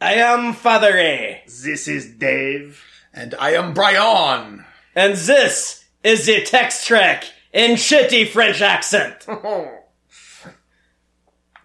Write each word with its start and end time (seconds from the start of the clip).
I 0.00 0.14
am 0.14 0.52
Father 0.54 0.96
A, 0.96 1.42
This 1.46 1.88
is 1.88 2.14
Dave. 2.14 2.82
And 3.12 3.34
I 3.38 3.54
am 3.54 3.74
Brian. 3.74 4.64
and 4.94 5.14
this 5.16 5.84
is 6.04 6.26
the 6.26 6.42
Tex 6.44 6.86
Trek 6.86 7.24
in 7.52 7.72
shitty 7.72 8.28
French 8.28 8.60
accent. 8.62 9.26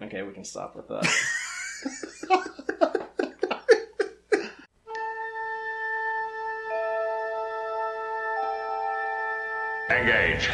Okay, 0.01 0.21
we 0.21 0.33
can 0.33 0.43
stop 0.43 0.75
with 0.75 0.89
that. 0.89 1.07
Engage. 9.89 10.49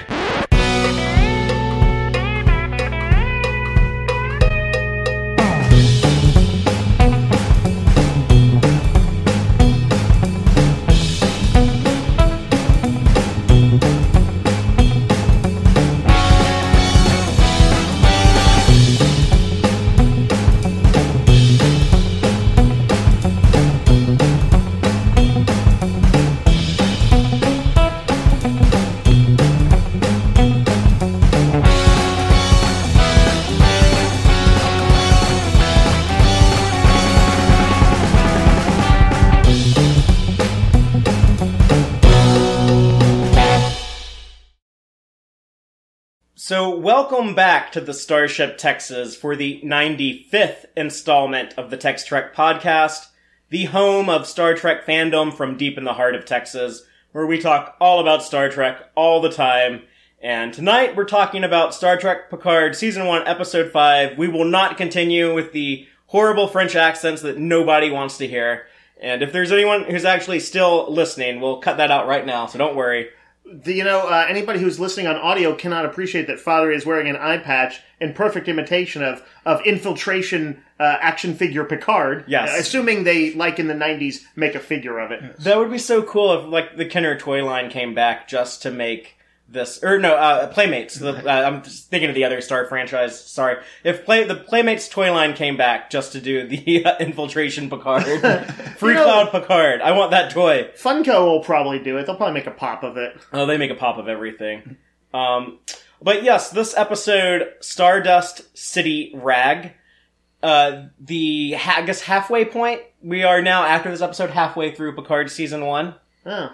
Welcome 46.79 47.35
back 47.35 47.73
to 47.73 47.81
the 47.81 47.93
Starship 47.93 48.57
Texas 48.57 49.13
for 49.13 49.35
the 49.35 49.59
95th 49.65 50.63
installment 50.77 51.53
of 51.57 51.69
the 51.69 51.75
Tex 51.75 52.05
Trek 52.05 52.33
podcast, 52.33 53.07
the 53.49 53.65
home 53.65 54.07
of 54.07 54.25
Star 54.25 54.53
Trek 54.53 54.85
fandom 54.85 55.33
from 55.33 55.57
deep 55.57 55.77
in 55.77 55.83
the 55.83 55.95
heart 55.95 56.15
of 56.15 56.23
Texas, 56.23 56.83
where 57.11 57.25
we 57.25 57.37
talk 57.37 57.75
all 57.81 57.99
about 57.99 58.23
Star 58.23 58.47
Trek 58.47 58.79
all 58.95 59.19
the 59.19 59.29
time. 59.29 59.81
And 60.21 60.53
tonight 60.53 60.95
we're 60.95 61.03
talking 61.03 61.43
about 61.43 61.75
Star 61.75 61.97
Trek 61.97 62.29
Picard 62.29 62.77
Season 62.77 63.05
1, 63.05 63.27
Episode 63.27 63.73
5. 63.73 64.17
We 64.17 64.29
will 64.29 64.45
not 64.45 64.77
continue 64.77 65.35
with 65.35 65.51
the 65.51 65.85
horrible 66.05 66.47
French 66.47 66.77
accents 66.77 67.21
that 67.23 67.37
nobody 67.37 67.91
wants 67.91 68.17
to 68.19 68.27
hear. 68.27 68.67
And 69.01 69.21
if 69.21 69.33
there's 69.33 69.51
anyone 69.51 69.83
who's 69.83 70.05
actually 70.05 70.39
still 70.39 70.89
listening, 70.89 71.41
we'll 71.41 71.59
cut 71.59 71.75
that 71.75 71.91
out 71.91 72.07
right 72.07 72.25
now, 72.25 72.45
so 72.45 72.57
don't 72.57 72.77
worry. 72.77 73.09
The, 73.51 73.73
you 73.73 73.83
know, 73.83 74.07
uh, 74.07 74.25
anybody 74.27 74.59
who's 74.59 74.79
listening 74.79 75.07
on 75.07 75.15
audio 75.15 75.55
cannot 75.55 75.85
appreciate 75.85 76.27
that 76.27 76.39
Father 76.39 76.71
is 76.71 76.85
wearing 76.85 77.07
an 77.07 77.15
eye 77.15 77.37
patch 77.37 77.81
in 77.99 78.13
perfect 78.13 78.47
imitation 78.47 79.03
of 79.03 79.23
of 79.45 79.61
infiltration 79.65 80.63
uh, 80.79 80.97
action 81.01 81.33
figure 81.33 81.65
Picard. 81.65 82.25
Yes. 82.27 82.49
Uh, 82.49 82.59
assuming 82.59 83.03
they, 83.03 83.33
like 83.33 83.59
in 83.59 83.67
the 83.67 83.73
'90s, 83.73 84.23
make 84.35 84.55
a 84.55 84.59
figure 84.59 84.99
of 84.99 85.11
it. 85.11 85.37
That 85.39 85.57
would 85.57 85.71
be 85.71 85.77
so 85.77 86.03
cool 86.03 86.33
if 86.33 86.45
like 86.45 86.77
the 86.77 86.85
Kenner 86.85 87.17
toy 87.17 87.43
line 87.45 87.69
came 87.69 87.93
back 87.93 88.27
just 88.27 88.61
to 88.63 88.71
make 88.71 89.18
this, 89.51 89.83
or 89.83 89.97
no, 89.99 90.15
uh, 90.15 90.47
Playmates. 90.53 90.95
The, 90.95 91.13
uh, 91.27 91.47
I'm 91.47 91.61
thinking 91.63 92.09
of 92.09 92.15
the 92.15 92.23
other 92.23 92.39
Star 92.41 92.65
franchise. 92.65 93.19
Sorry, 93.19 93.57
if 93.83 94.05
play 94.05 94.23
the 94.23 94.35
Playmates 94.35 94.87
toy 94.87 95.11
line 95.11 95.33
came 95.33 95.57
back 95.57 95.89
just 95.89 96.11
to 96.11 96.21
do 96.21 96.47
the 96.47 96.85
uh, 96.85 96.97
infiltration 96.99 97.69
Picard, 97.69 98.03
Free 98.77 98.89
You 98.93 98.99
know- 98.99 99.03
Cloud 99.05 99.31
Picard. 99.31 99.81
I 99.81 99.91
want 99.93 100.11
that 100.11 100.31
toy. 100.31 100.69
Funko 100.77 101.25
will 101.25 101.43
probably 101.43 101.79
do 101.79 101.97
it. 101.97 102.05
They'll 102.05 102.15
probably 102.15 102.35
make 102.35 102.47
a 102.47 102.51
pop 102.51 102.83
of 102.83 102.97
it. 102.97 103.17
Oh, 103.33 103.45
they 103.45 103.57
make 103.57 103.71
a 103.71 103.75
pop 103.75 103.97
of 103.97 104.07
everything. 104.07 104.77
Um, 105.13 105.59
but 106.01 106.23
yes, 106.23 106.51
this 106.51 106.77
episode, 106.77 107.53
Stardust 107.61 108.55
City 108.57 109.11
Rag. 109.15 109.73
Uh, 110.41 110.83
the 110.99 111.57
I 111.65 111.81
guess 111.81 112.01
halfway 112.01 112.45
point. 112.45 112.81
We 113.01 113.23
are 113.23 113.41
now 113.41 113.63
after 113.65 113.89
this 113.91 114.01
episode 114.01 114.29
halfway 114.29 114.73
through 114.73 114.95
Picard 114.95 115.29
season 115.31 115.65
one. 115.65 115.95
Oh, 116.25 116.53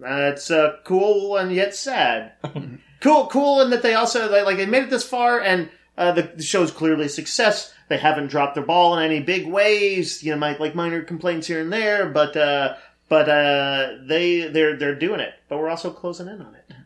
that's 0.00 0.50
uh, 0.50 0.76
cool 0.84 1.36
and 1.36 1.52
yet 1.52 1.74
sad. 1.74 2.32
cool, 3.00 3.26
cool, 3.26 3.60
and 3.60 3.72
that 3.72 3.82
they 3.82 3.94
also 3.94 4.28
they, 4.28 4.42
like 4.42 4.56
they 4.56 4.66
made 4.66 4.84
it 4.84 4.90
this 4.90 5.04
far, 5.04 5.40
and 5.40 5.70
uh, 5.96 6.12
the, 6.12 6.22
the 6.36 6.42
show's 6.42 6.70
clearly 6.70 7.06
a 7.06 7.08
success. 7.08 7.74
They 7.88 7.98
haven't 7.98 8.28
dropped 8.28 8.54
their 8.54 8.64
ball 8.64 8.96
in 8.96 9.04
any 9.04 9.20
big 9.20 9.46
ways. 9.46 10.22
You 10.22 10.32
know, 10.32 10.38
might 10.38 10.60
like 10.60 10.74
minor 10.74 11.02
complaints 11.02 11.46
here 11.46 11.60
and 11.60 11.72
there, 11.72 12.08
but 12.08 12.36
uh, 12.36 12.76
but 13.08 13.28
uh, 13.28 13.98
they 14.06 14.48
they're 14.48 14.76
they're 14.76 14.94
doing 14.94 15.20
it. 15.20 15.34
But 15.48 15.58
we're 15.58 15.70
also 15.70 15.90
closing 15.90 16.28
in 16.28 16.40
on 16.40 16.54
it. 16.54 16.76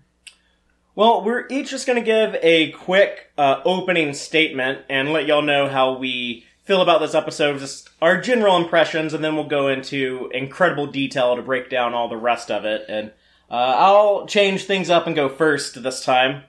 Well, 0.96 1.24
we're 1.24 1.46
each 1.50 1.70
just 1.70 1.88
going 1.88 1.98
to 1.98 2.04
give 2.04 2.36
a 2.40 2.70
quick 2.70 3.32
uh, 3.36 3.60
opening 3.64 4.14
statement 4.14 4.82
and 4.88 5.12
let 5.12 5.26
y'all 5.26 5.42
know 5.42 5.68
how 5.68 5.98
we 5.98 6.46
feel 6.64 6.82
about 6.82 7.00
this 7.00 7.14
episode, 7.14 7.58
just 7.58 7.90
our 8.00 8.20
general 8.20 8.56
impressions, 8.56 9.14
and 9.14 9.22
then 9.22 9.36
we'll 9.36 9.46
go 9.46 9.68
into 9.68 10.30
incredible 10.32 10.86
detail 10.86 11.36
to 11.36 11.42
break 11.42 11.70
down 11.70 11.94
all 11.94 12.08
the 12.08 12.16
rest 12.16 12.50
of 12.50 12.64
it. 12.64 12.84
And 12.88 13.12
uh, 13.50 13.76
I'll 13.78 14.26
change 14.26 14.64
things 14.64 14.90
up 14.90 15.06
and 15.06 15.14
go 15.14 15.28
first 15.28 15.82
this 15.82 16.04
time. 16.04 16.44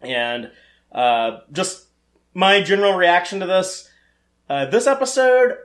And 0.00 0.50
uh, 0.92 1.38
just 1.52 1.86
my 2.34 2.62
general 2.62 2.94
reaction 2.94 3.40
to 3.40 3.46
this 3.46 3.88
uh, 4.48 4.66
this 4.66 4.86
episode 4.86 5.56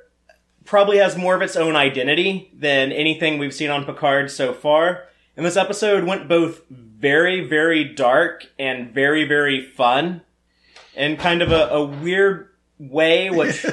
probably 0.66 0.98
has 0.98 1.18
more 1.18 1.36
of 1.36 1.42
its 1.42 1.56
own 1.56 1.76
identity 1.76 2.52
than 2.54 2.92
anything 2.92 3.38
we've 3.38 3.54
seen 3.54 3.70
on 3.70 3.86
Picard 3.86 4.30
so 4.30 4.54
far. 4.54 5.06
And 5.36 5.46
this 5.46 5.58
episode 5.58 6.04
went 6.04 6.28
both 6.28 6.62
very, 6.70 7.48
very 7.48 7.84
dark 7.84 8.48
and 8.58 8.94
very, 8.94 9.26
very 9.26 9.62
fun 9.62 10.22
And 10.98 11.20
kind 11.20 11.44
of 11.44 11.52
a, 11.52 11.68
a 11.70 11.86
weird 11.86 12.50
way, 12.80 13.30
which 13.32 13.66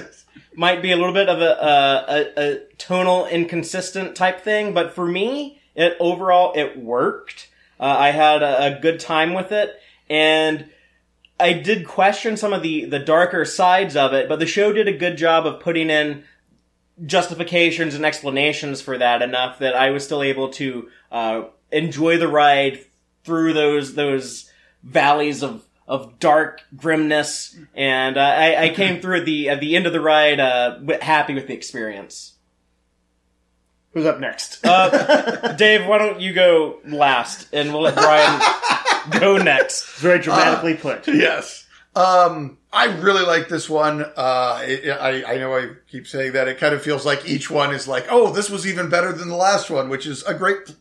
might 0.54 0.82
be 0.82 0.92
a 0.92 0.96
little 0.96 1.12
bit 1.12 1.28
of 1.28 1.40
a, 1.40 2.34
a, 2.38 2.42
a, 2.42 2.58
tonal 2.78 3.26
inconsistent 3.26 4.14
type 4.16 4.40
thing. 4.42 4.72
But 4.72 4.94
for 4.94 5.06
me, 5.06 5.60
it 5.74 5.96
overall, 6.00 6.52
it 6.54 6.78
worked. 6.78 7.50
Uh, 7.78 7.96
I 7.98 8.10
had 8.10 8.42
a, 8.42 8.76
a 8.76 8.80
good 8.80 9.00
time 9.00 9.34
with 9.34 9.52
it. 9.52 9.74
And 10.08 10.70
I 11.38 11.52
did 11.52 11.86
question 11.86 12.36
some 12.36 12.52
of 12.52 12.62
the, 12.62 12.84
the 12.84 12.98
darker 12.98 13.44
sides 13.44 13.96
of 13.96 14.12
it, 14.12 14.28
but 14.28 14.38
the 14.38 14.46
show 14.46 14.72
did 14.72 14.86
a 14.86 14.96
good 14.96 15.16
job 15.16 15.46
of 15.46 15.60
putting 15.60 15.90
in 15.90 16.24
justifications 17.04 17.94
and 17.94 18.04
explanations 18.04 18.80
for 18.80 18.96
that 18.98 19.20
enough 19.20 19.58
that 19.58 19.74
I 19.74 19.90
was 19.90 20.04
still 20.04 20.22
able 20.22 20.50
to 20.50 20.88
uh, 21.10 21.42
enjoy 21.72 22.18
the 22.18 22.28
ride 22.28 22.84
through 23.24 23.52
those 23.52 23.94
those 23.94 24.50
valleys 24.82 25.42
of 25.42 25.64
of 25.86 26.18
dark 26.18 26.62
grimness, 26.76 27.56
and 27.74 28.16
uh, 28.16 28.20
I, 28.20 28.64
I 28.64 28.68
came 28.70 29.00
through 29.00 29.20
at 29.20 29.24
the 29.26 29.50
at 29.50 29.60
the 29.60 29.76
end 29.76 29.86
of 29.86 29.92
the 29.92 30.00
ride 30.00 30.40
uh, 30.40 30.78
happy 31.00 31.34
with 31.34 31.46
the 31.46 31.54
experience. 31.54 32.34
Who's 33.92 34.06
up 34.06 34.20
next? 34.20 34.60
Uh, 34.66 35.52
Dave, 35.52 35.86
why 35.86 35.98
don't 35.98 36.20
you 36.20 36.32
go 36.32 36.80
last, 36.84 37.48
and 37.52 37.72
we'll 37.72 37.82
let 37.82 37.94
Brian 37.94 38.40
go 39.20 39.36
next. 39.36 39.98
Very 39.98 40.18
dramatically 40.18 40.74
put. 40.74 41.06
Yes. 41.06 41.66
Um, 41.94 42.58
I 42.72 42.86
really 42.86 43.24
like 43.24 43.48
this 43.48 43.70
one. 43.70 44.04
Uh, 44.16 44.60
it, 44.64 44.90
I, 44.90 45.34
I 45.34 45.38
know 45.38 45.56
I 45.56 45.70
keep 45.88 46.08
saying 46.08 46.32
that. 46.32 46.48
It 46.48 46.58
kind 46.58 46.74
of 46.74 46.82
feels 46.82 47.06
like 47.06 47.28
each 47.28 47.50
one 47.50 47.72
is 47.72 47.86
like, 47.86 48.06
oh, 48.10 48.32
this 48.32 48.50
was 48.50 48.66
even 48.66 48.88
better 48.88 49.12
than 49.12 49.28
the 49.28 49.36
last 49.36 49.70
one, 49.70 49.88
which 49.88 50.06
is 50.06 50.24
a 50.24 50.34
great 50.34 50.74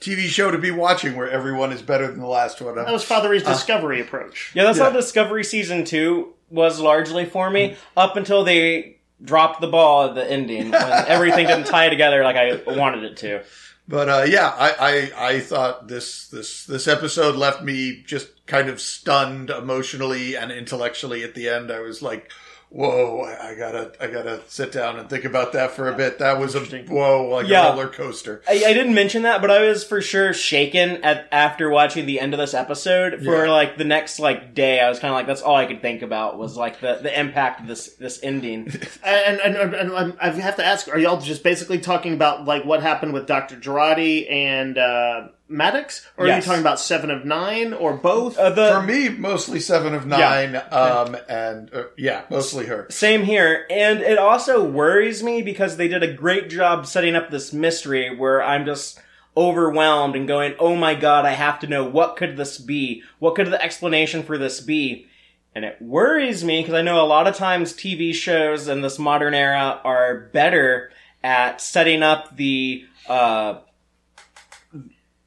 TV 0.00 0.26
show 0.26 0.50
to 0.50 0.58
be 0.58 0.70
watching 0.70 1.16
where 1.16 1.30
everyone 1.30 1.72
is 1.72 1.82
better 1.82 2.06
than 2.06 2.18
the 2.20 2.26
last 2.26 2.60
one. 2.60 2.74
That 2.76 2.92
was 2.92 3.04
Father 3.04 3.28
Reed's 3.30 3.44
discovery 3.44 4.00
approach. 4.00 4.52
Yeah, 4.54 4.64
that's 4.64 4.78
Yeah. 4.78 4.84
how 4.84 4.90
Discovery 4.90 5.44
season 5.44 5.84
two 5.84 6.34
was 6.50 6.78
largely 6.80 7.24
for 7.24 7.50
me 7.50 7.76
up 7.96 8.16
until 8.16 8.44
they 8.44 8.98
dropped 9.22 9.60
the 9.60 9.66
ball 9.66 10.08
at 10.08 10.14
the 10.14 10.30
ending 10.30 10.70
when 10.70 10.82
everything 11.08 11.46
didn't 11.46 11.66
tie 11.66 11.88
together 11.88 12.22
like 12.22 12.36
I 12.36 12.60
wanted 12.66 13.04
it 13.04 13.16
to. 13.18 13.42
But 13.88 14.08
uh, 14.08 14.24
yeah, 14.28 14.48
I, 14.48 15.10
I 15.16 15.26
I 15.28 15.40
thought 15.40 15.86
this 15.86 16.26
this 16.28 16.64
this 16.66 16.88
episode 16.88 17.36
left 17.36 17.62
me 17.62 18.02
just 18.04 18.44
kind 18.46 18.68
of 18.68 18.80
stunned 18.80 19.48
emotionally 19.50 20.36
and 20.36 20.50
intellectually 20.50 21.22
at 21.22 21.34
the 21.34 21.48
end. 21.48 21.70
I 21.70 21.78
was 21.80 22.02
like, 22.02 22.32
"Whoa, 22.76 23.22
I 23.22 23.48
I 23.50 23.54
gotta 23.54 23.92
I 24.00 24.06
gotta 24.08 24.40
sit 24.48 24.70
down 24.70 24.98
and 24.98 25.08
think 25.08 25.24
about 25.24 25.52
that 25.54 25.70
for 25.70 25.88
a 25.88 25.94
bit." 25.96 26.18
That 26.18 26.38
was 26.38 26.54
a 26.54 26.60
whoa, 26.60 27.24
like 27.30 27.46
Yeah. 27.48 27.68
a 27.68 27.70
roller 27.70 27.88
coaster. 27.88 28.42
I, 28.46 28.52
I 28.66 28.74
didn't 28.74 28.92
mention 28.94 29.22
that, 29.22 29.40
but 29.40 29.50
I 29.50 29.60
was 29.66 29.82
for 29.82 30.02
sure 30.02 30.34
shaken 30.34 31.02
at 31.02 31.26
after 31.32 31.70
watching 31.70 32.04
the 32.04 32.20
end 32.20 32.34
of 32.34 32.38
this 32.38 32.52
episode. 32.52 33.24
For 33.24 33.46
Yeah. 33.46 33.50
like 33.50 33.78
the 33.78 33.84
next 33.84 34.18
like 34.20 34.54
day, 34.54 34.80
I 34.80 34.88
was 34.90 34.98
kind 34.98 35.10
of 35.10 35.16
like, 35.16 35.26
that's 35.26 35.40
all 35.42 35.56
I 35.56 35.64
could 35.64 35.80
think 35.80 36.02
about 36.02 36.38
was 36.38 36.56
like 36.56 36.80
the, 36.80 36.98
the 37.02 37.18
impact 37.18 37.62
of 37.62 37.66
this 37.66 37.94
this 37.94 38.20
ending. 38.22 38.70
And, 39.02 39.40
and, 39.40 39.56
and, 39.56 39.74
and, 39.74 39.90
and 39.92 40.12
I 40.20 40.30
have 40.32 40.56
to 40.56 40.64
ask: 40.64 40.88
Are 40.88 40.98
y'all 40.98 41.20
just 41.20 41.42
basically 41.42 41.78
talking 41.78 42.12
about 42.12 42.44
like 42.44 42.64
what 42.64 42.82
happened 42.82 43.12
with 43.14 43.26
Doctor 43.26 43.56
Jurati 43.56 44.30
and 44.30 44.76
uh, 44.76 45.28
Maddox, 45.48 46.04
or 46.16 46.26
are 46.26 46.36
you 46.36 46.42
talking 46.42 46.60
about 46.60 46.80
Seven 46.80 47.10
of 47.10 47.24
Nine, 47.24 47.72
or 47.72 47.96
both? 47.96 48.36
Uh, 48.36 48.50
the 48.50 48.72
For 48.72 48.82
me, 48.82 49.08
mostly 49.08 49.60
Seven 49.60 49.94
of 49.94 50.04
Nine, 50.06 50.56
um, 50.70 51.16
and 51.28 51.72
uh, 51.72 51.84
yeah, 51.96 52.24
mostly 52.30 52.66
her. 52.66 52.86
Same 52.90 53.22
here. 53.22 53.66
And 53.70 54.00
it 54.00 54.18
also 54.18 54.68
worries 54.68 55.22
me 55.22 55.42
because 55.42 55.76
they 55.76 55.86
did 55.86 56.02
a 56.02 56.12
great 56.12 56.50
job 56.50 56.86
setting 56.86 57.14
up 57.14 57.30
this 57.30 57.52
mystery 57.52 58.14
where 58.14 58.42
I'm 58.42 58.64
just 58.64 58.98
overwhelmed 59.36 60.16
and 60.16 60.26
going, 60.26 60.54
oh 60.58 60.74
my 60.74 60.94
god, 60.94 61.24
I 61.24 61.32
have 61.32 61.60
to 61.60 61.66
know 61.66 61.84
what 61.84 62.16
could 62.16 62.36
this 62.36 62.58
be? 62.58 63.02
What 63.18 63.34
could 63.34 63.48
the 63.48 63.62
explanation 63.62 64.22
for 64.22 64.38
this 64.38 64.60
be? 64.60 65.06
And 65.54 65.64
it 65.64 65.80
worries 65.80 66.42
me 66.42 66.60
because 66.60 66.74
I 66.74 66.82
know 66.82 67.00
a 67.00 67.06
lot 67.06 67.26
of 67.26 67.36
times 67.36 67.72
TV 67.72 68.14
shows 68.14 68.66
in 68.68 68.80
this 68.80 68.98
modern 68.98 69.34
era 69.34 69.80
are 69.84 70.28
better 70.32 70.90
at 71.22 71.60
setting 71.60 72.02
up 72.02 72.36
the, 72.36 72.84
uh, 73.08 73.60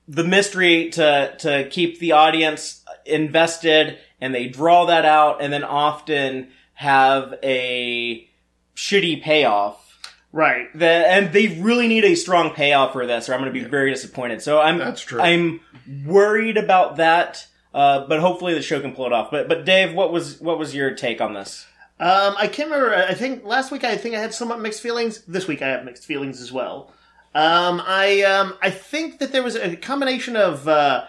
the 0.09 0.23
mystery 0.23 0.89
to, 0.89 1.35
to 1.37 1.69
keep 1.69 1.99
the 1.99 2.13
audience 2.13 2.83
invested 3.05 3.99
and 4.19 4.33
they 4.33 4.47
draw 4.47 4.85
that 4.85 5.05
out 5.05 5.41
and 5.41 5.53
then 5.53 5.63
often 5.63 6.49
have 6.73 7.35
a 7.43 8.27
shitty 8.75 9.21
payoff. 9.21 9.99
right. 10.31 10.67
The, 10.73 10.87
and 10.87 11.31
they 11.31 11.59
really 11.59 11.87
need 11.87 12.05
a 12.05 12.15
strong 12.15 12.53
payoff 12.55 12.93
for 12.93 13.05
this, 13.05 13.29
or 13.29 13.33
I'm 13.33 13.41
going 13.41 13.53
to 13.53 13.59
be 13.59 13.65
very 13.65 13.91
disappointed. 13.91 14.41
So 14.41 14.59
I'm 14.59 14.79
That's 14.79 15.01
true. 15.01 15.21
I'm 15.21 15.59
worried 16.05 16.57
about 16.57 16.97
that, 16.97 17.45
uh, 17.73 18.07
but 18.07 18.19
hopefully 18.19 18.55
the 18.55 18.63
show 18.63 18.81
can 18.81 18.95
pull 18.95 19.05
it 19.05 19.13
off. 19.13 19.29
But 19.29 19.47
but 19.47 19.63
Dave, 19.63 19.93
what 19.93 20.11
was 20.11 20.41
what 20.41 20.57
was 20.57 20.73
your 20.73 20.95
take 20.95 21.21
on 21.21 21.33
this? 21.33 21.67
Um, 21.99 22.35
I 22.37 22.47
can't 22.47 22.71
remember. 22.71 22.95
I 22.95 23.13
think 23.13 23.43
last 23.43 23.71
week 23.71 23.83
I 23.83 23.97
think 23.97 24.15
I 24.15 24.19
had 24.19 24.33
somewhat 24.33 24.59
mixed 24.59 24.81
feelings. 24.81 25.21
This 25.25 25.47
week 25.47 25.61
I 25.61 25.67
have 25.67 25.83
mixed 25.83 26.05
feelings 26.05 26.41
as 26.41 26.51
well. 26.51 26.93
Um, 27.35 27.81
I 27.85 28.23
um, 28.23 28.55
I 28.61 28.71
think 28.71 29.19
that 29.19 29.31
there 29.31 29.43
was 29.43 29.55
a 29.55 29.75
combination 29.75 30.35
of 30.35 30.67
uh, 30.67 31.05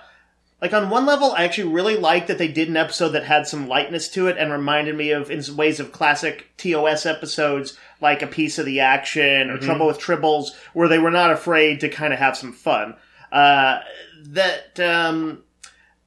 like 0.61 0.75
on 0.75 0.91
one 0.91 1.07
level, 1.07 1.33
I 1.33 1.45
actually 1.45 1.73
really 1.73 1.97
liked 1.97 2.29
that 2.29 2.37
they 2.37 2.49
did 2.49 2.69
an 2.69 2.77
episode 2.77 3.11
that 3.11 3.25
had 3.25 3.47
some 3.47 3.69
lightness 3.69 4.09
to 4.11 4.27
it 4.27 4.37
and 4.37 4.53
reminded 4.53 4.95
me 4.97 5.11
of 5.13 5.31
in 5.31 5.43
ways 5.57 5.81
of 5.81 5.93
classic 5.93 6.51
TOS 6.59 7.07
episodes 7.07 7.79
like 8.01 8.21
a 8.21 8.27
piece 8.27 8.59
of 8.59 8.67
the 8.67 8.81
action 8.81 9.51
or 9.51 9.59
Trouble 9.59 9.87
with 9.87 9.99
Tribbles, 9.99 10.51
where 10.75 10.89
they 10.89 10.99
were 10.99 11.11
not 11.11 11.31
afraid 11.31 11.81
to 11.81 11.89
kind 11.89 12.13
of 12.13 12.19
have 12.19 12.37
some 12.37 12.53
fun. 12.53 12.95
Uh, 13.33 13.79
that 14.25 14.79
um, 14.81 15.43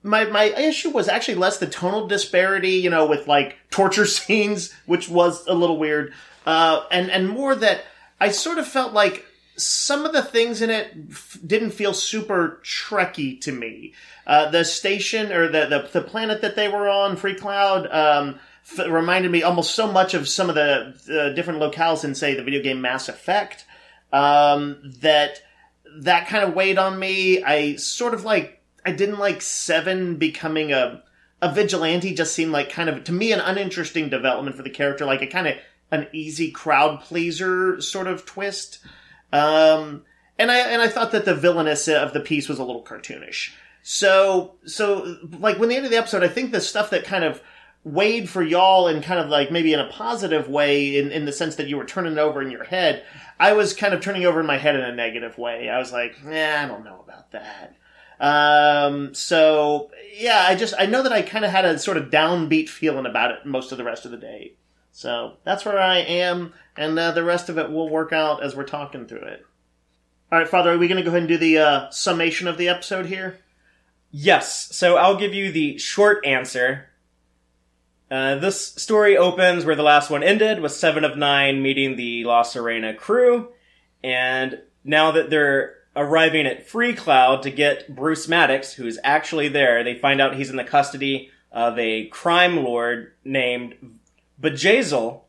my 0.04 0.25
my 0.25 0.45
issue 0.45 0.92
was 0.92 1.07
actually 1.07 1.36
less 1.36 1.57
the 1.57 1.68
tonal 1.68 2.07
disparity, 2.07 2.74
you 2.74 2.89
know, 2.92 3.07
with 3.07 3.27
like 3.27 3.57
torture 3.71 4.06
scenes, 4.06 4.71
which 4.86 5.09
was 5.09 5.48
a 5.48 5.54
little 5.54 5.77
weird, 5.80 6.13
uh, 6.45 6.83
and 6.92 7.09
and 7.09 7.27
more 7.27 7.56
that 7.56 7.81
I 8.19 8.30
sort 8.30 8.59
of 8.59 8.68
felt 8.68 8.94
like 8.94 9.25
some 9.55 10.05
of 10.05 10.13
the 10.13 10.23
things 10.23 10.61
in 10.61 10.69
it 10.69 10.91
f- 11.11 11.38
didn't 11.45 11.71
feel 11.71 11.94
super 11.94 12.61
Trekky 12.63 13.39
to 13.41 13.51
me. 13.51 13.94
Uh, 14.25 14.50
the 14.50 14.65
station 14.65 15.31
or 15.31 15.47
the, 15.47 15.65
the 15.65 16.00
the 16.00 16.05
planet 16.05 16.41
that 16.41 16.55
they 16.55 16.67
were 16.67 16.89
on, 16.89 17.15
Free 17.15 17.35
Cloud, 17.35 17.88
um, 17.91 18.39
f- 18.65 18.88
reminded 18.88 19.31
me 19.31 19.44
almost 19.44 19.75
so 19.75 19.91
much 19.91 20.13
of 20.13 20.27
some 20.27 20.50
of 20.50 20.55
the, 20.55 20.95
the 21.05 21.33
different 21.35 21.59
locales 21.59 22.03
in, 22.03 22.15
say, 22.15 22.33
the 22.33 22.44
video 22.44 22.61
game 22.61 22.81
Mass 22.81 23.09
Effect. 23.09 23.65
Um, 24.11 24.77
that 25.01 25.41
that 25.97 26.27
kind 26.27 26.44
of 26.44 26.56
weighed 26.56 26.77
on 26.77 26.97
me. 26.97 27.44
I 27.44 27.75
sort 27.75 28.13
of 28.13 28.23
like 28.23 28.61
I 28.85 28.91
didn't 28.91 29.19
like 29.19 29.41
Seven 29.41 30.15
becoming 30.15 30.71
a 30.71 31.03
a 31.41 31.51
vigilante. 31.53 32.13
Just 32.13 32.33
seemed 32.33 32.51
like 32.51 32.69
kind 32.69 32.89
of 32.89 33.03
to 33.06 33.11
me 33.11 33.31
an 33.31 33.39
uninteresting 33.39 34.09
development 34.09 34.56
for 34.56 34.63
the 34.63 34.69
character, 34.69 35.06
like 35.06 35.21
a 35.21 35.27
kind 35.27 35.47
of 35.47 35.56
an 35.91 36.07
easy 36.11 36.49
crowd 36.49 37.01
pleaser 37.01 37.79
sort 37.81 38.07
of 38.07 38.25
twist. 38.25 38.79
Um, 39.33 40.03
and 40.38 40.51
I 40.51 40.59
and 40.59 40.81
I 40.81 40.88
thought 40.88 41.12
that 41.12 41.25
the 41.25 41.35
villainess 41.35 41.88
of 41.88 42.13
the 42.13 42.19
piece 42.19 42.47
was 42.47 42.59
a 42.59 42.63
little 42.63 42.83
cartoonish. 42.83 43.51
So 43.81 44.56
so 44.65 45.18
like 45.39 45.59
when 45.59 45.69
the 45.69 45.75
end 45.75 45.85
of 45.85 45.91
the 45.91 45.97
episode, 45.97 46.24
I 46.24 46.30
think 46.30 46.51
the 46.51 46.62
stuff 46.62 46.91
that 46.91 47.03
kind 47.03 47.24
of 47.24 47.41
weighed 47.83 48.30
for 48.30 48.41
y'all 48.41 48.88
in 48.88 49.01
kind 49.01 49.19
of 49.19 49.30
like 49.30 49.51
maybe 49.51 49.74
in 49.74 49.80
a 49.80 49.89
positive 49.89 50.47
way 50.47 50.97
in, 50.97 51.12
in 51.12 51.25
the 51.25 51.33
sense 51.33 51.56
that 51.56 51.68
you 51.68 51.75
were 51.75 51.85
turning 51.85 52.18
over 52.18 52.41
in 52.41 52.50
your 52.50 52.63
head. 52.63 53.03
I 53.39 53.53
was 53.53 53.74
kind 53.74 53.94
of 53.94 54.01
turning 54.01 54.25
over 54.25 54.39
in 54.39 54.45
my 54.45 54.57
head 54.57 54.75
in 54.75 54.81
a 54.81 54.95
negative 54.95 55.38
way. 55.38 55.68
I 55.68 55.80
was 55.80 55.91
like, 55.91 56.24
nah, 56.24 56.63
I 56.63 56.68
don't 56.68 56.85
know 56.85 57.03
about 57.03 57.31
that. 57.31 57.75
Um, 58.19 59.13
so 59.13 59.91
yeah, 60.15 60.45
I 60.47 60.56
just, 60.56 60.74
I 60.80 60.85
know 60.85 61.03
that 61.03 61.12
I 61.12 61.24
kind 61.24 61.44
of 61.44 61.51
had 61.51 61.65
a 61.65 61.77
sort 61.77 61.97
of 61.97 62.09
downbeat 62.09 62.69
feeling 62.69 63.06
about 63.06 63.31
it 63.31 63.45
most 63.45 63.71
of 63.74 63.77
the 63.77 63.83
rest 63.83 64.06
of 64.06 64.12
the 64.12 64.18
day. 64.18 64.53
So 64.91 65.33
that's 65.44 65.65
where 65.65 65.80
I 65.80 65.97
am, 65.97 66.53
and 66.77 66.97
uh, 66.97 67.11
the 67.11 67.23
rest 67.23 67.49
of 67.49 67.57
it 67.57 67.71
will 67.71 67.89
work 67.89 68.13
out 68.13 68.43
as 68.43 68.55
we're 68.55 68.63
talking 68.63 69.05
through 69.05 69.19
it. 69.19 69.45
All 70.31 70.39
right, 70.39 70.47
Father, 70.47 70.73
are 70.73 70.77
we 70.77 70.87
going 70.87 70.97
to 70.97 71.03
go 71.03 71.09
ahead 71.09 71.21
and 71.21 71.29
do 71.29 71.37
the 71.37 71.59
uh, 71.59 71.89
summation 71.91 72.47
of 72.47 72.57
the 72.57 72.69
episode 72.69 73.05
here? 73.05 73.39
Yes. 74.11 74.75
So 74.75 74.95
I'll 74.97 75.17
give 75.17 75.33
you 75.33 75.51
the 75.51 75.77
short 75.77 76.25
answer. 76.25 76.89
Uh, 78.09 78.35
this 78.35 78.67
story 78.75 79.17
opens 79.17 79.65
where 79.65 79.75
the 79.75 79.83
last 79.83 80.09
one 80.09 80.23
ended, 80.23 80.59
with 80.59 80.71
Seven 80.71 81.03
of 81.03 81.17
Nine 81.17 81.63
meeting 81.63 81.95
the 81.95 82.23
La 82.25 82.43
Sirena 82.43 82.95
crew, 82.95 83.49
and 84.03 84.59
now 84.83 85.11
that 85.11 85.31
they're 85.31 85.77
arriving 85.95 86.45
at 86.45 86.67
Free 86.67 86.93
Cloud 86.93 87.41
to 87.43 87.49
get 87.49 87.95
Bruce 87.95 88.27
Maddox, 88.27 88.73
who's 88.73 88.99
actually 89.03 89.47
there, 89.47 89.83
they 89.83 89.97
find 89.97 90.21
out 90.21 90.35
he's 90.35 90.49
in 90.49 90.57
the 90.57 90.63
custody 90.63 91.31
of 91.51 91.77
a 91.79 92.05
crime 92.07 92.63
lord 92.63 93.13
named 93.23 93.97
Bjayzl. 94.41 95.21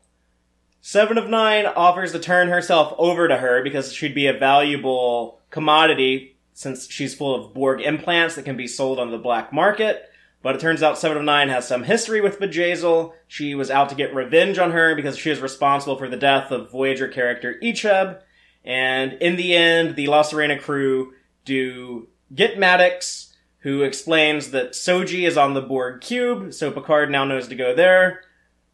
Seven 0.87 1.17
of 1.17 1.27
Nine 1.27 1.65
offers 1.65 2.11
to 2.11 2.19
turn 2.19 2.49
herself 2.49 2.93
over 2.99 3.27
to 3.27 3.37
her 3.37 3.63
because 3.63 3.91
she'd 3.91 4.13
be 4.13 4.27
a 4.27 4.37
valuable 4.37 5.41
commodity 5.49 6.37
since 6.53 6.87
she's 6.87 7.15
full 7.15 7.33
of 7.33 7.55
Borg 7.55 7.81
implants 7.81 8.35
that 8.35 8.45
can 8.45 8.55
be 8.55 8.67
sold 8.67 8.99
on 8.99 9.09
the 9.09 9.17
black 9.17 9.51
market. 9.51 10.07
But 10.43 10.53
it 10.53 10.61
turns 10.61 10.83
out 10.83 10.99
Seven 10.99 11.17
of 11.17 11.23
Nine 11.23 11.49
has 11.49 11.67
some 11.67 11.85
history 11.85 12.21
with 12.21 12.37
Bjayzl. 12.39 13.13
She 13.27 13.55
was 13.55 13.71
out 13.71 13.89
to 13.89 13.95
get 13.95 14.13
revenge 14.13 14.59
on 14.59 14.73
her 14.73 14.93
because 14.93 15.17
she 15.17 15.31
was 15.31 15.39
responsible 15.39 15.97
for 15.97 16.07
the 16.07 16.17
death 16.17 16.51
of 16.51 16.69
Voyager 16.69 17.07
character 17.07 17.55
Icheb. 17.63 18.21
And 18.63 19.13
in 19.13 19.37
the 19.37 19.55
end, 19.55 19.95
the 19.95 20.05
La 20.05 20.21
Sirena 20.21 20.61
crew 20.61 21.13
do 21.45 22.09
get 22.31 22.59
Maddox, 22.59 23.33
who 23.61 23.81
explains 23.81 24.51
that 24.51 24.73
Soji 24.73 25.27
is 25.27 25.35
on 25.35 25.55
the 25.55 25.63
Borg 25.63 26.01
cube, 26.01 26.53
so 26.53 26.69
Picard 26.69 27.09
now 27.09 27.25
knows 27.25 27.47
to 27.47 27.55
go 27.55 27.73
there. 27.73 28.21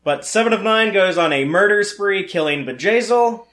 But 0.03 0.25
Seven 0.25 0.53
of 0.53 0.61
Nine 0.61 0.93
goes 0.93 1.17
on 1.17 1.31
a 1.31 1.45
murder 1.45 1.83
spree, 1.83 2.27
killing 2.27 2.65
Bjayzl, 2.65 3.45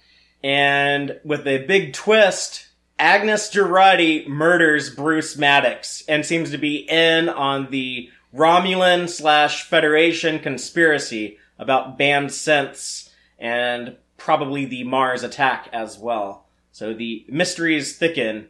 and 0.42 1.20
with 1.24 1.46
a 1.46 1.66
big 1.66 1.92
twist, 1.92 2.68
Agnes 2.98 3.50
Jurati 3.50 4.26
murders 4.26 4.90
Bruce 4.90 5.36
Maddox 5.36 6.02
and 6.08 6.24
seems 6.24 6.50
to 6.50 6.58
be 6.58 6.78
in 6.88 7.28
on 7.28 7.70
the 7.70 8.10
Romulan 8.34 9.08
slash 9.08 9.62
Federation 9.62 10.38
conspiracy 10.38 11.38
about 11.58 11.98
banned 11.98 12.30
synths 12.30 13.10
and 13.38 13.96
probably 14.16 14.64
the 14.64 14.84
Mars 14.84 15.22
attack 15.22 15.68
as 15.72 15.98
well. 15.98 16.46
So 16.72 16.92
the 16.92 17.24
mysteries 17.28 17.96
thicken 17.96 18.49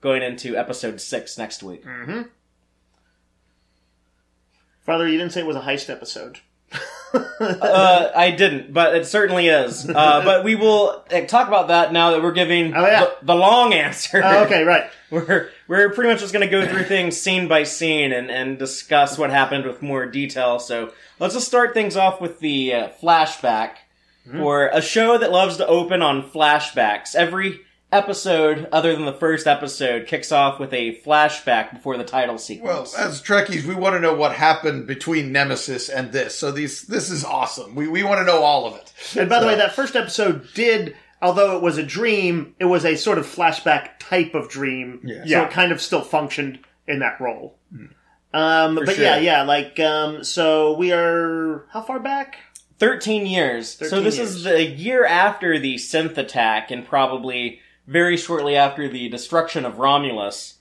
going 0.00 0.22
into 0.22 0.56
episode 0.56 1.00
six 1.00 1.38
next 1.38 1.62
week. 1.62 1.84
Mm-hmm. 1.84 2.22
Father, 4.82 5.08
you 5.08 5.18
didn't 5.18 5.32
say 5.32 5.40
it 5.40 5.46
was 5.46 5.56
a 5.56 5.62
heist 5.62 5.88
episode. 5.88 6.40
uh, 7.14 8.10
I 8.14 8.30
didn't, 8.32 8.72
but 8.72 8.94
it 8.96 9.06
certainly 9.06 9.48
is. 9.48 9.88
Uh, 9.88 9.92
but 10.24 10.44
we 10.44 10.54
will 10.54 11.04
uh, 11.10 11.20
talk 11.22 11.48
about 11.48 11.68
that 11.68 11.92
now 11.92 12.10
that 12.12 12.22
we're 12.22 12.32
giving 12.32 12.74
Oh, 12.74 12.86
yeah. 12.86 13.00
the, 13.20 13.26
the 13.26 13.34
long 13.34 13.72
answer. 13.72 14.20
Oh, 14.24 14.44
okay, 14.44 14.64
right. 14.64 14.90
We're 15.10 15.50
we're 15.68 15.90
pretty 15.90 16.10
much 16.10 16.18
just 16.20 16.32
going 16.32 16.44
to 16.44 16.50
go 16.50 16.66
through 16.66 16.84
things 16.84 17.16
scene 17.16 17.46
by 17.46 17.62
scene 17.62 18.10
and, 18.10 18.32
and 18.32 18.58
discuss 18.58 19.16
what 19.16 19.30
happened 19.30 19.64
with 19.64 19.80
more 19.80 20.06
detail. 20.06 20.58
So 20.58 20.92
let's 21.20 21.34
just 21.34 21.46
start 21.46 21.72
things 21.72 21.96
off 21.96 22.20
with 22.20 22.40
the 22.40 22.74
uh, 22.74 22.88
flashback 23.00 23.74
for 24.32 24.66
a 24.72 24.82
show 24.82 25.16
that 25.16 25.30
loves 25.30 25.58
to 25.58 25.66
open 25.68 26.02
on 26.02 26.28
flashbacks. 26.28 27.14
Every 27.14 27.60
episode, 27.94 28.68
other 28.72 28.94
than 28.94 29.04
the 29.04 29.12
first 29.12 29.46
episode, 29.46 30.06
kicks 30.06 30.32
off 30.32 30.58
with 30.58 30.72
a 30.74 31.00
flashback 31.04 31.72
before 31.72 31.96
the 31.96 32.04
title 32.04 32.36
sequence. 32.38 32.66
Well, 32.68 32.86
sequence. 32.86 33.14
as 33.14 33.22
Trekkies, 33.22 33.64
we 33.64 33.74
want 33.74 33.94
to 33.94 34.00
know 34.00 34.14
what 34.14 34.32
happened 34.34 34.86
between 34.86 35.32
Nemesis 35.32 35.88
and 35.88 36.12
this. 36.12 36.36
So 36.36 36.50
these, 36.50 36.82
this 36.82 37.10
is 37.10 37.24
awesome. 37.24 37.74
We 37.74 37.88
we 37.88 38.02
want 38.02 38.18
to 38.18 38.24
know 38.24 38.42
all 38.42 38.66
of 38.66 38.74
it. 38.76 38.92
And 39.18 39.28
by 39.28 39.40
the 39.40 39.46
way, 39.46 39.54
that 39.56 39.74
first 39.74 39.96
episode 39.96 40.46
did, 40.54 40.96
although 41.22 41.56
it 41.56 41.62
was 41.62 41.78
a 41.78 41.82
dream, 41.82 42.54
it 42.58 42.64
was 42.66 42.84
a 42.84 42.96
sort 42.96 43.18
of 43.18 43.26
flashback 43.26 43.98
type 44.00 44.34
of 44.34 44.48
dream. 44.48 45.00
Yeah. 45.04 45.22
So 45.22 45.28
Yeah. 45.28 45.44
it 45.46 45.50
kind 45.52 45.72
of 45.72 45.80
still 45.80 46.02
functioned 46.02 46.58
in 46.86 46.98
that 46.98 47.20
role. 47.20 47.58
Um, 48.32 48.74
but 48.74 48.96
sure. 48.96 49.04
yeah, 49.04 49.16
yeah, 49.18 49.42
like, 49.42 49.78
um, 49.78 50.24
so 50.24 50.72
we 50.76 50.90
are, 50.92 51.66
how 51.70 51.82
far 51.82 52.00
back? 52.00 52.38
13 52.80 53.26
years. 53.26 53.70
so 53.88 54.00
this 54.00 54.16
years. 54.16 54.34
is 54.34 54.42
the 54.42 54.64
year 54.64 55.04
after 55.04 55.58
the 55.60 55.76
synth 55.76 56.18
attack 56.18 56.72
and 56.72 56.84
probably 56.84 57.60
very 57.86 58.16
shortly 58.16 58.56
after 58.56 58.88
the 58.88 59.08
destruction 59.08 59.64
of 59.64 59.78
Romulus. 59.78 60.58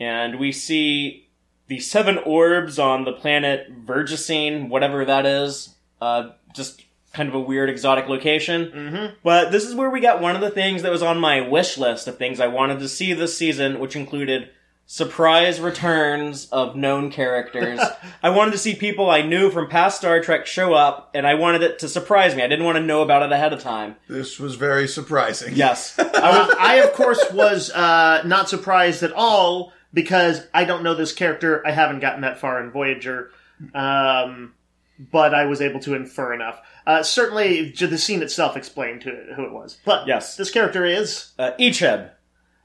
And 0.00 0.38
we 0.38 0.52
see 0.52 1.28
the 1.68 1.80
seven 1.80 2.18
orbs 2.18 2.78
on 2.78 3.04
the 3.04 3.12
planet 3.12 3.68
Vergessen, 3.70 4.68
whatever 4.68 5.04
that 5.04 5.24
is. 5.26 5.74
Uh, 6.00 6.30
just 6.54 6.84
kind 7.12 7.28
of 7.28 7.34
a 7.34 7.40
weird 7.40 7.70
exotic 7.70 8.08
location. 8.08 8.66
Mm-hmm. 8.66 9.14
But 9.22 9.52
this 9.52 9.64
is 9.64 9.74
where 9.74 9.88
we 9.88 10.00
got 10.00 10.20
one 10.20 10.34
of 10.34 10.40
the 10.40 10.50
things 10.50 10.82
that 10.82 10.92
was 10.92 11.02
on 11.02 11.18
my 11.18 11.40
wish 11.40 11.78
list 11.78 12.08
of 12.08 12.18
things 12.18 12.40
I 12.40 12.48
wanted 12.48 12.80
to 12.80 12.88
see 12.88 13.12
this 13.12 13.38
season, 13.38 13.78
which 13.78 13.96
included 13.96 14.50
surprise 14.86 15.60
returns 15.60 16.46
of 16.52 16.76
known 16.76 17.10
characters. 17.10 17.80
I 18.22 18.30
wanted 18.30 18.52
to 18.52 18.58
see 18.58 18.74
people 18.74 19.10
I 19.10 19.22
knew 19.22 19.50
from 19.50 19.68
past 19.68 19.98
Star 19.98 20.20
Trek 20.20 20.46
show 20.46 20.74
up, 20.74 21.10
and 21.14 21.26
I 21.26 21.34
wanted 21.34 21.62
it 21.62 21.78
to 21.80 21.88
surprise 21.88 22.34
me. 22.36 22.42
I 22.42 22.48
didn't 22.48 22.64
want 22.64 22.76
to 22.76 22.82
know 22.82 23.02
about 23.02 23.22
it 23.22 23.32
ahead 23.32 23.52
of 23.52 23.60
time. 23.60 23.96
This 24.08 24.38
was 24.38 24.54
very 24.56 24.86
surprising. 24.88 25.54
Yes. 25.56 25.98
Uh, 26.24 26.54
I, 26.58 26.76
of 26.76 26.94
course, 26.94 27.22
was 27.32 27.70
uh, 27.70 28.22
not 28.24 28.48
surprised 28.48 29.02
at 29.02 29.12
all 29.12 29.72
because 29.92 30.46
I 30.54 30.64
don't 30.64 30.82
know 30.82 30.94
this 30.94 31.12
character. 31.12 31.64
I 31.66 31.70
haven't 31.72 32.00
gotten 32.00 32.22
that 32.22 32.38
far 32.38 32.62
in 32.64 32.70
Voyager, 32.70 33.30
um, 33.74 34.54
but 35.12 35.34
I 35.34 35.44
was 35.44 35.60
able 35.60 35.80
to 35.80 35.94
infer 35.94 36.32
enough. 36.32 36.60
Uh, 36.86 37.02
certainly, 37.02 37.70
the 37.72 37.98
scene 37.98 38.22
itself 38.22 38.56
explained 38.56 39.02
to 39.02 39.10
who 39.36 39.44
it 39.44 39.52
was. 39.52 39.76
But 39.84 40.06
Yes. 40.06 40.36
this 40.36 40.50
character 40.50 40.84
is 40.86 41.32
uh, 41.38 41.50
Icheb, 41.58 42.10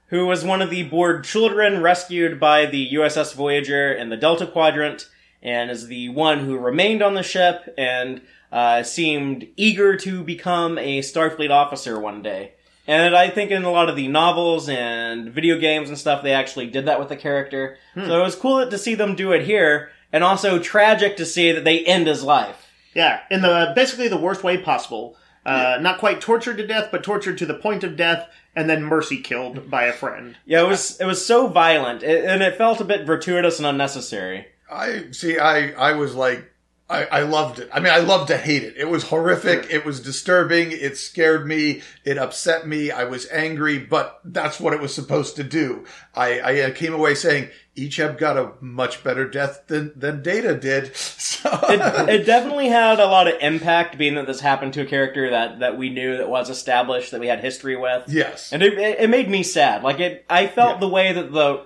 who 0.10 0.25
was 0.25 0.44
one 0.44 0.62
of 0.62 0.70
the 0.70 0.84
Borg 0.84 1.24
children 1.24 1.82
rescued 1.82 2.39
by 2.39 2.66
the 2.66 2.92
USS 2.94 3.34
Voyager 3.34 3.92
in 3.92 4.10
the 4.10 4.18
Delta 4.18 4.46
Quadrant, 4.48 5.08
and 5.42 5.72
is 5.72 5.88
the 5.88 6.10
one 6.10 6.39
who 6.39 6.58
remained 6.58 7.01
on 7.01 7.13
the 7.13 7.24
ship 7.24 7.74
and 7.78 8.22
uh, 8.51 8.84
seemed 8.84 9.48
eager 9.56 9.96
to 9.98 10.24
become 10.24 10.78
a 10.78 11.00
Starfleet 11.00 11.51
officer 11.51 12.00
one 12.00 12.22
day. 12.22 12.54
And 12.88 13.16
I 13.16 13.30
think 13.30 13.51
in 13.51 13.63
a 13.63 13.72
lot 13.72 13.88
of 13.88 13.96
the 13.96 14.08
novels 14.08 14.68
and 14.68 15.30
video 15.30 15.60
games 15.60 15.89
and 15.89 15.98
stuff, 15.98 16.24
they 16.24 16.34
actually 16.34 16.68
did 16.68 16.86
that 16.88 17.00
with 17.00 17.10
the 17.10 17.16
character. 17.16 17.78
So 17.94 18.20
it 18.20 18.24
was 18.24 18.36
cool 18.36 18.68
to 18.68 18.78
see 18.80 18.96
them 18.96 19.16
do 19.16 19.32
it 19.32 19.46
here, 19.46 19.92
and 20.12 20.24
also 20.24 20.58
tragic 20.58 21.16
to 21.18 21.25
see 21.25 21.51
that 21.51 21.63
they 21.63 21.86
end 21.86 22.08
his 22.08 22.24
life. 22.24 22.68
yeah 22.96 23.20
in 23.30 23.42
the 23.42 23.74
basically 23.75 24.08
the 24.08 24.18
worst 24.18 24.44
way 24.44 24.58
possible. 24.58 25.16
Uh, 25.46 25.78
Not 25.82 26.00
quite 26.00 26.20
tortured 26.20 26.58
to 26.58 26.68
death, 26.68 26.89
but 26.92 27.04
tortured 27.04 27.38
to 27.38 27.46
the 27.46 27.54
point 27.54 27.84
of 27.84 27.96
death, 27.96 28.28
and 28.56 28.70
then 28.70 28.84
mercy 28.84 29.22
killed 29.22 29.70
by 29.70 29.86
a 29.86 29.94
friend. 29.94 30.38
Yeah, 30.46 30.63
it 30.63 30.68
was 30.68 31.00
it 31.00 31.06
was 31.06 31.25
so 31.25 31.48
violent, 31.48 32.03
it, 32.03 32.25
and 32.25 32.41
it 32.41 32.58
felt 32.58 32.82
a 32.82 32.86
bit 32.86 33.06
gratuitous 33.06 33.58
and 33.60 33.68
unnecessary. 33.68 34.48
I 34.72 35.06
see. 35.12 35.39
I 35.39 35.72
I 35.72 35.94
was 35.94 36.15
like, 36.15 36.51
I, 36.89 37.05
I 37.05 37.22
loved 37.22 37.60
it. 37.60 37.69
I 37.72 37.79
mean, 37.79 37.93
I 37.93 38.00
loved 38.00 38.29
to 38.29 38.38
hate 38.38 38.63
it. 38.63 38.75
It 38.75 38.89
was 38.89 39.03
horrific. 39.03 39.67
It 39.72 39.86
was 39.86 40.00
disturbing. 40.01 40.72
It 40.72 40.98
scared 40.98 41.46
me. 41.48 41.84
It 42.03 42.17
upset 42.17 42.65
me. 42.67 42.89
I 42.89 43.03
was 43.03 43.29
angry, 43.29 43.77
but 43.77 44.19
that's 44.25 44.60
what 44.60 44.74
it 44.74 44.79
was 44.81 44.93
supposed 44.96 45.36
to 45.36 45.43
do. 45.43 45.86
I, 46.15 46.39
I 46.39 46.60
uh, 46.62 46.72
came 46.72 46.93
away 46.93 47.13
saying 47.13 47.50
Icheb 47.77 48.17
got 48.17 48.38
a 48.38 48.53
much 48.60 49.03
better 49.03 49.29
death 49.29 49.67
than 49.67 49.93
than 49.96 50.24
Data 50.24 50.55
did. 50.55 50.91
So 51.39 51.50
it, 51.69 52.10
it 52.10 52.25
definitely 52.25 52.67
had 52.67 53.00
a 53.00 53.05
lot 53.05 53.29
of 53.29 53.36
impact, 53.39 53.98
being 53.98 54.15
that 54.15 54.27
this 54.27 54.41
happened 54.41 54.74
to 54.74 54.81
a 54.81 54.86
character 54.86 55.29
that, 55.29 55.60
that 55.60 55.77
we 55.77 55.89
knew 55.89 56.17
that 56.17 56.27
was 56.29 56.50
established, 56.50 57.12
that 57.12 57.22
we 57.22 57.27
had 57.27 57.39
history 57.39 57.77
with, 57.77 58.03
yes, 58.10 58.51
and 58.51 58.62
it, 58.62 58.74
it, 58.74 59.00
it 59.00 59.10
made 59.10 59.29
me 59.29 59.41
sad. 59.43 59.81
Like 59.81 60.01
it, 60.01 60.25
I 60.29 60.48
felt 60.48 60.74
Yeah. 60.75 60.79
the 60.81 60.89
way 60.89 61.13
that 61.13 61.31
the 61.31 61.65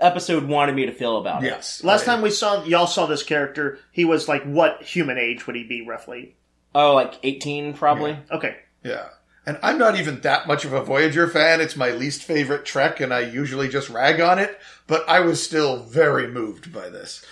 episode 0.00 0.44
wanted 0.44 0.74
me 0.74 0.86
to 0.86 0.92
feel 0.92 1.16
about 1.18 1.42
it. 1.42 1.46
yes. 1.46 1.82
Last 1.82 2.02
I- 2.02 2.06
time 2.14 2.22
we 2.22 2.30
saw 2.30 2.62
y'all 2.64 2.86
saw 2.86 3.06
this 3.06 3.22
character, 3.22 3.78
he 3.92 4.04
was 4.04 4.28
like 4.28 4.42
what 4.44 4.82
human 4.82 5.18
age 5.18 5.46
would 5.46 5.56
he 5.56 5.64
be 5.64 5.86
roughly? 5.86 6.36
Oh, 6.74 6.94
like 6.94 7.14
eighteen, 7.22 7.74
probably. 7.74 8.16
Okay, 8.30 8.56
Yeah. 8.84 9.08
And 9.46 9.58
I'm 9.62 9.78
not 9.78 9.98
even 9.98 10.20
that 10.20 10.46
much 10.46 10.64
of 10.66 10.72
a 10.74 10.84
Voyager 10.84 11.26
fan. 11.26 11.60
It's 11.62 11.74
my 11.74 11.90
least 11.90 12.22
favorite 12.22 12.64
Trek, 12.66 13.00
and 13.00 13.12
I 13.12 13.20
usually 13.20 13.68
just 13.68 13.88
rag 13.88 14.20
on 14.20 14.38
it. 14.38 14.60
But 14.86 15.08
I 15.08 15.20
was 15.20 15.42
still 15.42 15.78
very 15.82 16.28
moved 16.28 16.72
by 16.72 16.90
this. 16.90 17.24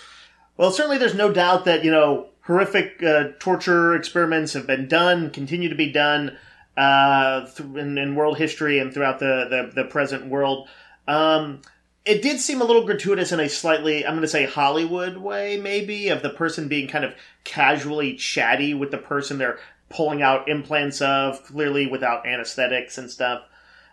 Well, 0.57 0.71
certainly 0.71 0.97
there's 0.97 1.13
no 1.13 1.31
doubt 1.31 1.65
that, 1.65 1.85
you 1.85 1.91
know, 1.91 2.29
horrific 2.41 3.01
uh, 3.03 3.25
torture 3.39 3.93
experiments 3.95 4.53
have 4.53 4.65
been 4.65 4.87
done, 4.87 5.29
continue 5.29 5.69
to 5.69 5.75
be 5.75 5.91
done 5.91 6.35
uh, 6.75 7.45
th- 7.45 7.59
in, 7.77 7.97
in 7.97 8.15
world 8.15 8.37
history 8.39 8.79
and 8.79 8.91
throughout 8.91 9.19
the, 9.19 9.69
the, 9.75 9.83
the 9.83 9.87
present 9.87 10.25
world. 10.25 10.67
Um, 11.07 11.61
it 12.09 12.21
did 12.21 12.39
seem 12.39 12.61
a 12.61 12.65
little 12.65 12.85
gratuitous 12.85 13.31
in 13.31 13.39
a 13.39 13.47
slightly, 13.47 14.05
I'm 14.05 14.13
going 14.13 14.21
to 14.21 14.27
say 14.27 14.45
Hollywood 14.45 15.17
way, 15.17 15.57
maybe, 15.61 16.09
of 16.09 16.21
the 16.23 16.29
person 16.29 16.67
being 16.67 16.87
kind 16.87 17.05
of 17.05 17.13
casually 17.43 18.15
chatty 18.15 18.73
with 18.73 18.91
the 18.91 18.97
person 18.97 19.37
they're 19.37 19.59
pulling 19.89 20.21
out 20.21 20.49
implants 20.49 21.01
of, 21.01 21.43
clearly 21.45 21.87
without 21.87 22.25
anesthetics 22.25 22.97
and 22.97 23.09
stuff. 23.09 23.43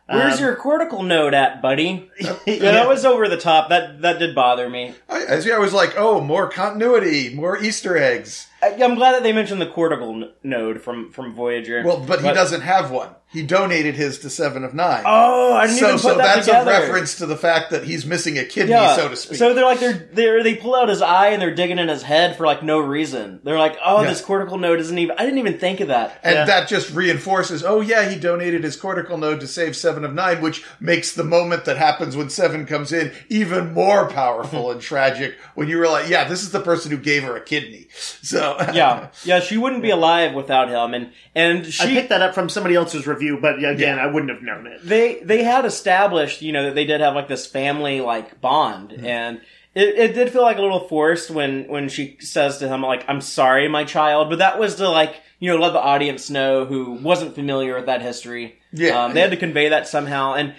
Where's 0.08 0.34
Um, 0.34 0.40
your 0.44 0.56
cortical 0.56 1.02
node 1.02 1.34
at, 1.34 1.60
buddy? 1.60 2.10
Yeah, 2.46 2.58
that 2.72 2.86
was 2.88 3.04
over 3.04 3.28
the 3.28 3.36
top. 3.36 3.70
That 3.70 4.02
that 4.02 4.18
did 4.20 4.34
bother 4.36 4.70
me. 4.70 4.94
I, 5.08 5.24
I. 5.24 5.50
I 5.54 5.58
was 5.58 5.72
like, 5.72 5.94
oh, 5.96 6.20
more 6.20 6.48
continuity, 6.48 7.34
more 7.34 7.60
Easter 7.60 7.96
eggs. 7.96 8.46
I, 8.62 8.68
I'm 8.82 8.94
glad 8.94 9.12
that 9.12 9.22
they 9.22 9.32
mentioned 9.32 9.60
the 9.60 9.66
cortical 9.66 10.10
n- 10.24 10.30
node 10.42 10.80
from 10.80 11.10
from 11.12 11.34
Voyager. 11.34 11.82
Well, 11.84 12.00
but 12.00 12.20
he 12.22 12.32
doesn't 12.32 12.62
have 12.62 12.90
one. 12.90 13.10
He 13.28 13.42
donated 13.42 13.96
his 13.96 14.20
to 14.20 14.30
Seven 14.30 14.62
of 14.64 14.72
Nine. 14.72 15.02
Oh, 15.04 15.52
I 15.52 15.66
didn't 15.66 15.78
so 15.80 15.86
even 15.88 15.96
put 15.98 16.02
so 16.02 16.08
that 16.16 16.18
that's 16.18 16.46
together. 16.46 16.70
a 16.70 16.80
reference 16.80 17.16
to 17.16 17.26
the 17.26 17.36
fact 17.36 17.70
that 17.72 17.82
he's 17.84 18.06
missing 18.06 18.38
a 18.38 18.44
kidney, 18.44 18.70
Yeah. 18.70 18.94
so 18.96 19.08
to 19.08 19.16
speak. 19.16 19.36
So 19.36 19.52
they're 19.52 19.64
like 19.64 19.80
they're 19.80 20.08
they're 20.12 20.42
they 20.44 20.54
pull 20.54 20.74
out 20.76 20.88
his 20.88 21.02
eye 21.02 21.28
and 21.30 21.42
they're 21.42 21.54
digging 21.54 21.78
in 21.78 21.88
his 21.88 22.02
head 22.02 22.36
for 22.36 22.46
like 22.46 22.62
no 22.62 22.78
reason. 22.78 23.40
They're 23.42 23.58
like, 23.58 23.76
oh, 23.84 24.02
Yeah. 24.02 24.08
this 24.10 24.20
cortical 24.22 24.56
node 24.58 24.78
isn't 24.80 24.96
even. 24.96 25.16
I 25.18 25.24
didn't 25.24 25.38
even 25.40 25.58
think 25.58 25.80
of 25.80 25.88
that. 25.88 26.18
and 26.22 26.48
that 26.48 26.68
just 26.68 26.94
reinforces, 26.94 27.62
oh 27.64 27.80
yeah, 27.82 28.08
he 28.08 28.18
donated 28.18 28.62
his 28.64 28.76
cortical 28.76 29.18
node 29.18 29.40
to 29.40 29.48
save 29.48 29.76
Seven 29.76 30.04
of 30.04 30.14
Nine, 30.14 30.40
which 30.40 30.64
makes 30.80 31.12
the 31.12 31.24
moment 31.24 31.64
that 31.66 31.76
happens 31.76 32.16
when 32.16 32.30
Seven 32.30 32.64
comes 32.64 32.92
in 32.92 33.12
even 33.28 33.74
more 33.74 34.08
powerful 34.08 34.70
and 34.70 34.80
tragic 34.80 35.34
when 35.56 35.68
you 35.68 35.78
realize, 35.80 36.08
yeah, 36.08 36.26
this 36.28 36.42
is 36.42 36.52
the 36.52 36.60
person 36.60 36.90
who 36.92 36.96
gave 36.96 37.24
her 37.24 37.36
a 37.36 37.40
kidney. 37.42 37.88
So 38.22 38.45
yeah, 38.72 39.08
yeah, 39.24 39.40
she 39.40 39.56
wouldn't 39.56 39.82
be 39.82 39.90
alive 39.90 40.34
without 40.34 40.68
him, 40.68 40.94
and 40.94 41.12
and 41.34 41.66
I 41.66 41.70
she 41.70 41.94
picked 41.94 42.10
that 42.10 42.22
up 42.22 42.34
from 42.34 42.48
somebody 42.48 42.74
else's 42.74 43.06
review, 43.06 43.38
but 43.40 43.56
again, 43.64 43.98
I 43.98 44.06
wouldn't 44.06 44.30
have 44.30 44.42
known 44.42 44.66
it. 44.66 44.80
they 44.84 45.20
they 45.22 45.42
had 45.42 45.64
established, 45.64 46.42
you 46.42 46.52
know, 46.52 46.64
that 46.64 46.74
they 46.74 46.84
did 46.84 47.00
have 47.00 47.14
like 47.14 47.28
this 47.28 47.46
family 47.46 48.00
like 48.00 48.40
bond, 48.40 48.92
and 48.92 49.40
it, 49.74 49.98
it 49.98 50.14
did 50.14 50.30
feel 50.30 50.42
like 50.42 50.58
a 50.58 50.62
little 50.62 50.88
forced 50.88 51.30
when 51.30 51.68
when 51.68 51.88
she 51.88 52.16
says 52.20 52.58
to 52.58 52.68
him 52.68 52.82
like, 52.82 53.04
"I'm 53.08 53.20
sorry, 53.20 53.68
my 53.68 53.84
child," 53.84 54.30
but 54.30 54.38
that 54.38 54.58
was 54.58 54.76
to 54.76 54.88
like 54.88 55.16
you 55.38 55.50
know 55.50 55.58
let 55.58 55.72
the 55.72 55.82
audience 55.82 56.30
know 56.30 56.64
who 56.64 56.92
wasn't 56.92 57.34
familiar 57.34 57.76
with 57.76 57.86
that 57.86 58.02
history. 58.02 58.58
Yeah, 58.72 59.04
um, 59.04 59.14
they 59.14 59.20
had 59.20 59.30
to 59.30 59.36
convey 59.36 59.68
that 59.68 59.86
somehow, 59.86 60.34
and 60.34 60.54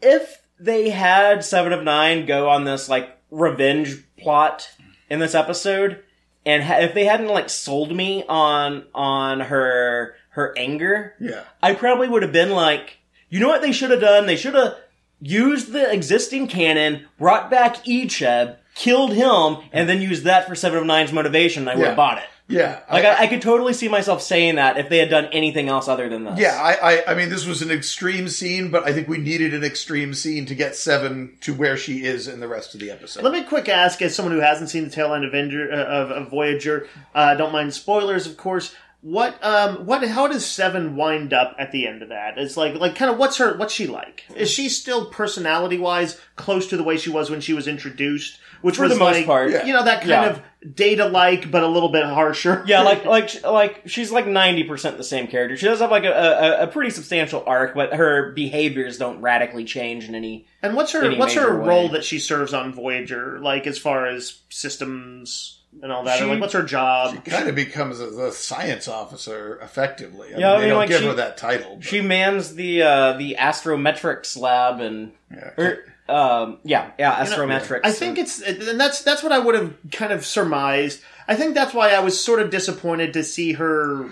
if 0.00 0.40
they 0.58 0.90
had 0.90 1.44
Seven 1.44 1.72
of 1.72 1.82
Nine 1.82 2.26
go 2.26 2.48
on 2.48 2.64
this 2.64 2.88
like 2.88 3.16
revenge 3.30 4.02
plot 4.16 4.70
in 5.10 5.18
this 5.18 5.34
episode, 5.34 6.02
and 6.46 6.62
ha- 6.62 6.78
if 6.80 6.94
they 6.94 7.04
hadn't 7.04 7.28
like 7.28 7.48
sold 7.50 7.94
me 7.94 8.24
on 8.28 8.84
on 8.94 9.40
her 9.40 10.14
her 10.30 10.52
anger, 10.58 11.14
yeah. 11.20 11.44
I 11.62 11.74
probably 11.74 12.08
would 12.08 12.22
have 12.22 12.32
been 12.32 12.50
like, 12.50 12.98
you 13.28 13.40
know 13.40 13.48
what 13.48 13.62
they 13.62 13.72
should 13.72 13.90
have 13.90 14.00
done? 14.00 14.26
They 14.26 14.36
should 14.36 14.54
have 14.54 14.74
used 15.20 15.72
the 15.72 15.90
existing 15.92 16.48
canon, 16.48 17.06
brought 17.18 17.50
back 17.50 17.84
Icheb, 17.84 18.56
killed 18.74 19.12
him, 19.14 19.58
and 19.72 19.88
then 19.88 20.02
used 20.02 20.24
that 20.24 20.46
for 20.48 20.54
Seven 20.54 20.78
of 20.78 20.86
Nine's 20.86 21.12
motivation. 21.12 21.62
And 21.62 21.70
I 21.70 21.74
would 21.76 21.82
Yeah. 21.82 21.88
have 21.88 21.96
bought 21.96 22.18
it. 22.18 22.24
Yeah, 22.46 22.80
Like 22.92 23.06
I, 23.06 23.22
I 23.22 23.26
could 23.26 23.40
totally 23.40 23.72
see 23.72 23.88
myself 23.88 24.20
saying 24.20 24.56
that 24.56 24.76
if 24.76 24.90
they 24.90 24.98
had 24.98 25.08
done 25.08 25.26
anything 25.32 25.70
else 25.70 25.88
other 25.88 26.10
than 26.10 26.24
this. 26.24 26.38
Yeah, 26.38 26.60
I, 26.60 26.96
I, 26.96 27.12
I 27.12 27.14
mean, 27.14 27.30
this 27.30 27.46
was 27.46 27.62
an 27.62 27.70
extreme 27.70 28.28
scene, 28.28 28.70
but 28.70 28.86
I 28.86 28.92
think 28.92 29.08
we 29.08 29.16
needed 29.16 29.54
an 29.54 29.64
extreme 29.64 30.12
scene 30.12 30.44
to 30.46 30.54
get 30.54 30.76
Seven 30.76 31.38
to 31.40 31.54
where 31.54 31.78
she 31.78 32.04
is 32.04 32.28
in 32.28 32.40
the 32.40 32.48
rest 32.48 32.74
of 32.74 32.80
the 32.80 32.90
episode. 32.90 33.24
Let 33.24 33.32
me 33.32 33.44
quick 33.44 33.70
ask, 33.70 34.02
as 34.02 34.14
someone 34.14 34.34
who 34.34 34.42
hasn't 34.42 34.68
seen 34.68 34.84
the 34.84 34.90
tail 34.90 35.14
end 35.14 35.24
of, 35.24 35.30
Avenger, 35.30 35.72
uh, 35.72 35.76
of, 35.76 36.10
of 36.10 36.30
Voyager, 36.30 36.86
uh, 37.14 37.34
don't 37.34 37.52
mind 37.52 37.72
spoilers, 37.72 38.26
of 38.26 38.36
course. 38.36 38.74
What, 39.00 39.42
um, 39.42 39.86
what, 39.86 40.06
how 40.06 40.28
does 40.28 40.44
Seven 40.44 40.96
wind 40.96 41.32
up 41.32 41.56
at 41.58 41.72
the 41.72 41.86
end 41.86 42.02
of 42.02 42.10
that? 42.10 42.36
It's 42.36 42.58
like, 42.58 42.74
like, 42.74 42.94
kind 42.94 43.10
of, 43.10 43.16
what's 43.16 43.38
her, 43.38 43.56
what's 43.56 43.72
she 43.72 43.86
like? 43.86 44.24
Is 44.36 44.50
she 44.50 44.68
still 44.68 45.06
personality 45.06 45.78
wise 45.78 46.20
close 46.36 46.66
to 46.68 46.76
the 46.76 46.84
way 46.84 46.98
she 46.98 47.10
was 47.10 47.30
when 47.30 47.40
she 47.40 47.54
was 47.54 47.66
introduced? 47.66 48.38
Which 48.64 48.76
For 48.76 48.84
was 48.84 48.92
the 48.92 48.98
most 48.98 49.16
like, 49.16 49.26
part. 49.26 49.50
you 49.50 49.72
know, 49.72 49.84
that 49.84 49.98
kind 50.00 50.08
Yeah. 50.10 50.24
of 50.30 50.42
data 50.74 51.06
like, 51.06 51.50
but 51.50 51.62
a 51.62 51.66
little 51.68 51.90
bit 51.90 52.04
harsher. 52.04 52.64
Yeah, 52.66 52.80
like 52.82 53.04
like 53.16 53.42
like 53.44 53.82
she's 53.86 54.10
like 54.10 54.26
ninety 54.26 54.64
percent 54.64 54.96
the 54.96 55.04
same 55.04 55.26
character. 55.26 55.56
She 55.56 55.66
does 55.66 55.80
have 55.80 55.90
like 55.90 56.04
a, 56.04 56.12
a, 56.60 56.62
a 56.62 56.66
pretty 56.66 56.90
substantial 56.90 57.44
arc, 57.46 57.74
but 57.74 57.92
her 57.94 58.32
behaviors 58.32 58.96
don't 58.96 59.20
radically 59.20 59.64
change 59.64 60.08
in 60.08 60.14
any. 60.14 60.46
And 60.62 60.74
what's 60.74 60.92
her 60.92 61.04
any 61.04 61.18
what's 61.18 61.34
her 61.34 61.42
major 61.52 61.58
way. 61.60 61.68
role 61.68 61.88
that 61.90 62.04
she 62.04 62.18
serves 62.18 62.54
on 62.54 62.72
Voyager? 62.72 63.38
Like 63.40 63.66
as 63.66 63.76
far 63.78 64.06
as 64.06 64.38
systems 64.48 65.60
and 65.82 65.92
all 65.92 66.04
that. 66.04 66.18
She- 66.18 66.24
like 66.24 66.40
what's 66.40 66.54
her 66.54 66.62
job? 66.62 67.14
She 67.14 67.30
kind 67.30 67.48
of 67.48 67.54
becomes 67.54 68.00
a, 68.00 68.06
the 68.06 68.32
science 68.32 68.88
officer 68.88 69.58
effectively. 69.62 70.28
I 70.34 70.38
Yeah, 70.38 70.46
mean, 70.46 70.46
I 70.46 70.54
they 70.54 70.60
mean, 70.60 70.68
don't 70.70 70.78
like, 70.78 70.88
give 70.88 71.00
she- 71.00 71.06
her 71.08 71.14
that 71.14 71.36
title. 71.36 71.76
but- 71.76 71.84
She 71.84 72.00
mans 72.00 72.54
the 72.54 72.82
uh, 72.82 73.12
the 73.14 73.36
astrometrics 73.38 74.38
lab 74.38 74.80
and 74.80 75.12
yeah. 75.30 75.50
or, 75.58 75.78
um, 76.08 76.58
yeah 76.64 76.90
yeah 76.98 77.14
astrometrics. 77.16 77.80
I 77.84 77.92
think 77.92 78.18
it's 78.18 78.40
and 78.40 78.78
that's 78.78 79.02
that's 79.02 79.22
what 79.22 79.32
I 79.32 79.38
would 79.38 79.54
have 79.54 79.74
kind 79.92 80.12
of 80.12 80.24
surmised. 80.24 81.02
I 81.26 81.34
think 81.34 81.54
that's 81.54 81.72
why 81.72 81.90
I 81.90 82.00
was 82.00 82.22
sort 82.22 82.40
of 82.40 82.50
disappointed 82.50 83.14
to 83.14 83.24
see 83.24 83.52
her 83.54 84.10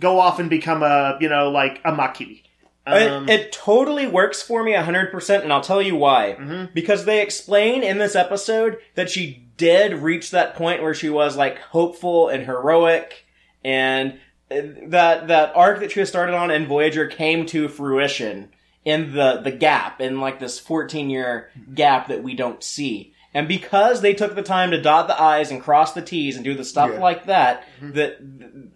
go 0.00 0.18
off 0.18 0.38
and 0.38 0.48
become 0.48 0.82
a 0.82 1.18
you 1.20 1.28
know 1.28 1.50
like 1.50 1.80
a 1.84 1.92
Maquis. 1.92 2.42
Um, 2.86 3.28
it, 3.28 3.40
it 3.40 3.52
totally 3.52 4.06
works 4.06 4.40
for 4.40 4.62
me 4.64 4.72
100%, 4.72 5.42
and 5.42 5.52
I'll 5.52 5.60
tell 5.60 5.82
you 5.82 5.94
why. 5.94 6.36
Mm-hmm. 6.38 6.72
Because 6.72 7.04
they 7.04 7.20
explain 7.20 7.82
in 7.82 7.98
this 7.98 8.16
episode 8.16 8.78
that 8.94 9.10
she 9.10 9.46
did 9.58 9.92
reach 9.94 10.30
that 10.30 10.54
point 10.54 10.82
where 10.82 10.94
she 10.94 11.10
was, 11.10 11.36
like, 11.36 11.58
hopeful 11.58 12.28
and 12.28 12.46
heroic, 12.46 13.26
and 13.62 14.14
uh, 14.50 14.62
that, 14.86 15.28
that 15.28 15.52
arc 15.54 15.80
that 15.80 15.92
she 15.92 16.00
was 16.00 16.08
started 16.08 16.34
on 16.34 16.50
in 16.50 16.66
Voyager 16.66 17.06
came 17.06 17.44
to 17.46 17.68
fruition 17.68 18.48
in 18.88 19.12
the 19.12 19.40
the 19.42 19.50
gap 19.52 20.00
in 20.00 20.20
like 20.20 20.40
this 20.40 20.58
14 20.58 21.10
year 21.10 21.50
gap 21.74 22.08
that 22.08 22.22
we 22.22 22.34
don't 22.34 22.62
see. 22.62 23.12
And 23.34 23.46
because 23.46 24.00
they 24.00 24.14
took 24.14 24.34
the 24.34 24.42
time 24.42 24.70
to 24.70 24.80
dot 24.80 25.06
the 25.08 25.20
i's 25.20 25.50
and 25.50 25.60
cross 25.62 25.92
the 25.92 26.00
t's 26.02 26.36
and 26.36 26.44
do 26.44 26.54
the 26.54 26.64
stuff 26.64 26.90
Yeah. 26.92 26.98
like 27.00 27.26
that, 27.26 27.64
that 27.82 28.16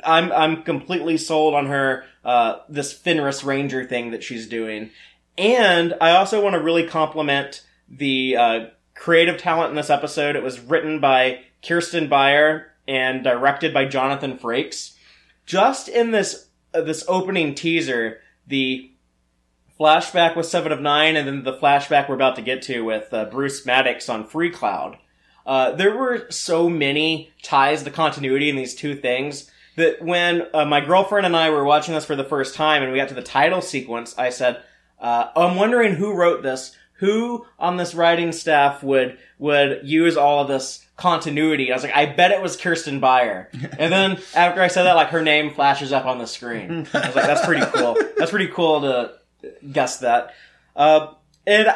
I'm 0.04 0.30
I'm 0.32 0.62
completely 0.62 1.16
sold 1.16 1.54
on 1.54 1.66
her 1.66 2.04
uh, 2.24 2.58
this 2.68 2.92
Fenris 2.92 3.42
Ranger 3.42 3.84
thing 3.84 4.10
that 4.10 4.22
she's 4.22 4.46
doing. 4.46 4.90
And 5.38 5.94
I 6.00 6.10
also 6.10 6.42
want 6.42 6.54
to 6.54 6.60
really 6.60 6.86
compliment 6.86 7.62
the 7.88 8.36
uh, 8.36 8.66
creative 8.94 9.38
talent 9.40 9.70
in 9.70 9.76
this 9.76 9.90
episode. 9.90 10.36
It 10.36 10.42
was 10.42 10.60
written 10.60 11.00
by 11.00 11.40
Kirsten 11.66 12.08
Beyer 12.08 12.72
and 12.86 13.24
directed 13.24 13.72
by 13.72 13.86
Jonathan 13.86 14.36
Frakes. 14.36 14.94
Just 15.46 15.88
in 15.88 16.10
this 16.10 16.48
uh, 16.74 16.82
this 16.82 17.04
opening 17.08 17.54
teaser, 17.54 18.18
the 18.46 18.91
flashback 19.82 20.36
with 20.36 20.46
Seven 20.46 20.70
of 20.70 20.80
Nine, 20.80 21.16
and 21.16 21.26
then 21.26 21.42
the 21.42 21.56
flashback 21.56 22.08
we're 22.08 22.14
about 22.14 22.36
to 22.36 22.42
get 22.42 22.62
to 22.62 22.82
with 22.82 23.12
uh, 23.12 23.24
Bruce 23.24 23.66
Maddox 23.66 24.08
on 24.08 24.24
Free 24.24 24.48
Cloud. 24.48 24.96
Uh, 25.44 25.72
there 25.72 25.96
were 25.96 26.30
so 26.30 26.68
many 26.68 27.32
ties 27.42 27.82
to 27.82 27.90
continuity 27.90 28.48
in 28.48 28.54
these 28.54 28.76
two 28.76 28.94
things 28.94 29.50
that 29.74 30.00
when 30.00 30.46
uh, 30.54 30.64
my 30.64 30.80
girlfriend 30.80 31.26
and 31.26 31.34
I 31.34 31.50
were 31.50 31.64
watching 31.64 31.94
this 31.94 32.04
for 32.04 32.14
the 32.14 32.22
first 32.22 32.54
time 32.54 32.84
and 32.84 32.92
we 32.92 32.98
got 32.98 33.08
to 33.08 33.14
the 33.14 33.22
title 33.22 33.60
sequence, 33.60 34.16
I 34.16 34.30
said, 34.30 34.62
uh, 35.00 35.30
"I'm 35.34 35.56
wondering 35.56 35.94
who 35.94 36.14
wrote 36.14 36.44
this. 36.44 36.76
Who 36.98 37.46
on 37.58 37.76
this 37.76 37.92
writing 37.92 38.30
staff 38.30 38.84
would 38.84 39.18
would 39.40 39.80
use 39.82 40.16
all 40.16 40.42
of 40.42 40.48
this 40.48 40.86
continuity?" 40.96 41.72
I 41.72 41.74
was 41.74 41.82
like, 41.82 41.96
"I 41.96 42.06
bet 42.06 42.30
it 42.30 42.40
was 42.40 42.56
Kirsten 42.56 43.00
Beyer." 43.00 43.50
and 43.80 43.92
then 43.92 44.20
after 44.36 44.62
I 44.62 44.68
said 44.68 44.84
that, 44.84 44.94
like 44.94 45.08
her 45.08 45.22
name 45.22 45.52
flashes 45.52 45.90
up 45.90 46.06
on 46.06 46.18
the 46.18 46.28
screen. 46.28 46.86
I 46.94 47.06
was 47.08 47.16
like, 47.16 47.26
"That's 47.26 47.44
pretty 47.44 47.66
cool. 47.74 47.96
That's 48.16 48.30
pretty 48.30 48.46
cool 48.46 48.82
to 48.82 49.14
guess 49.72 49.98
that." 49.98 50.34
Uh, 50.76 51.14
and 51.46 51.68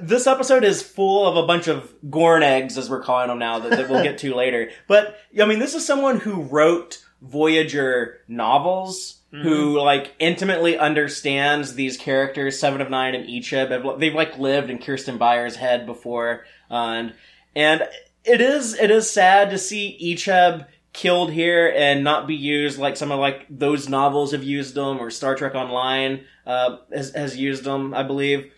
this 0.00 0.26
episode 0.26 0.64
is 0.64 0.82
full 0.82 1.26
of 1.26 1.36
a 1.36 1.46
bunch 1.46 1.68
of 1.68 1.92
Gorn 2.10 2.42
eggs, 2.42 2.78
as 2.78 2.88
we're 2.88 3.02
calling 3.02 3.28
them 3.28 3.38
now, 3.38 3.58
that, 3.58 3.70
that 3.72 3.90
we'll 3.90 4.02
get 4.02 4.18
to 4.18 4.34
later. 4.36 4.70
But 4.88 5.16
I 5.40 5.44
mean, 5.44 5.58
this 5.58 5.74
is 5.74 5.86
someone 5.86 6.18
who 6.20 6.42
wrote 6.42 7.04
Voyager 7.20 8.20
novels, 8.28 9.18
who 9.30 9.78
like 9.80 10.14
intimately 10.18 10.76
understands 10.76 11.74
these 11.74 11.96
characters, 11.96 12.58
Seven 12.60 12.82
of 12.82 12.90
Nine 12.90 13.14
and 13.14 13.26
Icheb. 13.26 13.70
Have- 13.70 13.98
They've 13.98 14.14
like 14.14 14.36
lived 14.38 14.68
in 14.68 14.78
Kirsten 14.78 15.16
Beyer's 15.18 15.56
head 15.56 15.86
before, 15.86 16.44
uh, 16.70 16.74
and 16.74 17.14
and 17.56 17.82
it 18.24 18.40
is 18.42 18.74
it 18.78 18.90
is 18.90 19.10
sad 19.10 19.48
to 19.50 19.58
see 19.58 19.98
Icheb 20.14 20.66
killed 20.92 21.32
here 21.32 21.72
and 21.74 22.04
not 22.04 22.26
be 22.26 22.34
used 22.34 22.78
like 22.78 22.96
some 22.98 23.10
of 23.10 23.18
like 23.18 23.46
those 23.48 23.88
novels 23.88 24.32
have 24.32 24.44
used 24.44 24.74
them 24.74 24.98
or 24.98 25.10
Star 25.10 25.34
Trek 25.34 25.54
Online 25.54 26.24
uh, 26.46 26.78
has 26.92 27.14
has 27.14 27.36
used 27.36 27.64
them, 27.64 27.94
I 27.94 28.02
believe. 28.02 28.50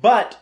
But 0.00 0.38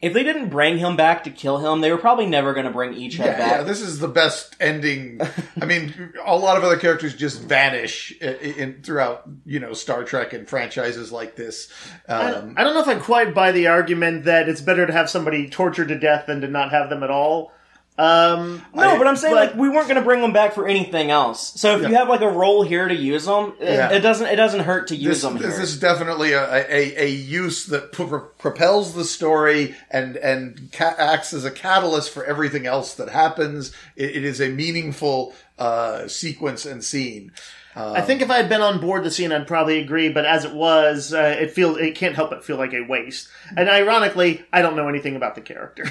if 0.00 0.14
they 0.14 0.22
didn't 0.22 0.48
bring 0.48 0.78
him 0.78 0.96
back 0.96 1.24
to 1.24 1.30
kill 1.30 1.58
him, 1.58 1.82
they 1.82 1.90
were 1.90 1.98
probably 1.98 2.24
never 2.24 2.54
going 2.54 2.64
to 2.64 2.72
bring 2.72 2.94
Icheb 2.94 3.18
Yeah, 3.18 3.36
back. 3.38 3.50
yeah, 3.50 3.62
this 3.64 3.82
is 3.82 3.98
the 3.98 4.08
best 4.08 4.56
ending. 4.58 5.20
I 5.60 5.66
mean, 5.66 6.14
a 6.24 6.34
lot 6.36 6.56
of 6.56 6.64
other 6.64 6.78
characters 6.78 7.14
just 7.14 7.42
vanish 7.42 8.10
in, 8.18 8.34
in 8.34 8.82
throughout, 8.82 9.28
you 9.44 9.60
know, 9.60 9.74
Star 9.74 10.04
Trek 10.04 10.32
and 10.32 10.48
franchises 10.48 11.12
like 11.12 11.36
this. 11.36 11.70
Um, 12.08 12.54
I 12.56 12.64
don't 12.64 12.72
know 12.72 12.80
if 12.80 12.88
I 12.88 12.94
quite 12.98 13.34
buy 13.34 13.52
the 13.52 13.66
argument 13.66 14.24
that 14.24 14.48
it's 14.48 14.62
better 14.62 14.86
to 14.86 14.92
have 14.92 15.10
somebody 15.10 15.50
tortured 15.50 15.88
to 15.88 15.98
death 15.98 16.24
than 16.26 16.40
to 16.40 16.48
not 16.48 16.70
have 16.70 16.88
them 16.88 17.02
at 17.02 17.10
all. 17.10 17.52
Um, 18.00 18.62
no, 18.74 18.82
I- 18.82 18.98
but 18.98 19.06
I'm 19.06 19.16
saying 19.16 19.34
but- 19.34 19.48
like 19.50 19.56
we 19.56 19.68
weren't 19.68 19.86
going 19.88 19.96
to 20.00 20.04
bring 20.04 20.20
them 20.22 20.32
back 20.32 20.54
for 20.54 20.66
anything 20.66 21.10
else. 21.10 21.52
So 21.60 21.76
if 21.76 21.88
you 21.88 21.94
have 21.96 22.08
like 22.08 22.22
a 22.22 22.28
role 22.30 22.62
here 22.62 22.88
to 22.88 22.94
use 22.94 23.26
them, 23.26 23.52
it, 23.60 23.74
Yeah. 23.74 23.90
it 23.92 24.00
doesn't 24.00 24.26
it 24.26 24.36
doesn't 24.36 24.60
hurt 24.60 24.88
to 24.88 24.96
use 24.96 25.20
this, 25.20 25.22
them 25.22 25.34
this 25.38 25.54
here. 25.56 25.62
is 25.62 25.78
definitely 25.78 26.32
a, 26.32 26.44
a, 26.50 27.04
a 27.04 27.08
use 27.10 27.66
that 27.66 27.92
pro- 27.92 28.20
propels 28.38 28.94
the 28.94 29.04
story 29.04 29.74
and 29.90 30.16
and 30.16 30.70
ca- 30.72 30.94
acts 30.96 31.32
as 31.34 31.44
a 31.44 31.50
catalyst 31.50 32.10
for 32.10 32.24
everything 32.24 32.66
else 32.66 32.94
that 32.94 33.10
happens. 33.10 33.72
It, 33.96 34.16
it 34.16 34.24
is 34.24 34.40
a 34.40 34.48
meaningful 34.48 35.34
uh, 35.58 36.08
sequence 36.08 36.64
and 36.64 36.82
scene. 36.82 37.32
I 37.76 38.00
think 38.00 38.20
if 38.20 38.30
I 38.30 38.36
had 38.36 38.48
been 38.48 38.60
on 38.62 38.80
board 38.80 39.04
the 39.04 39.10
scene, 39.12 39.30
I'd 39.32 39.46
probably 39.46 39.78
agree. 39.78 40.08
But 40.10 40.24
as 40.26 40.44
it 40.44 40.52
was, 40.52 41.14
uh, 41.14 41.36
it 41.40 41.52
feels 41.52 41.78
it 41.78 41.94
can't 41.94 42.14
help 42.14 42.30
but 42.30 42.44
feel 42.44 42.56
like 42.56 42.72
a 42.74 42.80
waste. 42.82 43.28
And 43.56 43.68
ironically, 43.70 44.44
I 44.52 44.60
don't 44.60 44.74
know 44.76 44.88
anything 44.88 45.16
about 45.16 45.34
the 45.34 45.40
character. 45.40 45.84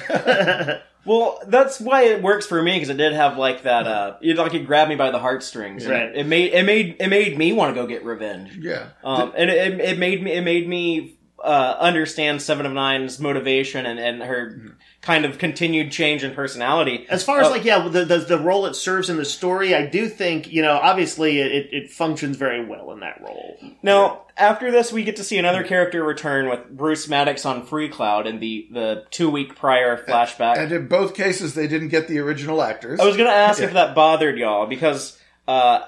Well, 1.04 1.40
that's 1.46 1.80
why 1.80 2.04
it 2.04 2.22
works 2.22 2.46
for 2.46 2.62
me 2.62 2.72
because 2.74 2.90
it 2.90 2.96
did 2.96 3.12
have 3.12 3.38
like 3.38 3.62
that. 3.62 3.86
Uh, 3.86 4.16
it 4.22 4.36
like 4.36 4.54
it 4.54 4.66
grabbed 4.66 4.90
me 4.90 4.96
by 4.96 5.10
the 5.10 5.18
heartstrings. 5.18 5.84
and 5.84 5.92
Right. 5.92 6.16
It 6.16 6.26
made 6.26 6.52
it 6.52 6.64
made 6.64 6.96
it 7.00 7.08
made 7.08 7.36
me 7.38 7.52
want 7.52 7.74
to 7.74 7.80
go 7.80 7.86
get 7.86 8.04
revenge. 8.04 8.56
Yeah. 8.60 8.88
Um, 9.02 9.32
and 9.36 9.50
it, 9.50 9.80
it 9.80 9.98
made 9.98 10.22
me 10.22 10.32
it 10.32 10.42
made 10.42 10.68
me 10.68 11.16
uh, 11.42 11.76
understand 11.80 12.42
Seven 12.42 12.66
of 12.66 12.72
Nine's 12.72 13.18
motivation 13.18 13.86
and, 13.86 13.98
and 13.98 14.22
her 14.22 14.76
kind 15.02 15.24
of 15.24 15.38
continued 15.38 15.90
change 15.90 16.22
in 16.22 16.34
personality. 16.34 17.06
As 17.08 17.24
far 17.24 17.40
as 17.40 17.46
Uh, 17.46 17.50
like 17.52 17.64
yeah, 17.64 17.88
the, 17.88 18.04
the 18.04 18.18
the 18.18 18.38
role 18.38 18.66
it 18.66 18.74
serves 18.74 19.08
in 19.08 19.16
the 19.16 19.24
story, 19.24 19.74
I 19.74 19.86
do 19.86 20.08
think 20.08 20.52
you 20.52 20.60
know 20.62 20.78
obviously 20.82 21.38
it, 21.40 21.68
it 21.72 21.90
functions 21.90 22.36
very 22.36 22.64
well 22.64 22.92
in 22.92 23.00
that 23.00 23.20
role. 23.22 23.56
Now, 23.82 24.22
after 24.36 24.70
this, 24.70 24.92
we 24.92 25.04
get 25.04 25.16
to 25.16 25.24
see 25.24 25.38
another 25.38 25.62
character 25.62 26.04
return 26.04 26.48
with 26.50 26.68
Bruce 26.68 27.08
Maddox 27.08 27.46
on 27.46 27.64
Free 27.64 27.88
Cloud 27.88 28.26
in 28.26 28.40
the 28.40 28.68
the 28.70 29.04
two 29.10 29.30
week 29.30 29.56
prior 29.56 29.96
flashback. 29.96 30.58
And 30.58 30.70
in 30.70 30.86
both 30.86 31.14
cases, 31.14 31.54
they 31.54 31.66
didn't 31.66 31.88
get 31.88 32.06
the 32.06 32.18
original 32.18 32.62
actors. 32.62 33.00
I 33.00 33.06
was 33.06 33.16
gonna 33.16 33.30
ask 33.30 33.60
Yeah. 33.60 33.66
if 33.68 33.72
that 33.72 33.94
bothered 33.94 34.36
y'all 34.38 34.66
because 34.66 35.18
uh, 35.48 35.80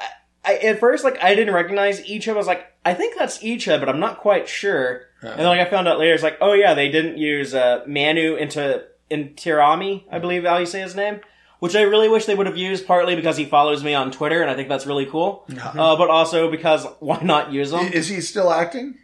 I, 0.44 0.54
at 0.56 0.80
first, 0.80 1.04
like, 1.04 1.22
I 1.22 1.34
didn't 1.34 1.54
recognize 1.54 2.00
Icha. 2.00 2.28
I 2.28 2.32
was 2.32 2.46
like, 2.48 2.66
I 2.84 2.94
think 2.94 3.16
that's 3.16 3.38
Icha, 3.38 3.78
but 3.78 3.88
I'm 3.88 4.00
not 4.00 4.18
quite 4.18 4.48
sure. 4.48 5.02
And 5.20 5.38
then, 5.38 5.46
like, 5.46 5.60
I 5.60 5.70
found 5.70 5.86
out 5.86 6.00
later, 6.00 6.14
it's 6.14 6.22
like, 6.24 6.38
oh 6.40 6.52
yeah, 6.52 6.74
they 6.74 6.88
didn't 6.88 7.16
use 7.16 7.54
uh, 7.54 7.84
Manu 7.86 8.34
into 8.34 8.84
Intiraymi, 9.12 10.04
I 10.10 10.18
believe 10.18 10.44
how 10.44 10.58
you 10.58 10.66
say 10.66 10.80
his 10.80 10.94
name. 10.96 11.20
Which 11.60 11.76
I 11.76 11.82
really 11.82 12.08
wish 12.08 12.24
they 12.26 12.34
would 12.34 12.48
have 12.48 12.56
used, 12.56 12.88
partly 12.88 13.14
because 13.14 13.36
he 13.36 13.44
follows 13.44 13.84
me 13.84 13.94
on 13.94 14.10
Twitter, 14.10 14.42
and 14.42 14.50
I 14.50 14.54
think 14.56 14.68
that's 14.68 14.84
really 14.84 15.06
cool. 15.06 15.44
Uh, 15.56 15.94
but 15.96 16.10
also 16.10 16.50
because 16.50 16.84
why 16.98 17.20
not 17.22 17.52
use 17.52 17.70
him? 17.72 17.92
Is 17.92 18.08
he 18.08 18.20
still 18.20 18.52
acting? 18.52 18.96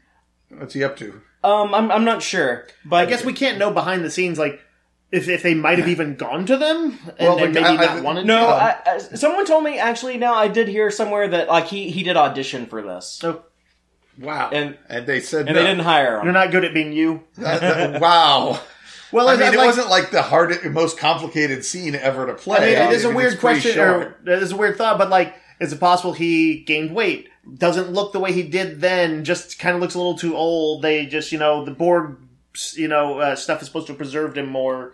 What's 0.48 0.74
he 0.74 0.82
up 0.82 0.96
to? 0.96 1.20
Um, 1.44 1.72
I'm 1.72 1.92
I'm 1.92 2.04
not 2.04 2.20
sure, 2.20 2.66
but 2.84 2.96
I 2.96 3.06
guess 3.06 3.24
we 3.24 3.32
can't 3.32 3.58
know 3.58 3.70
behind 3.70 4.04
the 4.04 4.10
scenes 4.10 4.40
like 4.40 4.60
if 5.12 5.28
if 5.28 5.44
they 5.44 5.54
might 5.54 5.78
have 5.78 5.86
even 5.86 6.16
gone 6.16 6.46
to 6.46 6.56
them 6.56 6.98
and, 7.16 7.28
Well, 7.28 7.38
and 7.44 7.54
the 7.54 7.60
maybe 7.60 7.76
guy- 7.76 7.84
not 7.86 7.98
I- 7.98 8.00
wanted 8.00 8.26
No, 8.26 8.40
to. 8.40 8.46
I, 8.48 8.76
I, 8.86 8.98
someone 8.98 9.46
told 9.46 9.62
me 9.62 9.78
actually. 9.78 10.16
Now 10.18 10.34
I 10.34 10.48
did 10.48 10.66
hear 10.66 10.90
somewhere 10.90 11.28
that 11.28 11.46
like 11.46 11.68
he 11.68 11.90
he 11.92 12.02
did 12.02 12.16
audition 12.16 12.66
for 12.66 12.82
this, 12.82 13.06
So 13.06 13.44
Wow. 14.18 14.50
And- 14.52 14.76
and 14.88 15.06
they 15.06 15.20
said 15.20 15.46
and 15.46 15.54
no. 15.54 15.62
they 15.62 15.68
didn't 15.68 15.84
hire 15.84 16.18
him. 16.18 16.24
you're 16.24 16.32
not 16.32 16.50
good 16.50 16.64
at 16.64 16.74
being 16.74 16.92
you. 16.92 17.22
That- 17.36 17.60
that- 17.60 18.00
wow. 18.00 18.60
Well, 19.12 19.28
I 19.28 19.34
mean, 19.36 19.42
I'd 19.44 19.54
it 19.54 19.56
like- 19.58 19.66
wasn't 19.66 19.88
like 19.90 20.10
the 20.10 20.22
hardest, 20.22 20.64
most 20.66 20.98
complicated 20.98 21.64
scene 21.64 21.94
ever 21.94 22.26
to 22.26 22.34
play. 22.34 22.76
I 22.76 22.80
mean, 22.84 22.90
it 22.90 22.94
is 22.96 23.04
a 23.04 23.08
mean, 23.08 23.16
weird 23.16 23.38
question, 23.40 23.72
short. 23.74 24.18
or 24.26 24.32
it 24.32 24.42
is 24.42 24.52
a 24.52 24.56
weird 24.56 24.76
thought, 24.76 24.98
but 24.98 25.08
like, 25.10 25.34
is 25.60 25.72
it 25.72 25.80
possible 25.80 26.12
he 26.12 26.60
gained 26.60 26.94
weight? 26.94 27.28
Doesn't 27.56 27.90
look 27.92 28.12
the 28.12 28.20
way 28.20 28.32
he 28.32 28.42
did 28.42 28.80
then. 28.80 29.24
Just 29.24 29.58
kind 29.58 29.74
of 29.74 29.80
looks 29.80 29.94
a 29.94 29.98
little 29.98 30.18
too 30.18 30.36
old. 30.36 30.82
They 30.82 31.06
just, 31.06 31.32
you 31.32 31.38
know, 31.38 31.64
the 31.64 31.70
Borg, 31.70 32.16
you 32.74 32.88
know, 32.88 33.18
uh, 33.20 33.34
stuff 33.36 33.60
is 33.62 33.66
supposed 33.68 33.86
to 33.86 33.92
have 33.92 33.98
preserved 33.98 34.36
him 34.36 34.48
more. 34.48 34.92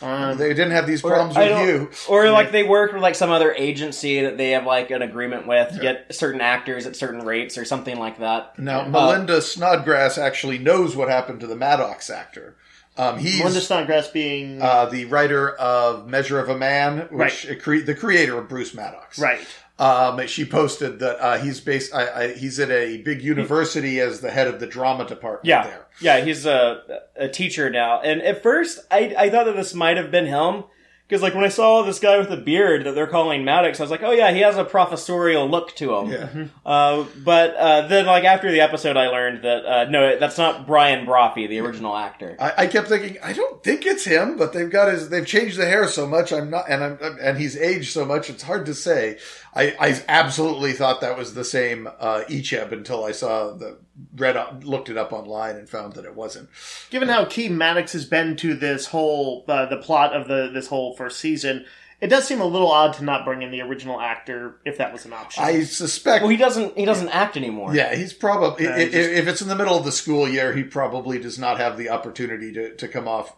Um, 0.00 0.36
They 0.36 0.48
didn't 0.48 0.72
have 0.72 0.86
these 0.88 1.00
problems 1.00 1.36
I 1.36 1.48
with 1.60 1.68
you. 1.68 1.90
or 2.08 2.28
like 2.30 2.50
they 2.50 2.64
work 2.64 2.92
with 2.92 3.02
like 3.02 3.14
some 3.14 3.30
other 3.30 3.52
agency 3.54 4.22
that 4.22 4.36
they 4.36 4.50
have 4.50 4.66
like 4.66 4.90
an 4.90 5.00
agreement 5.00 5.46
with, 5.46 5.74
to 5.74 5.80
get 5.80 6.12
certain 6.12 6.40
actors 6.40 6.86
at 6.86 6.96
certain 6.96 7.24
rates 7.24 7.56
or 7.56 7.64
something 7.64 7.96
like 7.96 8.18
that. 8.18 8.58
Now, 8.58 8.80
Uh, 8.80 8.88
Melinda 8.88 9.40
Snodgrass 9.40 10.18
actually 10.18 10.58
knows 10.58 10.96
what 10.96 11.08
happened 11.08 11.38
to 11.40 11.46
the 11.46 11.54
Maddox 11.54 12.10
actor. 12.10 12.56
Um, 12.96 13.18
he's 13.18 13.38
Melinda 13.38 13.60
Snodgrass 13.60 14.08
being 14.08 14.60
uh, 14.60 14.86
the 14.86 15.06
writer 15.06 15.50
of 15.50 16.06
Measure 16.08 16.38
of 16.38 16.48
a 16.50 16.56
Man, 16.58 17.08
which 17.10 17.46
cre- 17.60 17.78
the 17.78 17.94
creator 17.94 18.38
of 18.38 18.48
Bruce 18.48 18.74
Maddox. 18.74 19.18
right. 19.18 19.40
Um, 19.78 20.24
she 20.26 20.44
posted 20.44 20.98
that 21.00 21.18
uh, 21.20 21.38
he's 21.38 21.60
based. 21.60 21.92
I, 21.94 22.06
I, 22.24 22.32
he's 22.34 22.60
at 22.60 22.70
a 22.70 22.98
big 22.98 23.22
university 23.22 23.98
as 24.00 24.20
the 24.20 24.30
head 24.30 24.46
of 24.46 24.60
the 24.60 24.66
drama 24.66 25.06
department 25.06 25.46
Yeah, 25.46 25.64
there. 25.66 25.86
yeah, 26.00 26.20
he's 26.24 26.44
a 26.46 27.00
a 27.16 27.28
teacher 27.28 27.68
now. 27.70 28.00
And 28.00 28.20
at 28.22 28.42
first, 28.42 28.78
I 28.90 29.14
I 29.18 29.30
thought 29.30 29.46
that 29.46 29.56
this 29.56 29.74
might 29.74 29.96
have 29.96 30.10
been 30.10 30.26
him 30.26 30.64
because 31.06 31.22
like 31.22 31.34
when 31.34 31.44
I 31.44 31.48
saw 31.48 31.82
this 31.82 31.98
guy 31.98 32.18
with 32.18 32.30
a 32.30 32.36
beard 32.36 32.84
that 32.84 32.94
they're 32.94 33.06
calling 33.06 33.44
Maddox, 33.44 33.80
I 33.80 33.82
was 33.82 33.90
like, 33.90 34.02
oh 34.02 34.12
yeah, 34.12 34.32
he 34.32 34.40
has 34.40 34.56
a 34.56 34.64
professorial 34.64 35.48
look 35.48 35.76
to 35.76 35.94
him. 35.94 36.10
Yeah. 36.10 36.44
Uh, 36.64 37.04
but 37.22 37.54
uh, 37.56 37.86
then 37.88 38.06
like 38.06 38.24
after 38.24 38.50
the 38.50 38.60
episode, 38.60 38.96
I 38.96 39.08
learned 39.08 39.44
that 39.44 39.66
uh, 39.66 39.84
no, 39.90 40.18
that's 40.18 40.38
not 40.38 40.66
Brian 40.66 41.04
Brophy, 41.04 41.46
the 41.46 41.60
original 41.60 41.96
actor. 41.96 42.36
I, 42.40 42.52
I 42.58 42.66
kept 42.66 42.88
thinking, 42.88 43.18
I 43.22 43.32
don't 43.34 43.62
think 43.62 43.84
it's 43.84 44.04
him, 44.04 44.36
but 44.36 44.52
they've 44.52 44.70
got 44.70 44.90
his, 44.90 45.10
they've 45.10 45.26
changed 45.26 45.58
the 45.58 45.66
hair 45.66 45.86
so 45.86 46.06
much. 46.06 46.32
I'm 46.32 46.50
not, 46.50 46.70
and 46.70 46.82
I'm, 46.82 46.98
and 47.20 47.36
he's 47.36 47.56
aged 47.56 47.92
so 47.92 48.04
much. 48.04 48.30
It's 48.30 48.42
hard 48.42 48.64
to 48.66 48.74
say. 48.74 49.18
I, 49.54 49.74
I 49.78 50.02
absolutely 50.08 50.72
thought 50.72 51.02
that 51.02 51.18
was 51.18 51.34
the 51.34 51.44
same 51.44 51.86
uh, 51.86 52.22
Icheb 52.28 52.72
until 52.72 53.04
I 53.04 53.12
saw 53.12 53.52
the 53.52 53.78
read 54.16 54.36
up, 54.36 54.64
looked 54.64 54.88
it 54.88 54.96
up 54.96 55.12
online 55.12 55.56
and 55.56 55.68
found 55.68 55.92
that 55.94 56.04
it 56.06 56.14
wasn't. 56.14 56.48
Given 56.90 57.08
how 57.08 57.26
key 57.26 57.48
Maddox 57.50 57.92
has 57.92 58.06
been 58.06 58.36
to 58.36 58.54
this 58.54 58.86
whole 58.86 59.44
uh, 59.48 59.66
the 59.66 59.76
plot 59.76 60.14
of 60.14 60.26
the 60.28 60.50
this 60.52 60.68
whole 60.68 60.96
first 60.96 61.20
season, 61.20 61.66
It 62.00 62.08
does 62.08 62.26
seem 62.26 62.40
a 62.40 62.46
little 62.46 62.72
odd 62.72 62.94
to 62.94 63.04
not 63.04 63.24
bring 63.26 63.42
in 63.42 63.50
the 63.52 63.60
original 63.60 64.00
actor 64.00 64.56
if 64.64 64.78
that 64.78 64.92
was 64.92 65.04
an 65.04 65.12
option. 65.12 65.44
I 65.44 65.62
suspect. 65.64 66.22
Well, 66.22 66.30
he 66.30 66.36
doesn't. 66.38 66.76
He 66.76 66.84
doesn't 66.86 67.10
act 67.10 67.36
anymore. 67.36 67.74
yeah, 67.76 67.94
he's 67.94 68.12
probably 68.14 68.64
Yeah, 68.64 68.70
i- 68.72 68.80
i- 68.80 68.84
just- 68.88 69.10
if 69.10 69.28
it's 69.28 69.42
in 69.42 69.48
the 69.48 69.54
middle 69.54 69.76
of 69.76 69.84
the 69.84 69.92
school 69.92 70.26
year, 70.26 70.52
he 70.54 70.64
probably 70.64 71.18
does 71.20 71.38
not 71.38 71.58
have 71.58 71.76
the 71.76 71.90
opportunity 71.90 72.52
to, 72.54 72.74
to 72.76 72.88
come 72.88 73.06
off, 73.06 73.36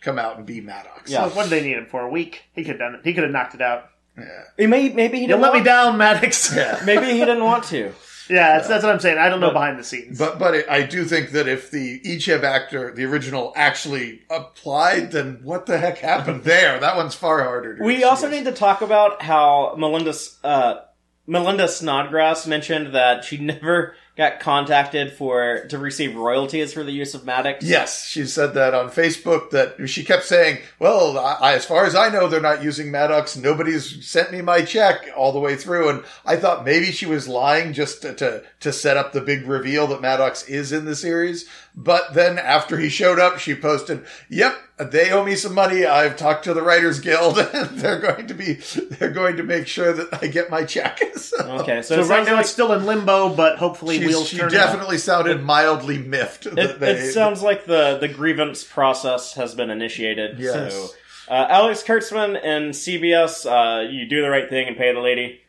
come 0.00 0.18
out 0.18 0.36
and 0.38 0.46
be 0.46 0.60
Maddox. 0.60 1.10
Yeah. 1.10 1.28
So 1.28 1.34
what 1.36 1.42
did 1.42 1.50
they 1.50 1.62
need 1.68 1.76
him 1.76 1.86
for? 1.86 2.02
A 2.02 2.08
week? 2.08 2.44
He 2.54 2.62
could 2.62 2.78
have 2.78 2.78
done 2.78 2.94
it. 2.94 3.00
He 3.04 3.12
could 3.12 3.24
have 3.24 3.32
knocked 3.32 3.54
it 3.56 3.60
out. 3.60 3.90
Yeah. 4.18 4.24
He 4.56 4.66
may, 4.66 4.88
maybe 4.90 5.16
he 5.16 5.22
You 5.22 5.28
didn't 5.28 5.42
let 5.42 5.52
me 5.52 5.58
want- 5.58 5.64
down, 5.66 5.98
Maddox. 5.98 6.52
Yeah. 6.56 6.80
Maybe 6.84 7.06
he 7.12 7.18
didn't 7.20 7.44
want 7.44 7.64
to. 7.64 7.92
Yeah, 8.28 8.56
that's, 8.56 8.66
that's 8.66 8.82
what 8.82 8.92
I'm 8.92 8.98
saying. 8.98 9.18
I 9.18 9.28
don't 9.28 9.38
know 9.38 9.52
behind 9.52 9.78
the 9.78 9.84
scenes. 9.84 10.18
But 10.18 10.40
but 10.40 10.68
I 10.68 10.82
do 10.82 11.04
think 11.04 11.30
that 11.30 11.46
if 11.46 11.70
the 11.70 12.00
Icheb 12.00 12.42
actor, 12.42 12.92
the 12.92 13.04
original, 13.04 13.52
actually 13.54 14.22
applied, 14.28 15.12
then 15.12 15.38
what 15.44 15.66
the 15.66 15.78
heck 15.78 15.98
happened 15.98 16.42
there? 16.42 16.80
That 16.80 16.96
one's 16.96 17.14
far 17.14 17.44
harder. 17.44 17.76
To 17.76 17.84
We 17.84 18.02
also 18.02 18.28
need 18.28 18.44
to 18.46 18.52
talk 18.52 18.80
about 18.80 19.22
how 19.22 19.76
Melinda 19.78 20.12
uh, 20.42 20.80
Melinda 21.28 21.68
Snodgrass 21.68 22.48
mentioned 22.48 22.94
that 22.96 23.22
she 23.24 23.36
never 23.38 23.94
got 24.16 24.40
contacted 24.40 25.12
for 25.12 25.66
to 25.68 25.78
receive 25.78 26.16
royalties 26.16 26.72
for 26.72 26.82
the 26.82 26.92
use 26.92 27.14
of 27.14 27.24
Maddox. 27.24 27.64
Yes, 27.64 28.08
she 28.08 28.24
said 28.24 28.54
that 28.54 28.74
on 28.74 28.90
Facebook. 28.90 29.50
That 29.50 29.88
she 29.88 30.04
kept 30.04 30.24
saying, 30.24 30.58
"Well, 30.78 31.18
I, 31.18 31.54
as 31.54 31.64
far 31.64 31.84
as 31.84 31.94
I 31.94 32.08
know, 32.08 32.28
they're 32.28 32.40
not 32.40 32.62
using 32.62 32.90
Maddox. 32.90 33.36
Nobody's 33.36 34.06
sent 34.06 34.32
me 34.32 34.40
my 34.40 34.62
check 34.62 35.08
all 35.16 35.32
the 35.32 35.40
way 35.40 35.56
through." 35.56 35.88
And 35.88 36.04
I 36.24 36.36
thought 36.36 36.64
maybe 36.64 36.92
she 36.92 37.06
was 37.06 37.28
lying 37.28 37.72
just 37.72 38.02
to 38.02 38.14
to, 38.14 38.42
to 38.60 38.72
set 38.72 38.96
up 38.96 39.12
the 39.12 39.20
big 39.20 39.46
reveal 39.46 39.86
that 39.88 40.00
Maddox 40.00 40.48
is 40.48 40.72
in 40.72 40.84
the 40.84 40.96
series. 40.96 41.46
But 41.78 42.14
then 42.14 42.38
after 42.38 42.78
he 42.78 42.88
showed 42.88 43.18
up, 43.18 43.38
she 43.38 43.54
posted, 43.54 44.06
"Yep, 44.30 44.56
they 44.78 45.10
owe 45.10 45.22
me 45.22 45.34
some 45.36 45.52
money. 45.52 45.84
I've 45.84 46.16
talked 46.16 46.44
to 46.44 46.54
the 46.54 46.62
Writers 46.62 47.00
Guild, 47.00 47.38
and 47.54 47.78
they're 47.78 48.00
going 48.00 48.26
to 48.28 48.34
be 48.34 48.54
they're 48.54 49.10
going 49.10 49.36
to 49.36 49.42
make 49.42 49.66
sure 49.66 49.92
that 49.92 50.22
I 50.22 50.26
get 50.28 50.50
my 50.50 50.64
check." 50.64 51.00
So 51.16 51.36
Okay, 51.60 51.82
so, 51.82 52.02
so 52.02 52.08
right 52.08 52.24
now 52.24 52.34
like, 52.34 52.42
it's 52.42 52.50
still 52.50 52.72
in 52.72 52.86
limbo, 52.86 53.28
but 53.34 53.58
hopefully 53.58 53.98
she's- 53.98 54.08
wheels 54.08 54.28
she 54.28 54.38
turn. 54.38 54.50
definitely 54.50 54.96
sounded 54.96 55.42
mildly 55.42 55.98
miffed. 55.98 56.44
that 56.44 56.58
it, 56.58 56.80
they- 56.80 56.92
it 56.92 57.12
sounds 57.12 57.42
like 57.42 57.66
the 57.66 57.98
the 57.98 58.08
grievance 58.08 58.64
process 58.64 59.34
has 59.34 59.54
been 59.54 59.68
initiated. 59.68 60.38
Yes. 60.38 60.72
So, 60.72 60.88
uh, 61.28 61.46
Alex 61.50 61.82
Kurtzman 61.82 62.38
and 62.42 62.72
CBS, 62.72 63.44
uh, 63.44 63.86
you 63.90 64.06
do 64.08 64.22
the 64.22 64.30
right 64.30 64.48
thing 64.48 64.68
and 64.68 64.76
pay 64.78 64.94
the 64.94 65.00
lady. 65.00 65.40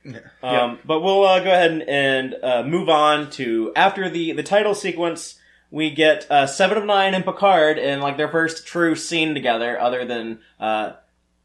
Um, 0.44 0.80
But 0.84 1.02
we'll 1.02 1.24
uh, 1.24 1.40
go 1.40 1.52
ahead 1.52 1.72
and, 1.72 1.84
and 1.84 2.36
uh, 2.44 2.64
move 2.64 2.90
on 2.90 3.30
to 3.32 3.72
after 3.76 4.10
the 4.10 4.34
the 4.34 4.44
title 4.44 4.74
sequence. 4.76 5.37
We 5.70 5.90
get 5.90 6.30
uh, 6.32 6.48
Seven 6.48 6.78
of 6.78 6.86
Nine 6.86 7.14
and 7.14 7.26
Picard 7.26 7.78
in 7.78 8.00
like 8.00 8.18
their 8.18 8.30
first 8.30 8.66
true 8.66 8.96
scene 8.96 9.34
together, 9.34 9.80
other 9.80 10.06
than 10.06 10.40
uh, 10.60 10.94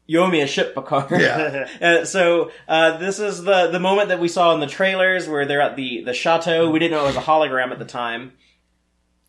you 0.05 0.19
owe 0.19 0.29
me 0.29 0.41
a 0.41 0.47
ship, 0.47 0.73
Picard. 0.75 1.11
Yeah. 1.11 1.67
Uh, 1.81 2.05
so 2.05 2.51
uh, 2.67 2.97
this 2.97 3.19
is 3.19 3.43
the 3.43 3.67
the 3.67 3.79
moment 3.79 4.09
that 4.09 4.19
we 4.19 4.27
saw 4.27 4.53
in 4.53 4.59
the 4.61 4.67
trailers 4.67 5.27
where 5.27 5.45
they're 5.45 5.61
at 5.61 5.75
the 5.75 6.03
the 6.03 6.13
chateau. 6.13 6.69
We 6.69 6.79
didn't 6.79 6.91
know 6.91 7.03
it 7.03 7.07
was 7.07 7.15
a 7.17 7.21
hologram 7.21 7.71
at 7.71 7.79
the 7.79 7.85
time, 7.85 8.33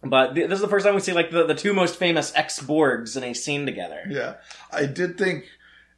but 0.02 0.34
th- 0.34 0.48
this 0.48 0.56
is 0.56 0.62
the 0.62 0.68
first 0.68 0.86
time 0.86 0.94
we 0.94 1.00
see 1.00 1.12
like 1.12 1.30
the, 1.30 1.44
the 1.46 1.54
two 1.54 1.72
most 1.72 1.96
famous 1.96 2.32
ex 2.36 2.60
Borgs 2.60 3.16
in 3.16 3.24
a 3.24 3.34
scene 3.34 3.66
together. 3.66 4.02
Yeah, 4.08 4.34
I 4.70 4.86
did 4.86 5.18
think 5.18 5.46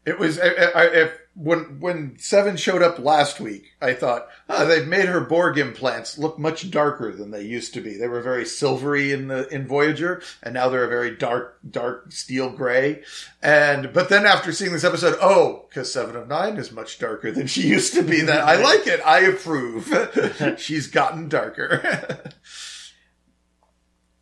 it 0.06 0.20
was. 0.20 0.38
I, 0.38 0.46
I, 0.46 0.84
if 0.86 1.18
when 1.34 1.80
when 1.80 2.16
Seven 2.16 2.56
showed 2.56 2.80
up 2.80 3.00
last 3.00 3.40
week, 3.40 3.74
I 3.82 3.92
thought 3.92 4.28
ah, 4.48 4.64
they've 4.64 4.86
made 4.86 5.06
her 5.06 5.20
Borg 5.20 5.58
implants 5.58 6.16
look 6.16 6.38
much 6.38 6.70
darker 6.70 7.10
than 7.12 7.32
they 7.32 7.42
used 7.42 7.74
to 7.74 7.80
be. 7.80 7.96
They 7.96 8.06
were 8.06 8.22
very 8.22 8.46
silvery 8.46 9.10
in 9.10 9.26
the 9.26 9.48
in 9.52 9.66
Voyager, 9.66 10.22
and 10.44 10.54
now 10.54 10.68
they're 10.68 10.84
a 10.84 10.88
very 10.88 11.16
dark, 11.16 11.58
dark 11.68 12.12
steel 12.12 12.50
gray. 12.50 13.02
And 13.42 13.92
but 13.92 14.08
then 14.08 14.26
after 14.26 14.52
seeing 14.52 14.72
this 14.72 14.84
episode, 14.84 15.18
oh, 15.20 15.66
because 15.68 15.92
Seven 15.92 16.14
of 16.14 16.28
Nine 16.28 16.56
is 16.56 16.70
much 16.70 17.00
darker 17.00 17.32
than 17.32 17.48
she 17.48 17.66
used 17.68 17.92
to 17.94 18.02
be. 18.02 18.20
That 18.20 18.46
I 18.46 18.56
like 18.62 18.86
it. 18.86 19.00
I 19.04 19.20
approve. 19.22 19.92
She's 20.58 20.86
gotten 20.86 21.28
darker. 21.28 22.22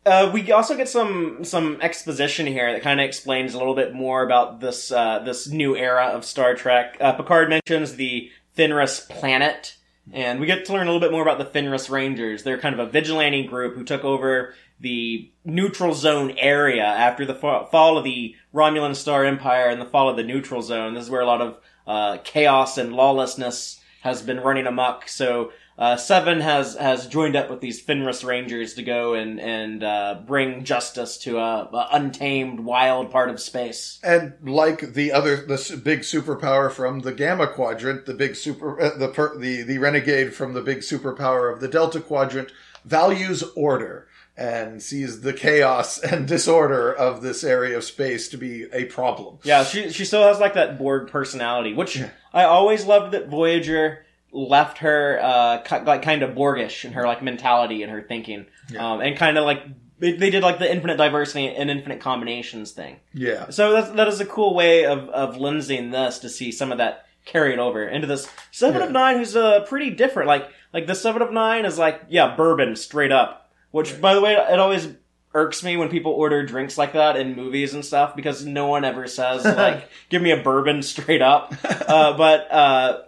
Uh, 0.05 0.29
we 0.31 0.51
also 0.51 0.77
get 0.77 0.87
some 0.87 1.43
some 1.43 1.79
exposition 1.81 2.45
here 2.45 2.71
that 2.71 2.83
kind 2.83 2.99
of 2.99 3.05
explains 3.05 3.53
a 3.53 3.57
little 3.57 3.73
bit 3.73 3.93
more 3.93 4.23
about 4.23 4.59
this 4.59 4.91
uh, 4.91 5.19
this 5.19 5.47
new 5.47 5.75
era 5.75 6.05
of 6.07 6.23
Star 6.23 6.53
Trek. 6.53 6.97
Uh, 7.01 7.13
Picard 7.13 7.49
mentions 7.49 7.95
the 7.95 8.29
Fenris 8.53 8.99
planet, 8.99 9.75
and 10.13 10.39
we 10.39 10.45
get 10.45 10.65
to 10.65 10.73
learn 10.73 10.87
a 10.87 10.91
little 10.91 10.99
bit 10.99 11.11
more 11.11 11.23
about 11.23 11.39
the 11.39 11.45
Fenris 11.45 11.89
Rangers. 11.89 12.43
They're 12.43 12.59
kind 12.59 12.79
of 12.79 12.87
a 12.87 12.91
vigilante 12.91 13.47
group 13.47 13.75
who 13.75 13.83
took 13.83 14.03
over 14.03 14.53
the 14.79 15.31
neutral 15.43 15.93
zone 15.93 16.35
area 16.37 16.83
after 16.85 17.25
the 17.25 17.33
fa- 17.33 17.65
fall 17.71 17.97
of 17.97 18.03
the 18.03 18.35
Romulan 18.53 18.95
Star 18.95 19.25
Empire 19.25 19.69
and 19.69 19.81
the 19.81 19.85
fall 19.85 20.07
of 20.07 20.17
the 20.17 20.23
neutral 20.23 20.61
zone. 20.61 20.93
This 20.93 21.05
is 21.05 21.09
where 21.09 21.21
a 21.21 21.25
lot 21.25 21.41
of 21.41 21.57
uh, 21.87 22.17
chaos 22.23 22.77
and 22.77 22.93
lawlessness 22.93 23.81
has 24.01 24.21
been 24.21 24.39
running 24.39 24.67
amok. 24.67 25.09
So 25.09 25.51
uh, 25.77 25.97
Seven 25.97 26.39
has 26.39 26.75
has 26.75 27.05
joined 27.07 27.35
up 27.35 27.49
with 27.49 27.59
these 27.59 27.81
Fenris 27.81 28.23
Rangers 28.23 28.75
to 28.75 28.83
go 28.83 29.13
and 29.13 29.39
and 29.39 29.83
uh, 29.83 30.21
bring 30.25 30.63
justice 30.63 31.17
to 31.19 31.37
a, 31.37 31.63
a 31.63 31.89
untamed, 31.91 32.61
wild 32.61 33.11
part 33.11 33.29
of 33.29 33.41
space. 33.41 33.99
And 34.01 34.35
like 34.41 34.93
the 34.93 35.11
other, 35.11 35.35
the 35.35 35.81
big 35.83 36.01
superpower 36.01 36.71
from 36.71 37.01
the 37.01 37.11
Gamma 37.11 37.47
Quadrant, 37.47 38.05
the 38.05 38.13
big 38.13 38.35
super, 38.35 38.79
uh, 38.79 38.97
the 38.97 39.09
per, 39.09 39.37
the 39.37 39.63
the 39.63 39.77
renegade 39.77 40.33
from 40.33 40.53
the 40.53 40.61
big 40.61 40.79
superpower 40.79 41.51
of 41.51 41.59
the 41.59 41.67
Delta 41.67 41.99
Quadrant, 41.99 42.51
values 42.85 43.43
order 43.55 44.07
and 44.37 44.81
sees 44.81 45.21
the 45.21 45.33
chaos 45.33 45.99
and 46.03 46.27
disorder 46.27 46.93
of 46.93 47.21
this 47.21 47.43
area 47.43 47.77
of 47.77 47.83
space 47.83 48.29
to 48.29 48.37
be 48.37 48.65
a 48.71 48.85
problem. 48.85 49.39
Yeah, 49.43 49.65
she 49.65 49.89
she 49.89 50.05
still 50.05 50.23
has 50.23 50.39
like 50.39 50.53
that 50.53 50.77
Borg 50.77 51.09
personality, 51.09 51.73
which 51.73 52.01
I 52.33 52.45
always 52.45 52.85
loved 52.85 53.13
that 53.13 53.27
Voyager 53.27 54.04
left 54.35 54.79
her 54.79 55.17
uh 55.23 55.81
like 55.85 56.01
kind 56.01 56.21
of 56.21 56.31
Borgish 56.35 56.83
in 56.83 56.91
her 56.93 57.05
like 57.07 57.23
mentality 57.23 57.81
and 57.83 57.91
her 57.91 58.01
thinking, 58.01 58.45
um, 58.77 58.99
and 59.01 59.15
kind 59.17 59.37
of 59.37 59.45
like 59.45 59.63
they, 59.97 60.11
they 60.11 60.29
did 60.29 60.43
like 60.43 60.59
the 60.59 60.69
infinite 60.69 60.97
diversity 60.97 61.47
and 61.47 61.69
infinite 61.69 62.01
combinations 62.01 62.71
thing. 62.71 62.97
Yeah, 63.13 63.49
So 63.49 63.71
that's, 63.71 63.91
that 63.91 64.09
is 64.09 64.19
a 64.19 64.25
cool 64.25 64.53
way 64.53 64.83
of, 64.85 65.07
of 65.07 65.35
lensing 65.37 65.91
this 65.93 66.19
to 66.19 66.27
see 66.29 66.51
some 66.51 66.73
of 66.73 66.79
that 66.79 67.05
carried 67.23 67.59
over 67.59 67.87
into 67.87 68.05
this 68.05 68.27
seven 68.51 68.81
Yeah. 68.81 68.87
of 68.87 68.91
nine, 68.91 69.17
who's 69.17 69.37
uh, 69.37 69.61
pretty 69.61 69.91
different. 69.91 70.27
Like 70.27 70.49
like 70.73 70.85
the 70.85 70.95
seven 70.95 71.21
of 71.21 71.31
nine 71.31 71.63
is 71.65 71.77
like 71.79 72.01
yeah, 72.09 72.35
bourbon 72.35 72.75
straight 72.75 73.13
up. 73.13 73.49
Which 73.71 73.99
by 74.01 74.13
the 74.13 74.21
way, 74.21 74.33
it 74.33 74.59
always 74.59 74.89
irks 75.33 75.63
me 75.63 75.75
when 75.75 75.89
people 75.89 76.11
order 76.13 76.45
drinks 76.45 76.77
like 76.77 76.93
that 76.93 77.17
in 77.17 77.35
movies 77.35 77.73
and 77.73 77.83
stuff 77.83 78.15
because 78.15 78.45
no 78.45 78.67
one 78.67 78.85
ever 78.85 79.05
says 79.07 79.43
like 79.45 79.89
give 80.09 80.21
me 80.21 80.31
a 80.31 80.41
bourbon 80.43 80.81
straight 80.83 81.21
up. 81.21 81.53
Uh, 81.63 82.15
but 82.17 82.51
uh, 82.51 82.99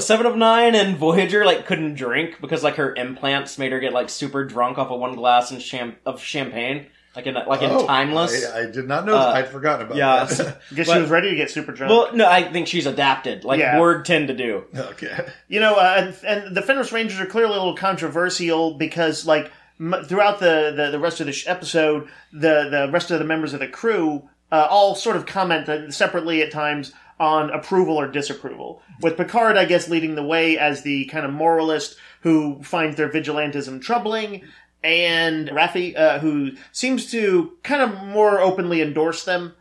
Seven 0.00 0.26
of 0.26 0.36
Nine 0.36 0.74
and 0.74 0.96
Voyager 0.96 1.44
like 1.44 1.66
couldn't 1.66 1.94
drink 1.94 2.38
because 2.40 2.62
like 2.62 2.76
her 2.76 2.94
implants 2.94 3.58
made 3.58 3.72
her 3.72 3.80
get 3.80 3.92
like 3.92 4.08
super 4.10 4.44
drunk 4.44 4.78
off 4.78 4.90
of 4.90 4.98
one 5.00 5.14
glass 5.16 5.50
and 5.50 5.60
cham- 5.60 5.96
of 6.06 6.22
champagne, 6.22 6.86
like 7.16 7.26
in 7.26 7.34
like 7.34 7.62
in 7.62 7.70
Oh, 7.70 7.86
Timeless. 7.86 8.46
I, 8.46 8.60
I 8.62 8.66
did 8.70 8.86
not 8.88 9.04
know. 9.06 9.16
Uh, 9.16 9.32
I'd 9.34 9.48
forgotten 9.48 9.86
about 9.86 9.96
yeah, 9.96 10.24
that. 10.24 10.34
so- 10.34 10.56
Guess 10.74 10.90
she 10.90 10.98
was 11.00 11.10
ready 11.10 11.30
to 11.30 11.36
get 11.36 11.50
super 11.50 11.72
drunk. 11.72 11.90
Well, 11.90 12.14
no, 12.16 12.26
I 12.28 12.50
think 12.50 12.66
she's 12.68 12.86
adapted, 12.86 13.44
like 13.44 13.60
Yeah. 13.60 13.76
Borg 13.78 14.04
tend 14.04 14.28
to 14.28 14.34
do. 14.34 14.64
okay. 14.74 15.26
You 15.48 15.60
know, 15.60 15.74
uh, 15.74 16.12
and, 16.24 16.46
and 16.46 16.56
the 16.56 16.62
Fenris 16.62 16.92
Rangers 16.92 17.20
are 17.20 17.26
clearly 17.26 17.54
a 17.54 17.58
little 17.58 17.76
controversial 17.76 18.74
because, 18.74 19.26
like, 19.26 19.50
m- 19.80 20.04
throughout 20.06 20.40
the, 20.40 20.72
the, 20.76 20.90
the 20.92 20.98
rest 20.98 21.20
of 21.20 21.26
the 21.26 21.32
sh- 21.32 21.46
episode, 21.46 22.08
the, 22.32 22.68
the 22.70 22.88
rest 22.92 23.10
of 23.10 23.18
the 23.18 23.24
members 23.24 23.52
of 23.54 23.60
the 23.60 23.68
crew 23.68 24.28
uh, 24.50 24.66
all 24.70 24.94
sort 24.94 25.16
of 25.16 25.24
comment 25.26 25.68
uh, 25.68 25.90
separately 25.90 26.42
at 26.42 26.50
times 26.50 26.92
on 27.20 27.50
approval 27.50 27.96
or 27.96 28.08
disapproval. 28.08 28.82
With 29.00 29.16
Picard, 29.16 29.56
I 29.56 29.64
guess, 29.64 29.88
leading 29.88 30.14
the 30.14 30.22
way 30.24 30.58
as 30.58 30.82
the 30.82 31.04
kind 31.06 31.24
of 31.24 31.32
moralist 31.32 31.96
who 32.22 32.62
finds 32.62 32.96
their 32.96 33.08
vigilantism 33.08 33.80
troubling, 33.82 34.42
and 34.84 35.48
Raffi, 35.48 35.96
uh, 35.96 36.18
who 36.18 36.52
seems 36.72 37.10
to 37.12 37.52
kind 37.62 37.82
of 37.82 38.02
more 38.04 38.40
openly 38.40 38.80
endorse 38.82 39.24
them. 39.24 39.54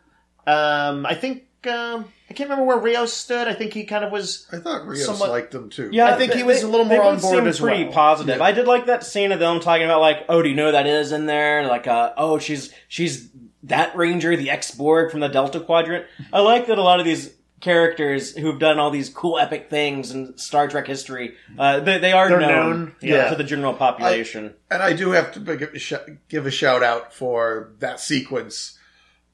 Um, 0.48 1.06
I 1.06 1.16
think. 1.16 1.44
Um, 1.68 2.06
I 2.28 2.34
can't 2.34 2.50
remember 2.50 2.66
where 2.66 2.78
Rios 2.80 3.14
stood. 3.14 3.48
I 3.48 3.54
think 3.54 3.74
he 3.74 3.84
kind 3.84 4.04
of 4.04 4.12
was 4.12 4.48
I 4.52 4.58
thought 4.58 4.88
Rios 4.88 5.06
Somewhat- 5.06 5.30
liked 5.30 5.52
them 5.52 5.70
too. 5.70 5.90
Yeah, 5.92 6.08
I 6.08 6.18
think 6.18 6.34
he 6.34 6.42
was 6.42 6.64
a 6.64 6.68
little 6.68 6.86
more 6.88 7.04
on 7.04 7.20
board 7.20 7.36
seem 7.36 7.46
as 7.46 7.60
pretty 7.60 7.84
well. 7.84 7.94
positive. 7.94 8.38
Yeah. 8.38 8.44
I 8.44 8.52
did 8.52 8.66
like 8.68 8.88
that 8.88 9.04
scene 9.04 9.32
of 9.32 9.40
them 9.40 9.60
talking 9.60 9.84
about 9.84 10.00
like, 10.02 10.26
oh, 10.30 10.42
do 10.42 10.50
you 10.50 10.56
know 10.56 10.68
who 10.68 10.72
that 10.72 10.88
is 10.88 11.12
in 11.12 11.28
there? 11.28 11.68
Like, 11.68 11.86
uh, 11.88 12.14
oh, 12.18 12.40
she's 12.40 12.74
she's 12.88 13.30
that 13.64 13.96
ranger, 13.96 14.36
the 14.36 14.50
ex 14.50 14.72
Borg 14.72 15.12
from 15.12 15.20
the 15.20 15.28
Delta 15.28 15.60
Quadrant. 15.60 16.06
I 16.34 16.40
like 16.40 16.66
that 16.66 16.80
a 16.80 16.82
lot 16.82 17.00
of 17.00 17.06
these 17.06 17.32
characters 17.62 18.36
who've 18.36 18.60
done 18.60 18.80
all 18.80 18.90
these 18.90 19.10
cool 19.10 19.40
epic 19.40 19.70
things 19.70 20.12
in 20.12 20.38
Star 20.38 20.68
Trek 20.68 20.88
history, 20.88 21.36
uh, 21.58 21.80
they, 21.80 22.00
they 22.00 22.12
are 22.12 22.28
They're 22.30 22.40
known, 22.42 22.50
known, 22.50 22.96
to- 23.00 23.08
yeah. 23.08 23.30
to 23.30 23.36
the 23.36 23.44
general 23.44 23.74
population. 23.74 24.54
And 24.70 24.82
I 24.82 24.94
do 24.94 25.12
have 25.12 25.32
to 25.34 25.40
give 25.40 25.74
a, 25.74 26.18
give 26.28 26.46
a 26.46 26.52
shout 26.52 26.84
out 26.84 27.14
for 27.14 27.72
that 27.80 28.00
sequence. 28.00 28.78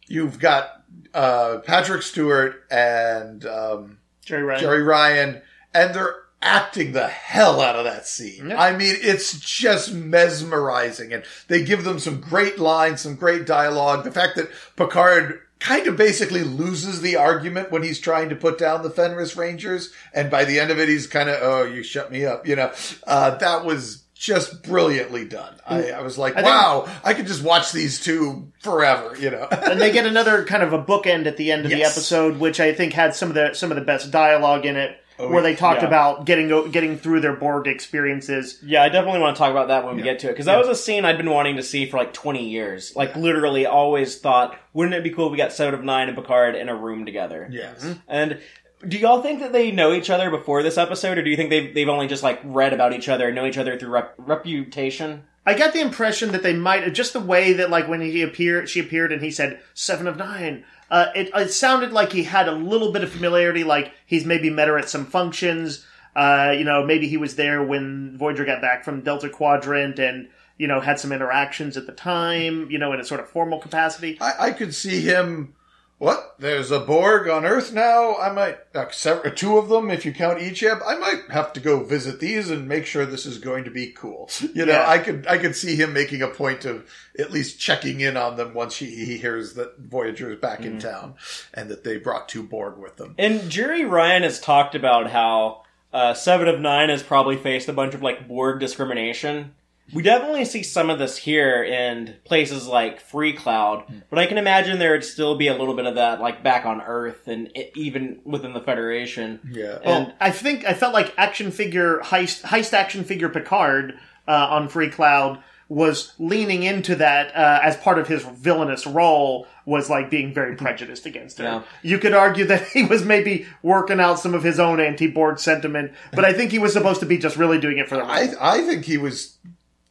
You've 0.07 0.39
got 0.39 0.83
uh, 1.13 1.59
Patrick 1.65 2.01
Stewart 2.01 2.63
and 2.69 3.45
um, 3.45 3.97
Jeri 4.25 4.45
Ryan. 4.45 4.63
Jeri 4.63 4.85
Ryan, 4.85 5.41
and 5.73 5.95
they're 5.95 6.15
acting 6.41 6.91
the 6.91 7.07
hell 7.07 7.59
out 7.61 7.75
of 7.75 7.83
that 7.83 8.05
scene. 8.07 8.49
Yeah. 8.51 8.61
I 8.61 8.75
mean, 8.77 8.95
it's 8.99 9.39
just 9.39 9.91
mesmerizing, 9.91 11.11
and 11.11 11.23
they 11.47 11.63
give 11.63 11.83
them 11.83 11.99
some 11.99 12.21
great 12.21 12.59
lines, 12.59 13.01
some 13.01 13.15
great 13.15 13.45
dialogue. 13.45 14.03
The 14.03 14.11
fact 14.11 14.35
that 14.35 14.49
Picard 14.75 15.41
kind 15.59 15.87
of 15.87 15.97
basically 15.97 16.43
loses 16.43 17.01
the 17.01 17.15
argument 17.15 17.71
when 17.71 17.83
he's 17.83 17.99
trying 17.99 18.29
to 18.29 18.35
put 18.35 18.57
down 18.57 18.83
the 18.83 18.89
Fenris 18.89 19.35
Rangers, 19.35 19.91
and 20.13 20.29
by 20.29 20.45
the 20.45 20.59
end 20.59 20.71
of 20.71 20.79
it, 20.79 20.89
he's 20.89 21.07
kind 21.07 21.29
of, 21.29 21.37
"Oh, 21.41 21.63
you 21.63 21.83
shut 21.83 22.11
me 22.11 22.25
up," 22.25 22.47
you 22.47 22.55
know. 22.55 22.71
Uh, 23.05 23.31
that 23.37 23.65
was 23.65 24.03
just 24.13 24.63
brilliantly 24.63 25.25
done. 25.25 25.55
I, 25.67 25.91
I 25.91 26.01
was 26.01 26.17
like, 26.17 26.33
think- 26.33 26.45
"Wow, 26.45 26.87
I 27.03 27.13
could 27.13 27.27
just 27.27 27.43
watch 27.43 27.71
these 27.71 27.99
two 28.03 28.51
forever," 28.61 29.15
you 29.19 29.29
know. 29.29 29.47
and 29.51 29.79
they 29.79 29.91
get 29.91 30.05
another 30.05 30.43
kind 30.45 30.63
of 30.63 30.73
a 30.73 30.83
bookend 30.83 31.25
at 31.25 31.37
the 31.37 31.51
end 31.51 31.65
of 31.65 31.71
the 31.71 31.83
episode, 31.83 32.37
which 32.39 32.59
I 32.59 32.73
think 32.73 32.93
had 32.93 33.15
some 33.15 33.29
of 33.29 33.35
the 33.35 33.53
some 33.53 33.71
of 33.71 33.75
the 33.75 33.83
best 33.83 34.11
dialogue 34.11 34.65
in 34.65 34.75
it, 34.75 34.97
Oh, 35.19 35.29
where 35.29 35.41
they 35.41 35.55
talked 35.55 35.81
yeah. 35.81 35.87
about 35.87 36.25
getting 36.25 36.71
getting 36.71 36.97
through 36.97 37.21
their 37.21 37.35
Borg 37.35 37.67
experiences. 37.67 38.59
Yeah, 38.63 38.83
I 38.83 38.89
definitely 38.89 39.19
want 39.19 39.35
to 39.35 39.39
talk 39.39 39.49
about 39.49 39.69
that 39.69 39.83
when 39.83 39.95
we 39.95 40.03
get 40.03 40.19
to 40.19 40.27
it 40.27 40.33
because 40.33 40.45
that 40.45 40.59
was 40.59 40.67
a 40.67 40.75
scene 40.75 41.05
I'd 41.05 41.17
been 41.17 41.29
wanting 41.29 41.55
to 41.55 41.63
see 41.63 41.89
for 41.89 41.97
like 41.97 42.13
20 42.13 42.47
years. 42.47 42.95
Like 42.95 43.15
literally, 43.15 43.65
always 43.65 44.19
thought, 44.19 44.59
wouldn't 44.73 44.95
it 44.95 45.03
be 45.03 45.09
cool 45.09 45.27
if 45.27 45.31
we 45.31 45.37
got 45.37 45.53
Seven 45.53 45.73
of 45.73 45.83
Nine 45.83 46.07
and 46.07 46.17
Picard 46.17 46.55
in 46.55 46.69
a 46.69 46.75
room 46.75 47.05
together? 47.05 47.47
yes. 47.51 47.83
Mm-hmm. 47.83 47.99
And 48.07 48.39
do 48.87 48.97
y'all 48.97 49.23
think 49.23 49.39
that 49.39 49.53
they 49.53 49.71
know 49.71 49.91
each 49.91 50.09
other 50.09 50.29
before 50.29 50.61
this 50.61 50.77
episode, 50.77 51.17
or 51.17 51.23
do 51.23 51.29
you 51.29 51.35
think 51.35 51.49
they've 51.49 51.73
they've 51.73 51.89
only 51.89 52.07
just 52.07 52.21
like 52.21 52.39
read 52.43 52.73
about 52.73 52.93
each 52.93 53.09
other 53.09 53.27
and 53.27 53.35
know 53.35 53.45
each 53.45 53.57
other 53.57 53.77
through 53.77 53.89
rep- 53.89 54.13
reputation? 54.17 55.23
I 55.47 55.53
got 55.53 55.73
the 55.73 55.81
impression 55.81 56.33
that 56.33 56.43
they 56.43 56.53
might 56.53 56.93
just 56.93 57.13
the 57.13 57.19
way 57.19 57.53
that 57.53 57.69
like 57.69 57.87
when 57.87 58.01
he 58.01 58.21
appeared, 58.21 58.69
she 58.69 58.81
appeared, 58.81 59.11
and 59.11 59.21
he 59.21 59.31
said 59.31 59.61
seven 59.73 60.05
of 60.05 60.17
nine. 60.17 60.63
Uh, 60.89 61.07
it, 61.15 61.29
it 61.35 61.51
sounded 61.51 61.91
like 61.91 62.11
he 62.11 62.23
had 62.23 62.47
a 62.47 62.53
little 62.53 62.91
bit 62.91 63.03
of 63.03 63.11
familiarity, 63.11 63.63
like 63.63 63.93
he's 64.05 64.25
maybe 64.25 64.49
met 64.49 64.67
her 64.67 64.77
at 64.77 64.89
some 64.89 65.05
functions. 65.05 65.85
Uh, 66.15 66.53
you 66.57 66.63
know, 66.63 66.85
maybe 66.85 67.07
he 67.07 67.17
was 67.17 67.35
there 67.35 67.61
when 67.61 68.17
Voyager 68.17 68.45
got 68.45 68.61
back 68.61 68.83
from 68.83 69.01
Delta 69.01 69.29
Quadrant, 69.29 69.99
and 69.99 70.29
you 70.57 70.67
know 70.67 70.79
had 70.79 70.99
some 70.99 71.11
interactions 71.11 71.77
at 71.77 71.85
the 71.85 71.91
time. 71.91 72.71
You 72.71 72.79
know, 72.79 72.93
in 72.93 72.99
a 72.99 73.03
sort 73.03 73.19
of 73.19 73.29
formal 73.29 73.59
capacity. 73.59 74.17
I, 74.21 74.47
I 74.47 74.51
could 74.51 74.73
see 74.73 75.01
him. 75.01 75.53
What? 75.99 76.35
There's 76.37 76.69
a 76.69 76.79
Borg 76.79 77.27
on 77.27 77.43
Earth 77.43 77.73
now. 77.73 78.15
I 78.17 78.31
might 78.31 78.59
uh, 78.75 78.85
sev- 78.91 79.33
two 79.33 79.57
of 79.57 79.69
them 79.69 79.89
if 79.89 80.05
you 80.05 80.13
count 80.13 80.37
Icheb. 80.37 80.79
I 80.85 80.95
might 80.95 81.23
have 81.31 81.51
to 81.53 81.59
go 81.59 81.83
visit 81.83 82.19
these 82.19 82.51
and 82.51 82.67
make 82.67 82.85
sure 82.85 83.03
this 83.05 83.25
is 83.25 83.39
going 83.39 83.63
to 83.63 83.71
be 83.71 83.87
cool. 83.91 84.29
You 84.53 84.65
know, 84.65 84.73
Yeah. 84.73 84.87
I 84.87 84.99
could 84.99 85.25
I 85.27 85.37
could 85.39 85.55
see 85.55 85.75
him 85.75 85.93
making 85.93 86.21
a 86.21 86.27
point 86.27 86.65
of 86.65 86.87
at 87.17 87.31
least 87.31 87.59
checking 87.59 87.99
in 87.99 88.15
on 88.15 88.37
them 88.37 88.53
once 88.53 88.77
he, 88.77 88.85
he 89.05 89.17
hears 89.17 89.55
that 89.55 89.79
Voyager 89.79 90.31
is 90.31 90.39
back 90.39 90.61
in 90.61 90.77
town 90.79 91.15
and 91.53 91.69
that 91.69 91.83
they 91.83 91.97
brought 91.97 92.29
two 92.29 92.43
Borg 92.43 92.77
with 92.77 92.97
them. 92.97 93.15
And 93.17 93.41
Jeri 93.41 93.89
Ryan 93.89 94.23
has 94.23 94.39
talked 94.39 94.75
about 94.75 95.09
how 95.09 95.63
uh, 95.91 96.13
Seven 96.13 96.47
of 96.47 96.59
Nine 96.59 96.89
has 96.89 97.01
probably 97.01 97.37
faced 97.37 97.67
a 97.69 97.73
bunch 97.73 97.93
of 97.95 98.01
like 98.03 98.27
Borg 98.27 98.59
discrimination. 98.59 99.55
We 99.93 100.03
definitely 100.03 100.43
see 100.45 100.63
some 100.63 100.89
of 100.89 100.99
this 100.99 101.15
here 101.17 101.63
in 101.63 102.15
places 102.25 102.67
like 102.67 102.99
Free 102.99 103.33
Cloud, 103.33 103.85
but 104.09 104.19
I 104.19 104.25
can 104.25 104.37
imagine 104.37 104.79
there 104.79 104.91
would 104.91 105.03
still 105.05 105.37
be 105.37 105.47
a 105.47 105.55
little 105.55 105.75
bit 105.75 105.85
of 105.85 105.95
that 105.95 106.19
like 106.19 106.43
back 106.43 106.65
on 106.65 106.81
Earth 106.81 107.27
and 107.27 107.49
i 107.55 107.71
even 107.75 108.19
within 108.25 108.53
the 108.53 108.59
Federation. 108.61 109.39
Yeah. 109.51 109.79
And- 109.83 110.07
Well, 110.07 110.13
I 110.19 110.31
think 110.31 110.65
I 110.65 110.73
felt 110.73 110.93
like 110.93 111.13
action 111.17 111.51
figure 111.51 111.99
heist 112.03 112.41
heist 112.41 112.73
action 112.73 113.03
figure 113.03 113.29
Picard 113.29 113.97
uh, 114.27 114.47
on 114.49 114.67
Free 114.67 114.89
Cloud 114.89 115.41
was 115.69 116.13
leaning 116.17 116.63
into 116.63 116.95
that 116.95 117.35
uh, 117.35 117.59
as 117.61 117.75
part 117.77 117.99
of 117.99 118.07
his 118.07 118.23
villainous 118.23 118.87
role 118.87 119.45
was 119.65 119.89
like 119.89 120.09
being 120.09 120.33
very 120.33 120.55
prejudiced 120.55 121.05
against 121.05 121.37
her. 121.39 121.43
Yeah. 121.43 121.63
You 121.81 121.97
could 121.97 122.13
argue 122.13 122.45
that 122.45 122.67
he 122.73 122.83
was 122.83 123.03
maybe 123.03 123.45
working 123.61 123.99
out 123.99 124.19
some 124.19 124.33
of 124.33 124.43
his 124.43 124.59
own 124.59 124.79
anti-Borg 124.79 125.39
sentiment, 125.39 125.91
but 126.13 126.23
I 126.23 126.31
think 126.33 126.51
he 126.51 126.59
was 126.59 126.71
supposed 126.71 127.01
to 127.01 127.05
be 127.05 127.17
just 127.17 127.35
really 127.35 127.59
doing 127.59 127.77
it 127.77 127.89
for 127.89 127.95
the 127.95 128.01
role. 128.01 128.11
I 128.11 128.29
I 128.39 128.61
think 128.61 128.85
he 128.85 128.97
was 128.97 129.37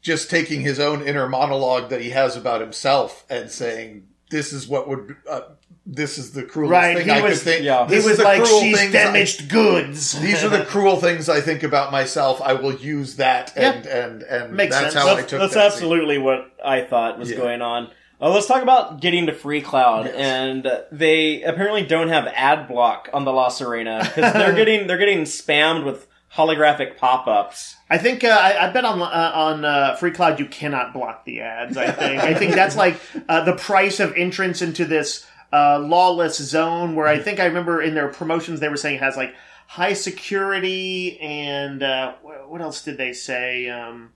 just 0.07 0.31
taking 0.31 0.61
his 0.61 0.79
own 0.79 1.03
inner 1.03 1.29
monologue 1.29 1.91
that 1.91 2.01
he 2.01 2.11
has 2.11 2.37
about 2.37 2.61
himself 2.61 3.25
and 3.29 3.51
saying, 3.51 4.07
"This 4.31 4.53
is 4.53 4.69
what 4.69 4.89
would." 4.89 5.17
Uh, 5.29 5.41
this 5.89 6.19
is 6.19 6.33
the 6.33 6.43
cruelest 6.43 6.73
Right, 6.73 6.97
thing 6.97 7.05
he 7.07 7.13
I 7.13 7.21
was- 7.21 7.39
could 7.39 7.43
think. 7.53 7.65
yeah. 7.65 7.85
This 7.85 8.05
he 8.05 8.11
is 8.11 8.19
was 8.19 8.25
like, 8.25 8.45
she's 8.45 8.77
things 8.79 8.95
I- 8.95 9.05
damaged 9.05 9.49
goods. 9.49 10.19
these 10.27 10.43
are 10.45 10.49
the 10.49 10.65
cruel 10.65 10.97
things 10.97 11.29
I 11.29 11.41
think 11.41 11.63
about 11.65 11.93
myself. 11.93 12.41
I 12.43 12.55
will 12.55 12.75
use 12.75 13.17
that, 13.17 13.53
and 13.57 13.85
and 13.87 14.23
and 14.23 14.53
Makes 14.55 14.75
that's 14.77 14.95
sense. 14.95 15.07
how 15.07 15.13
I 15.17 15.23
took 15.23 15.41
that's 15.41 15.55
that 15.55 15.73
scene. 15.73 15.83
absolutely 15.83 16.19
what 16.19 16.51
I 16.65 16.83
thought 16.83 17.19
was 17.19 17.31
Yeah. 17.31 17.37
going 17.39 17.63
on. 17.63 17.91
Uh, 18.21 18.31
let's 18.31 18.47
talk 18.47 18.63
about 18.63 19.01
getting 19.01 19.27
to 19.27 19.33
Free 19.33 19.61
Cloud, 19.61 20.07
Yes. 20.07 20.15
and 20.17 20.67
uh, 20.67 20.81
they 20.91 21.43
apparently 21.43 21.85
don't 21.85 22.09
have 22.09 22.27
ad 22.35 22.67
block 22.69 23.09
on 23.13 23.25
the 23.25 23.33
La 23.33 23.49
Sirena 23.51 24.01
because 24.03 24.33
they're 24.33 24.55
getting 24.63 24.87
they're 24.87 24.99
getting 24.99 25.23
spammed 25.25 25.85
with 25.85 26.07
holographic 26.35 26.97
pop 26.97 27.27
ups. 27.29 27.76
I 27.89 27.99
think 27.99 28.25
uh, 28.25 28.29
I, 28.29 28.69
I 28.69 28.73
bet 28.73 28.85
on 28.85 29.01
uh, 29.01 29.33
on 29.35 29.65
uh, 29.65 29.97
Free 29.97 30.11
Cloud 30.11 30.41
you 30.41 30.47
cannot 30.47 30.93
block 30.93 31.25
the 31.25 31.41
ads. 31.41 31.77
I 31.77 31.91
think 31.91 32.23
I 32.23 32.35
think 32.35 32.55
that's 32.55 32.77
like 32.77 33.01
uh, 33.29 33.45
the 33.45 33.55
price 33.55 34.01
of 34.01 34.13
entrance 34.15 34.61
into 34.61 34.85
this 34.85 35.27
uh, 35.53 35.79
lawless 35.79 36.37
zone. 36.37 36.97
Where 36.97 37.07
I 37.07 37.19
think 37.19 37.39
I 37.39 37.45
remember 37.45 37.81
in 37.81 37.95
their 37.95 38.09
promotions 38.09 38.61
they 38.61 38.69
were 38.69 38.77
saying 38.77 38.97
it 38.97 39.03
has 39.03 39.17
like 39.17 39.35
high 39.69 39.93
security 39.93 41.19
and 41.21 41.83
uh, 41.83 42.15
what 42.23 42.61
else 42.61 42.83
did 42.83 42.99
they 42.99 43.13
say? 43.13 43.69
Um, 43.69 44.13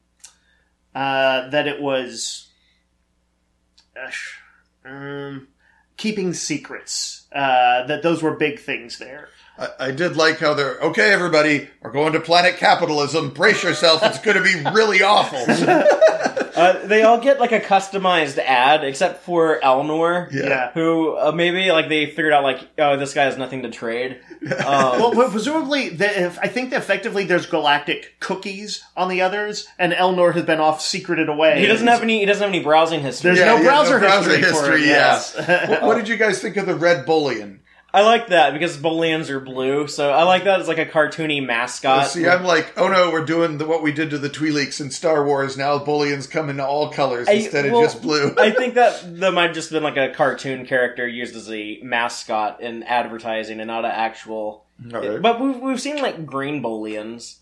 uh, 0.94 1.48
that 1.50 1.68
it 1.68 1.80
was 1.80 2.48
um, 4.84 5.48
keeping 5.96 6.34
secrets. 6.34 7.19
Uh, 7.32 7.86
that 7.86 8.02
those 8.02 8.22
were 8.22 8.34
big 8.36 8.58
things 8.60 8.98
there. 8.98 9.28
I, 9.58 9.68
I 9.78 9.90
did 9.92 10.16
like 10.16 10.38
how 10.38 10.54
they're 10.54 10.78
okay. 10.80 11.12
Everybody, 11.12 11.68
we're 11.82 11.92
going 11.92 12.12
to 12.14 12.20
planet 12.20 12.56
capitalism. 12.56 13.30
Brace 13.30 13.62
yourself; 13.62 14.02
it's 14.02 14.18
going 14.18 14.36
to 14.36 14.42
be 14.42 14.68
really 14.74 15.02
awful. 15.02 15.44
Uh, 16.60 16.84
they 16.86 17.02
all 17.04 17.18
get 17.18 17.40
like 17.40 17.52
a 17.52 17.60
customized 17.60 18.36
ad, 18.36 18.84
except 18.84 19.22
for 19.22 19.60
Elnor, 19.60 20.30
Yeah. 20.30 20.46
yeah. 20.46 20.72
who 20.72 21.16
uh, 21.16 21.32
maybe 21.32 21.70
like 21.70 21.88
they 21.88 22.06
figured 22.06 22.32
out 22.34 22.42
like 22.42 22.68
oh 22.76 22.96
this 22.98 23.14
guy 23.14 23.24
has 23.24 23.38
nothing 23.38 23.62
to 23.62 23.70
trade. 23.70 24.20
Um, 24.50 24.98
Well, 25.00 25.14
but 25.14 25.30
presumably, 25.30 25.90
the, 25.90 26.24
if, 26.26 26.38
I 26.38 26.48
think 26.48 26.70
that 26.70 26.78
effectively 26.78 27.24
there's 27.24 27.46
galactic 27.46 28.16
cookies 28.20 28.82
on 28.96 29.08
the 29.08 29.22
others, 29.22 29.68
and 29.78 29.92
Elnor 29.92 30.34
has 30.34 30.44
been 30.44 30.60
off 30.60 30.80
secreted 30.82 31.28
away. 31.28 31.60
he 31.60 31.66
doesn't 31.66 31.86
have 31.86 32.02
any. 32.02 32.20
He 32.20 32.26
doesn't 32.26 32.42
have 32.42 32.52
any 32.52 32.62
browsing 32.62 33.00
history. 33.00 33.28
There's 33.28 33.38
Yeah, 33.38 33.54
no, 33.54 33.56
yeah, 33.56 33.62
browser 33.62 33.94
no 34.00 34.06
browser 34.06 34.36
history, 34.36 34.50
for 34.50 34.70
history, 34.72 34.82
it. 34.82 34.86
Yes. 34.86 35.36
what, 35.68 35.82
what 35.82 35.94
did 35.96 36.08
you 36.08 36.16
guys 36.16 36.40
think 36.42 36.56
of 36.56 36.66
the 36.66 36.74
red 36.74 37.06
Bolian? 37.20 37.58
I 37.92 38.02
like 38.02 38.28
that 38.28 38.52
because 38.52 38.76
Bolians 38.76 39.30
are 39.30 39.40
blue, 39.40 39.88
so 39.88 40.12
I 40.12 40.22
like 40.22 40.44
that 40.44 40.60
as 40.60 40.68
like 40.68 40.78
a 40.78 40.86
cartoony 40.86 41.44
mascot. 41.44 42.06
See, 42.06 42.26
I'm 42.26 42.44
like, 42.44 42.72
oh 42.76 42.88
no, 42.88 43.10
we're 43.10 43.24
doing 43.24 43.58
the, 43.58 43.66
what 43.66 43.82
we 43.82 43.90
did 43.90 44.10
to 44.10 44.18
the 44.18 44.30
Twi'leks 44.30 44.80
in 44.80 44.92
Star 44.92 45.24
Wars. 45.26 45.56
Now 45.56 45.78
Bolians 45.78 46.30
come 46.30 46.48
in 46.50 46.60
all 46.60 46.90
colors 46.90 47.28
I- 47.28 47.32
instead 47.32 47.70
well, 47.70 47.82
of 47.82 47.90
just 47.90 48.00
blue. 48.00 48.32
I 48.38 48.50
think 48.56 48.74
that 48.74 49.18
that 49.20 49.34
might 49.34 49.46
have 49.46 49.54
just 49.54 49.72
been 49.72 49.82
like 49.82 49.96
a 49.96 50.10
cartoon 50.10 50.66
character 50.66 51.06
used 51.06 51.34
as 51.34 51.50
a 51.50 51.80
mascot 51.82 52.60
in 52.60 52.84
advertising 52.84 53.58
and 53.58 53.66
not 53.66 53.84
an 53.84 53.90
actual. 53.90 54.66
But 54.78 55.40
we've 55.40 55.58
we've 55.58 55.80
seen 55.80 56.00
like 56.00 56.24
green 56.24 56.62
Bolians. 56.62 57.36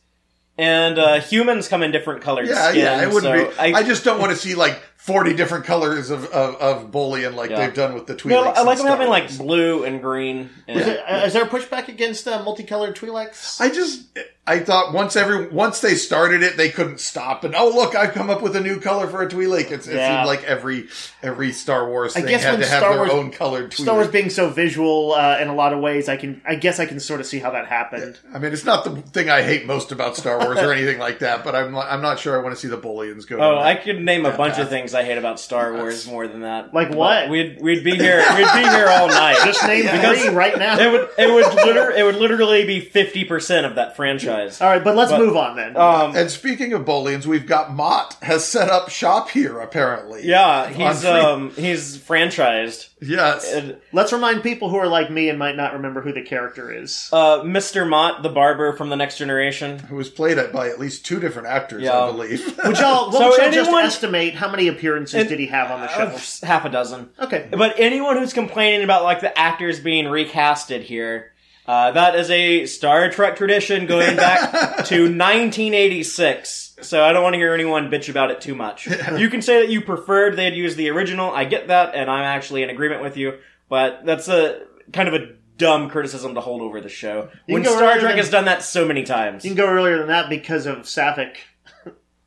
And 0.61 0.99
uh, 0.99 1.21
humans 1.21 1.69
come 1.69 1.85
in 1.85 1.93
different 1.93 2.23
colored 2.23 2.49
yeah, 2.49 2.71
skins. 2.71 2.79
yeah, 2.79 3.03
it 3.03 3.13
wouldn't 3.13 3.49
so 3.49 3.51
be. 3.53 3.59
I, 3.61 3.79
I, 3.79 3.83
just 3.85 4.03
don't 4.03 4.19
want 4.19 4.33
to 4.33 4.37
see 4.37 4.57
like 4.57 4.83
forty 4.99 5.33
different 5.35 5.65
colors 5.65 6.11
of 6.11 6.25
of, 6.27 6.57
of 6.57 6.91
Bolian 6.91 7.35
like 7.35 7.51
Yeah. 7.51 7.65
they've 7.67 7.75
done 7.75 7.95
with 7.95 8.07
the 8.07 8.15
Twi'leks. 8.15 8.29
no, 8.31 8.43
I 8.45 8.61
in 8.61 8.67
like 8.67 8.77
them 8.79 8.87
Star 8.87 8.91
having 8.97 9.09
like 9.09 9.23
Wars. 9.25 9.39
blue 9.39 9.85
and 9.85 10.03
green. 10.03 10.51
And, 10.67 10.81
Is, 10.81 10.87
it, 10.87 11.01
uh, 11.09 11.23
is 11.27 11.33
there 11.33 11.45
a 11.45 11.49
pushback 11.49 11.89
against 11.89 12.27
uh, 12.29 12.43
multicolored 12.43 12.95
Twi'leks? 12.97 13.61
I 13.61 13.71
just 13.71 14.03
I 14.47 14.61
thought 14.61 14.93
once 14.95 15.15
every 15.15 15.49
once 15.49 15.81
they 15.81 15.95
started 15.95 16.43
it, 16.43 16.57
they 16.57 16.69
couldn't 16.71 17.01
stop. 17.01 17.45
And 17.45 17.55
oh 17.55 17.69
look, 17.69 17.95
I've 17.95 18.13
come 18.13 18.29
up 18.31 18.43
with 18.43 18.57
a 18.57 18.61
new 18.61 18.81
color 18.81 19.07
for 19.07 19.23
a 19.23 19.29
Twi'lek. 19.29 19.71
It's, 19.71 19.87
it 19.87 19.95
Yeah. 19.95 20.17
seemed 20.19 20.27
like 20.27 20.43
every 20.45 20.89
every 21.23 21.53
Star 21.53 21.89
Wars 21.89 22.17
I 22.17 22.21
thing 22.23 22.31
guess 22.31 22.43
had 22.43 22.53
when 22.53 22.61
to 22.61 22.67
have 22.67 22.79
Star 22.81 22.91
their 22.91 22.99
Wars- 23.01 23.11
own 23.13 23.31
colored 23.31 23.71
Twi'lek. 23.71 23.83
Star 23.83 23.95
Wars 23.95 24.09
being 24.09 24.31
so 24.31 24.51
visual 24.51 25.13
uh, 25.15 25.39
in 25.39 25.49
a 25.49 25.55
lot 25.55 25.73
of 25.73 25.81
ways, 25.81 26.09
I 26.09 26.17
can, 26.17 26.43
I 26.47 26.55
guess, 26.57 26.81
I 26.81 26.87
can 26.87 26.99
sort 27.01 27.21
of 27.21 27.27
see 27.27 27.39
how 27.39 27.51
that 27.53 27.67
happened. 27.67 28.19
I 28.35 28.39
mean, 28.39 28.53
it's 28.53 28.65
not 28.65 28.85
the 28.85 28.97
thing 29.03 29.31
I 29.31 29.43
hate 29.43 29.65
most 29.67 29.93
about 29.93 30.17
Star 30.17 30.39
Wars 30.39 30.59
or 30.59 30.73
anything 30.79 30.99
like 30.99 31.21
that, 31.21 31.45
but 31.45 31.55
I'm 31.55 31.77
I'm 31.77 32.03
not 32.03 32.19
sure 32.19 32.39
I 32.39 32.43
want 32.43 32.55
to 32.55 32.61
see 32.61 32.69
the 32.69 32.79
Bolians 32.79 33.27
go. 33.29 33.37
Oh, 33.37 33.55
down 33.55 33.59
I 33.59 33.75
that- 33.75 33.85
could 33.85 34.01
name 34.03 34.27
a 34.27 34.31
that 34.31 34.39
bunch 34.39 34.55
of 34.59 34.65
path. 34.65 34.71
Things 34.89 34.95
I 34.95 35.05
hate 35.05 35.19
about 35.19 35.39
Star 35.39 35.75
Wars 35.75 36.07
more 36.07 36.27
than 36.27 36.41
that. 36.41 36.73
Like 36.73 36.89
But 36.89 36.97
what? 36.99 37.29
We'd 37.29 37.61
we'd 37.61 37.85
be 37.85 37.95
here. 37.97 38.25
We'd 38.31 38.53
be 38.55 38.69
here 38.71 38.87
all 38.89 39.09
night. 39.09 39.37
Just 39.45 39.63
name 39.67 39.83
Because 39.83 40.23
three 40.23 40.35
right 40.35 40.59
now. 40.59 40.79
it 40.79 40.91
would 40.91 41.09
it 41.19 41.31
would 41.31 41.55
liter- 41.67 41.91
it 41.91 42.05
would 42.05 42.17
literally 42.17 42.65
be 42.65 42.81
fifty 42.81 43.25
percent 43.25 43.67
of 43.67 43.75
that 43.75 43.97
franchise. 43.97 44.63
All 44.63 44.69
right, 44.69 44.83
but 44.83 44.97
let's 44.97 45.11
But- 45.11 45.21
move 45.21 45.37
on 45.37 45.57
then. 45.57 45.77
Um, 45.77 46.17
And 46.17 46.31
speaking 46.31 46.73
of 46.73 46.87
Bolians, 46.87 47.27
we've 47.27 47.47
got 47.47 47.75
Mott 47.75 48.17
has 48.23 48.47
set 48.47 48.71
up 48.71 48.89
shop 48.89 49.29
here 49.31 49.59
apparently. 49.61 50.25
yeah, 50.27 50.69
he's 50.71 51.03
free- 51.03 51.11
um 51.11 51.53
he's 51.55 51.99
franchised. 51.99 52.89
Yes. 53.01 53.53
And, 53.53 53.77
let's 53.93 54.13
remind 54.13 54.43
people 54.43 54.69
who 54.71 54.77
are 54.77 54.89
like 54.89 55.11
me 55.11 55.29
and 55.29 55.39
might 55.39 55.57
not 55.57 55.73
remember 55.75 56.01
who 56.01 56.13
the 56.13 56.23
character 56.23 56.73
is. 56.73 57.09
uh, 57.13 57.41
Mr. 57.43 57.89
Mott, 57.89 58.23
the 58.23 58.29
barber 58.29 58.73
from 58.73 58.89
the 58.89 58.97
Next 58.97 59.19
Generation. 59.19 59.79
Who 59.79 59.97
was 59.97 60.09
played 60.09 60.37
by 60.53 60.69
at 60.69 60.81
least 60.81 61.07
two 61.07 61.21
different 61.21 61.49
actors, 61.49 61.83
Yeah. 61.83 61.99
I 61.99 62.07
believe. 62.11 62.45
Would 62.65 62.79
y'all, 62.79 63.07
what 63.11 63.13
So 63.19 63.29
would 63.29 63.39
y'all 63.41 63.51
just 63.53 63.69
anyone- 63.69 63.85
estimate 63.85 64.35
how 64.35 64.51
many 64.51 64.69
appearances 64.69 65.15
And- 65.15 65.29
did 65.29 65.39
he 65.39 65.47
have 65.47 65.71
on 65.71 65.81
the 65.81 65.89
show? 65.89 66.03
Uh, 66.03 66.47
half 66.47 66.65
a 66.65 66.71
dozen. 66.71 67.11
Okay. 67.21 67.49
But 67.51 67.79
anyone 67.79 68.17
who's 68.17 68.33
complaining 68.33 68.83
about 68.83 69.05
like 69.05 69.21
the 69.21 69.37
actors 69.39 69.79
being 69.81 70.07
recasted 70.07 70.83
here, 70.83 71.33
uh, 71.67 71.91
that 71.93 72.15
is 72.15 72.31
a 72.31 72.65
Star 72.67 73.11
Trek 73.11 73.37
tradition 73.37 73.87
going 73.87 74.17
back 74.17 74.51
to 74.87 75.03
1986. 75.03 76.68
So 76.81 77.03
I 77.05 77.13
don't 77.13 77.23
want 77.23 77.35
to 77.35 77.39
hear 77.39 77.55
anyone 77.55 77.91
bitch 77.91 78.09
about 78.09 78.31
it 78.31 78.41
too 78.41 78.55
much. 78.55 78.87
You 79.19 79.29
can 79.29 79.43
say 79.43 79.61
that 79.61 79.69
you 79.71 79.81
preferred 79.81 80.37
they'd 80.37 80.55
use 80.55 80.77
the 80.77 80.91
original. 80.91 81.31
I 81.33 81.45
get 81.45 81.69
that, 81.69 81.95
and 81.95 82.11
I'm 82.11 82.25
actually 82.25 82.63
in 82.63 82.71
agreement 82.71 83.03
with 83.03 83.17
you. 83.17 83.39
but 83.69 84.05
that's 84.05 84.29
a 84.29 84.63
kind 84.93 85.09
of 85.09 85.15
a 85.15 85.35
dumb 85.57 85.91
criticism 85.91 86.35
to 86.35 86.41
hold 86.41 86.63
over 86.63 86.81
the 86.81 86.89
show. 86.89 87.31
You 87.47 87.55
When 87.55 87.65
Star 87.65 87.81
Trek 87.99 88.03
than- 88.03 88.17
has 88.19 88.31
done 88.31 88.45
that 88.45 88.63
so 88.63 88.87
many 88.87 89.03
times. 89.05 89.45
You 89.45 89.51
can 89.51 89.57
go 89.57 89.67
earlier 89.69 89.99
than 89.99 90.07
that 90.09 90.29
because 90.31 90.67
of 90.67 90.79
Saavik. 90.79 91.37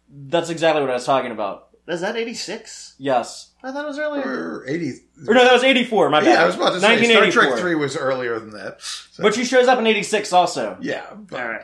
That's 0.10 0.50
exactly 0.50 0.82
what 0.82 0.90
I 0.90 0.96
was 0.96 1.06
talking 1.06 1.32
about. 1.32 1.70
Is 1.88 2.02
that 2.02 2.16
86? 2.16 2.96
Yes. 3.00 3.52
I 3.64 3.72
thought 3.72 3.86
it 3.86 3.88
was 3.88 3.98
earlier. 4.00 4.24
Or 4.60 4.66
80. 4.68 4.92
Or 5.28 5.34
no, 5.34 5.44
that 5.44 5.54
was 5.54 5.64
84, 5.64 6.10
my 6.10 6.20
bad. 6.20 6.28
Yeah, 6.28 6.44
I 6.44 6.46
was 6.46 6.56
about 6.56 6.74
to 6.74 6.80
say 6.80 7.04
Star 7.10 7.32
Trek 7.32 7.58
3 7.60 7.76
was 7.76 7.96
earlier 7.98 8.40
than 8.40 8.52
that. 8.52 8.82
So, 8.82 9.24
But 9.24 9.34
she 9.36 9.44
shows 9.46 9.68
up 9.68 9.80
in 9.80 9.88
86 9.88 10.32
also. 10.34 10.78
yeah. 10.82 11.06
but- 11.14 11.40
All 11.42 11.48
right. 11.48 11.62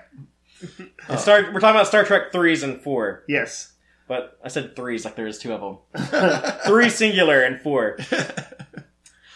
And 1.08 1.20
Star, 1.20 1.42
we're 1.54 1.60
talking 1.60 1.76
about 1.76 1.88
Star 1.88 2.04
Trek 2.04 2.32
3s 2.32 2.64
and 2.64 2.82
4. 2.82 3.24
Yes. 3.28 3.74
But 4.08 4.40
I 4.44 4.48
said 4.48 4.76
threes 4.76 5.04
like 5.06 5.16
there 5.16 5.28
is 5.28 5.38
two 5.38 5.54
of 5.54 5.62
them. 5.94 6.02
Three 6.66 6.90
singular 6.90 7.42
and 7.42 7.62
four. 7.62 7.98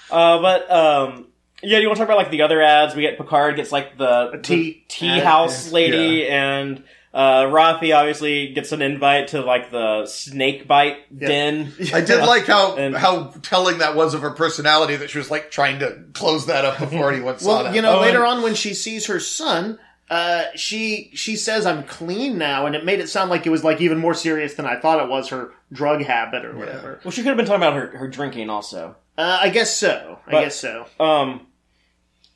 Uh, 0.10 0.41
but 0.41 0.69
um, 0.69 1.27
yeah, 1.63 1.77
you 1.77 1.88
want 1.88 1.95
to 1.97 2.01
talk 2.01 2.10
about 2.10 2.17
like 2.17 2.31
the 2.31 2.41
other 2.41 2.62
ads? 2.62 2.95
We 2.95 3.01
get 3.03 3.17
Picard 3.17 3.55
gets 3.55 3.71
like 3.71 3.97
the 3.97 4.31
A 4.34 4.38
tea 4.39 4.55
the 4.73 4.81
tea 4.89 5.10
ad. 5.10 5.23
house 5.23 5.71
lady, 5.71 6.27
and 6.27 6.84
uh, 7.13 7.43
Raffi 7.43 7.95
obviously 7.95 8.51
gets 8.53 8.73
an 8.73 8.81
invite 8.81 9.29
to 9.29 9.41
like 9.41 9.71
the 9.71 10.05
snake 10.07 10.67
bite 10.67 10.97
Yeah. 11.17 11.27
den. 11.29 11.73
I 11.93 12.01
did 12.01 12.19
like 12.25 12.45
how 12.45 12.75
And- 12.75 12.93
how 12.95 13.27
telling 13.41 13.77
that 13.77 13.95
was 13.95 14.13
of 14.13 14.21
her 14.21 14.31
personality 14.31 14.97
that 14.97 15.10
she 15.10 15.17
was 15.17 15.31
like 15.31 15.49
trying 15.49 15.79
to 15.79 16.03
close 16.13 16.47
that 16.47 16.65
up 16.65 16.79
before 16.79 17.10
anyone 17.12 17.39
saw 17.39 17.47
Well, 17.47 17.63
that. 17.65 17.75
you 17.75 17.81
know, 17.81 17.99
Oh, 17.99 18.01
later 18.01 18.25
and- 18.25 18.38
on 18.39 18.43
when 18.43 18.55
she 18.55 18.73
sees 18.73 19.05
her 19.07 19.21
son, 19.21 19.79
uh, 20.12 20.43
she 20.56 21.10
she 21.13 21.36
says, 21.38 21.65
"I'm 21.65 21.84
clean 21.84 22.38
now," 22.38 22.65
and 22.65 22.76
it 22.76 22.84
made 22.86 23.00
it 23.00 23.08
sound 23.10 23.30
like 23.30 23.47
it 23.47 23.50
was 23.50 23.63
like 23.63 23.80
even 23.80 23.97
more 23.97 24.13
serious 24.13 24.54
than 24.56 24.65
I 24.65 24.78
thought 24.78 25.02
it 25.02 25.10
was 25.10 25.30
her 25.30 25.54
drug 25.71 26.04
habit 26.04 26.43
or 26.45 26.54
whatever. 26.56 27.00
Well, 27.04 27.12
she 27.12 27.21
could 27.21 27.30
have 27.30 27.38
been 27.38 27.45
talking 27.45 27.63
about 27.63 27.76
her, 27.76 27.97
her 27.97 28.08
drinking 28.10 28.50
also. 28.50 28.97
Uh, 29.17 29.39
I 29.41 29.50
guess 29.50 29.76
so. 29.76 30.19
I 30.28 30.32
guess 30.32 30.56
so. 30.56 30.86
Um, 31.00 31.47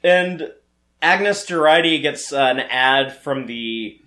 and 0.04 0.52
Agnes 1.02 1.46
Jurati 1.46 2.02
gets 2.02 2.32
uh, 2.32 2.38
an 2.40 2.60
ad 2.60 3.16
from 3.18 3.46
the 3.46 4.00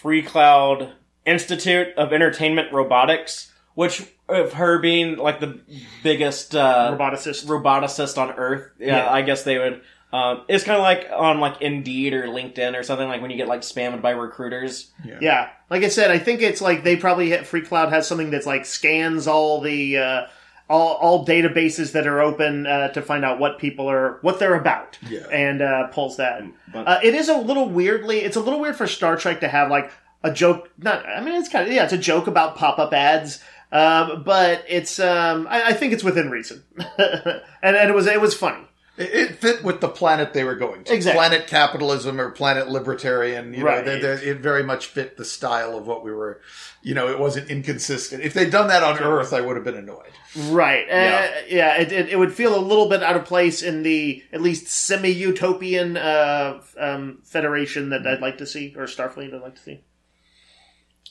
Freecloud 0.00 0.92
Institute 1.24 1.88
of 1.96 2.12
Entertainment 2.12 2.72
Robotics, 2.72 3.52
which 3.74 4.06
of 4.28 4.52
her 4.54 4.78
being 4.78 5.16
like 5.16 5.40
the 5.40 5.60
biggest 6.02 6.54
uh, 6.54 6.96
Roboticist. 6.96 7.46
roboticist 7.46 8.18
on 8.18 8.30
Earth. 8.32 8.70
Yeah, 8.78 8.86
Yeah. 9.04 9.10
I 9.10 9.22
guess 9.22 9.42
they 9.42 9.58
would. 9.58 9.82
Um, 10.16 10.42
it's 10.48 10.64
kind 10.64 10.76
of 10.76 10.82
like 10.82 11.08
on 11.14 11.40
like 11.40 11.60
Indeed 11.60 12.14
or 12.14 12.26
LinkedIn 12.28 12.78
or 12.78 12.82
something 12.82 13.06
like 13.08 13.20
when 13.22 13.30
you 13.30 13.36
get 13.36 13.48
like 13.48 13.60
spammed 13.60 14.00
by 14.02 14.10
recruiters. 14.10 14.90
Yeah, 15.20 15.50
like 15.70 15.82
I 15.82 15.88
said, 15.88 16.10
I 16.10 16.18
think 16.18 16.42
it's 16.42 16.60
like 16.60 16.84
they 16.84 16.96
probably 16.96 17.30
Freecloud 17.30 17.90
has 17.90 18.06
something 18.06 18.30
that's 18.30 18.46
like 18.46 18.64
scans 18.64 19.26
all 19.26 19.60
the 19.60 19.98
uh, 19.98 20.26
all 20.70 20.94
all 20.94 21.26
databases 21.26 21.92
that 21.92 22.06
are 22.06 22.20
open 22.20 22.66
uh, 22.66 22.88
to 22.88 23.02
find 23.02 23.24
out 23.24 23.38
what 23.38 23.58
people 23.58 23.88
are 23.90 24.18
what 24.22 24.38
they're 24.38 24.54
about, 24.54 24.98
Yeah. 25.08 25.26
and 25.30 25.60
uh, 25.62 25.88
pulls 25.88 26.16
that. 26.16 26.42
But- 26.72 26.88
Uh, 26.88 27.00
it 27.02 27.14
is 27.14 27.28
a 27.28 27.36
little 27.36 27.68
weirdly, 27.68 28.20
it's 28.20 28.36
a 28.36 28.40
little 28.40 28.60
weird 28.60 28.76
for 28.76 28.86
Star 28.86 29.16
Trek 29.16 29.40
to 29.40 29.48
have 29.48 29.70
like 29.70 29.90
a 30.24 30.32
joke. 30.32 30.70
Not, 30.78 31.04
I 31.06 31.20
mean, 31.20 31.34
it's 31.34 31.48
kind 31.48 31.66
of 31.68 31.72
yeah, 31.74 31.84
it's 31.84 31.92
a 31.92 31.98
joke 31.98 32.26
about 32.26 32.56
pop 32.56 32.78
up 32.78 32.92
ads. 32.92 33.40
Um, 33.72 34.22
but 34.22 34.64
it's, 34.68 35.00
um, 35.00 35.46
I, 35.50 35.68
I 35.70 35.72
think 35.72 35.92
it's 35.92 36.04
within 36.04 36.30
reason, 36.30 36.62
and 36.98 37.76
and 37.76 37.90
it 37.90 37.94
was 37.94 38.06
it 38.06 38.20
was 38.20 38.34
funny. 38.34 38.62
It, 38.98 39.14
it 39.14 39.34
fit 39.36 39.62
with 39.62 39.80
the 39.80 39.88
planet 39.88 40.32
they 40.32 40.44
were 40.44 40.54
going 40.54 40.84
to. 40.84 40.94
Exactly. 40.94 41.18
Planet 41.18 41.46
capitalism 41.46 42.20
or 42.20 42.30
planet 42.30 42.68
libertarian. 42.68 43.52
You 43.52 43.64
Right. 43.64 43.84
know, 43.84 43.98
they, 44.00 44.08
it 44.26 44.38
very 44.38 44.62
much 44.62 44.86
fit 44.86 45.16
the 45.16 45.24
style 45.24 45.76
of 45.76 45.86
what 45.86 46.02
we 46.04 46.12
were. 46.12 46.40
You 46.82 46.94
know, 46.94 47.08
it 47.08 47.18
wasn't 47.18 47.50
inconsistent. 47.50 48.22
If 48.22 48.32
they'd 48.34 48.50
done 48.50 48.68
that 48.68 48.82
on 48.82 48.98
Earth, 48.98 49.32
I 49.32 49.40
would 49.40 49.56
have 49.56 49.64
been 49.64 49.76
annoyed. 49.76 50.12
Right. 50.48 50.84
Uh, 50.88 50.94
Yeah. 50.94 51.40
yeah. 51.48 51.76
It, 51.80 51.92
it, 51.92 52.08
it 52.10 52.18
would 52.18 52.32
feel 52.32 52.56
a 52.56 52.60
little 52.60 52.88
bit 52.88 53.02
out 53.02 53.16
of 53.16 53.24
place 53.24 53.62
in 53.62 53.82
the 53.82 54.22
at 54.32 54.40
least 54.40 54.68
semi-utopian 54.68 55.96
uh, 55.96 56.60
um, 56.78 57.18
federation 57.24 57.90
that 57.90 58.06
I'd 58.06 58.20
like 58.20 58.38
to 58.38 58.46
see, 58.46 58.74
or 58.76 58.84
Starfleet 58.84 59.34
I'd 59.34 59.42
like 59.42 59.56
to 59.56 59.62
see. 59.62 59.80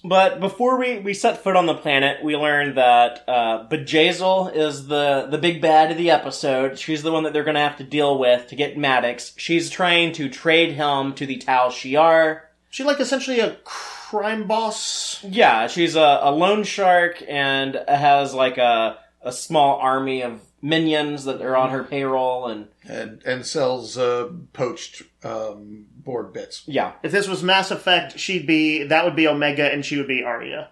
But 0.08 0.40
before 0.40 0.78
we, 0.78 1.00
we 1.00 1.14
set 1.14 1.44
foot 1.44 1.56
on 1.56 1.66
the 1.66 1.74
planet, 1.74 2.24
we 2.24 2.36
learned 2.36 2.78
that 2.78 3.24
uh, 3.28 3.68
Bjayzl 3.68 4.56
is 4.56 4.88
the, 4.88 5.28
the 5.30 5.38
big 5.38 5.62
bad 5.62 5.92
of 5.92 5.98
the 5.98 6.12
episode. 6.12 6.78
She's 6.78 7.02
the 7.02 7.12
one 7.12 7.24
that 7.24 7.34
they're 7.34 7.44
going 7.44 7.56
to 7.56 7.62
have 7.62 7.78
to 7.78 7.84
deal 7.84 8.20
with 8.20 8.48
to 8.48 8.56
get 8.56 8.78
Maddox. 8.78 9.34
She's 9.38 9.70
trying 9.70 10.12
to 10.14 10.30
trade 10.30 10.74
him 10.74 11.14
to 11.16 11.26
the 11.26 11.38
Tal 11.38 11.70
Shiar. 11.70 12.42
She's 12.70 12.86
like 12.86 13.00
essentially 13.00 13.40
a 13.40 13.58
crime 13.64 14.48
boss. 14.48 15.24
Yeah, 15.24 15.68
she's 15.68 15.96
a, 15.96 16.20
a 16.22 16.32
loan 16.32 16.64
shark 16.64 17.24
and 17.28 17.82
has 17.88 18.34
like 18.34 18.58
a, 18.58 19.00
a 19.22 19.32
small 19.32 19.78
army 19.80 20.22
of 20.22 20.42
minions 20.62 21.26
that 21.26 21.42
are 21.42 21.56
on 21.56 21.70
her 21.72 21.84
payroll. 21.84 22.48
And 22.48 22.68
And 22.88 23.22
and 23.26 23.46
sells 23.46 23.98
uh, 23.98 24.30
poached 24.54 25.04
um, 25.24 25.86
Borg 26.06 26.32
bits. 26.34 26.64
yeah, 26.68 26.94
If 27.04 27.12
this 27.12 27.28
was 27.28 27.44
Mass 27.44 27.72
Effect, 27.72 28.20
she'd 28.20 28.46
be 28.48 28.84
that 28.84 29.04
would 29.04 29.16
be 29.16 29.28
Omega, 29.28 29.72
and 29.72 29.84
she 29.84 29.98
would 29.98 30.08
be 30.08 30.24
Aria, 30.24 30.70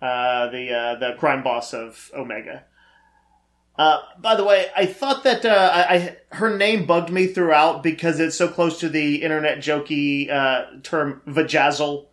uh, 0.00 0.48
the 0.50 0.72
uh, 0.72 0.94
the 0.96 1.16
crime 1.18 1.42
boss 1.42 1.74
of 1.74 2.10
Omega. 2.14 2.64
Uh, 3.78 3.98
by 4.18 4.34
the 4.36 4.44
way, 4.44 4.66
I 4.74 4.86
thought 4.86 5.24
that 5.24 5.44
uh, 5.44 5.70
I, 5.72 5.94
I 5.94 6.16
her 6.36 6.56
name 6.56 6.86
bugged 6.86 7.10
me 7.10 7.26
throughout 7.26 7.82
because 7.82 8.20
it's 8.20 8.36
so 8.36 8.48
close 8.48 8.80
to 8.80 8.88
the 8.88 9.22
internet 9.22 9.58
jokey 9.58 10.30
uh, 10.30 10.80
term 10.82 11.22
vajazzle. 11.26 12.06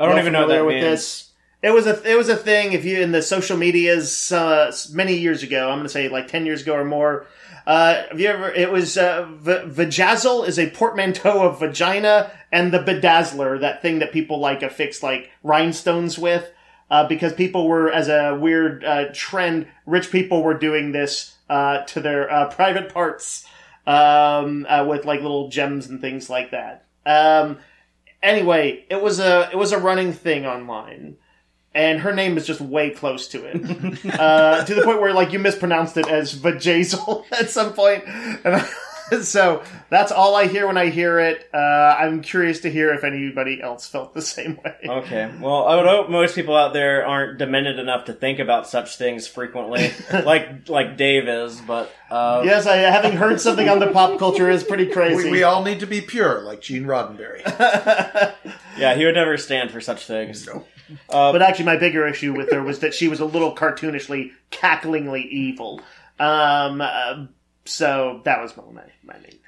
I 0.00 0.06
don't 0.06 0.18
even 0.18 0.32
know 0.32 0.48
that 0.48 0.58
familiar 0.58 0.80
means. 0.80 0.84
this. 0.84 1.28
It 1.62 1.70
was 1.70 1.86
a 1.86 2.02
it 2.10 2.16
was 2.16 2.28
a 2.28 2.36
thing. 2.36 2.72
If 2.72 2.84
you 2.84 3.00
in 3.00 3.12
the 3.12 3.22
social 3.22 3.56
medias 3.56 4.32
uh, 4.32 4.72
many 4.92 5.14
years 5.16 5.44
ago, 5.44 5.68
I'm 5.68 5.78
going 5.78 5.84
to 5.84 5.88
say 5.88 6.08
like 6.08 6.26
ten 6.28 6.46
years 6.46 6.62
ago 6.62 6.74
or 6.74 6.84
more. 6.84 7.26
Uh, 7.66 8.02
have 8.08 8.20
you 8.20 8.28
ever? 8.28 8.50
It 8.50 8.70
was 8.72 8.96
uh, 8.96 9.26
v- 9.30 9.66
vajazzle 9.66 10.46
is 10.46 10.58
a 10.58 10.70
portmanteau 10.70 11.42
of 11.46 11.60
vagina 11.60 12.32
and 12.50 12.72
the 12.72 12.78
bedazzler, 12.78 13.60
that 13.60 13.82
thing 13.82 14.00
that 14.00 14.12
people 14.12 14.38
like 14.38 14.62
affix 14.62 15.02
like 15.02 15.30
rhinestones 15.42 16.18
with, 16.18 16.50
uh, 16.90 17.06
because 17.06 17.32
people 17.32 17.68
were 17.68 17.90
as 17.90 18.08
a 18.08 18.36
weird 18.38 18.84
uh, 18.84 19.06
trend. 19.12 19.68
Rich 19.86 20.10
people 20.10 20.42
were 20.42 20.54
doing 20.58 20.92
this 20.92 21.36
uh, 21.48 21.82
to 21.84 22.00
their 22.00 22.30
uh, 22.30 22.48
private 22.54 22.92
parts 22.92 23.46
um, 23.86 24.66
uh, 24.68 24.84
with 24.88 25.04
like 25.04 25.20
little 25.20 25.48
gems 25.48 25.86
and 25.88 26.00
things 26.00 26.28
like 26.28 26.50
that. 26.50 26.84
Um, 27.06 27.58
anyway, 28.22 28.84
it 28.90 29.02
was 29.02 29.20
a 29.20 29.48
it 29.52 29.56
was 29.56 29.72
a 29.72 29.78
running 29.78 30.12
thing 30.12 30.46
online, 30.46 31.16
and 31.74 32.00
her 32.00 32.12
name 32.14 32.36
is 32.36 32.46
just 32.46 32.60
way 32.60 32.90
close 32.90 33.28
to 33.28 33.44
it, 33.44 34.18
uh, 34.18 34.64
to 34.64 34.74
the 34.74 34.82
point 34.82 35.00
where 35.00 35.12
like 35.12 35.32
you 35.32 35.38
mispronounced 35.38 35.96
it 35.96 36.08
as 36.08 36.34
Vajazel 36.38 37.24
at 37.32 37.50
some 37.50 37.72
point, 37.72 38.04
and 38.06 38.56
I- 38.56 38.68
so 39.20 39.62
that's 39.90 40.10
all 40.10 40.34
I 40.36 40.46
hear 40.46 40.66
when 40.66 40.78
I 40.78 40.86
hear 40.88 41.18
it. 41.18 41.46
Uh, 41.52 41.58
I'm 41.58 42.22
curious 42.22 42.60
to 42.60 42.70
hear 42.70 42.94
if 42.94 43.04
anybody 43.04 43.60
else 43.60 43.86
felt 43.86 44.14
the 44.14 44.22
same 44.22 44.58
way. 44.64 44.74
Okay. 44.86 45.30
Well, 45.38 45.66
I 45.66 45.76
would 45.76 45.84
hope 45.86 46.08
most 46.08 46.34
people 46.34 46.56
out 46.56 46.72
there 46.72 47.06
aren't 47.06 47.36
demented 47.38 47.78
enough 47.78 48.06
to 48.06 48.14
think 48.14 48.38
about 48.38 48.66
such 48.68 48.96
things 48.96 49.26
frequently, 49.26 49.92
like 50.24 50.66
like 50.70 50.96
Dave 50.96 51.28
is. 51.28 51.60
But 51.60 51.92
uh, 52.10 52.42
Yes, 52.46 52.66
I 52.66 52.76
having 52.76 53.12
heard 53.12 53.38
something 53.38 53.68
on 53.68 53.80
the 53.80 53.88
pop 53.88 54.18
culture 54.18 54.48
is 54.48 54.64
pretty 54.64 54.86
crazy. 54.86 55.24
We, 55.24 55.30
we 55.30 55.42
all 55.42 55.62
need 55.62 55.80
to 55.80 55.86
be 55.86 56.00
pure, 56.00 56.40
like 56.40 56.62
Gene 56.62 56.84
Roddenberry. 56.84 57.42
yeah, 58.78 58.94
he 58.94 59.04
would 59.04 59.14
never 59.14 59.36
stand 59.36 59.70
for 59.72 59.80
such 59.82 60.06
things. 60.06 60.46
No. 60.46 60.64
But 61.08 61.42
actually, 61.42 61.66
my 61.66 61.76
bigger 61.76 62.06
issue 62.06 62.34
with 62.34 62.50
her 62.52 62.62
was 62.62 62.80
that 62.80 62.94
she 62.94 63.08
was 63.08 63.20
a 63.20 63.24
little 63.24 63.54
cartoonishly, 63.54 64.32
cacklingly 64.50 65.26
evil. 65.28 65.80
Um, 66.18 66.80
uh, 66.80 67.26
so 67.64 68.20
that 68.24 68.40
was 68.40 68.56
my 68.56 68.62
my 69.02 69.14
main 69.14 69.22
thing. 69.22 69.38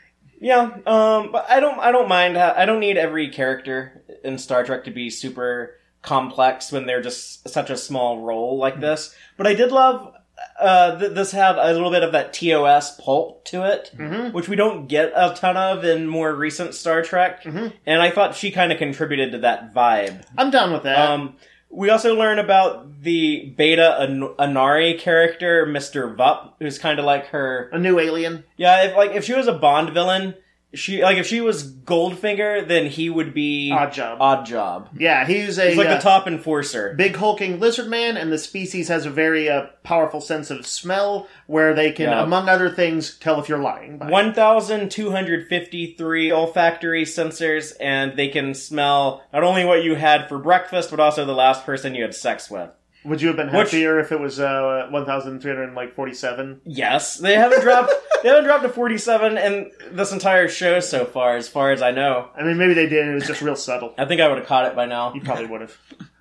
Yeah. 0.41 0.63
Um. 0.87 1.33
But 1.33 1.47
I 1.49 1.61
don't. 1.61 1.79
I 1.79 1.93
don't 1.93 2.09
mind. 2.09 2.37
I 2.37 2.65
don't 2.65 2.81
need 2.81 2.97
every 2.97 3.31
character 3.31 4.03
in 4.23 4.39
Star 4.39 4.65
Trek 4.65 4.85
to 4.85 4.91
be 4.91 5.11
super 5.11 5.77
complex 6.03 6.71
when 6.71 6.87
they're 6.87 7.03
just 7.03 7.49
such 7.49 7.71
a 7.71 7.77
small 7.77 8.21
role 8.21 8.59
like 8.59 8.81
this. 8.81 9.15
But 9.37 9.47
I 9.47 9.55
did 9.55 9.73
love. 9.73 10.14
Uh, 10.59 10.99
th- 10.99 11.13
this 11.13 11.33
had 11.33 11.57
a 11.59 11.73
little 11.73 11.91
bit 11.91 12.03
of 12.03 12.13
that 12.13 12.33
TOS 12.33 12.97
pulp 13.01 13.45
to 13.47 13.65
it, 13.65 13.91
Mhm. 13.99 14.33
which 14.33 14.49
we 14.49 14.57
don't 14.57 14.87
get 14.87 15.13
a 15.15 15.35
ton 15.37 15.57
of 15.57 15.85
in 15.85 16.07
more 16.07 16.33
recent 16.35 16.75
Star 16.75 17.03
Trek. 17.03 17.43
Mhm. 17.45 17.73
And 17.87 18.01
I 18.03 18.11
thought 18.11 18.35
she 18.35 18.51
kind 18.51 18.71
of 18.73 18.79
contributed 18.79 19.33
to 19.33 19.39
that 19.39 19.75
vibe. 19.75 20.23
I'm 20.39 20.51
done 20.51 20.73
with 20.73 20.85
that. 20.85 20.99
Um, 21.11 21.37
we 21.71 21.91
also 21.91 22.15
learn 22.15 22.39
about 22.39 23.03
the 23.03 23.53
Beta 23.57 24.01
An- 24.01 24.29
Anari 24.39 24.99
character, 24.99 25.67
Mr. 25.67 26.15
Vup, 26.17 26.53
who's 26.61 26.79
kind 26.79 26.99
of 26.99 27.05
like 27.05 27.27
her. 27.29 27.69
a 27.73 27.79
new 27.79 27.99
alien. 27.99 28.45
Yeah, 28.57 28.85
if 28.85 28.97
like 28.97 29.13
if 29.15 29.25
she 29.25 29.35
was 29.35 29.49
a 29.49 29.53
Bond 29.53 29.91
villain, 29.91 30.35
she 30.75 31.03
like 31.03 31.17
if 31.19 31.27
she 31.27 31.41
was 31.41 31.73
Goldfinger, 31.73 32.67
then 32.67 32.87
he 32.87 33.11
would 33.11 33.35
be 33.35 33.71
Odd 33.73 33.93
job. 33.93 34.19
Odd 34.21 34.47
Job. 34.47 34.89
Yeah, 34.99 35.25
he's 35.27 35.59
a 35.59 35.69
He's 35.69 35.77
like 35.79 35.89
uh, 35.89 35.95
the 35.97 36.01
top 36.01 36.27
enforcer. 36.27 36.95
big 36.95 37.17
hulking 37.17 37.61
lizard 37.61 37.89
man, 37.89 38.17
and 38.17 38.33
the 38.33 38.39
species 38.39 38.89
has 38.89 39.07
a 39.07 39.11
very 39.11 39.49
uh, 39.49 39.67
powerful 39.83 40.21
sense 40.21 40.51
of 40.51 40.67
smell, 40.67 41.29
where 41.47 41.75
they 41.75 41.93
can, 41.93 42.09
Yeah. 42.11 42.23
among 42.23 42.49
other 42.49 42.71
things, 42.71 43.17
tell 43.19 43.39
if 43.41 43.49
you're 43.49 43.59
lying. 43.59 43.99
By 43.99 44.09
One 44.11 44.33
thousand 44.35 44.91
two 44.91 45.11
hundred 45.11 45.49
fifty-three 45.49 46.33
olfactory 46.33 47.05
sensors, 47.05 47.73
and 47.81 48.17
they 48.17 48.29
can 48.29 48.55
smell 48.55 49.23
not 49.33 49.45
only 49.45 49.65
what 49.65 49.85
you 49.85 49.95
had 49.95 50.29
for 50.29 50.39
breakfast, 50.39 50.91
but 50.91 51.01
also 51.01 51.25
the 51.25 51.33
last 51.35 51.65
person 51.67 51.95
you 51.95 52.03
had 52.03 52.15
sex 52.15 52.51
with. 52.51 52.71
Would 53.05 53.21
you 53.21 53.29
have 53.29 53.37
been 53.37 53.49
Which- 53.53 53.71
happier 53.71 53.99
if 54.01 54.13
it 54.13 54.19
was 54.21 54.41
uh, 54.41 54.89
one 54.91 55.05
thousand 55.05 55.41
three 55.41 55.51
hundred 55.53 55.75
like 55.75 55.95
forty 55.95 56.15
seven? 56.15 56.61
Yes, 56.65 57.17
they 57.19 57.35
haven't 57.35 57.61
dropped. 57.63 57.93
they 58.23 58.29
haven't 58.31 58.45
dropped 58.45 58.63
to 58.63 58.69
forty-seven 58.71 59.37
in 59.37 59.71
this 59.91 60.11
entire 60.13 60.49
show 60.49 60.81
so 60.81 61.05
far, 61.05 61.37
as 61.37 61.47
far 61.49 61.71
as 61.73 61.83
I 61.83 61.91
know. 61.91 62.31
I 62.37 62.43
mean, 62.45 62.57
maybe 62.57 62.73
they 62.75 62.87
did. 62.87 63.03
and 63.03 63.11
It 63.11 63.15
was 63.15 63.27
just 63.27 63.43
real 63.43 63.57
subtle. 63.57 63.95
I 63.99 64.07
think 64.07 64.21
I 64.23 64.29
would 64.29 64.39
have 64.39 64.47
caught 64.47 64.65
it 64.67 64.75
by 64.75 64.87
now. 64.87 65.13
You 65.15 65.21
probably 65.21 65.47
would 65.47 65.61
have. 65.63 65.77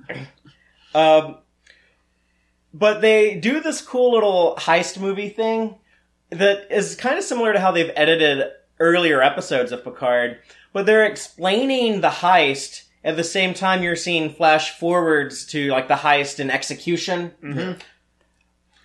Um, 0.95 1.38
but 2.71 3.01
they 3.01 3.36
do 3.39 3.61
this 3.61 3.81
cool 3.81 4.11
little 4.13 4.55
heist 4.59 4.99
movie 4.99 5.29
thing 5.29 5.75
that 6.29 6.67
is 6.69 6.95
kind 6.95 7.17
of 7.17 7.23
similar 7.23 7.51
to 7.53 7.59
how 7.59 7.71
they've 7.71 7.89
edited 7.95 8.45
earlier 8.79 9.21
episodes 9.21 9.71
of 9.71 9.84
Picard, 9.84 10.38
but 10.71 10.86
they're 10.86 11.05
explaining 11.05 12.01
the 12.01 12.09
heist 12.09 12.84
at 13.03 13.15
the 13.15 13.23
same 13.23 13.53
time 13.53 13.83
you're 13.83 13.95
seeing 13.95 14.33
flash 14.33 14.77
forwards 14.77 15.45
to 15.47 15.67
like 15.69 15.87
the 15.87 15.95
heist 15.95 16.39
and 16.39 16.51
execution. 16.51 17.31
Mm-hmm. 17.41 17.79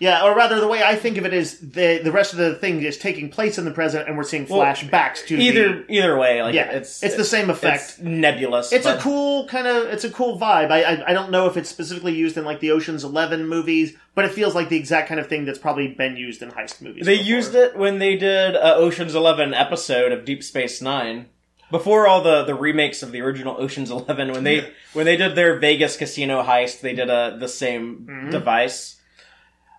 Yeah, 0.00 0.24
or 0.24 0.36
rather, 0.36 0.60
the 0.60 0.68
way 0.68 0.80
I 0.80 0.94
think 0.94 1.18
of 1.18 1.26
it 1.26 1.32
is 1.32 1.58
the 1.58 2.00
the 2.02 2.12
rest 2.12 2.32
of 2.32 2.38
the 2.38 2.54
thing 2.54 2.82
is 2.82 2.96
taking 2.96 3.30
place 3.30 3.58
in 3.58 3.64
the 3.64 3.72
present, 3.72 4.06
and 4.06 4.16
we're 4.16 4.22
seeing 4.22 4.46
Well, 4.48 4.60
flashbacks 4.60 5.26
to 5.26 5.36
Either 5.36 5.82
the, 5.82 5.92
either 5.92 6.16
way, 6.16 6.40
like 6.40 6.54
yeah, 6.54 6.70
it's 6.70 7.02
it's 7.02 7.16
the 7.16 7.24
same 7.24 7.50
effect. 7.50 7.82
It's 7.82 7.98
nebulous. 7.98 8.72
It's 8.72 8.86
a 8.86 8.98
cool 8.98 9.48
kind 9.48 9.66
of 9.66 9.88
it's 9.88 10.04
a 10.04 10.10
cool 10.10 10.38
vibe. 10.38 10.70
I, 10.70 10.82
I 10.84 11.10
I 11.10 11.12
don't 11.12 11.32
know 11.32 11.46
if 11.46 11.56
it's 11.56 11.68
specifically 11.68 12.14
used 12.14 12.36
in 12.36 12.44
like 12.44 12.60
the 12.60 12.70
Ocean's 12.70 13.02
Eleven 13.02 13.48
movies, 13.48 13.96
but 14.14 14.24
it 14.24 14.30
feels 14.32 14.54
like 14.54 14.68
the 14.68 14.76
exact 14.76 15.08
kind 15.08 15.18
of 15.18 15.26
thing 15.26 15.44
that's 15.44 15.58
probably 15.58 15.88
been 15.88 16.16
used 16.16 16.42
in 16.42 16.52
heist 16.52 16.80
movies. 16.80 17.04
They 17.04 17.16
before. 17.16 17.30
used 17.32 17.54
it 17.56 17.76
when 17.76 17.98
they 17.98 18.16
did 18.16 18.54
a 18.54 18.76
Ocean's 18.76 19.16
Eleven 19.16 19.52
episode 19.52 20.12
of 20.12 20.24
Deep 20.24 20.44
Space 20.44 20.80
Nine. 20.80 21.26
Before 21.70 22.06
all 22.08 22.22
the, 22.22 22.44
the 22.44 22.54
remakes 22.54 23.02
of 23.02 23.12
the 23.12 23.20
original 23.20 23.56
Ocean's 23.58 23.90
Eleven, 23.90 24.32
when 24.32 24.44
they 24.44 24.72
when 24.94 25.04
they 25.04 25.16
did 25.16 25.34
their 25.34 25.58
Vegas 25.58 25.96
casino 25.96 26.42
heist, 26.42 26.80
they 26.80 26.94
did 26.94 27.10
a 27.10 27.36
the 27.38 27.48
same 27.48 28.06
Mm-hmm. 28.08 28.30
device. 28.30 28.96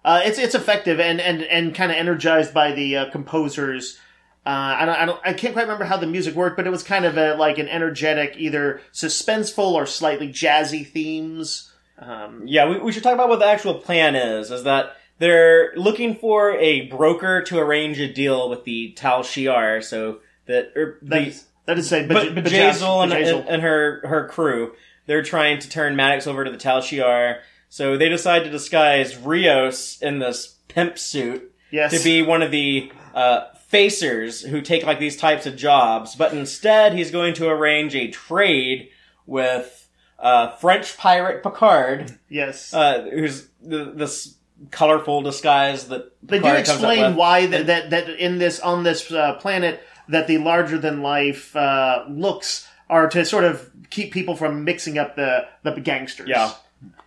Uh, 0.05 0.21
it's 0.23 0.37
it's 0.37 0.55
effective 0.55 0.99
and 0.99 1.19
and 1.19 1.43
and 1.43 1.73
kind 1.75 1.91
of 1.91 1.97
energized 1.97 2.53
by 2.53 2.71
the 2.73 2.95
uh, 2.97 3.09
composers. 3.11 3.97
Uh, 4.45 4.49
I 4.79 4.85
don't, 4.85 4.95
I 4.95 5.05
don't 5.05 5.21
I 5.25 5.33
can't 5.33 5.53
quite 5.53 5.63
remember 5.63 5.83
how 5.85 5.97
the 5.97 6.07
music 6.07 6.33
worked, 6.35 6.55
but 6.57 6.65
it 6.65 6.69
was 6.69 6.83
kind 6.83 7.05
of 7.05 7.17
a, 7.17 7.35
like 7.35 7.57
an 7.57 7.67
energetic, 7.67 8.35
either 8.37 8.81
suspenseful 8.93 9.73
or 9.73 9.85
slightly 9.85 10.29
jazzy 10.29 10.87
themes. 10.87 11.71
Um, 11.99 12.43
Yeah, 12.45 12.69
we, 12.69 12.79
we 12.79 12.91
should 12.91 13.03
talk 13.03 13.13
about 13.13 13.29
what 13.29 13.39
the 13.39 13.45
actual 13.47 13.75
plan 13.75 14.15
is. 14.15 14.49
Is 14.51 14.63
that 14.63 14.95
they're 15.17 15.73
looking 15.75 16.15
for 16.15 16.51
a 16.55 16.81
broker 16.87 17.41
to 17.43 17.59
arrange 17.59 17.99
a 17.99 18.11
deal 18.11 18.49
with 18.49 18.63
the 18.63 18.93
Tal 18.93 19.21
Shiar, 19.23 19.83
so 19.83 20.19
that 20.45 20.71
or 20.75 20.97
the 21.01 21.35
that 21.69 21.77
is 21.77 21.87
say, 21.87 22.07
but 22.07 22.33
Bjayzl 22.33 23.03
and, 23.03 23.13
and, 23.13 23.47
and 23.47 23.61
her 23.61 24.01
her 24.03 24.27
crew, 24.27 24.73
they're 25.05 25.21
trying 25.21 25.59
to 25.59 25.69
turn 25.69 25.95
Maddox 25.95 26.25
over 26.25 26.43
to 26.43 26.49
the 26.49 26.57
Tal 26.57 26.81
Shiar. 26.81 27.41
So 27.69 27.95
they 27.95 28.09
decide 28.09 28.43
to 28.45 28.49
disguise 28.49 29.15
Rios 29.15 30.01
in 30.01 30.17
this 30.17 30.55
pimp 30.67 30.97
suit 30.97 31.53
yes, 31.69 31.95
to 31.95 32.03
be 32.03 32.23
one 32.23 32.41
of 32.41 32.49
the 32.49 32.91
uh, 33.13 33.41
facers 33.71 34.47
who 34.47 34.61
take 34.61 34.83
like 34.83 34.97
these 34.97 35.15
types 35.15 35.45
of 35.45 35.55
jobs, 35.55 36.15
but 36.15 36.33
instead 36.33 36.93
he's 36.93 37.11
going 37.11 37.35
to 37.35 37.47
arrange 37.47 37.95
a 37.95 38.07
trade 38.07 38.89
with 39.27 39.87
uh, 40.17 40.49
French 40.55 40.97
pirate 40.97 41.43
Picard, 41.43 42.17
yes. 42.29 42.73
uh, 42.73 43.07
who's 43.11 43.47
th- 43.61 43.89
this 43.93 44.37
colorful 44.71 45.21
disguise 45.21 45.87
that 45.89 46.11
They 46.23 46.39
do 46.39 46.45
Picard 46.45 46.65
comes 46.65 46.69
up 46.69 46.75
explain 46.91 47.15
why 47.15 47.45
that, 47.45 47.67
that 47.67 47.89
that 47.91 48.09
in 48.09 48.39
this 48.39 48.59
on 48.59 48.81
this 48.81 49.11
uh, 49.11 49.35
planet 49.35 49.83
that 50.09 50.27
the 50.27 50.37
larger 50.37 50.77
than 50.77 51.01
life 51.01 51.55
uh, 51.55 52.03
looks 52.09 52.67
are 52.89 53.07
to 53.09 53.23
sort 53.23 53.43
of 53.45 53.69
keep 53.89 54.11
people 54.11 54.35
from 54.35 54.63
mixing 54.63 54.97
up 54.97 55.15
the 55.15 55.47
the 55.63 55.71
gangsters. 55.79 56.27
Yeah. 56.29 56.51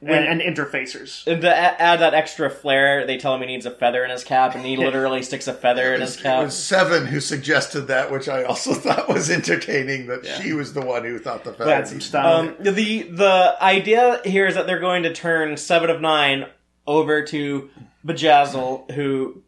And, 0.03 0.11
and 0.11 0.41
interfacers. 0.43 1.27
And 1.27 1.41
to 1.43 1.57
add 1.57 2.01
that 2.01 2.13
extra 2.13 2.51
flair, 2.51 3.07
they 3.07 3.17
tell 3.17 3.35
him 3.35 3.41
he 3.41 3.47
needs 3.47 3.65
a 3.65 3.71
feather 3.71 4.05
in 4.05 4.11
his 4.11 4.23
cap, 4.25 4.55
and 4.55 4.63
he 4.67 4.77
literally 4.77 5.23
sticks 5.23 5.47
a 5.49 5.55
feather 5.55 5.95
in 5.95 6.01
his 6.03 6.17
It 6.19 6.23
cap. 6.25 6.45
was 6.45 6.59
Seven 6.59 7.07
who 7.07 7.21
suggested 7.21 7.83
that, 7.83 8.11
which 8.11 8.29
I 8.29 8.43
also 8.43 8.75
thought 8.85 9.09
was 9.09 9.31
entertaining. 9.31 10.09
That 10.09 10.27
she 10.27 10.53
was 10.53 10.75
the 10.75 10.83
one 10.83 11.05
who 11.05 11.19
thought 11.19 11.45
the 11.45 11.51
Had 11.53 11.59
feather. 11.59 11.87
some 11.87 12.01
style. 12.03 12.37
Um, 12.41 12.57
the 12.61 13.03
the 13.05 13.57
idea 13.63 14.21
here 14.27 14.47
is 14.47 14.57
that 14.57 14.67
they're 14.67 14.81
going 14.81 15.05
to 15.05 15.13
turn 15.15 15.57
Seven 15.57 15.89
of 15.89 16.01
Nine 16.03 16.47
over 16.87 17.23
to 17.27 17.71
Bjayzl, 18.05 18.91
who 18.91 19.42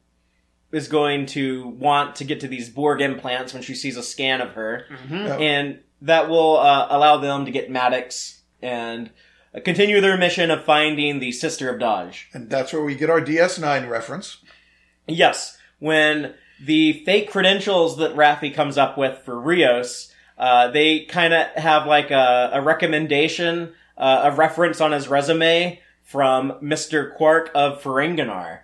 is 0.74 0.88
going 0.88 1.26
to 1.26 1.68
want 1.68 2.16
to 2.16 2.24
get 2.24 2.40
to 2.40 2.48
these 2.48 2.68
Borg 2.68 3.00
implants 3.00 3.52
when 3.54 3.62
she 3.62 3.74
sees 3.74 3.96
a 3.96 4.02
scan 4.02 4.40
of 4.40 4.50
her, 4.52 4.86
Yeah. 5.10 5.36
and 5.36 5.78
that 6.02 6.28
will 6.28 6.56
uh, 6.58 6.86
allow 6.90 7.16
them 7.18 7.44
to 7.46 7.50
get 7.50 7.70
Maddox 7.70 8.42
and 8.60 9.10
uh, 9.54 9.60
continue 9.60 10.00
their 10.00 10.16
mission 10.18 10.50
of 10.50 10.64
finding 10.64 11.18
the 11.20 11.32
Sister 11.32 11.70
of 11.70 11.80
Dahj. 11.80 12.24
and 12.34 12.50
that's 12.50 12.72
where 12.72 12.82
we 12.82 12.94
get 12.94 13.08
our 13.10 13.20
DS9 13.20 13.88
reference. 13.88 14.38
Yes, 15.06 15.56
when 15.78 16.34
the 16.62 17.04
fake 17.04 17.30
credentials 17.30 17.96
that 17.98 18.14
Raffi 18.16 18.52
comes 18.54 18.76
up 18.78 18.96
with 18.98 19.18
for 19.18 19.38
Rios, 19.38 20.12
uh, 20.38 20.68
they 20.70 21.00
kind 21.00 21.32
of 21.34 21.46
have 21.56 21.86
like 21.86 22.10
a, 22.10 22.50
a 22.54 22.60
recommendation, 22.62 23.72
uh, 23.96 24.22
a 24.24 24.30
reference 24.32 24.80
on 24.80 24.92
his 24.92 25.08
resume 25.08 25.80
from 26.02 26.52
Mr. 26.62 27.14
Quark 27.16 27.50
of 27.54 27.82
Ferenginar. 27.82 28.60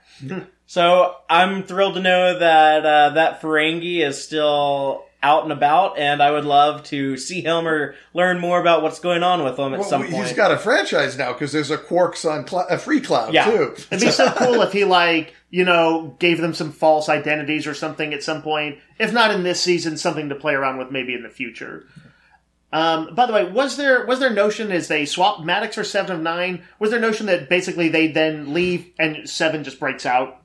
So 0.71 1.17
I'm 1.29 1.65
thrilled 1.65 1.95
to 1.95 2.01
know 2.01 2.39
that 2.39 2.87
uh, 2.87 3.11
that 3.15 3.43
Ferengi 3.43 4.07
is 4.07 4.23
still 4.23 5.05
out 5.21 5.43
and 5.43 5.51
about, 5.51 5.99
and 5.99 6.23
I 6.23 6.31
would 6.31 6.45
love 6.45 6.85
to 6.85 7.17
see 7.17 7.41
him 7.41 7.67
or 7.67 7.97
learn 8.15 8.39
more 8.39 8.61
about 8.61 8.81
what's 8.81 9.01
going 9.01 9.25
on 9.25 9.43
with 9.43 9.59
him 9.59 9.75
at 9.75 9.81
Well, 9.81 9.89
some 9.89 10.03
point. 10.03 10.15
he's 10.15 10.33
got 10.33 10.53
a 10.53 10.57
franchise 10.57 11.19
now 11.19 11.33
because 11.33 11.51
there's 11.51 11.73
a 11.73 11.77
Quarks 11.77 12.25
on 12.25 12.47
Cl- 12.47 12.69
a 12.71 12.77
Freecloud 12.77 13.33
Yeah. 13.33 13.47
too. 13.51 13.75
It'd 13.91 13.99
be 13.99 14.13
so 14.13 14.31
cool 14.31 14.63
if 14.63 14.73
he 14.73 14.85
like 14.85 15.35
you 15.51 15.65
know 15.65 16.15
gave 16.21 16.41
them 16.41 16.55
some 16.55 16.71
false 16.71 17.09
identities 17.09 17.67
or 17.67 17.75
something 17.75 18.15
at 18.15 18.23
some 18.23 18.41
point. 18.41 18.79
If 18.97 19.13
not 19.13 19.33
in 19.35 19.43
this 19.43 19.61
season, 19.61 19.97
something 19.97 20.29
to 20.29 20.37
play 20.37 20.55
around 20.55 20.79
with 20.79 20.93
maybe 20.93 21.15
in 21.15 21.25
the 21.25 21.31
future. 21.31 21.89
Um, 22.73 23.17
by 23.17 23.27
the 23.27 23.33
way, 23.33 23.45
was 23.51 23.77
there 23.77 24.07
was 24.07 24.21
there 24.21 24.31
notion 24.31 24.71
as 24.71 24.87
they 24.87 25.05
swapped 25.05 25.45
Maddox 25.45 25.75
for 25.75 25.83
Seven 25.83 26.15
of 26.15 26.23
Nine? 26.23 26.63
Was 26.79 26.93
there 26.93 27.01
notion 27.01 27.27
that 27.27 27.49
basically 27.49 27.89
they 27.89 28.07
then 28.07 28.55
leave 28.55 28.87
and 29.01 29.29
Seven 29.29 29.65
just 29.65 29.81
breaks 29.81 30.07
out? 30.07 30.37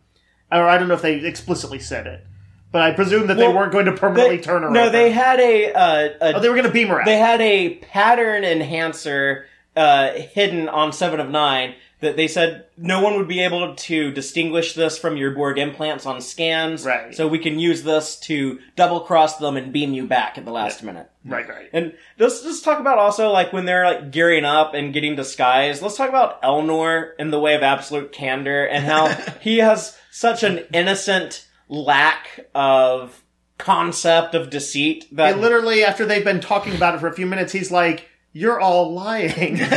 Or 0.51 0.67
I 0.67 0.77
don't 0.77 0.87
know 0.87 0.93
if 0.93 1.01
they 1.01 1.25
explicitly 1.25 1.79
said 1.79 2.07
it, 2.07 2.25
but 2.71 2.81
I 2.81 2.91
presume 2.91 3.27
that 3.27 3.37
they 3.37 3.47
weren't 3.47 3.71
going 3.71 3.85
to 3.85 3.91
permanently 3.93 4.39
turn 4.39 4.63
her. 4.63 4.69
no, 4.69 4.81
over. 4.83 4.89
they 4.91 5.11
had 5.11 5.39
a, 5.39 5.73
uh, 5.73 6.09
a 6.21 6.35
Oh, 6.35 6.39
they 6.39 6.49
were 6.49 6.55
going 6.55 6.67
to 6.67 6.71
beam 6.71 6.87
her 6.89 6.99
out. 7.01 7.05
they 7.05 7.17
had 7.17 7.41
a 7.41 7.75
pattern 7.75 8.43
enhancer 8.43 9.45
uh, 9.75 10.11
hidden 10.11 10.69
on 10.69 10.93
Seven 10.93 11.19
of 11.19 11.29
Nine 11.29 11.75
that 12.05 12.15
they 12.15 12.27
said 12.27 12.65
no 12.77 13.01
one 13.01 13.17
would 13.17 13.27
be 13.27 13.41
able 13.41 13.75
to 13.75 14.11
distinguish 14.11 14.73
this 14.73 14.97
from 14.97 15.17
your 15.17 15.31
Borg 15.31 15.57
implants 15.57 16.05
on 16.05 16.21
scans. 16.21 16.85
Right. 16.85 17.13
So 17.13 17.27
we 17.27 17.39
can 17.39 17.59
use 17.59 17.83
this 17.83 18.19
to 18.21 18.59
double 18.75 19.01
cross 19.01 19.37
them 19.37 19.57
and 19.57 19.73
beam 19.73 19.93
you 19.93 20.07
back 20.07 20.37
at 20.37 20.45
the 20.45 20.51
last 20.51 20.83
minute. 20.83 21.09
right, 21.25 21.47
right. 21.47 21.69
And 21.73 21.93
let's 22.17 22.41
just 22.41 22.63
talk 22.63 22.79
about 22.79 22.97
also 22.97 23.31
like 23.31 23.51
when 23.51 23.65
they're 23.65 23.85
like 23.85 24.11
gearing 24.11 24.45
up 24.45 24.73
and 24.73 24.93
getting 24.93 25.15
disguised. 25.15 25.81
Let's 25.81 25.97
talk 25.97 26.09
about 26.09 26.41
Elnor 26.41 27.11
in 27.19 27.31
the 27.31 27.39
way 27.39 27.55
of 27.55 27.63
absolute 27.63 28.11
candor 28.11 28.65
and 28.65 28.85
how 28.85 29.07
he 29.41 29.57
has 29.57 29.97
such 30.11 30.43
an 30.43 30.65
innocent 30.73 31.45
lack 31.67 32.47
of 32.55 33.23
concept 33.57 34.35
of 34.35 34.49
deceit 34.49 35.07
that 35.15 35.33
And 35.33 35.41
literally, 35.41 35.83
after 35.83 36.05
they've 36.05 36.23
been 36.23 36.41
talking 36.41 36.75
about 36.75 36.95
it 36.95 36.99
for 36.99 37.07
a 37.07 37.13
few 37.13 37.25
minutes, 37.25 37.51
he's 37.51 37.71
like, 37.71 38.07
"You're 38.33 38.59
all 38.59 38.93
lying." 38.93 39.57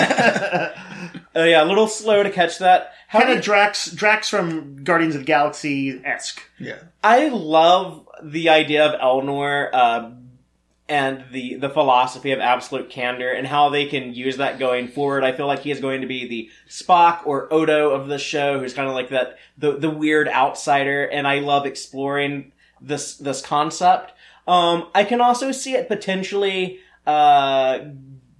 Uh, 1.39 1.45
yeah, 1.45 1.63
a 1.63 1.67
little 1.67 1.87
slow 1.87 2.23
to 2.23 2.31
catch 2.31 2.59
that. 2.59 2.93
How 3.07 3.21
kind 3.21 3.31
did, 3.31 3.39
of 3.39 3.45
Drax 3.45 3.93
Drax 3.93 4.29
from 4.29 4.83
Guardians 4.83 5.15
of 5.15 5.21
the 5.21 5.27
Galaxy 5.27 6.01
esque. 6.05 6.43
Yeah. 6.59 6.79
I 7.05 7.29
love 7.29 8.09
the 8.23 8.49
idea 8.49 8.87
of 8.87 9.01
Elnor 9.01 9.71
uh, 9.73 10.11
and 10.89 11.25
the 11.31 11.55
the 11.57 11.71
philosophy 11.71 12.33
of 12.33 12.41
absolute 12.41 12.91
candor 12.91 13.31
and 13.31 13.47
how 13.47 13.69
they 13.69 13.87
can 13.87 14.15
use 14.15 14.39
that 14.39 14.59
going 14.59 14.89
forward. 14.89 15.23
I 15.23 15.33
feel 15.33 15.47
like 15.47 15.61
he 15.61 15.71
is 15.71 15.81
going 15.81 16.01
to 16.01 16.09
be 16.09 16.27
the 16.27 16.51
Spock 16.69 17.25
or 17.25 17.53
Odo 17.53 17.91
of 17.91 18.09
the 18.09 18.19
show, 18.19 18.59
who's 18.59 18.75
kind 18.75 18.89
of 18.89 18.95
like 18.95 19.11
that 19.11 19.39
the 19.57 19.73
the 19.73 19.91
weird 19.91 20.29
outsider, 20.29 21.05
and 21.05 21.29
I 21.29 21.39
love 21.39 21.67
exploring 21.67 22.53
this 22.81 23.17
this 23.17 23.43
concept. 23.43 24.13
Um, 24.49 24.89
I 24.95 25.05
can 25.05 25.21
also 25.21 25.53
see 25.53 25.75
it 25.75 25.89
potentially 25.89 26.81
uh, 27.07 27.79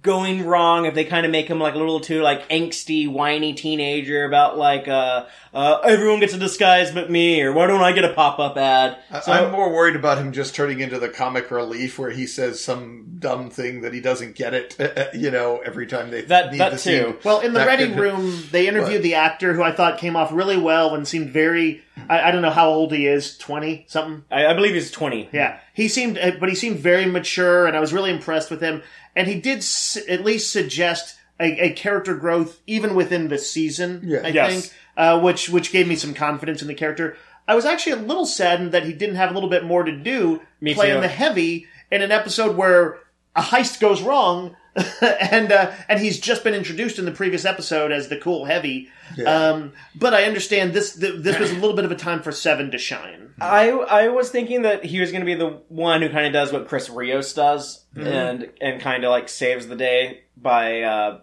going 0.01 0.45
wrong 0.45 0.85
if 0.85 0.93
they 0.95 1.03
kind 1.03 1.25
of 1.25 1.31
make 1.31 1.47
him 1.47 1.59
like 1.59 1.73
a 1.75 1.77
little 1.77 1.99
too 1.99 2.21
like 2.21 2.47
angsty, 2.49 3.07
whiny 3.11 3.53
teenager 3.53 4.23
about 4.23 4.57
like 4.57 4.87
uh, 4.87 5.25
uh, 5.53 5.79
everyone 5.83 6.19
gets 6.21 6.33
a 6.33 6.37
disguise 6.37 6.91
but 6.91 7.11
me, 7.11 7.41
or 7.41 7.51
why 7.51 7.67
don't 7.67 7.81
I 7.81 7.91
get 7.91 8.05
a 8.05 8.13
pop 8.13 8.39
up 8.39 8.55
ad? 8.57 8.97
I- 9.11 9.19
So- 9.19 9.31
I'm 9.31 9.51
more 9.51 9.73
worried 9.73 9.95
about 9.97 10.17
him 10.17 10.31
just 10.31 10.55
turning 10.55 10.79
into 10.79 10.99
the 10.99 11.09
comic 11.09 11.51
relief 11.51 11.99
where 11.99 12.11
he 12.11 12.27
says 12.27 12.63
some 12.63 13.15
dumb 13.19 13.49
thing 13.49 13.81
that 13.81 13.93
he 13.93 13.99
doesn't 13.99 14.35
get 14.35 14.53
it, 14.53 14.77
you 15.13 15.29
know, 15.31 15.57
every 15.65 15.85
time 15.87 16.11
they 16.11 16.21
That- 16.21 16.51
need 16.51 16.59
that 16.61 16.71
the 16.71 16.77
too. 16.77 16.81
scene. 17.03 17.15
Well, 17.25 17.41
in 17.41 17.51
the 17.53 17.59
That 17.59 17.67
Ready 17.67 17.87
could- 17.89 17.99
Room, 17.99 18.43
they 18.51 18.67
interviewed 18.69 18.93
What? 18.99 19.03
the 19.03 19.15
actor 19.15 19.53
who 19.53 19.63
I 19.63 19.73
thought 19.73 19.97
came 19.97 20.15
off 20.15 20.31
really 20.31 20.57
well 20.57 20.95
and 20.95 21.05
seemed 21.07 21.31
very. 21.31 21.81
I, 22.07 22.29
I 22.29 22.31
don't 22.31 22.41
know 22.41 22.49
how 22.49 22.69
old 22.69 22.93
he 22.93 23.05
is, 23.07 23.37
twenty 23.37 23.83
something. 23.89 24.23
I, 24.31 24.45
I 24.47 24.53
believe 24.53 24.73
he's 24.73 24.89
twenty. 24.89 25.27
Yeah, 25.33 25.59
he 25.73 25.89
seemed, 25.89 26.17
uh, 26.17 26.31
but 26.39 26.47
he 26.47 26.55
seemed 26.55 26.79
very 26.79 27.05
mature, 27.05 27.67
and 27.67 27.75
I 27.75 27.81
was 27.81 27.91
really 27.91 28.09
impressed 28.09 28.49
with 28.49 28.61
him. 28.61 28.81
And 29.19 29.27
he 29.27 29.35
did 29.39 29.57
s- 29.59 29.97
at 30.07 30.23
least 30.23 30.51
suggest 30.51 31.15
a, 31.39 31.65
a 31.67 31.69
character 31.73 32.15
growth 32.15 32.59
even 32.67 32.95
within 32.95 33.27
the 33.27 33.37
season. 33.37 34.01
Yeah. 34.05 34.21
I 34.23 34.27
Yes. 34.29 34.51
think, 34.51 34.73
uh, 34.95 35.19
which 35.19 35.49
which 35.49 35.71
gave 35.73 35.87
me 35.87 35.95
some 35.97 36.13
confidence 36.13 36.61
in 36.61 36.67
the 36.69 36.73
character. 36.73 37.17
I 37.47 37.55
was 37.55 37.65
actually 37.65 37.93
a 37.93 38.07
little 38.07 38.25
saddened 38.25 38.71
that 38.71 38.85
he 38.85 38.93
didn't 38.93 39.15
have 39.15 39.31
a 39.31 39.33
little 39.33 39.49
bit 39.49 39.63
more 39.65 39.83
to 39.83 39.91
do 39.91 40.41
Me 40.61 40.73
playing 40.73 40.95
too. 40.95 41.01
the 41.01 41.07
heavy 41.09 41.67
in 41.91 42.01
an 42.01 42.11
episode 42.11 42.55
where 42.55 42.99
a 43.35 43.41
heist 43.41 43.79
goes 43.81 44.01
wrong. 44.01 44.55
and 45.01 45.51
uh, 45.51 45.71
and 45.87 45.99
he's 45.99 46.19
just 46.19 46.43
been 46.43 46.53
introduced 46.53 46.99
in 46.99 47.05
the 47.05 47.11
previous 47.11 47.45
episode 47.45 47.91
as 47.91 48.07
the 48.07 48.17
cool 48.17 48.45
heavy, 48.45 48.89
um, 49.25 49.73
but 49.95 50.13
I 50.13 50.23
understand 50.23 50.73
this 50.73 50.95
th- 50.95 51.21
this 51.23 51.39
was 51.39 51.51
a 51.51 51.55
little 51.55 51.75
bit 51.75 51.85
of 51.85 51.91
a 51.91 51.95
time 51.95 52.21
for 52.21 52.31
Seven 52.31 52.71
to 52.71 52.77
shine. 52.77 53.33
I 53.41 53.71
I 53.71 54.09
was 54.09 54.29
thinking 54.29 54.61
that 54.63 54.85
he 54.85 54.99
was 54.99 55.11
going 55.11 55.21
to 55.21 55.25
be 55.25 55.35
the 55.35 55.61
one 55.69 56.01
who 56.01 56.09
kind 56.09 56.27
of 56.27 56.33
does 56.33 56.53
what 56.53 56.67
Chris 56.67 56.89
Rios 56.89 57.33
does 57.33 57.85
and 57.95 58.49
and 58.61 58.79
kind 58.81 59.03
of 59.03 59.09
like 59.09 59.27
saves 59.27 59.67
the 59.67 59.75
day 59.75 60.21
by 60.37 60.81
uh, 60.81 61.19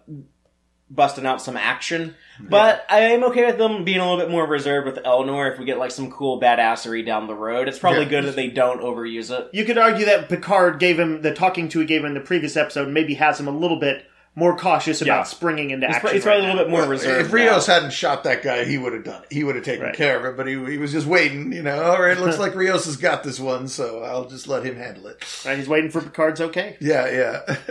busting 0.89 1.25
out 1.25 1.41
some 1.41 1.57
action. 1.57 2.15
But 2.39 2.85
I 2.89 2.99
am 2.99 3.23
okay 3.25 3.45
with 3.45 3.57
them 3.57 3.83
being 3.83 3.99
a 3.99 4.03
little 4.09 4.23
bit 4.23 4.29
more 4.31 4.45
reserved 4.45 4.85
with 4.85 5.03
Elnor 5.03 5.51
if 5.51 5.59
we 5.59 5.65
get 5.65 5.77
like 5.79 5.91
some 5.91 6.11
cool 6.11 6.39
badassery 6.39 7.05
down 7.05 7.27
the 7.27 7.33
road. 7.35 7.67
It's 7.67 7.79
probably 7.79 8.03
Yeah. 8.03 8.09
good 8.09 8.25
that 8.25 8.35
they 8.35 8.47
don't 8.47 8.81
overuse 8.81 9.29
it. 9.37 9.49
You 9.53 9.65
could 9.65 9.77
argue 9.77 10.05
that 10.05 10.29
Picard 10.29 10.79
gave 10.79 10.97
him 10.99 11.21
the 11.23 11.33
talking 11.33 11.67
to 11.69 11.79
he 11.79 11.85
gave 11.85 12.01
him 12.01 12.07
in 12.07 12.13
the 12.13 12.19
previous 12.21 12.55
episode 12.55 12.87
maybe 12.89 13.15
has 13.15 13.39
him 13.39 13.47
a 13.47 13.51
little 13.51 13.79
bit 13.79 14.05
more 14.35 14.55
cautious 14.55 15.01
about 15.01 15.17
Yeah. 15.17 15.23
springing 15.23 15.71
into 15.71 15.87
It's, 15.87 15.95
action. 15.95 16.07
pro- 16.09 16.15
it's 16.15 16.23
probably 16.25 16.41
right 16.43 16.49
a 16.49 16.53
little 16.53 16.65
bit 16.65 16.69
more 16.71 16.81
Well, 16.81 16.89
reserved. 16.91 17.25
If 17.25 17.33
Rios 17.33 17.67
now. 17.67 17.73
hadn't 17.73 17.89
shot 17.91 18.23
that 18.25 18.43
guy, 18.43 18.65
he 18.65 18.77
would 18.77 18.93
have 18.93 19.03
done 19.03 19.23
it. 19.23 19.33
He 19.33 19.43
would 19.43 19.55
have 19.55 19.65
taken 19.65 19.85
Right. 19.87 19.95
care 19.95 20.19
of 20.19 20.25
it, 20.25 20.37
but 20.37 20.45
he, 20.45 20.53
he 20.71 20.77
was 20.77 20.91
just 20.91 21.07
waiting, 21.07 21.51
you 21.51 21.63
know. 21.63 21.81
All 21.81 21.99
right, 21.99 22.15
looks 22.19 22.37
like 22.39 22.53
Rios 22.53 22.85
has 22.85 22.97
got 22.97 23.23
this 23.23 23.39
one, 23.39 23.67
so 23.67 24.03
I'll 24.03 24.25
just 24.29 24.47
let 24.47 24.63
him 24.63 24.75
handle 24.75 25.07
it. 25.07 25.23
Right, 25.43 25.57
he's 25.57 25.67
waiting 25.67 25.89
for 25.89 26.01
Picard's 26.01 26.39
okay. 26.39 26.77
Yeah, 26.79 27.09
yeah. 27.09 27.55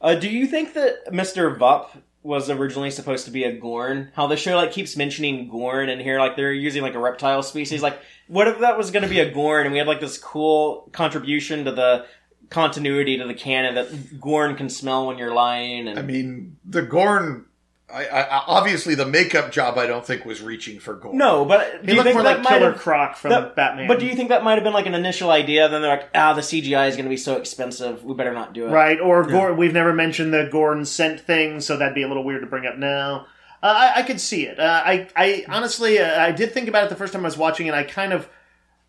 Uh, 0.00 0.16
do 0.16 0.28
you 0.28 0.48
think 0.48 0.74
that 0.74 1.06
Mr. 1.12 1.56
Vup 1.56 1.90
was 2.22 2.48
originally 2.48 2.90
supposed 2.90 3.24
to 3.24 3.30
be 3.30 3.44
a 3.44 3.52
Gorn? 3.52 4.12
How 4.14 4.26
the 4.26 4.36
show 4.36 4.56
like 4.56 4.72
keeps 4.72 4.96
mentioning 4.96 5.48
Gorn 5.48 5.88
and 5.88 6.00
here 6.00 6.18
like 6.18 6.36
they're 6.36 6.52
using 6.52 6.82
like 6.82 6.94
a 6.94 6.98
reptile 6.98 7.42
species. 7.42 7.82
Like, 7.82 8.00
what 8.28 8.48
if 8.48 8.60
that 8.60 8.78
was 8.78 8.90
going 8.90 9.02
to 9.02 9.08
be 9.08 9.20
a 9.20 9.30
Gorn 9.30 9.66
and 9.66 9.72
we 9.72 9.78
had 9.78 9.88
like 9.88 10.00
this 10.00 10.18
cool 10.18 10.88
contribution 10.92 11.64
to 11.64 11.72
the 11.72 12.06
continuity 12.50 13.18
to 13.18 13.26
the 13.26 13.34
canon 13.34 13.74
that 13.74 14.20
Gorn 14.20 14.56
can 14.56 14.68
smell 14.68 15.06
when 15.06 15.18
you're 15.18 15.34
lying 15.34 15.88
and 15.88 15.98
I 15.98 16.02
mean, 16.02 16.58
the 16.64 16.82
Gorn. 16.82 17.46
I, 17.92 18.04
I, 18.06 18.44
obviously, 18.46 18.94
the 18.94 19.04
makeup 19.06 19.52
job 19.52 19.76
I 19.76 19.86
don't 19.86 20.04
think 20.06 20.24
was 20.24 20.40
reaching 20.40 20.80
for 20.80 20.94
gold. 20.94 21.14
no, 21.14 21.44
but 21.44 21.82
do 21.82 21.86
He 21.86 21.90
you 21.92 21.96
looked 21.96 22.04
think 22.04 22.14
more 22.14 22.22
that 22.22 22.36
like 22.38 22.42
might 22.44 22.58
Killer 22.58 22.72
have? 22.72 22.80
Croc 22.80 23.16
from 23.16 23.30
that- 23.30 23.54
Batman. 23.54 23.86
But 23.88 23.98
do 24.00 24.06
you 24.06 24.14
think 24.16 24.30
that 24.30 24.42
might 24.42 24.54
have 24.54 24.64
been 24.64 24.72
like 24.72 24.86
an 24.86 24.94
initial 24.94 25.30
idea? 25.30 25.68
Then 25.68 25.82
they're 25.82 25.90
like, 25.96 26.08
ah, 26.14 26.32
the 26.32 26.40
CGI 26.40 26.88
is 26.88 26.96
going 26.96 27.04
to 27.04 27.10
be 27.10 27.16
so 27.16 27.36
expensive, 27.36 28.02
we 28.04 28.14
better 28.14 28.32
not 28.32 28.54
do 28.54 28.66
it. 28.66 28.70
right? 28.70 28.98
Or 29.00 29.24
Gorn, 29.24 29.56
we've 29.56 29.72
never 29.74 29.92
mentioned 29.92 30.32
the 30.32 30.48
Gorn 30.50 30.84
scent 30.84 31.20
thing, 31.20 31.60
so 31.60 31.76
that'd 31.76 31.94
be 31.94 32.02
a 32.02 32.08
little 32.08 32.24
weird 32.24 32.40
to 32.40 32.46
bring 32.46 32.66
up 32.66 32.78
now. 32.78 33.26
Uh, 33.62 33.66
I, 33.94 34.00
I 34.00 34.02
could 34.02 34.20
see 34.20 34.46
it. 34.46 34.58
Uh, 34.58 34.82
I, 34.84 35.08
I 35.14 35.44
honestly, 35.48 35.98
uh, 35.98 36.20
I 36.20 36.32
did 36.32 36.52
think 36.52 36.68
about 36.68 36.84
it 36.84 36.88
the 36.90 36.96
first 36.96 37.12
time 37.12 37.22
I 37.22 37.28
was 37.28 37.36
watching 37.36 37.66
it. 37.68 37.74
I 37.74 37.84
kind 37.84 38.12
of 38.12 38.28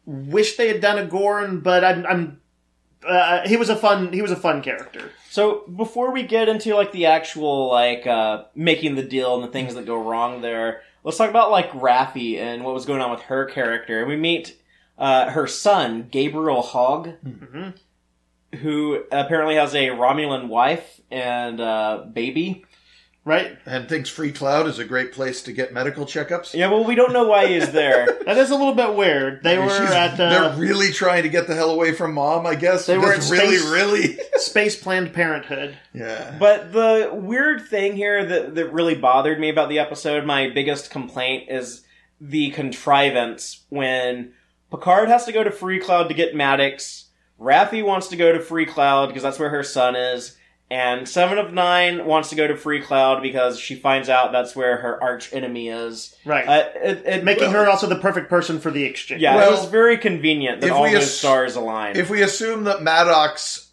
wish 0.06 0.56
they 0.58 0.68
had 0.68 0.82
done 0.82 0.98
a 0.98 1.06
Gorn, 1.06 1.60
but 1.60 1.84
I'm, 1.84 2.06
I'm 2.08 2.42
uh, 3.08 3.48
he 3.48 3.58
was 3.58 3.70
a 3.70 3.76
fun, 3.76 4.14
he 4.14 4.22
was 4.22 4.32
a 4.32 4.36
fun 4.36 4.62
character. 4.64 5.12
So 5.34 5.62
before 5.62 6.12
we 6.12 6.22
get 6.22 6.48
into 6.48 6.76
like 6.76 6.92
the 6.92 7.08
actual 7.08 7.68
like 7.68 8.06
uh 8.06 8.44
making 8.54 8.94
the 8.94 9.02
deal 9.02 9.34
and 9.34 9.44
the 9.44 9.48
things 9.48 9.74
that 9.74 9.84
go 9.84 10.00
wrong 10.00 10.42
there, 10.42 10.84
let's 11.04 11.18
talk 11.18 11.32
about 11.32 11.50
like 11.50 11.72
Raffi 11.72 12.38
and 12.38 12.64
what 12.64 12.76
was 12.76 12.86
going 12.86 13.02
on 13.02 13.10
with 13.10 13.22
her 13.22 13.46
character. 13.46 14.06
We 14.06 14.16
meet 14.16 14.56
uh 14.96 15.32
her 15.32 15.48
son, 15.48 16.08
Gabriel 16.12 16.62
Hwang, 16.62 17.74
who 18.62 19.06
apparently 19.12 19.56
has 19.56 19.74
a 19.74 19.88
Romulan 19.88 20.50
wife 20.50 21.02
and 21.10 21.60
uh 21.60 22.06
baby. 22.14 22.64
Right? 23.26 23.58
And 23.66 23.88
thinks 23.88 24.10
Freecloud 24.12 24.68
is 24.68 24.80
a 24.80 24.84
great 24.84 25.14
place 25.14 25.42
to 25.44 25.54
get 25.54 25.72
medical 25.72 26.06
checkups. 26.06 26.54
Yeah, 26.54 26.68
well 26.70 26.84
we 26.84 26.94
don't 26.94 27.14
know 27.14 27.26
why 27.26 27.48
he's 27.48 27.72
there. 27.72 28.20
That 28.26 28.38
is 28.38 28.52
a 28.52 28.56
little 28.56 28.74
bit 28.76 28.96
weird. 28.96 29.44
They 29.44 29.58
were 29.58 29.70
She's- 29.70 29.92
at 29.92 30.16
they're 30.18 30.44
uh, 30.46 30.58
really 30.58 30.92
trying 30.92 31.24
to 31.24 31.30
get 31.30 31.48
the 31.48 31.56
hell 31.56 31.72
away 31.72 31.94
from 31.94 32.14
mom, 32.14 32.46
I 32.46 32.56
guess. 32.56 32.86
They 32.86 32.98
were 32.98 33.14
at 33.14 33.30
really, 33.30 33.58
space- 33.58 33.70
really. 33.70 34.18
Space 34.36 34.82
Planned 34.82 35.14
Parenthood. 35.14 35.78
Yeah. 35.94 36.36
But 36.40 36.72
the 36.74 37.12
weird 37.14 37.68
thing 37.68 37.96
here 37.96 38.26
that, 38.26 38.56
that 38.56 38.74
really 38.74 38.96
bothered 38.96 39.40
me 39.40 39.50
about 39.50 39.70
the 39.70 39.80
episode, 39.80 40.26
my 40.26 40.50
biggest 40.50 40.90
complaint 40.90 41.50
is 41.50 41.84
the 42.20 42.52
contrivance 42.52 43.64
when 43.70 44.34
Picard 44.72 45.10
has 45.10 45.26
to 45.26 45.32
go 45.32 45.44
to 45.44 45.50
Freecloud 45.50 46.08
to 46.08 46.14
get 46.14 46.36
Maddox, 46.36 47.06
Raffi 47.40 47.84
wants 47.86 48.08
to 48.10 48.16
go 48.16 48.32
to 48.32 48.40
Freecloud 48.40 49.08
because 49.08 49.24
that's 49.24 49.40
where 49.40 49.50
her 49.50 49.64
son 49.64 49.96
is, 49.96 50.38
and 50.74 51.08
Seven 51.08 51.38
of 51.38 51.54
Nine 51.54 52.04
wants 52.06 52.30
to 52.30 52.36
go 52.36 52.48
to 52.48 52.56
Freecloud 52.56 53.22
because 53.22 53.60
she 53.60 53.76
finds 53.76 54.10
out 54.10 54.32
that's 54.32 54.56
where 54.56 54.78
her 54.78 55.02
arch 55.04 55.32
enemy 55.32 55.68
is. 55.70 56.16
Right. 56.26 56.48
Uh, 56.48 56.70
it, 56.84 57.04
it, 57.06 57.24
Making 57.24 57.52
well, 57.52 57.66
her 57.66 57.70
also 57.70 57.86
the 57.86 58.00
perfect 58.00 58.28
person 58.28 58.60
for 58.60 58.72
the 58.72 58.84
exchange. 58.84 59.22
Yeah, 59.22 59.36
Well, 59.36 59.50
it 59.50 59.52
was 59.52 59.70
very 59.70 60.00
convenient 60.00 60.62
that 60.62 60.68
if 60.68 60.74
all 60.74 60.82
we 60.82 60.94
those 60.94 61.04
ass- 61.04 61.12
stars 61.12 61.56
aligned. 61.56 61.98
if 61.98 62.10
we 62.10 62.24
assume 62.24 62.64
that 62.64 62.82
Maddox, 62.82 63.72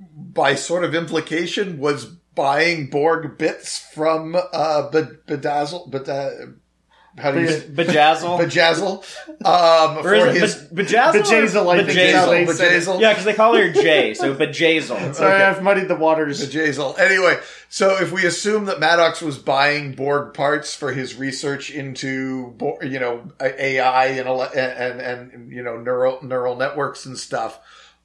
by 0.00 0.56
sort 0.56 0.82
of 0.82 0.92
implication, 0.92 1.78
was 1.78 2.06
buying 2.06 2.90
Borg 2.90 3.38
bits 3.38 3.78
from 3.94 4.34
uh, 4.52 4.90
Bed- 4.90 5.18
Bedazzle, 5.28 5.88
Beda- 5.88 6.54
how 7.18 7.32
do 7.32 7.40
you 7.40 7.48
say? 7.48 7.60
Bejazzle. 7.68 8.38
Bejazzle, 8.40 9.46
um, 9.46 9.98
or 9.98 10.02
for 10.02 10.26
is 10.28 10.40
his 10.40 10.62
it 10.62 10.74
Be- 10.74 10.82
Bejazzle? 10.84 11.12
Bejazzle, 11.12 11.72
I 11.74 11.84
think 11.84 11.98
is 11.98 12.14
how 12.14 12.26
they 12.30 12.44
Bejazzle? 12.44 12.46
Bejazzle. 12.46 13.00
Yeah, 13.00 13.08
because 13.12 13.24
they 13.24 13.34
call 13.34 13.54
her 13.54 13.70
Jay, 13.72 14.14
so 14.14 14.34
Bejazzle. 14.36 15.14
Sorry, 15.14 15.34
Okay. 15.34 15.44
I've 15.44 15.62
muddied 15.62 15.88
the 15.88 15.96
waters. 15.96 16.40
Bejazzle. 16.46 16.98
Anyway, 16.98 17.38
so 17.68 17.96
if 18.00 18.12
we 18.12 18.24
assume 18.26 18.64
that 18.66 18.80
Maddox 18.80 19.20
was 19.20 19.38
buying 19.38 19.92
Borg 19.92 20.34
parts 20.34 20.74
for 20.74 20.92
his 20.92 21.14
research 21.16 21.70
into, 21.70 22.54
you 22.82 22.98
know, 22.98 23.30
AI 23.40 24.06
and 24.06 24.28
and 24.28 25.00
and, 25.00 25.30
and 25.32 25.52
you 25.52 25.62
know 25.62 25.76
neural 25.78 26.18
neural 26.22 26.56
networks 26.56 27.04
and 27.06 27.18
stuff, 27.18 27.58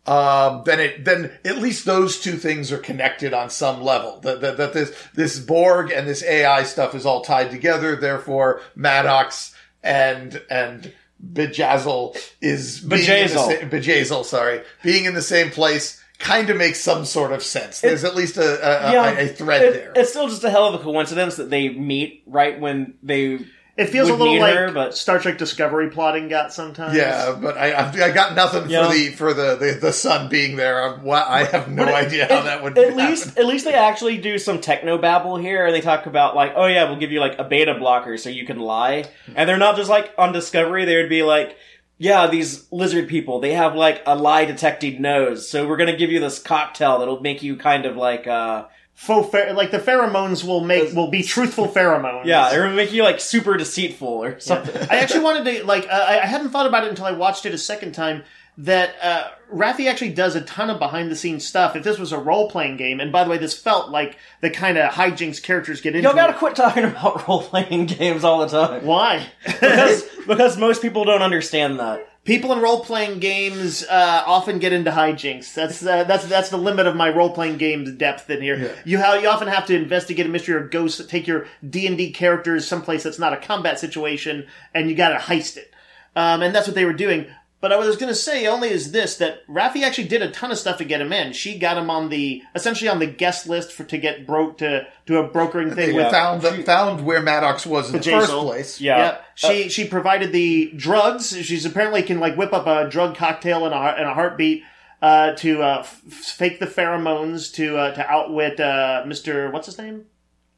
um, 0.06 0.64
then 0.66 0.80
it 0.80 1.06
then 1.06 1.32
at 1.46 1.60
least 1.60 1.86
those 1.86 2.20
two 2.20 2.38
things 2.38 2.72
are 2.72 2.78
connected 2.78 3.34
on 3.34 3.50
some 3.50 3.82
level. 3.82 4.20
That, 4.22 4.42
that 4.42 4.58
that 4.58 4.74
this 4.74 4.94
this 5.14 5.40
Borg 5.40 5.92
and 5.92 6.08
this 6.08 6.24
AI 6.24 6.64
stuff 6.64 6.94
is 6.96 7.06
all 7.06 7.22
tied 7.22 7.52
together. 7.52 7.96
Therefore, 7.96 8.62
Maddox 8.76 9.56
and 9.82 10.42
and 10.50 10.92
Bejazzle 11.34 12.18
is 12.42 12.80
being 12.82 13.02
in 13.04 13.08
the 13.08 13.34
Bejazzle. 13.34 13.70
Bejazzle, 13.70 14.26
sorry, 14.26 14.62
being 14.84 15.06
in 15.06 15.14
the 15.14 15.22
same 15.22 15.52
place. 15.52 16.00
Kind 16.20 16.50
of 16.50 16.56
makes 16.58 16.80
some 16.80 17.04
sort 17.04 17.34
of 17.34 17.44
sense. 17.44 17.82
There's 17.82 18.06
at 18.06 18.16
least 18.16 18.38
a, 18.38 18.42
a, 18.44 18.92
a- 18.92 19.26
a, 19.26 19.28
thread 19.28 19.62
it- 19.64 19.74
there. 19.74 19.92
It's 19.96 20.12
still 20.12 20.30
just 20.30 20.44
a 20.46 20.50
hell 20.50 20.68
of 20.68 20.80
a 20.80 20.84
coincidence 20.84 21.36
that 21.36 21.50
they 21.50 21.68
meet 21.70 22.24
right 22.28 22.58
when 22.60 22.94
they. 23.04 23.40
It 23.76 23.88
feels 23.88 24.08
a 24.08 24.14
little 24.14 24.36
need 24.36 24.40
like 24.42 24.54
her, 24.54 24.72
but- 24.72 24.96
Star 24.96 25.18
Trek 25.18 25.40
Discovery 25.40 25.90
plotting 25.90 26.28
got 26.28 26.54
sometimes. 26.54 26.96
Yeah, 26.96 27.36
but 27.42 27.58
I 27.58 27.74
I've, 27.74 28.00
I 28.00 28.12
got 28.12 28.36
nothing 28.36 28.70
Yeah. 28.70 28.88
for 28.88 28.94
the 28.94 29.10
for 29.10 29.34
the, 29.34 29.56
the 29.56 29.78
the 29.82 29.92
sun 29.94 30.30
being 30.30 30.58
there. 30.58 30.84
I'm, 30.84 31.10
I 31.10 31.46
have 31.46 31.72
no 31.72 31.84
it- 31.88 31.94
idea 31.94 32.28
how 32.28 32.42
it- 32.42 32.44
that 32.44 32.62
would 32.64 32.78
At 32.78 32.90
happen. 32.90 32.98
least, 33.10 33.36
at 33.38 33.46
least 33.48 33.66
they 33.66 33.74
actually 33.74 34.20
do 34.20 34.38
some 34.38 34.62
techno 34.62 35.00
babble 35.00 35.38
here, 35.38 35.66
and 35.66 35.74
they 35.74 35.82
talk 35.82 36.06
about 36.06 36.36
like, 36.36 36.54
oh 36.56 36.68
yeah, 36.68 36.84
we'll 36.88 37.00
give 37.00 37.12
you 37.12 37.20
like 37.20 37.40
a 37.40 37.44
beta 37.44 37.74
blocker 37.74 38.16
so 38.18 38.30
you 38.30 38.46
can 38.46 38.60
lie, 38.60 39.06
and 39.36 39.50
they're 39.50 39.58
not 39.58 39.76
just 39.76 39.90
like 39.90 40.14
on 40.20 40.34
Discovery. 40.34 40.86
They 40.86 40.98
would 40.98 41.10
be 41.10 41.24
like. 41.24 41.58
Yeah, 42.00 42.26
these 42.28 42.70
lizard 42.72 43.08
people, 43.08 43.40
they 43.40 43.54
have 43.54 43.76
like 43.76 44.02
a 44.06 44.16
lie 44.16 44.44
detecting 44.46 45.02
nose. 45.02 45.48
So 45.48 45.68
we're 45.68 45.78
gonna 45.78 45.96
give 45.96 46.10
you 46.12 46.20
this 46.20 46.40
cocktail 46.40 46.98
that'll 47.00 47.22
make 47.22 47.44
you 47.44 47.56
kind 47.56 47.86
of 47.86 47.96
like 47.96 48.26
uh 48.28 48.66
Faux 48.96 49.28
pher- 49.30 49.56
like 49.56 49.72
the 49.72 49.80
pheromones 49.80 50.44
will 50.46 50.62
make 50.62 50.94
will 50.94 51.10
be 51.10 51.24
truthful 51.24 51.68
pheromones. 51.68 52.26
yeah, 52.26 52.54
it'll 52.54 52.70
make 52.72 52.94
you 52.94 53.04
like 53.04 53.20
super 53.20 53.58
deceitful 53.58 54.08
or 54.08 54.40
something. 54.40 54.76
I 54.90 54.98
actually 54.98 55.24
wanted 55.24 55.46
to 55.60 55.66
like 55.66 55.86
uh, 55.90 56.06
I 56.08 56.20
I 56.22 56.26
hadn't 56.26 56.50
thought 56.52 56.68
about 56.68 56.84
it 56.84 56.90
until 56.90 57.06
I 57.06 57.12
watched 57.12 57.46
it 57.46 57.54
a 57.54 57.58
second 57.58 57.94
time 57.94 58.24
that 58.60 58.94
uh, 59.02 59.30
Raffi 59.52 59.90
actually 59.90 60.14
does 60.14 60.36
a 60.36 60.42
ton 60.42 60.70
of 60.70 60.78
behind 60.78 61.10
the 61.10 61.16
scenes 61.16 61.44
stuff. 61.44 61.76
If 61.76 61.84
this 61.84 61.98
was 61.98 62.12
a 62.12 62.20
role 62.20 62.52
playing 62.52 62.78
game, 62.78 63.00
and 63.00 63.12
by 63.12 63.24
the 63.24 63.30
way, 63.32 63.40
this 63.40 63.58
felt 63.58 63.90
like 63.90 64.16
the 64.42 64.52
kind 64.52 64.78
of 64.78 64.94
hijinks 64.94 65.42
characters 65.42 65.82
get 65.82 65.96
into. 65.96 66.08
Y'all 66.08 66.16
gotta 66.16 66.34
quit 66.36 66.56
talking 66.56 66.84
about 66.84 67.28
role 67.28 67.42
playing 67.42 67.88
games 67.88 68.24
all 68.24 68.40
the 68.40 68.48
time. 68.48 68.86
Why? 68.86 69.26
because 69.44 70.04
because 70.28 70.56
most 70.58 70.84
people 70.84 71.04
don't 71.04 71.24
understand 71.24 71.80
that. 71.80 72.08
People 72.26 72.54
in 72.54 72.60
role 72.60 72.80
playing 72.86 73.20
games 73.20 73.84
uh, 73.84 74.24
often 74.26 74.58
get 74.60 74.72
into 74.72 74.92
hijinks. 74.92 75.54
That's 75.54 75.86
uh, 75.86 76.06
that's 76.06 76.26
that's 76.26 76.50
the 76.50 76.58
limit 76.58 76.88
of 76.88 76.96
my 76.96 77.10
role 77.10 77.30
playing 77.32 77.58
game's 77.58 77.92
depth 77.92 78.30
in 78.30 78.42
here. 78.42 78.58
Yeah. 78.58 78.72
You 78.86 79.00
ha- 79.02 79.16
you 79.16 79.28
often 79.28 79.50
have 79.50 79.66
to 79.66 79.76
investigate 79.76 80.26
a 80.26 80.30
mystery 80.30 80.56
or 80.56 80.68
go 80.68 80.86
s- 80.86 81.06
take 81.06 81.28
your 81.28 81.48
D 81.70 81.86
and 81.86 81.98
D 81.98 82.12
characters 82.12 82.66
someplace 82.66 83.04
that's 83.04 83.20
not 83.20 83.34
a 83.34 83.38
combat 83.38 83.78
situation, 83.78 84.48
and 84.74 84.90
you 84.90 84.96
got 84.96 85.10
to 85.10 85.16
heist 85.18 85.58
it. 85.58 85.74
Um, 86.16 86.42
and 86.42 86.56
that's 86.56 86.66
what 86.68 86.76
they 86.76 86.86
were 86.86 86.94
doing. 86.94 87.26
But 87.64 87.72
I 87.72 87.78
was 87.78 87.96
going 87.96 88.10
to 88.10 88.16
say 88.16 88.46
only 88.46 88.70
is 88.72 88.92
this 88.92 89.16
that 89.20 89.48
Raffi 89.48 89.84
actually 89.84 90.10
did 90.10 90.22
a 90.22 90.30
ton 90.30 90.52
of 90.52 90.58
stuff 90.58 90.80
to 90.80 90.84
get 90.84 91.00
him 91.00 91.14
in. 91.14 91.32
She 91.32 91.58
got 91.58 91.78
him 91.78 91.90
on 91.90 92.10
the 92.10 92.44
essentially 92.54 92.90
on 92.90 93.00
the 93.00 93.08
guest 93.08 93.48
list 93.48 93.72
for 93.72 93.86
to 93.86 93.98
get 93.98 94.28
broke 94.28 94.58
to 94.58 94.86
do 95.06 95.16
a 95.16 95.26
brokering 95.30 95.70
They 95.70 95.88
thing 95.88 95.96
with 95.96 96.12
found 96.12 96.44
found 96.66 97.06
where 97.06 97.22
Maddox 97.22 97.66
was 97.66 97.88
in 97.88 97.94
the 97.94 98.00
Bejazzle. 98.00 98.20
first 98.20 98.32
place. 98.34 98.82
Yeah. 98.82 98.98
yeah, 98.98 99.18
she 99.36 99.70
she 99.70 99.88
provided 99.88 100.34
the 100.34 100.74
drugs. 100.76 101.30
She's 101.38 101.66
apparently 101.66 102.04
can 102.04 102.20
like 102.20 102.36
whip 102.36 102.52
up 102.52 102.68
a 102.68 102.90
drug 102.90 103.16
cocktail 103.16 103.66
in 103.66 103.72
a 103.72 103.96
in 103.96 104.04
a 104.08 104.14
heartbeat. 104.14 104.64
uh, 105.02 105.34
to 105.36 105.62
uh, 105.62 105.78
f- 105.80 106.02
fake 106.02 106.60
the 106.60 106.66
pheromones 106.68 107.54
to 107.54 107.78
uh, 107.78 107.94
to 107.96 108.06
outwit 108.10 108.60
uh, 108.60 109.04
Mister 109.08 109.50
what's 109.52 109.68
his 109.68 109.78
name 109.78 110.06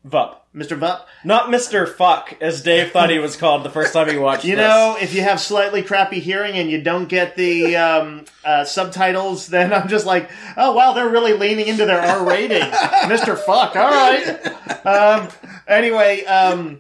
Vup. 0.06 0.36
Mister 0.54 0.78
Vup. 0.78 1.02
Not 1.26 1.50
Mr. 1.50 1.88
Fuck, 1.92 2.36
as 2.40 2.62
Dave 2.62 2.92
thought 2.92 3.10
he 3.10 3.18
was 3.20 3.36
called 3.36 3.64
the 3.66 3.70
first 3.70 3.92
time 3.92 4.10
he 4.10 4.18
watched 4.18 4.46
You 4.46 4.56
this. 4.56 4.68
know, 4.68 4.96
if 5.02 5.14
you 5.14 5.22
have 5.22 5.42
slightly 5.42 5.82
crappy 5.82 6.20
hearing 6.20 6.56
and 6.56 6.70
you 6.72 6.82
don't 6.82 7.10
get 7.10 7.36
the 7.36 7.76
um, 7.76 8.26
uh, 8.46 8.64
subtitles, 8.64 9.48
then 9.48 9.74
I'm 9.74 9.88
just 9.90 10.06
like, 10.06 10.30
oh 10.56 10.74
wow, 10.74 10.94
they're 10.94 11.10
really 11.10 11.34
leaning 11.34 11.68
into 11.68 11.86
their 11.86 12.00
R 12.00 12.26
rating, 12.26 12.64
Mister 13.10 13.36
Fuck. 13.36 13.76
All 13.76 13.90
right. 13.90 14.86
Um, 14.86 15.28
anyway, 15.68 16.24
um, 16.26 16.80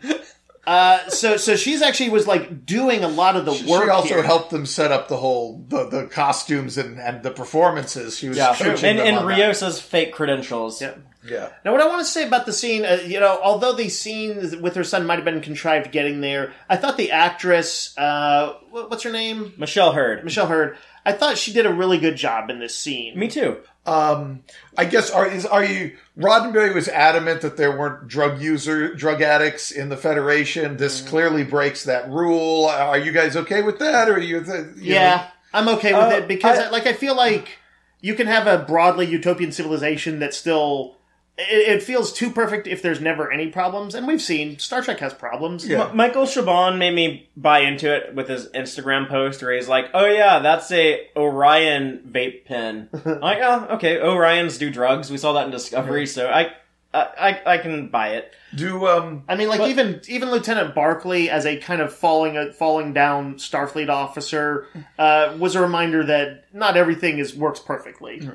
uh, 0.66 1.10
so 1.10 1.36
so 1.38 1.56
she's 1.56 1.82
actually 1.82 2.10
was 2.10 2.28
like 2.28 2.66
doing 2.66 3.04
a 3.04 3.08
lot 3.10 3.36
of 3.36 3.46
the 3.46 3.54
She 3.54 3.66
work. 3.70 3.90
also 3.90 4.08
here. 4.16 4.24
helped 4.24 4.52
them 4.52 4.66
set 4.66 4.92
up 4.92 5.10
the 5.10 5.18
whole 5.18 5.66
the, 5.68 5.88
the 5.90 6.06
costumes 6.08 6.78
and, 6.78 7.00
and 7.00 7.24
the 7.24 7.32
performances. 7.32 8.18
She 8.18 8.30
was 8.30 8.38
Yeah, 8.38 8.56
coaching 8.56 8.90
and, 8.90 9.00
them 9.00 9.08
and 9.08 9.18
on 9.18 9.28
that. 9.28 9.74
Fake 9.82 10.14
credentials. 10.14 10.82
Yeah. 10.82 10.94
Yeah. 11.28 11.50
Now, 11.64 11.72
what 11.72 11.82
I 11.82 11.88
want 11.88 12.00
to 12.02 12.06
say 12.06 12.28
about 12.28 12.46
the 12.46 12.54
scene, 12.54 12.86
uh, 12.86 13.00
you 13.06 13.20
know, 13.20 13.40
although 13.42 13.74
the 13.74 13.90
scene 13.90 14.62
with 14.62 14.76
her 14.76 14.84
son 14.84 15.06
might 15.06 15.16
have 15.16 15.26
been 15.26 15.42
contrived 15.42 15.92
getting 15.92 16.22
there, 16.22 16.54
I 16.70 16.78
thought 16.78 16.98
the 16.98 17.12
actress, 17.12 17.98
uh, 17.98 18.54
what's 18.70 19.04
her 19.04 19.12
name, 19.12 19.54
Michelle 19.58 19.94
Hurd. 19.94 20.24
Michelle 20.24 20.48
Hurd, 20.48 20.78
I 21.06 21.12
thought 21.14 21.38
she 21.38 21.54
did 21.54 21.66
a 21.66 21.74
really 21.74 21.98
good 21.98 22.16
job 22.16 22.50
in 22.50 22.60
this 22.60 22.76
scene. 22.76 23.18
Me 23.18 23.28
too. 23.28 23.58
Um, 23.88 24.44
I 24.76 24.86
guess 24.86 25.12
are 25.12 25.28
is 25.28 25.46
are 25.46 25.64
you 25.64 25.96
Roddenberry 26.18 26.74
was 26.74 26.88
adamant 26.88 27.42
that 27.42 27.56
there 27.56 27.78
weren't 27.78 28.08
drug 28.08 28.42
user 28.42 28.96
drug 28.96 29.22
addicts 29.22 29.70
in 29.70 29.90
the 29.90 29.98
Federation. 29.98 30.78
This 30.78 31.02
Mm. 31.02 31.08
clearly 31.08 31.44
breaks 31.44 31.84
that 31.84 32.10
rule. 32.10 32.66
Are 32.66 32.98
you 32.98 33.12
guys 33.12 33.36
okay 33.38 33.62
with 33.62 33.78
that, 33.78 34.10
or 34.10 34.16
are 34.16 34.20
you? 34.20 34.40
You 34.44 34.74
Yeah, 34.78 35.16
know- 35.18 35.24
I'm 35.54 35.68
okay 35.78 35.94
with 35.94 36.12
Uh, 36.14 36.16
it 36.18 36.28
because, 36.28 36.58
I- 36.58 36.70
like, 36.70 36.88
I 36.88 36.94
feel 36.94 37.16
like 37.16 37.60
you 38.02 38.16
can 38.16 38.26
have 38.26 38.48
a 38.48 38.58
broadly 38.58 39.06
utopian 39.06 39.52
civilization 39.52 40.18
that 40.20 40.34
still. 40.34 40.96
It, 41.38 41.68
it 41.78 41.84
feels 41.84 42.14
too 42.14 42.30
perfect 42.32 42.66
if 42.66 42.82
there's 42.82 43.02
never 43.02 43.30
any 43.32 43.48
problems, 43.48 43.94
and 43.94 44.08
we've 44.08 44.22
seen 44.22 44.58
Star 44.58 44.82
Trek 44.82 45.00
has 45.00 45.14
problems. 45.14 45.68
Yeah. 45.68 45.90
M- 45.90 45.98
Michael 45.98 46.24
Chabon 46.24 46.78
made 46.78 46.94
me 46.94 47.30
buy 47.36 47.60
into 47.60 47.94
it 47.94 48.16
with 48.16 48.30
his 48.30 48.48
Instagram 48.52 49.10
post 49.10 49.42
where 49.42 49.52
he's 49.54 49.68
like, 49.68 49.90
"Oh 49.94 50.06
yeah, 50.06 50.40
that's 50.40 50.72
a 50.72 51.08
Orion 51.16 52.10
vape 52.10 52.46
pen." 52.46 52.88
I'm 53.06 53.20
like, 53.20 53.40
oh, 53.42 53.68
okay, 53.72 53.98
Orions 53.98 54.58
do 54.58 54.70
drugs. 54.70 55.12
We 55.12 55.18
saw 55.18 55.34
that 55.34 55.46
in 55.46 55.52
Discovery, 55.52 56.08
so 56.08 56.28
I, 56.30 56.54
I, 56.94 57.02
I, 57.20 57.42
I 57.54 57.58
can 57.58 57.90
buy 57.90 58.12
it. 58.12 58.32
do 58.56 58.88
um 58.88 59.24
I 59.28 59.36
mean, 59.36 59.50
like 59.50 59.60
But- 59.60 59.70
even 59.72 60.00
even 60.08 60.32
Lieutenant 60.32 60.74
Barclay 60.74 61.28
as 61.28 61.46
a 61.46 61.58
kind 61.58 61.82
of 61.82 61.94
falling 61.94 62.38
uh, 62.38 62.54
falling 62.54 62.94
down 62.94 63.36
Starfleet 63.36 63.90
officer 63.90 64.68
uh, 64.98 65.36
was 65.38 65.56
a 65.56 65.60
reminder 65.62 66.06
that 66.06 66.46
not 66.54 66.78
everything 66.78 67.20
is 67.20 67.36
works 67.36 67.60
perfectly. 67.60 68.30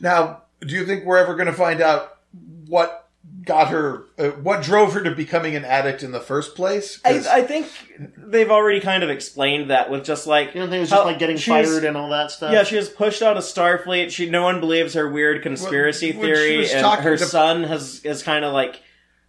now? 0.00 0.42
Do 0.60 0.74
you 0.74 0.86
think 0.86 1.04
we're 1.04 1.18
ever 1.18 1.34
going 1.34 1.48
to 1.48 1.52
find 1.52 1.82
out 1.82 2.15
what 2.66 3.08
got 3.44 3.68
her, 3.68 4.04
uh, 4.18 4.28
what 4.42 4.62
drove 4.62 4.92
her 4.92 5.02
to 5.02 5.10
becoming 5.10 5.56
an 5.56 5.64
addict 5.64 6.02
in 6.04 6.12
the 6.12 6.20
first 6.20 6.54
place. 6.54 7.00
I, 7.04 7.24
I 7.30 7.42
think 7.42 7.66
they've 8.16 8.50
already 8.50 8.78
kind 8.80 9.02
of 9.02 9.10
explained 9.10 9.70
that 9.70 9.90
with 9.90 10.04
just 10.04 10.26
like 10.28 10.54
You 10.54 10.64
know, 10.66 10.72
it 10.72 10.78
was 10.80 10.90
just 10.90 11.04
like 11.04 11.18
getting 11.18 11.36
she's- 11.36 11.66
fired 11.68 11.84
and 11.84 11.96
all 11.96 12.08
that 12.10 12.30
stuff. 12.30 12.52
Yeah, 12.52 12.62
she 12.62 12.76
was 12.76 12.88
pushed 12.88 13.22
out 13.22 13.36
of 13.36 13.42
Starfleet. 13.42 14.10
She 14.10 14.30
no 14.30 14.42
one 14.44 14.60
believes 14.60 14.94
her 14.94 15.08
weird 15.10 15.42
conspiracy 15.42 16.12
When- 16.12 16.20
when 16.20 16.34
theory, 16.34 16.70
and 16.70 16.86
her 17.02 17.16
to- 17.16 17.24
son 17.26 17.64
has 17.64 18.00
has 18.04 18.22
kind 18.22 18.44
of 18.44 18.52
like 18.52 18.80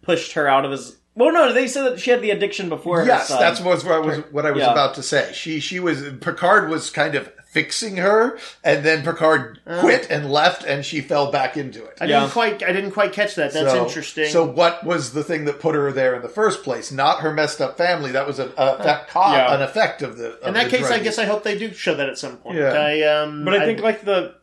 pushed 0.02 0.32
her 0.34 0.46
out 0.48 0.64
of 0.64 0.70
his. 0.70 0.96
Well, 1.16 1.32
no, 1.32 1.52
they 1.52 1.66
said 1.66 1.82
that 1.84 1.98
she 2.00 2.12
had 2.12 2.22
the 2.22 2.30
addiction 2.30 2.68
before. 2.68 3.00
her 3.00 3.06
Yes, 3.06 3.26
son. 3.26 3.40
that's 3.40 3.60
what, 3.60 3.82
what 3.84 3.92
I 3.94 3.98
was 3.98 4.18
what 4.30 4.46
I 4.46 4.52
was 4.52 4.60
Yeah. 4.60 4.70
about 4.70 4.94
to 4.94 5.02
say. 5.02 5.32
She 5.34 5.58
she 5.58 5.80
was 5.80 6.02
Picard 6.20 6.68
was 6.70 6.90
kind 6.90 7.16
of 7.16 7.32
fixing 7.50 7.96
her, 7.96 8.38
and 8.62 8.84
then 8.84 9.02
Picard 9.02 9.60
quit 9.80 10.06
and 10.10 10.30
left, 10.30 10.64
and 10.64 10.84
she 10.84 11.00
fell 11.00 11.32
back 11.32 11.56
into 11.56 11.82
it. 11.84 11.96
I 12.00 12.04
Yeah. 12.04 12.20
didn't 12.20 12.32
quite 12.32 12.62
I 12.62 12.72
didn't 12.72 12.90
quite 12.90 13.12
catch 13.12 13.34
that. 13.36 13.52
That's 13.52 13.72
So- 13.72 13.86
interesting. 13.86 14.26
So, 14.26 14.44
what 14.44 14.84
was 14.84 15.12
the 15.14 15.24
thing 15.24 15.46
that 15.46 15.58
put 15.58 15.74
her 15.74 15.90
there 15.90 16.14
in 16.14 16.22
the 16.22 16.28
first 16.28 16.62
place? 16.62 16.92
Not 16.92 17.20
her 17.20 17.32
messed 17.32 17.60
up 17.60 17.76
family. 17.78 18.12
That 18.12 18.26
was 18.26 18.38
a, 18.38 18.48
a 18.56 18.82
that 18.82 19.08
ca- 19.08 19.34
Yeah. 19.34 19.54
an 19.54 19.62
effect 19.62 20.02
of 20.02 20.18
the. 20.18 20.32
Of 20.40 20.48
in 20.48 20.54
that 20.54 20.70
the 20.70 20.76
case, 20.76 20.90
I 20.90 20.98
guess 20.98 21.18
I 21.18 21.24
hope 21.24 21.42
they 21.42 21.56
do 21.58 21.72
show 21.72 21.94
that 21.94 22.08
at 22.08 22.18
some 22.18 22.36
point. 22.36 22.58
Yeah. 22.58 22.72
I, 22.74 23.00
um, 23.02 23.44
But 23.44 23.54
I 23.54 23.64
think 23.64 23.80
like 23.80 24.04
the 24.04 24.34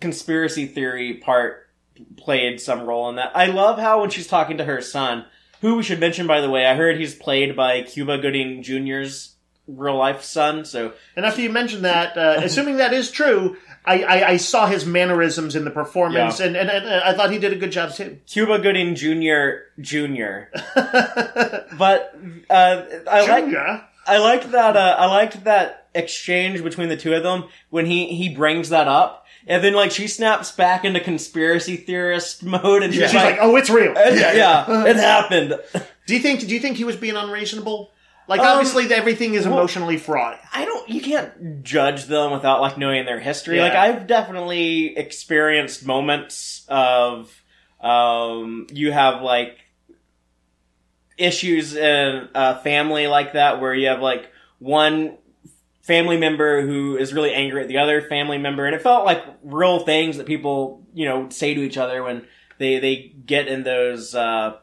conspiracy 0.00 0.66
theory 0.66 1.14
part 1.14 1.68
played 2.16 2.60
some 2.60 2.82
role 2.82 3.08
in 3.10 3.16
that. 3.16 3.30
I 3.34 3.46
love 3.46 3.78
how 3.78 4.00
when 4.00 4.10
she's 4.10 4.26
talking 4.26 4.56
to 4.58 4.64
her 4.64 4.80
son, 4.80 5.26
who 5.60 5.76
we 5.76 5.82
should 5.82 6.00
mention 6.00 6.26
by 6.26 6.40
the 6.40 6.50
way, 6.50 6.66
I 6.66 6.74
heard 6.74 6.98
he's 6.98 7.14
played 7.14 7.54
by 7.54 7.82
Cuba 7.82 8.18
Gooding 8.18 8.62
Jr.'s 8.62 9.33
real 9.66 9.96
life 9.96 10.22
son. 10.22 10.64
So 10.64 10.92
And 11.16 11.24
after 11.24 11.40
you 11.40 11.50
mentioned 11.50 11.84
that, 11.84 12.16
uh, 12.16 12.36
assuming 12.42 12.76
that 12.78 12.92
is 12.92 13.10
true, 13.10 13.56
I, 13.86 14.02
I, 14.02 14.28
I 14.30 14.36
saw 14.38 14.66
his 14.66 14.86
mannerisms 14.86 15.54
in 15.56 15.64
the 15.64 15.70
performance, 15.70 16.40
Yeah. 16.40 16.46
and, 16.46 16.56
and, 16.56 16.70
and 16.70 16.86
I 16.88 17.12
thought 17.14 17.30
he 17.30 17.38
did 17.38 17.52
a 17.52 17.56
good 17.56 17.70
job 17.72 17.92
too. 17.92 18.18
Cuba 18.26 18.58
Gooding 18.58 18.94
Jr. 18.94 19.64
Jr. 19.80 20.48
but 21.78 22.16
uh, 22.50 22.82
I 23.10 23.26
like 23.26 23.54
I 24.06 24.18
liked 24.18 24.50
that. 24.52 24.76
Uh, 24.76 24.96
I 24.98 25.06
liked 25.06 25.44
that 25.44 25.88
exchange 25.94 26.62
between 26.62 26.88
the 26.88 26.96
two 26.96 27.14
of 27.14 27.22
them 27.22 27.44
when 27.70 27.86
he 27.86 28.06
he 28.14 28.34
brings 28.34 28.68
that 28.70 28.88
up, 28.88 29.26
and 29.46 29.62
then 29.62 29.74
like 29.74 29.90
she 29.90 30.08
snaps 30.08 30.50
back 30.50 30.84
into 30.84 31.00
conspiracy 31.00 31.76
theorist 31.76 32.42
mode, 32.42 32.82
and 32.82 32.92
she's 32.92 33.02
Yeah. 33.02 33.06
She's 33.08 33.14
like, 33.22 33.38
"Oh, 33.40 33.56
it's 33.56 33.70
real." 33.70 33.92
"Uh, 33.96 34.10
yeah, 34.12 34.86
it 34.86 34.96
happened." 34.96 35.58
Do 36.06 36.14
you 36.14 36.20
think? 36.20 36.40
Do 36.40 36.54
you 36.54 36.60
think 36.60 36.76
he 36.76 36.84
was 36.84 36.96
being 36.96 37.16
unreasonable? 37.16 37.90
Like, 38.26 38.40
Um, 38.40 38.46
obviously, 38.58 38.92
everything 38.92 39.34
is 39.34 39.44
well- 39.46 39.58
emotionally 39.58 39.98
fraught. 39.98 40.40
I 40.52 40.64
don't. 40.64 40.88
You 40.88 41.00
can't 41.00 41.62
judge 41.62 42.04
them 42.06 42.32
without 42.32 42.60
like 42.60 42.78
knowing 42.78 43.04
their 43.04 43.20
history. 43.20 43.56
Yeah. 43.56 43.64
Like 43.64 43.74
I've 43.74 44.06
definitely 44.06 44.96
experienced 44.96 45.86
moments 45.86 46.64
of 46.68 47.30
um, 47.80 48.66
you 48.72 48.92
have 48.92 49.20
like 49.22 49.58
issues 51.16 51.76
in 51.76 52.28
a 52.34 52.58
family 52.60 53.06
like 53.06 53.34
that 53.34 53.60
where 53.60 53.74
you 53.74 53.88
have 53.88 54.00
like 54.00 54.30
one 54.58 55.16
family 55.82 56.16
member 56.16 56.62
who 56.62 56.96
is 56.96 57.12
really 57.12 57.32
angry 57.32 57.60
at 57.62 57.68
the 57.68 57.78
other 57.78 58.00
family 58.02 58.38
member, 58.38 58.64
and 58.64 58.74
it 58.74 58.82
felt 58.82 59.04
like 59.04 59.22
real 59.42 59.80
things 59.80 60.16
that 60.16 60.26
people 60.26 60.82
you 60.94 61.06
know 61.06 61.28
say 61.28 61.54
to 61.54 61.60
each 61.60 61.76
other 61.76 62.02
when 62.02 62.26
they 62.58 62.78
they 62.78 63.12
get 63.26 63.48
in 63.48 63.62
those 63.64 64.14
uh, 64.14 64.56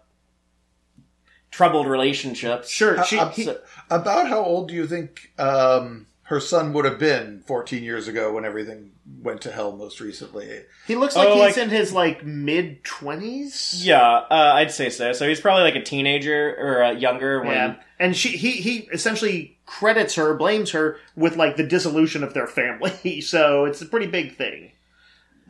troubled 1.52 1.86
relationships. 1.88 2.70
Sure, 2.70 3.04
she, 3.04 3.20
Uh, 3.20 3.30
he- 3.30 3.43
So- 3.43 3.60
About 3.89 4.28
how 4.30 4.39
old 4.43 4.70
do 4.70 4.74
you 4.74 4.88
think 4.88 5.32
um, 5.38 6.08
her 6.24 6.39
son 6.39 6.72
would 6.74 6.86
have 6.86 6.97
been 6.97 7.43
14 7.45 7.84
years 7.84 8.08
ago 8.08 8.32
when 8.34 8.45
everything 8.45 8.91
went 9.22 9.41
to 9.41 9.52
hell 9.52 9.74
most 9.74 9.99
recently? 9.99 10.62
he 10.88 10.95
looks 10.95 11.16
like 11.16 11.28
Oh, 11.28 11.34
he's 11.34 11.58
like- 11.58 11.58
in 11.58 11.70
his 11.70 11.91
like 11.91 12.26
mid 12.26 12.84
twenties. 12.86 13.86
Yeah, 13.86 14.02
uh, 14.02 14.54
I'd 14.56 14.72
say 14.72 14.89
so. 14.89 15.12
So 15.14 15.28
he's 15.28 15.41
probably 15.41 15.64
like 15.64 15.76
a 15.76 15.84
teenager 15.84 16.56
or 16.58 16.84
uh, 16.84 16.91
younger 16.91 17.41
when. 17.41 17.52
Yeah, 17.52 17.76
and 17.99 18.16
she 18.16 18.30
he 18.30 18.52
he 18.52 18.78
essentially 18.93 19.58
credits 19.66 20.16
her, 20.16 20.34
blames 20.36 20.72
her 20.72 20.97
with 21.16 21.36
like 21.36 21.58
the 21.58 21.64
dissolution 21.64 22.24
of 22.24 22.34
their 22.34 22.47
family. 22.47 23.20
So 23.22 23.66
it's 23.66 23.82
a 23.82 23.86
pretty 23.86 24.08
big 24.08 24.38
thing. 24.38 24.72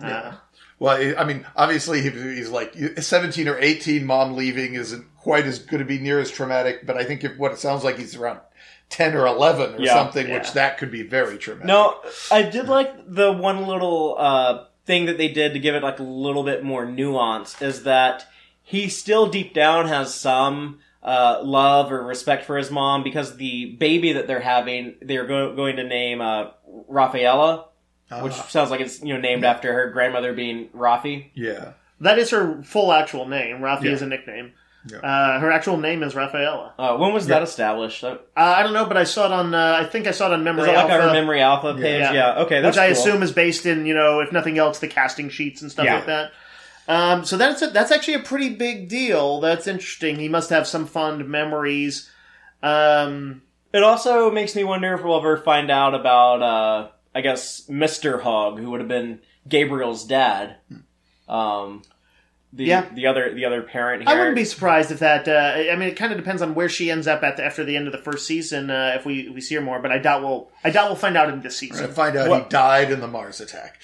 Uh, 0.04 0.34
Well, 0.82 0.97
I 0.97 1.21
I 1.21 1.25
mean, 1.25 1.45
obviously 1.55 2.01
he's 2.01 2.49
like 2.49 2.73
17 2.99 3.47
or 3.47 3.59
18. 3.59 4.03
Mom 4.03 4.36
leaving 4.36 4.73
isn't 4.73 5.05
quite 5.17 5.45
as 5.45 5.59
going 5.59 5.77
to 5.79 5.86
be 5.86 5.99
near 5.99 6.19
as 6.19 6.32
traumatic, 6.32 6.88
but 6.88 6.97
I 6.97 7.03
think 7.03 7.23
if 7.23 7.38
what 7.38 7.51
it 7.51 7.59
sounds 7.59 7.84
like 7.84 7.99
he's 7.99 8.15
around 8.15 8.39
10 8.89 9.13
or 9.15 9.27
11 9.27 9.75
or 9.75 9.79
Yeah. 9.82 9.93
something, 9.93 10.27
Yeah. 10.27 10.34
which 10.39 10.53
that 10.53 10.79
could 10.79 10.89
be 10.91 11.03
very 11.03 11.38
traumatic. 11.38 11.67
No, 11.67 11.99
I 12.32 12.41
did 12.41 12.67
like 12.67 12.91
the 13.07 13.32
one 13.32 13.67
little 13.67 14.15
uh, 14.17 14.63
thing 14.88 15.05
that 15.05 15.19
they 15.19 15.27
did 15.27 15.53
to 15.53 15.59
give 15.59 15.75
it 15.75 15.84
like 15.84 15.99
a 15.99 16.03
little 16.03 16.43
bit 16.43 16.63
more 16.63 16.84
nuance 16.86 17.61
is 17.61 17.84
that 17.84 18.25
he 18.63 18.89
still 18.89 19.27
deep 19.27 19.53
down 19.53 19.88
has 19.88 20.15
some 20.15 20.79
uh, 21.03 21.41
love 21.43 21.91
or 21.91 22.01
respect 22.03 22.43
for 22.45 22.57
his 22.57 22.71
mom 22.71 23.03
because 23.03 23.38
the 23.38 23.75
baby 23.79 24.13
that 24.13 24.25
they're 24.25 24.39
having 24.39 24.95
they're 25.03 25.27
go- 25.27 25.55
going 25.55 25.75
to 25.75 25.84
name 25.84 26.21
uh, 26.21 26.45
Rafaela, 26.88 27.65
which 28.20 28.34
Ah, 28.34 28.45
sounds 28.49 28.70
like 28.72 28.82
it's 28.82 29.01
you 29.01 29.14
know 29.14 29.20
named 29.20 29.43
after 29.45 29.72
her 29.74 29.89
grandmother 29.91 30.34
being 30.34 30.68
Raffi. 30.76 31.30
yeah. 31.34 31.74
that 32.01 32.18
is 32.20 32.32
her 32.32 32.62
full 32.64 32.91
actual 32.91 33.28
name. 33.28 33.59
Raffi 33.59 33.84
Yeah. 33.84 33.91
is 33.91 34.01
a 34.01 34.07
nickname. 34.07 34.51
Yeah. 34.91 34.97
Uh, 34.97 35.39
her 35.39 35.51
actual 35.51 35.78
name 35.78 36.01
is 36.01 36.16
Rafaela. 36.16 36.74
Uh, 36.80 36.97
when 36.97 37.14
was 37.14 37.28
that 37.28 37.43
established? 37.43 38.03
Uh, 38.03 38.18
Uh, 38.36 38.55
I 38.57 38.64
don't 38.64 38.74
know, 38.74 38.86
but 38.86 38.97
I 38.97 39.03
saw 39.03 39.28
it 39.28 39.32
on. 39.32 39.53
Uh, 39.53 39.78
I 39.80 39.86
think 39.86 40.07
I 40.07 40.12
saw 40.12 40.26
it 40.26 40.34
on 40.34 40.43
Memory 40.43 40.64
Is 40.64 40.68
it 40.70 40.74
like 40.76 40.89
Alpha, 40.89 41.07
our 41.07 41.14
Memory 41.14 41.39
Alpha 41.41 41.74
page? 41.76 42.01
Yeah. 42.01 42.12
Yeah. 42.14 42.39
Okay, 42.39 42.62
that's 42.62 42.76
which 42.78 42.82
I 42.82 42.88
cool. 42.91 42.97
assume 42.99 43.22
is 43.22 43.32
based 43.32 43.68
in 43.68 43.86
you 43.86 43.93
know, 43.93 44.20
if 44.22 44.32
nothing 44.32 44.57
else, 44.57 44.80
the 44.80 44.88
casting 44.88 45.30
sheets 45.30 45.62
and 45.62 45.72
stuff 45.72 45.86
Yeah. 45.86 45.95
like 45.97 46.05
that. 46.07 46.32
Um, 46.88 47.24
so 47.26 47.38
that's 47.38 47.62
a, 47.62 47.68
that's 47.68 47.91
actually 47.91 48.16
a 48.16 48.20
pretty 48.24 48.49
big 48.55 48.89
deal. 48.89 49.39
That's 49.39 49.68
interesting. 49.68 50.16
He 50.18 50.28
must 50.28 50.49
have 50.49 50.66
some 50.66 50.88
fond 50.88 51.28
memories. 51.30 52.09
Um, 52.64 53.43
It 53.74 53.84
also 53.84 54.32
makes 54.32 54.55
me 54.55 54.64
wonder 54.64 54.93
if 54.95 55.03
we'll 55.03 55.18
ever 55.18 55.38
find 55.38 55.70
out 55.72 55.93
about, 55.95 56.41
uh, 56.41 56.88
I 57.14 57.22
guess, 57.22 57.68
Mr. 57.70 58.22
Hwang, 58.22 58.57
who 58.57 58.72
would 58.72 58.80
have 58.80 58.88
been 58.89 59.20
Gabriel's 59.47 60.05
dad. 60.05 60.57
Um, 61.28 61.82
the 62.53 62.66
Yeah. 62.66 62.86
the 62.93 63.07
other 63.07 63.34
the 63.34 63.45
other 63.45 63.62
parent 63.62 64.03
here. 64.03 64.09
I 64.14 64.18
wouldn't 64.18 64.36
be 64.36 64.43
surprised 64.45 64.91
if 64.91 64.99
that. 64.99 65.28
Uh, 65.28 65.72
I 65.72 65.76
mean, 65.78 65.88
it 65.89 65.95
kind 65.95 66.12
of 66.12 66.18
depends 66.18 66.41
on 66.41 66.53
where 66.55 66.68
she 66.70 66.91
ends 66.91 67.07
up 67.07 67.24
at 67.24 67.38
the, 67.38 67.43
after 67.45 67.64
the 67.64 67.78
end 67.78 67.88
of 67.88 67.93
the 67.93 67.97
first 67.99 68.28
season. 68.28 68.70
Uh, 68.70 68.93
if 68.97 69.05
we, 69.05 69.22
if 69.28 69.34
we 69.34 69.39
see 69.41 69.55
her 69.55 69.62
more, 69.62 69.80
but 69.82 69.91
I 69.91 69.97
doubt 69.99 70.22
we'll. 70.22 70.49
I 70.64 70.70
doubt 70.70 70.88
we'll 70.88 70.95
find 70.97 71.16
out 71.18 71.30
in 71.30 71.41
this 71.41 71.55
We're 71.62 71.68
season. 71.70 71.84
going 71.86 71.93
find 71.93 72.18
out 72.18 72.30
What- 72.30 72.43
he 72.43 72.49
died 72.49 72.91
in 72.91 72.99
the 72.99 73.07
Mars 73.07 73.39
attack. 73.41 73.80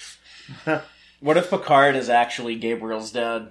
What 1.20 1.36
if 1.36 1.50
Picard 1.50 1.96
is 1.96 2.08
actually 2.08 2.54
Gabriel's 2.54 3.10
dad? 3.10 3.50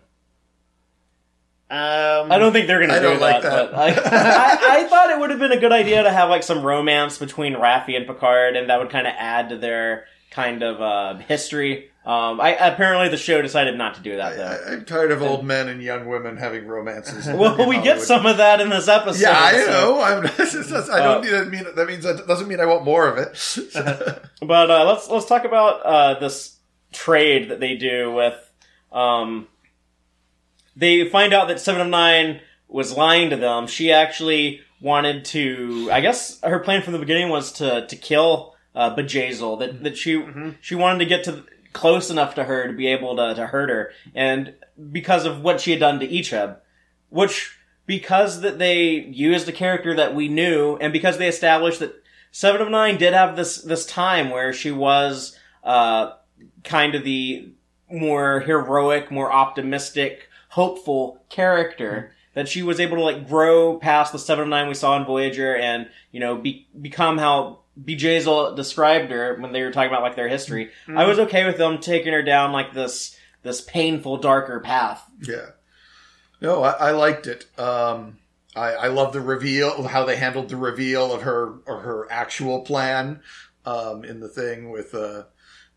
Um, 1.69 2.31
I 2.31 2.37
don't 2.37 2.53
think 2.53 2.67
they're 2.67 2.79
going 2.79 2.91
to 2.91 2.95
do 2.95 3.01
don't 3.01 3.19
like 3.19 3.43
that. 3.43 3.71
but 3.71 3.77
I, 3.77 3.87
I, 3.89 4.79
I 4.83 4.87
thought 4.87 5.09
it 5.09 5.19
would 5.19 5.31
have 5.31 5.39
been 5.39 5.51
a 5.51 5.59
good 5.59 5.73
idea 5.73 6.01
to 6.03 6.09
have 6.11 6.29
like 6.29 6.43
some 6.43 6.63
romance 6.63 7.17
between 7.17 7.55
Raffi 7.55 7.97
and 7.97 8.07
Picard, 8.07 8.55
and 8.55 8.69
that 8.69 8.79
would 8.79 8.89
kind 8.89 9.05
of 9.05 9.13
add 9.17 9.49
to 9.49 9.57
their 9.57 10.05
kind 10.31 10.63
of 10.63 10.81
uh, 10.81 11.17
history. 11.17 11.89
Um, 12.05 12.39
I 12.39 12.51
apparently 12.55 13.09
the 13.09 13.17
show 13.17 13.41
decided 13.41 13.77
not 13.77 13.95
to 13.95 14.01
do 14.01 14.15
that 14.15 14.37
though. 14.37 14.71
I, 14.71 14.75
I'm 14.75 14.85
tired 14.85 15.11
of 15.11 15.21
old 15.21 15.43
men 15.43 15.67
and 15.67 15.81
young 15.83 16.07
women 16.07 16.37
having 16.37 16.65
romances. 16.65 17.27
well, 17.37 17.59
in 17.59 17.67
we 17.67 17.81
get 17.81 17.99
some 17.99 18.25
of 18.25 18.37
that 18.37 18.61
in 18.61 18.69
this 18.69 18.87
episode. 18.87 19.23
Yeah, 19.23 19.37
I 19.37 19.51
so- 19.65 19.71
know. 19.71 20.01
I'm, 20.01 20.23
just- 20.37 20.89
I 20.89 20.99
don't 21.03 21.17
Uh, 21.17 21.21
need 21.21 21.29
that 21.31 21.49
mean 21.49 21.65
that 21.75 21.85
means 21.87 22.03
that 22.05 22.25
doesn't 22.25 22.47
mean 22.47 22.61
I 22.61 22.65
want 22.65 22.85
more 22.85 23.09
of 23.09 23.17
it. 23.17 24.21
But 24.41 24.71
uh, 24.71 24.85
let's 24.85 25.09
let's 25.09 25.25
talk 25.25 25.43
about 25.43 25.81
uh, 25.85 26.19
this 26.19 26.55
trade 26.93 27.49
that 27.49 27.59
they 27.59 27.75
do 27.75 28.13
with. 28.13 28.35
Um, 28.93 29.49
they 30.77 31.09
find 31.09 31.33
out 31.33 31.47
that 31.47 31.59
Seven 31.59 31.81
of 31.81 31.87
Nine 31.87 32.41
was 32.67 32.95
lying 32.95 33.31
to 33.31 33.35
them. 33.35 33.67
She 33.67 33.91
actually 33.91 34.61
wanted 34.79 35.25
to. 35.25 35.89
I 35.91 36.01
guess 36.01 36.39
her 36.41 36.59
plan 36.59 36.83
from 36.83 36.93
the 36.93 36.99
beginning 36.99 37.29
was 37.29 37.51
to 37.53 37.87
to 37.87 37.95
kill 37.95 38.55
uh, 38.75 38.95
Bjayzl. 38.95 39.59
That 39.59 39.83
that 39.83 39.97
she 39.97 40.23
she 40.61 40.75
wanted 40.75 40.99
to 40.99 41.05
get 41.05 41.23
to 41.25 41.43
close 41.73 42.09
enough 42.11 42.35
to 42.35 42.43
her 42.43 42.67
to 42.67 42.73
be 42.73 42.87
able 42.87 43.15
to 43.15 43.33
to 43.33 43.47
hurt 43.47 43.69
her, 43.69 43.91
and 44.13 44.53
because 44.91 45.25
of 45.25 45.41
what 45.41 45.59
she 45.59 45.71
had 45.71 45.79
done 45.79 45.99
to 45.99 46.07
Icheb, 46.07 46.57
which 47.09 47.57
because 47.87 48.41
that 48.41 48.59
they 48.59 48.85
used 48.85 49.49
a 49.49 49.53
character 49.53 49.95
that 49.95 50.13
we 50.13 50.27
knew, 50.27 50.77
and 50.77 50.93
because 50.93 51.17
they 51.17 51.27
established 51.27 51.79
that 51.79 51.95
Seven 52.31 52.61
of 52.61 52.69
Nine 52.69 52.97
did 52.97 53.13
have 53.13 53.35
this 53.35 53.57
this 53.63 53.85
time 53.85 54.29
where 54.29 54.53
she 54.53 54.71
was 54.71 55.37
uh, 55.63 56.11
kind 56.63 56.93
of 56.93 57.03
the 57.03 57.51
more 57.89 58.41
heroic, 58.41 59.09
more 59.09 59.31
optimistic, 59.31 60.29
hopeful 60.49 61.23
character. 61.29 62.13
That 62.33 62.47
she 62.47 62.61
was 62.61 62.79
able 62.79 62.97
to 62.97 63.03
like 63.03 63.27
grow 63.27 63.79
past 63.79 64.11
the 64.11 64.19
Seven 64.19 64.43
of 64.43 64.49
Nine 64.49 64.67
we 64.67 64.75
saw 64.75 64.95
in 64.95 65.05
Voyager, 65.05 65.55
and 65.55 65.89
you 66.11 66.19
know 66.19 66.35
be, 66.35 66.67
become 66.79 67.17
how 67.17 67.61
Bjayzl 67.83 68.55
described 68.55 69.09
her 69.09 69.37
when 69.39 69.53
they 69.53 69.63
were 69.63 69.71
talking 69.71 69.89
about 69.89 70.03
like 70.03 70.15
their 70.15 70.27
history. 70.27 70.69
I 70.87 71.05
was 71.05 71.17
okay 71.17 71.45
with 71.45 71.57
them 71.57 71.79
taking 71.79 72.13
her 72.13 72.21
down 72.21 72.51
like 72.51 72.73
this 72.73 73.17
this 73.41 73.61
painful, 73.61 74.17
darker 74.17 74.59
path. 74.59 75.03
yeah. 75.21 75.51
No, 76.39 76.61
I, 76.61 76.71
I 76.71 76.91
liked 76.91 77.25
it. 77.25 77.47
Um, 77.59 78.19
I, 78.55 78.73
I 78.73 78.87
love 78.87 79.13
the 79.13 79.21
reveal 79.21 79.73
of 79.73 79.85
how 79.85 80.05
they 80.05 80.17
handled 80.17 80.49
the 80.49 80.55
reveal 80.55 81.13
of 81.13 81.23
her 81.23 81.59
or 81.65 81.79
her 81.79 82.07
actual 82.11 82.61
plan 82.61 83.21
um, 83.65 84.03
in 84.03 84.19
the 84.19 84.27
thing 84.27 84.69
with 84.69 84.93
uh, 84.93 85.23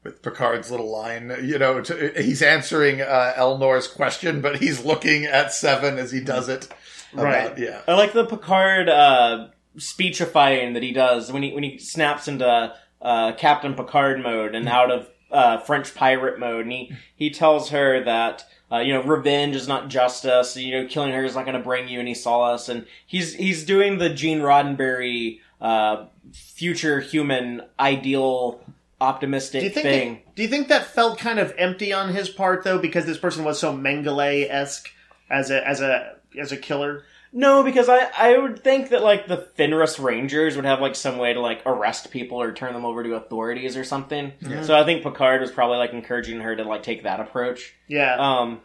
with 0.03 0.23
Picard's 0.23 0.71
little 0.71 0.91
line. 0.91 1.33
You 1.43 1.59
know, 1.59 1.81
to, 1.81 2.13
he's 2.23 2.43
answering 2.43 3.01
uh, 3.03 3.33
Elnor's 3.37 3.87
question, 3.89 4.41
but 4.41 4.59
he's 4.59 4.85
looking 4.85 5.25
at 5.25 5.53
Seven 5.53 5.99
as 5.99 6.11
he 6.13 6.21
does 6.21 6.49
it. 6.49 6.69
About- 7.13 7.25
Right. 7.25 7.59
Yeah. 7.59 7.83
I 7.89 7.95
like 7.95 8.13
the 8.13 8.25
Picard 8.25 8.89
uh, 8.89 9.49
speechifying 9.77 10.75
that 10.75 10.83
he 10.83 10.93
does 10.93 11.33
when 11.33 11.43
he 11.43 11.53
when 11.53 11.63
he 11.65 11.79
snaps 11.79 12.29
into 12.29 12.75
uh, 13.03 13.33
Captain 13.33 13.75
Picard 13.75 14.23
mode 14.23 14.55
and 14.55 14.69
out 14.69 14.91
of 14.91 15.09
uh, 15.31 15.59
French 15.59 15.95
pirate 15.95 16.39
mode, 16.39 16.63
and 16.63 16.73
he 16.73 16.93
he 17.15 17.31
tells 17.31 17.71
her 17.71 18.03
that. 18.05 18.45
Uh, 18.73 18.79
you 18.79 18.95
know, 18.95 19.03
revenge 19.03 19.57
is 19.57 19.67
not 19.67 19.89
justice. 19.89 20.57
You 20.57 20.71
know, 20.83 20.87
killing 20.89 21.11
her 21.11 21.25
is 21.25 21.35
not 21.35 21.45
going 21.45 21.57
to 21.57 21.63
bring 21.65 21.89
you 21.89 21.99
any 21.99 22.15
solace. 22.15 22.69
And 22.69 22.87
he's 23.05 23.35
he's 23.35 23.65
doing 23.65 23.99
the 23.99 24.09
Gene 24.11 24.39
Roddenberry 24.39 25.41
uh, 25.61 26.05
future 26.33 27.01
human 27.01 27.63
ideal 27.81 28.61
optimistic 29.01 29.61
Do 29.61 29.67
you 29.67 29.73
think 29.73 29.85
thing. 29.85 30.15
That, 30.15 30.35
do 30.35 30.43
you 30.43 30.49
think 30.49 30.69
that 30.69 30.87
felt 30.87 31.19
kind 31.19 31.39
of 31.39 31.55
empty 31.57 31.93
on 31.93 32.13
his 32.13 32.29
part 32.29 32.65
though, 32.65 32.79
because 32.79 33.07
this 33.07 33.19
person 33.19 33.45
was 33.45 33.59
so 33.59 33.77
Mengele 33.77 34.49
esque 34.49 34.89
as 35.29 35.51
a 35.51 35.67
as 35.67 35.81
a 35.81 36.17
as 36.39 36.53
a 36.53 36.57
killer? 36.57 37.05
No, 37.33 37.63
because 37.63 37.89
I, 37.89 38.11
I 38.19 38.39
would 38.39 38.65
think 38.65 38.89
that 38.89 39.05
like 39.05 39.29
the 39.29 39.37
Fenris 39.37 40.01
Rangers 40.01 40.57
would 40.57 40.65
have 40.65 40.81
like 40.81 40.97
some 40.97 41.17
way 41.17 41.33
to 41.33 41.41
like 41.41 41.63
arrest 41.65 42.11
people 42.11 42.43
or 42.43 42.53
turn 42.53 42.73
them 42.73 42.85
over 42.85 43.05
to 43.05 43.15
authorities 43.15 43.77
or 43.77 43.85
something. 43.85 44.33
So 44.65 44.77
I 44.77 44.85
think 44.85 45.05
Picard 45.05 45.41
was 45.41 45.53
probably 45.53 45.79
like 45.79 45.93
encouraging 45.93 46.41
her 46.41 46.57
to 46.57 46.65
like 46.65 46.83
take 46.83 47.05
that 47.05 47.21
approach. 47.21 47.73
Yeah. 47.87 48.17
Um, 48.19 48.63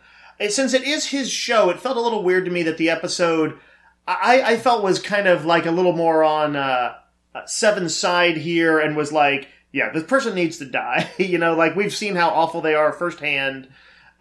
since 0.49 0.73
it 0.73 0.83
is 0.83 1.05
his 1.05 1.29
show, 1.29 1.69
it 1.69 1.79
felt 1.79 1.95
a 1.95 2.01
little 2.01 2.23
weird 2.23 2.45
to 2.45 2.51
me 2.51 2.63
that 2.63 2.79
the 2.79 2.89
episode 2.89 3.59
I, 4.07 4.41
I 4.43 4.57
felt 4.57 4.83
was 4.83 4.99
kind 4.99 5.27
of 5.27 5.45
like 5.45 5.65
a 5.65 5.71
little 5.71 5.93
more 5.93 6.23
on 6.23 6.55
uh, 6.55 6.95
uh, 7.33 7.45
Seven's 7.45 7.95
side 7.95 8.37
here 8.37 8.79
and 8.79 8.95
was 8.95 9.11
like, 9.11 9.47
yeah, 9.75 9.89
this 9.89 10.03
person 10.03 10.33
needs 10.35 10.57
to 10.59 10.65
die. 10.65 11.11
you 11.17 11.37
know, 11.37 11.53
like 11.53 11.75
we've 11.75 11.93
seen 11.93 12.15
how 12.15 12.29
awful 12.29 12.61
they 12.61 12.75
are 12.75 12.93
firsthand. 12.93 13.67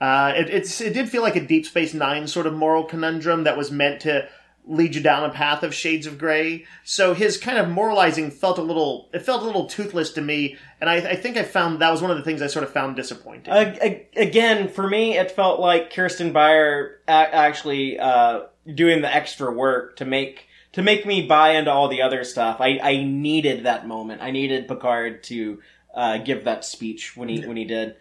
Uh, 0.01 0.33
it, 0.37 0.51
it's 0.51 0.81
it 0.81 0.93
did 0.93 1.09
feel 1.09 1.23
like 1.23 1.37
a 1.37 1.47
Deep 1.47 1.65
Space 1.65 1.95
Nine 1.95 2.27
sort 2.27 2.49
of 2.49 2.55
moral 2.55 2.83
conundrum 2.83 3.45
that 3.45 3.57
was 3.57 3.71
meant 3.71 4.01
to 4.01 4.29
lead 4.67 4.97
you 4.97 5.01
down 5.01 5.23
a 5.23 5.33
path 5.33 5.63
of 5.63 5.73
shades 5.73 6.07
of 6.07 6.19
gray. 6.19 6.65
So 6.83 7.15
his 7.15 7.37
kind 7.37 7.57
of 7.59 7.69
moralizing 7.69 8.33
felt 8.33 8.59
a 8.59 8.63
little 8.63 9.09
it 9.15 9.21
felt 9.21 9.43
a 9.43 9.47
little 9.47 9.67
toothless 9.67 10.11
to 10.15 10.21
me, 10.21 10.57
and 10.81 10.91
I, 10.91 10.97
I 10.97 11.15
think 11.15 11.37
I 11.37 11.45
found 11.45 11.81
that 11.81 11.93
was 11.93 12.03
one 12.03 12.11
of 12.11 12.17
the 12.17 12.25
things 12.25 12.43
I 12.43 12.49
sort 12.49 12.65
of 12.65 12.73
found 12.73 12.97
disappointing. 12.97 13.53
a- 13.81 14.09
again, 14.17 14.69
for 14.69 14.89
me, 14.89 15.17
it 15.17 15.31
felt 15.31 15.61
like 15.61 15.95
Kirsten 15.95 16.33
Beyer 16.33 16.99
actually 17.07 17.97
uh, 18.01 18.41
doing 18.75 19.03
the 19.03 19.15
extra 19.15 19.53
work 19.53 19.99
to 19.99 20.05
make 20.05 20.44
to 20.75 20.83
make 20.83 21.07
me 21.07 21.27
buy 21.27 21.51
into 21.51 21.73
all 21.73 21.89
the 21.89 22.03
other 22.03 22.25
stuff. 22.25 22.61
I, 22.61 22.79
I 22.83 23.03
needed 23.03 23.65
that 23.65 23.87
moment. 23.87 24.23
I 24.23 24.31
needed 24.31 24.69
Picard 24.69 25.23
to 25.25 25.61
uh, 25.95 26.19
give 26.19 26.45
that 26.45 26.65
speech 26.65 27.17
when 27.17 27.29
he 27.29 27.47
when 27.47 27.57
he 27.57 27.65
did. 27.65 27.97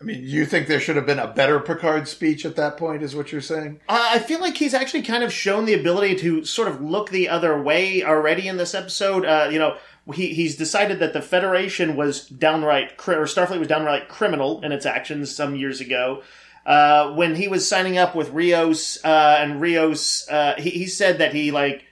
I 0.00 0.04
mean, 0.04 0.22
you 0.24 0.46
think 0.46 0.66
there 0.66 0.80
should 0.80 0.96
have 0.96 1.06
been 1.06 1.20
a 1.20 1.32
better 1.32 1.60
Picard 1.60 2.08
speech 2.08 2.44
at 2.44 2.56
that 2.56 2.76
point? 2.76 3.04
Is 3.04 3.14
what 3.14 3.30
you're 3.30 3.40
saying? 3.40 3.80
Uh, 3.88 4.10
I 4.14 4.18
feel 4.18 4.40
like 4.40 4.56
he's 4.56 4.74
actually 4.74 5.02
kind 5.02 5.22
of 5.22 5.32
shown 5.32 5.64
the 5.64 5.74
ability 5.74 6.16
to 6.16 6.44
sort 6.44 6.66
of 6.66 6.80
look 6.80 7.10
the 7.10 7.28
other 7.28 7.62
way 7.62 8.02
already 8.02 8.48
in 8.48 8.56
this 8.56 8.74
episode. 8.74 9.24
Uh, 9.24 9.48
you 9.52 9.60
know, 9.60 9.76
he, 10.12 10.34
he's 10.34 10.56
decided 10.56 10.98
that 10.98 11.12
the 11.12 11.22
Federation 11.22 11.94
was 11.94 12.26
downright, 12.26 12.96
cri- 12.96 13.14
or 13.14 13.26
Starfleet 13.26 13.60
was 13.60 13.68
downright 13.68 14.08
criminal 14.08 14.60
in 14.62 14.72
its 14.72 14.86
actions 14.86 15.32
some 15.32 15.54
years 15.54 15.80
ago. 15.80 16.24
Uh, 16.66 17.12
when 17.12 17.36
he 17.36 17.46
was 17.46 17.68
signing 17.68 17.96
up 17.96 18.16
with 18.16 18.30
Rios, 18.30 18.98
uh, 19.04 19.36
and 19.38 19.60
Rios, 19.60 20.28
uh, 20.28 20.54
he, 20.58 20.70
he 20.70 20.86
said 20.86 21.18
that 21.18 21.32
he, 21.32 21.52
like, 21.52 21.84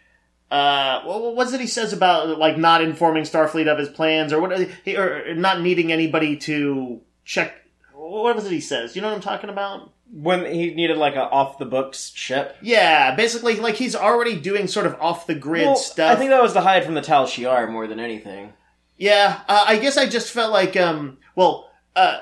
uh, 0.50 1.02
what 1.04 1.22
what 1.22 1.36
was 1.36 1.52
it 1.52 1.60
he 1.60 1.66
says 1.66 1.92
about, 1.92 2.38
like, 2.38 2.56
not 2.58 2.82
informing 2.82 3.22
Starfleet 3.24 3.68
of 3.68 3.78
his 3.78 3.88
plans, 3.88 4.32
or 4.32 4.40
what, 4.40 4.58
he, 4.84 4.96
or 4.96 5.34
not 5.34 5.60
needing 5.60 5.92
anybody 5.92 6.36
to 6.38 7.00
check, 7.24 7.54
what 7.94 8.34
was 8.34 8.46
it 8.46 8.52
he 8.52 8.60
says? 8.60 8.96
You 8.96 9.02
know 9.02 9.08
what 9.08 9.14
I'm 9.14 9.20
talking 9.20 9.50
about? 9.50 9.92
When 10.12 10.44
he 10.44 10.74
needed 10.74 10.96
like 10.96 11.14
a 11.14 11.22
off 11.22 11.58
the 11.58 11.64
books 11.66 12.10
ship. 12.16 12.56
Yeah, 12.60 13.14
basically, 13.14 13.56
like 13.60 13.76
he's 13.76 13.94
already 13.94 14.40
doing 14.40 14.66
sort 14.66 14.86
of 14.86 14.96
off 15.00 15.28
the 15.28 15.36
grid 15.36 15.66
Well, 15.66 15.76
stuff. 15.76 16.10
I 16.10 16.16
think 16.16 16.30
that 16.30 16.42
was 16.42 16.52
to 16.54 16.60
hide 16.62 16.84
from 16.84 16.94
the 16.94 17.00
Tal 17.02 17.26
Shiar 17.26 17.70
more 17.70 17.86
than 17.86 18.00
anything. 18.00 18.52
yeah, 18.98 19.42
uh, 19.48 19.64
I 19.68 19.78
guess 19.78 19.96
I 19.96 20.06
just 20.06 20.32
felt 20.32 20.50
like, 20.52 20.76
um, 20.76 21.18
well, 21.36 21.70
uh, 21.94 22.18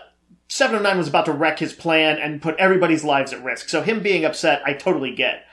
Seven 0.48 0.76
of 0.76 0.82
Nine 0.82 0.98
was 0.98 1.08
about 1.08 1.24
to 1.26 1.32
wreck 1.32 1.58
his 1.58 1.72
plan 1.72 2.18
and 2.18 2.42
put 2.42 2.56
everybody's 2.56 3.04
lives 3.04 3.32
at 3.32 3.42
risk. 3.42 3.70
So 3.70 3.80
him 3.80 4.00
being 4.02 4.24
upset, 4.26 4.60
I 4.66 4.74
totally 4.74 5.14
get. 5.14 5.44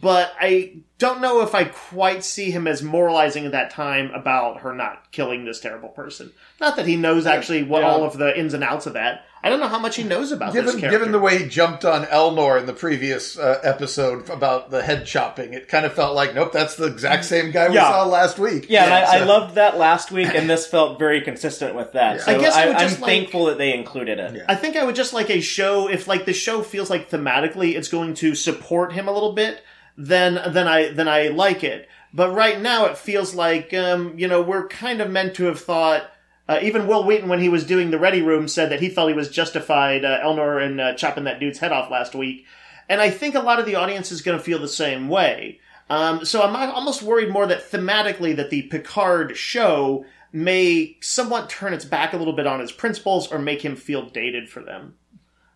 But 0.00 0.32
I 0.40 0.76
don't 0.98 1.20
know 1.20 1.42
if 1.42 1.54
I 1.54 1.64
quite 1.64 2.24
see 2.24 2.50
him 2.50 2.66
as 2.66 2.82
moralizing 2.82 3.44
at 3.46 3.52
that 3.52 3.70
time 3.70 4.10
about 4.12 4.60
her 4.60 4.72
not 4.74 5.12
killing 5.12 5.44
this 5.44 5.60
terrible 5.60 5.90
person. 5.90 6.32
Not 6.60 6.76
that 6.76 6.86
he 6.86 6.96
knows 6.96 7.26
actually 7.26 7.62
what 7.62 7.82
Yeah. 7.82 7.90
all 7.90 8.04
of 8.04 8.16
the 8.16 8.36
ins 8.38 8.54
and 8.54 8.64
outs 8.64 8.86
of 8.86 8.94
that. 8.94 9.24
I 9.42 9.50
don't 9.50 9.60
know 9.60 9.68
how 9.68 9.78
much 9.78 9.96
he 9.96 10.04
knows 10.04 10.32
about 10.32 10.54
this 10.54 10.64
Given, 10.64 10.80
character. 10.80 10.98
given 10.98 11.12
the 11.12 11.18
way 11.18 11.36
he 11.42 11.46
jumped 11.46 11.84
on 11.84 12.06
Elnor 12.06 12.58
in 12.58 12.64
the 12.64 12.72
previous 12.72 13.38
uh, 13.38 13.60
episode 13.62 14.30
about 14.30 14.70
the 14.70 14.82
head 14.82 15.04
chopping, 15.04 15.52
it 15.52 15.68
kind 15.68 15.84
of 15.84 15.92
felt 15.92 16.14
like, 16.14 16.34
nope, 16.34 16.50
that's 16.50 16.76
the 16.76 16.86
exact 16.86 17.26
same 17.26 17.50
guy 17.50 17.68
we 17.68 17.74
Yeah. 17.74 17.90
saw 17.90 18.04
last 18.06 18.38
week. 18.38 18.66
Yeah, 18.70 18.84
and 18.84 18.94
I, 18.94 19.16
I 19.20 19.24
loved 19.24 19.56
that 19.56 19.76
last 19.76 20.10
week, 20.10 20.28
and 20.34 20.48
this 20.48 20.66
felt 20.66 20.98
very 20.98 21.20
consistent 21.20 21.74
with 21.74 21.92
that. 21.92 22.22
So 22.22 22.34
I 22.34 22.38
guess 22.38 22.54
I 22.56 22.68
would 22.68 22.76
I, 22.76 22.80
just 22.80 22.96
am 22.96 23.02
like- 23.02 23.10
thankful 23.10 23.44
that 23.46 23.58
they 23.58 23.74
included 23.74 24.18
it. 24.18 24.34
Yeah. 24.34 24.42
I 24.48 24.54
think 24.54 24.76
I 24.76 24.84
would 24.84 24.94
just 24.96 25.12
like 25.12 25.28
a 25.28 25.40
show 25.42 25.88
if 25.90 26.08
like 26.08 26.24
the 26.24 26.32
show 26.32 26.62
feels 26.62 26.88
like 26.88 27.10
thematically 27.10 27.76
it's 27.76 27.88
going 27.88 28.14
to 28.14 28.34
support 28.34 28.94
him 28.94 29.08
a 29.08 29.12
little 29.12 29.32
bit, 29.34 29.62
then 29.96 30.40
then 30.52 30.68
I 30.68 30.92
then 30.92 31.08
I 31.08 31.28
like 31.28 31.64
it. 31.64 31.88
But 32.12 32.32
right 32.32 32.60
now 32.60 32.86
it 32.86 32.98
feels 32.98 33.34
like 33.34 33.74
um, 33.74 34.18
you 34.18 34.28
know 34.28 34.42
we're 34.42 34.68
kind 34.68 35.00
of 35.00 35.10
meant 35.10 35.34
to 35.36 35.44
have 35.44 35.60
thought. 35.60 36.10
Uh, 36.46 36.58
even 36.60 36.86
Wil 36.86 37.04
Wheaton, 37.04 37.30
when 37.30 37.40
he 37.40 37.48
was 37.48 37.64
doing 37.64 37.90
the 37.90 37.98
Ready 37.98 38.20
Room, 38.20 38.48
said 38.48 38.70
that 38.70 38.80
he 38.80 38.90
felt 38.90 39.08
he 39.08 39.14
was 39.14 39.30
justified 39.30 40.04
uh, 40.04 40.20
Elnor 40.22 40.62
and 40.62 40.78
uh, 40.78 40.94
chopping 40.94 41.24
that 41.24 41.40
dude's 41.40 41.58
head 41.58 41.72
off 41.72 41.90
last 41.90 42.14
week, 42.14 42.44
and 42.88 43.00
I 43.00 43.08
think 43.08 43.34
a 43.34 43.40
lot 43.40 43.58
of 43.58 43.66
the 43.66 43.76
audience 43.76 44.12
is 44.12 44.20
going 44.20 44.36
to 44.36 44.44
feel 44.44 44.58
the 44.58 44.68
same 44.68 45.08
way. 45.08 45.60
Um, 45.88 46.24
so 46.24 46.42
I'm 46.42 46.56
almost 46.56 47.02
worried 47.02 47.30
more 47.30 47.46
that 47.46 47.70
thematically 47.70 48.36
that 48.36 48.50
the 48.50 48.62
Picard 48.62 49.36
show 49.36 50.04
may 50.32 50.96
somewhat 51.00 51.48
turn 51.48 51.72
its 51.72 51.84
back 51.84 52.12
a 52.12 52.16
little 52.16 52.32
bit 52.32 52.46
on 52.46 52.60
his 52.60 52.72
principles 52.72 53.30
or 53.30 53.38
make 53.38 53.62
him 53.62 53.76
feel 53.76 54.08
dated 54.08 54.48
for 54.48 54.60
them. 54.62 54.94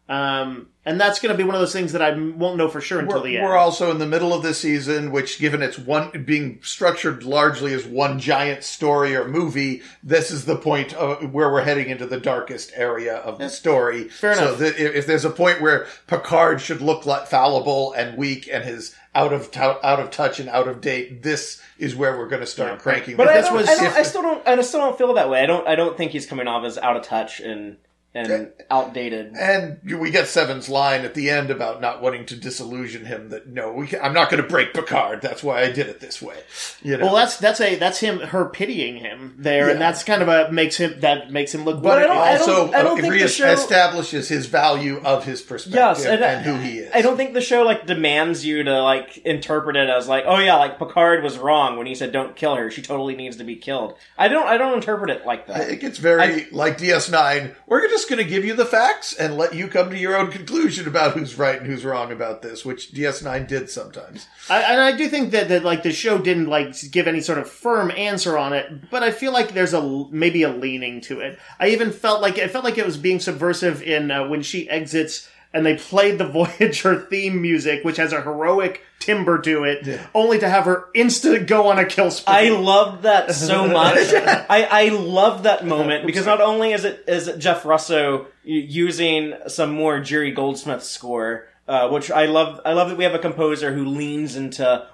Um, 0.09 0.68
and 0.86 0.98
that's 0.98 1.18
going 1.20 1.34
to 1.34 1.36
be 1.36 1.44
one 1.44 1.54
of 1.54 1.61
those 1.61 1.74
things 1.74 1.92
that 1.92 2.00
I 2.00 2.12
won't 2.18 2.56
know 2.56 2.68
for 2.68 2.80
sure 2.80 2.98
until 2.98 3.18
We're, 3.18 3.28
the 3.28 3.36
end. 3.36 3.46
we're 3.46 3.59
also 3.59 3.90
in 3.90 3.98
the 3.98 4.06
middle 4.06 4.32
of 4.32 4.42
the 4.42 4.54
season, 4.54 5.12
which, 5.12 5.38
given 5.38 5.61
it's 5.61 5.78
one 5.78 6.24
being 6.24 6.61
structured 6.62 7.24
largely 7.24 7.74
as 7.74 7.84
one 7.84 8.18
giant 8.18 8.64
story 8.64 9.14
or 9.14 9.28
movie, 9.28 9.82
this 10.02 10.30
is 10.30 10.46
the 10.46 10.56
point 10.56 10.94
of 10.94 11.34
where 11.34 11.52
we're 11.52 11.61
heading 11.62 11.90
into 11.90 12.06
the 12.06 12.18
darkest 12.18 12.72
area 12.74 13.16
of 13.16 13.38
the 13.38 13.50
story. 13.50 14.09
Fair 14.09 14.34
so 14.34 14.48
enough. 14.48 14.59
that 14.61 14.78
if, 14.78 15.06
there's 15.06 15.26
a 15.26 15.30
point 15.30 15.61
where 15.61 15.86
Picard 16.06 16.62
should 16.62 16.80
look 16.80 17.04
like 17.04 17.26
fallible 17.26 17.92
and 17.92 18.16
weak 18.16 18.48
and 18.50 18.64
his 18.64 18.94
out 19.14 19.34
of 19.34 19.50
tou- 19.50 19.78
out 19.82 20.00
of 20.00 20.11
touch 20.11 20.40
and 20.40 20.48
out 20.48 20.68
of 20.68 20.80
date, 20.80 21.22
this 21.22 21.61
is 21.78 21.94
where 21.94 22.16
we're 22.16 22.28
going 22.28 22.40
to 22.40 22.46
start 22.46 22.72
Yeah. 22.72 22.78
cranking. 22.78 23.16
But 23.16 23.28
I, 23.28 23.42
this 23.42 23.50
was- 23.50 23.68
I, 23.68 23.98
I 23.98 24.02
still 24.04 24.22
don't. 24.22 24.46
I 24.48 24.59
still 24.62 24.80
don't 24.80 24.96
feel 24.96 25.12
that 25.14 25.28
way. 25.28 25.42
I 25.42 25.46
don't. 25.46 25.68
I 25.68 25.74
don't 25.74 25.98
think 25.98 26.12
he's 26.12 26.24
coming 26.24 26.48
off 26.48 26.64
as 26.64 26.78
out 26.78 26.96
of 26.96 27.02
touch 27.02 27.40
and 27.40 27.76
and 28.14 28.52
outdated. 28.70 29.34
And 29.36 29.78
we 29.84 30.11
get 30.11 30.28
Seven's 30.28 30.68
line 30.68 31.02
at 31.02 31.14
the 31.14 31.30
end 31.30 31.50
about 31.50 31.80
not 31.80 32.00
wanting 32.00 32.26
to 32.26 32.36
disillusion 32.36 33.04
him. 33.04 33.28
That 33.28 33.48
no, 33.48 33.72
we 33.72 33.86
can, 33.86 34.00
I'm 34.00 34.14
not 34.14 34.30
going 34.30 34.42
to 34.42 34.48
break 34.48 34.72
Picard. 34.72 35.20
That's 35.20 35.42
why 35.42 35.61
I 35.61 35.70
did 35.70 35.88
it 35.88 36.00
this 36.00 36.22
way. 36.22 36.40
You 36.82 36.96
know? 36.96 37.06
well, 37.06 37.14
that's 37.14 37.36
that's 37.36 37.61
a 37.61 37.76
that's 37.76 38.00
him 38.00 38.20
her 38.20 38.46
pitying 38.46 38.96
him 38.96 39.34
there, 39.38 39.68
and 39.68 39.80
that's 39.80 40.04
kind 40.04 40.22
of 40.22 40.28
a 40.28 40.50
makes 40.50 40.78
him 40.78 41.00
that 41.00 41.30
makes 41.30 41.54
him 41.54 41.64
look. 41.64 41.82
But 41.82 41.98
I 41.98 42.02
good. 42.02 42.11
I 42.11 42.38
don't- 42.38 42.48
also 42.48 42.72
I 42.72 42.82
don't 42.82 43.00
think 43.00 43.12
the 43.12 43.28
show- 43.28 43.48
establishes 43.48 44.28
his 44.28 44.46
value 44.46 45.00
of 45.04 45.24
his 45.24 45.42
perspective 45.42 45.74
Yes, 45.78 46.04
and, 46.04 46.22
and, 46.22 46.44
who 46.44 46.56
he 46.56 46.78
is. 46.78 46.90
I 46.94 47.02
don't 47.02 47.16
think 47.16 47.34
the 47.34 47.40
show 47.40 47.62
like 47.62 47.86
demands 47.86 48.44
you 48.44 48.62
to 48.64 48.82
like 48.82 49.18
interpret 49.18 49.76
it 49.76 49.88
as 49.90 50.09
like, 50.09 50.24
oh 50.26 50.38
yeah, 50.38 50.56
like 50.56 50.78
Picard 50.78 51.22
was 51.22 51.36
wrong 51.36 51.76
when 51.76 51.86
he 51.86 51.94
said 51.94 52.12
don't 52.12 52.34
kill 52.34 52.54
her. 52.56 52.70
She 52.70 52.82
totally 52.82 53.14
needs 53.14 53.36
to 53.36 53.44
be 53.44 53.56
killed. 53.56 53.96
I 54.16 54.28
don't. 54.28 54.46
I 54.46 54.56
don't 54.56 54.74
interpret 54.74 55.11
it 55.11 55.26
like 55.26 55.46
that. 55.48 55.68
It 55.68 55.80
gets 55.80 55.98
very 55.98 56.48
like 56.50 56.78
DS9. 56.78 57.54
We're 57.66 57.82
just 57.99 58.09
going 58.09 58.24
to 58.24 58.30
give 58.30 58.44
you 58.44 58.55
the 58.55 58.64
facts 58.64 59.12
and 59.12 59.36
let 59.36 59.55
you 59.55 59.66
come 59.66 59.90
to 59.90 59.99
your 59.99 60.16
own 60.16 60.30
conclusion 60.30 60.86
about 60.86 61.14
who's 61.14 61.36
right 61.36 61.59
and 61.59 61.66
who's 61.66 61.84
wrong 61.84 62.12
about 62.12 62.42
this, 62.42 62.64
which 62.64 62.92
DS9 62.92 63.49
did 63.49 63.68
sometimes. 63.68 64.28
I, 64.49 64.62
and 64.62 64.80
I 64.80 64.96
do 64.96 65.09
think 65.09 65.32
that, 65.32 65.49
that 65.49 65.64
like 65.64 65.82
the 65.82 65.90
show 65.92 66.16
didn't 66.16 66.46
like 66.46 66.76
give 66.92 67.09
any 67.09 67.20
sort 67.20 67.38
of 67.38 67.51
firm 67.51 67.90
answer 67.90 68.38
on 68.38 68.53
it, 68.53 68.88
but 68.88 69.03
I 69.03 69.11
feel 69.11 69.32
like 69.32 69.53
there's 69.53 69.74
a 69.74 70.07
maybe 70.11 70.44
a 70.44 70.49
leaning 70.49 71.01
to 71.03 71.18
it. 71.18 71.40
I 71.59 71.70
even 71.70 71.90
felt 71.90 72.22
like 72.22 72.38
it 72.38 72.53
felt 72.53 72.64
like 72.64 72.78
it 72.78 72.86
was 72.86 72.96
being 72.96 73.18
subversive 73.18 73.82
in 73.82 74.12
uh, 74.12 74.28
when 74.28 74.42
she 74.42 74.70
exits 74.70 75.28
and 75.53 75.64
they 75.64 75.76
played 75.76 76.18
the 76.18 76.26
Voyager 76.28 77.01
theme 77.01 77.40
music, 77.40 77.84
which 77.84 77.96
has 77.96 78.12
a 78.12 78.20
heroic 78.22 78.82
timbre 78.99 79.40
to 79.40 79.64
it, 79.64 80.01
only 80.14 80.38
to 80.38 80.49
have 80.49 80.64
her 80.64 80.88
instant 80.94 81.46
go 81.46 81.68
on 81.68 81.78
a 81.78 81.84
kill 81.84 82.11
spree. 82.11 82.34
I 82.34 82.49
loved 82.51 83.03
that 83.03 83.32
so 83.32 83.66
much. 83.72 83.96
I, 83.99 84.68
I 84.70 84.88
loved 84.88 85.44
that 85.44 85.64
moment 85.66 86.07
because 86.07 86.26
not 86.26 86.40
only 86.40 86.72
is 86.72 86.84
it 86.84 87.05
is 87.07 87.28
it 87.28 87.38
Jeff 87.38 87.64
Russo 87.64 88.26
using 88.42 89.34
some 89.46 89.72
more 89.72 90.01
Jerry 90.01 90.32
Goldsmith 90.32 90.82
score, 90.82 91.49
uh, 91.66 91.88
which 91.88 92.11
I 92.11 92.26
love. 92.26 92.61
I 92.64 92.72
love 92.72 92.88
that 92.88 92.99
we 92.99 93.05
have 93.05 93.14
a 93.14 93.18
composer 93.18 93.72
who 93.72 93.84
leans 93.86 94.36
into 94.36 94.86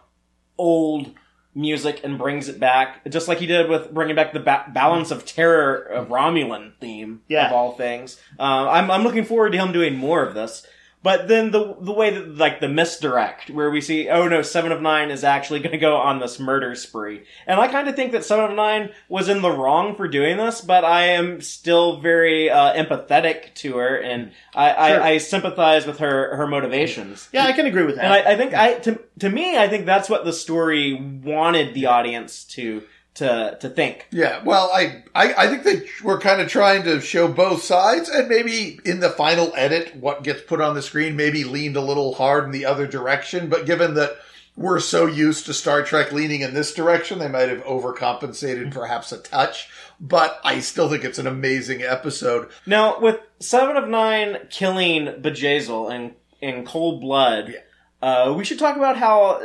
old 0.58 1.12
music 1.54 2.00
and 2.04 2.18
brings 2.18 2.48
it 2.48 2.58
back, 2.58 3.08
just 3.08 3.28
like 3.28 3.38
he 3.38 3.46
did 3.46 3.68
with 3.68 3.92
bringing 3.94 4.16
back 4.16 4.32
the 4.32 4.40
ba- 4.40 4.64
Balance 4.72 5.10
of 5.10 5.24
Terror 5.24 5.76
of 5.76 6.08
Romulan 6.08 6.72
theme 6.80 7.22
Yeah. 7.28 7.46
of 7.46 7.52
all 7.52 7.72
things. 7.72 8.20
Uh, 8.38 8.68
I'm 8.68 8.90
I'm 8.90 9.02
looking 9.04 9.24
forward 9.24 9.50
to 9.52 9.58
him 9.58 9.72
doing 9.72 9.96
more 9.96 10.22
of 10.22 10.34
this. 10.34 10.66
But 11.04 11.28
then 11.28 11.50
the 11.50 11.76
the 11.80 11.92
way 11.92 12.08
that 12.08 12.38
like 12.38 12.60
the 12.60 12.68
misdirect 12.68 13.50
where 13.50 13.70
we 13.70 13.82
see 13.82 14.08
oh 14.08 14.26
no 14.26 14.40
Seven 14.40 14.72
of 14.72 14.80
Nine 14.80 15.10
is 15.10 15.22
actually 15.22 15.60
going 15.64 15.72
to 15.72 15.78
go 15.78 15.96
on 15.98 16.18
this 16.18 16.40
murder 16.40 16.74
spree, 16.74 17.24
and 17.46 17.60
I 17.60 17.68
kind 17.68 17.88
of 17.88 17.94
think 17.94 18.12
that 18.12 18.24
Seven 18.24 18.46
of 18.46 18.56
Nine 18.56 18.90
was 19.10 19.28
in 19.28 19.42
the 19.42 19.50
wrong 19.50 19.94
for 19.96 20.08
doing 20.08 20.38
this, 20.38 20.62
but 20.62 20.82
I 20.82 21.08
am 21.08 21.42
still 21.42 22.00
very 22.00 22.48
uh, 22.48 22.72
empathetic 22.72 23.52
to 23.56 23.76
her, 23.76 23.96
and 23.98 24.32
I, 24.54 24.88
Sure. 24.88 25.02
I, 25.02 25.10
I 25.10 25.18
sympathize 25.18 25.86
with 25.86 25.98
her 25.98 26.34
her 26.36 26.46
motivations. 26.46 27.28
yeah, 27.32 27.44
I 27.44 27.52
can 27.52 27.66
agree 27.66 27.84
with 27.84 27.96
that. 27.96 28.04
And 28.06 28.12
I, 28.14 28.32
I 28.32 28.36
think 28.38 28.54
I 28.54 28.74
to 28.78 28.98
to 29.18 29.28
me 29.28 29.58
I 29.58 29.68
think 29.68 29.84
that's 29.84 30.08
what 30.08 30.24
the 30.24 30.32
story 30.32 30.94
wanted 30.94 31.74
the 31.74 31.84
audience 31.86 32.44
to 32.56 32.82
to 33.14 33.56
to 33.60 33.68
think. 33.68 34.06
Yeah, 34.10 34.42
well, 34.42 34.70
I, 34.72 35.04
I, 35.14 35.34
I 35.34 35.46
think 35.48 35.62
they 35.62 35.86
were 36.02 36.18
kind 36.18 36.40
of 36.40 36.48
trying 36.48 36.82
to 36.84 37.00
show 37.00 37.28
both 37.28 37.62
sides, 37.62 38.08
and 38.08 38.28
maybe 38.28 38.80
in 38.84 39.00
the 39.00 39.10
final 39.10 39.52
edit, 39.56 39.96
what 39.96 40.24
gets 40.24 40.42
put 40.42 40.60
on 40.60 40.74
the 40.74 40.82
screen 40.82 41.16
maybe 41.16 41.44
leaned 41.44 41.76
a 41.76 41.80
little 41.80 42.14
hard 42.14 42.44
in 42.44 42.50
the 42.50 42.66
other 42.66 42.86
direction. 42.86 43.48
But 43.48 43.66
given 43.66 43.94
that 43.94 44.16
we're 44.56 44.80
so 44.80 45.06
used 45.06 45.46
to 45.46 45.54
Star 45.54 45.82
Trek 45.82 46.12
leaning 46.12 46.40
in 46.40 46.54
this 46.54 46.74
direction, 46.74 47.18
they 47.18 47.28
might 47.28 47.48
have 47.48 47.64
overcompensated 47.64 48.72
perhaps 48.72 49.12
a 49.12 49.18
touch. 49.18 49.68
But 50.00 50.40
I 50.44 50.60
still 50.60 50.88
think 50.90 51.04
it's 51.04 51.18
an 51.18 51.26
amazing 51.26 51.82
episode. 51.82 52.50
Now, 52.66 53.00
with 53.00 53.20
Seven 53.38 53.76
of 53.76 53.88
Nine 53.88 54.48
killing 54.50 55.06
Bjayzl 55.06 55.92
in 55.94 56.14
in 56.40 56.64
cold 56.64 57.00
blood, 57.00 57.54
uh, 58.02 58.34
we 58.36 58.44
should 58.44 58.58
talk 58.58 58.76
about 58.76 58.96
how 58.96 59.40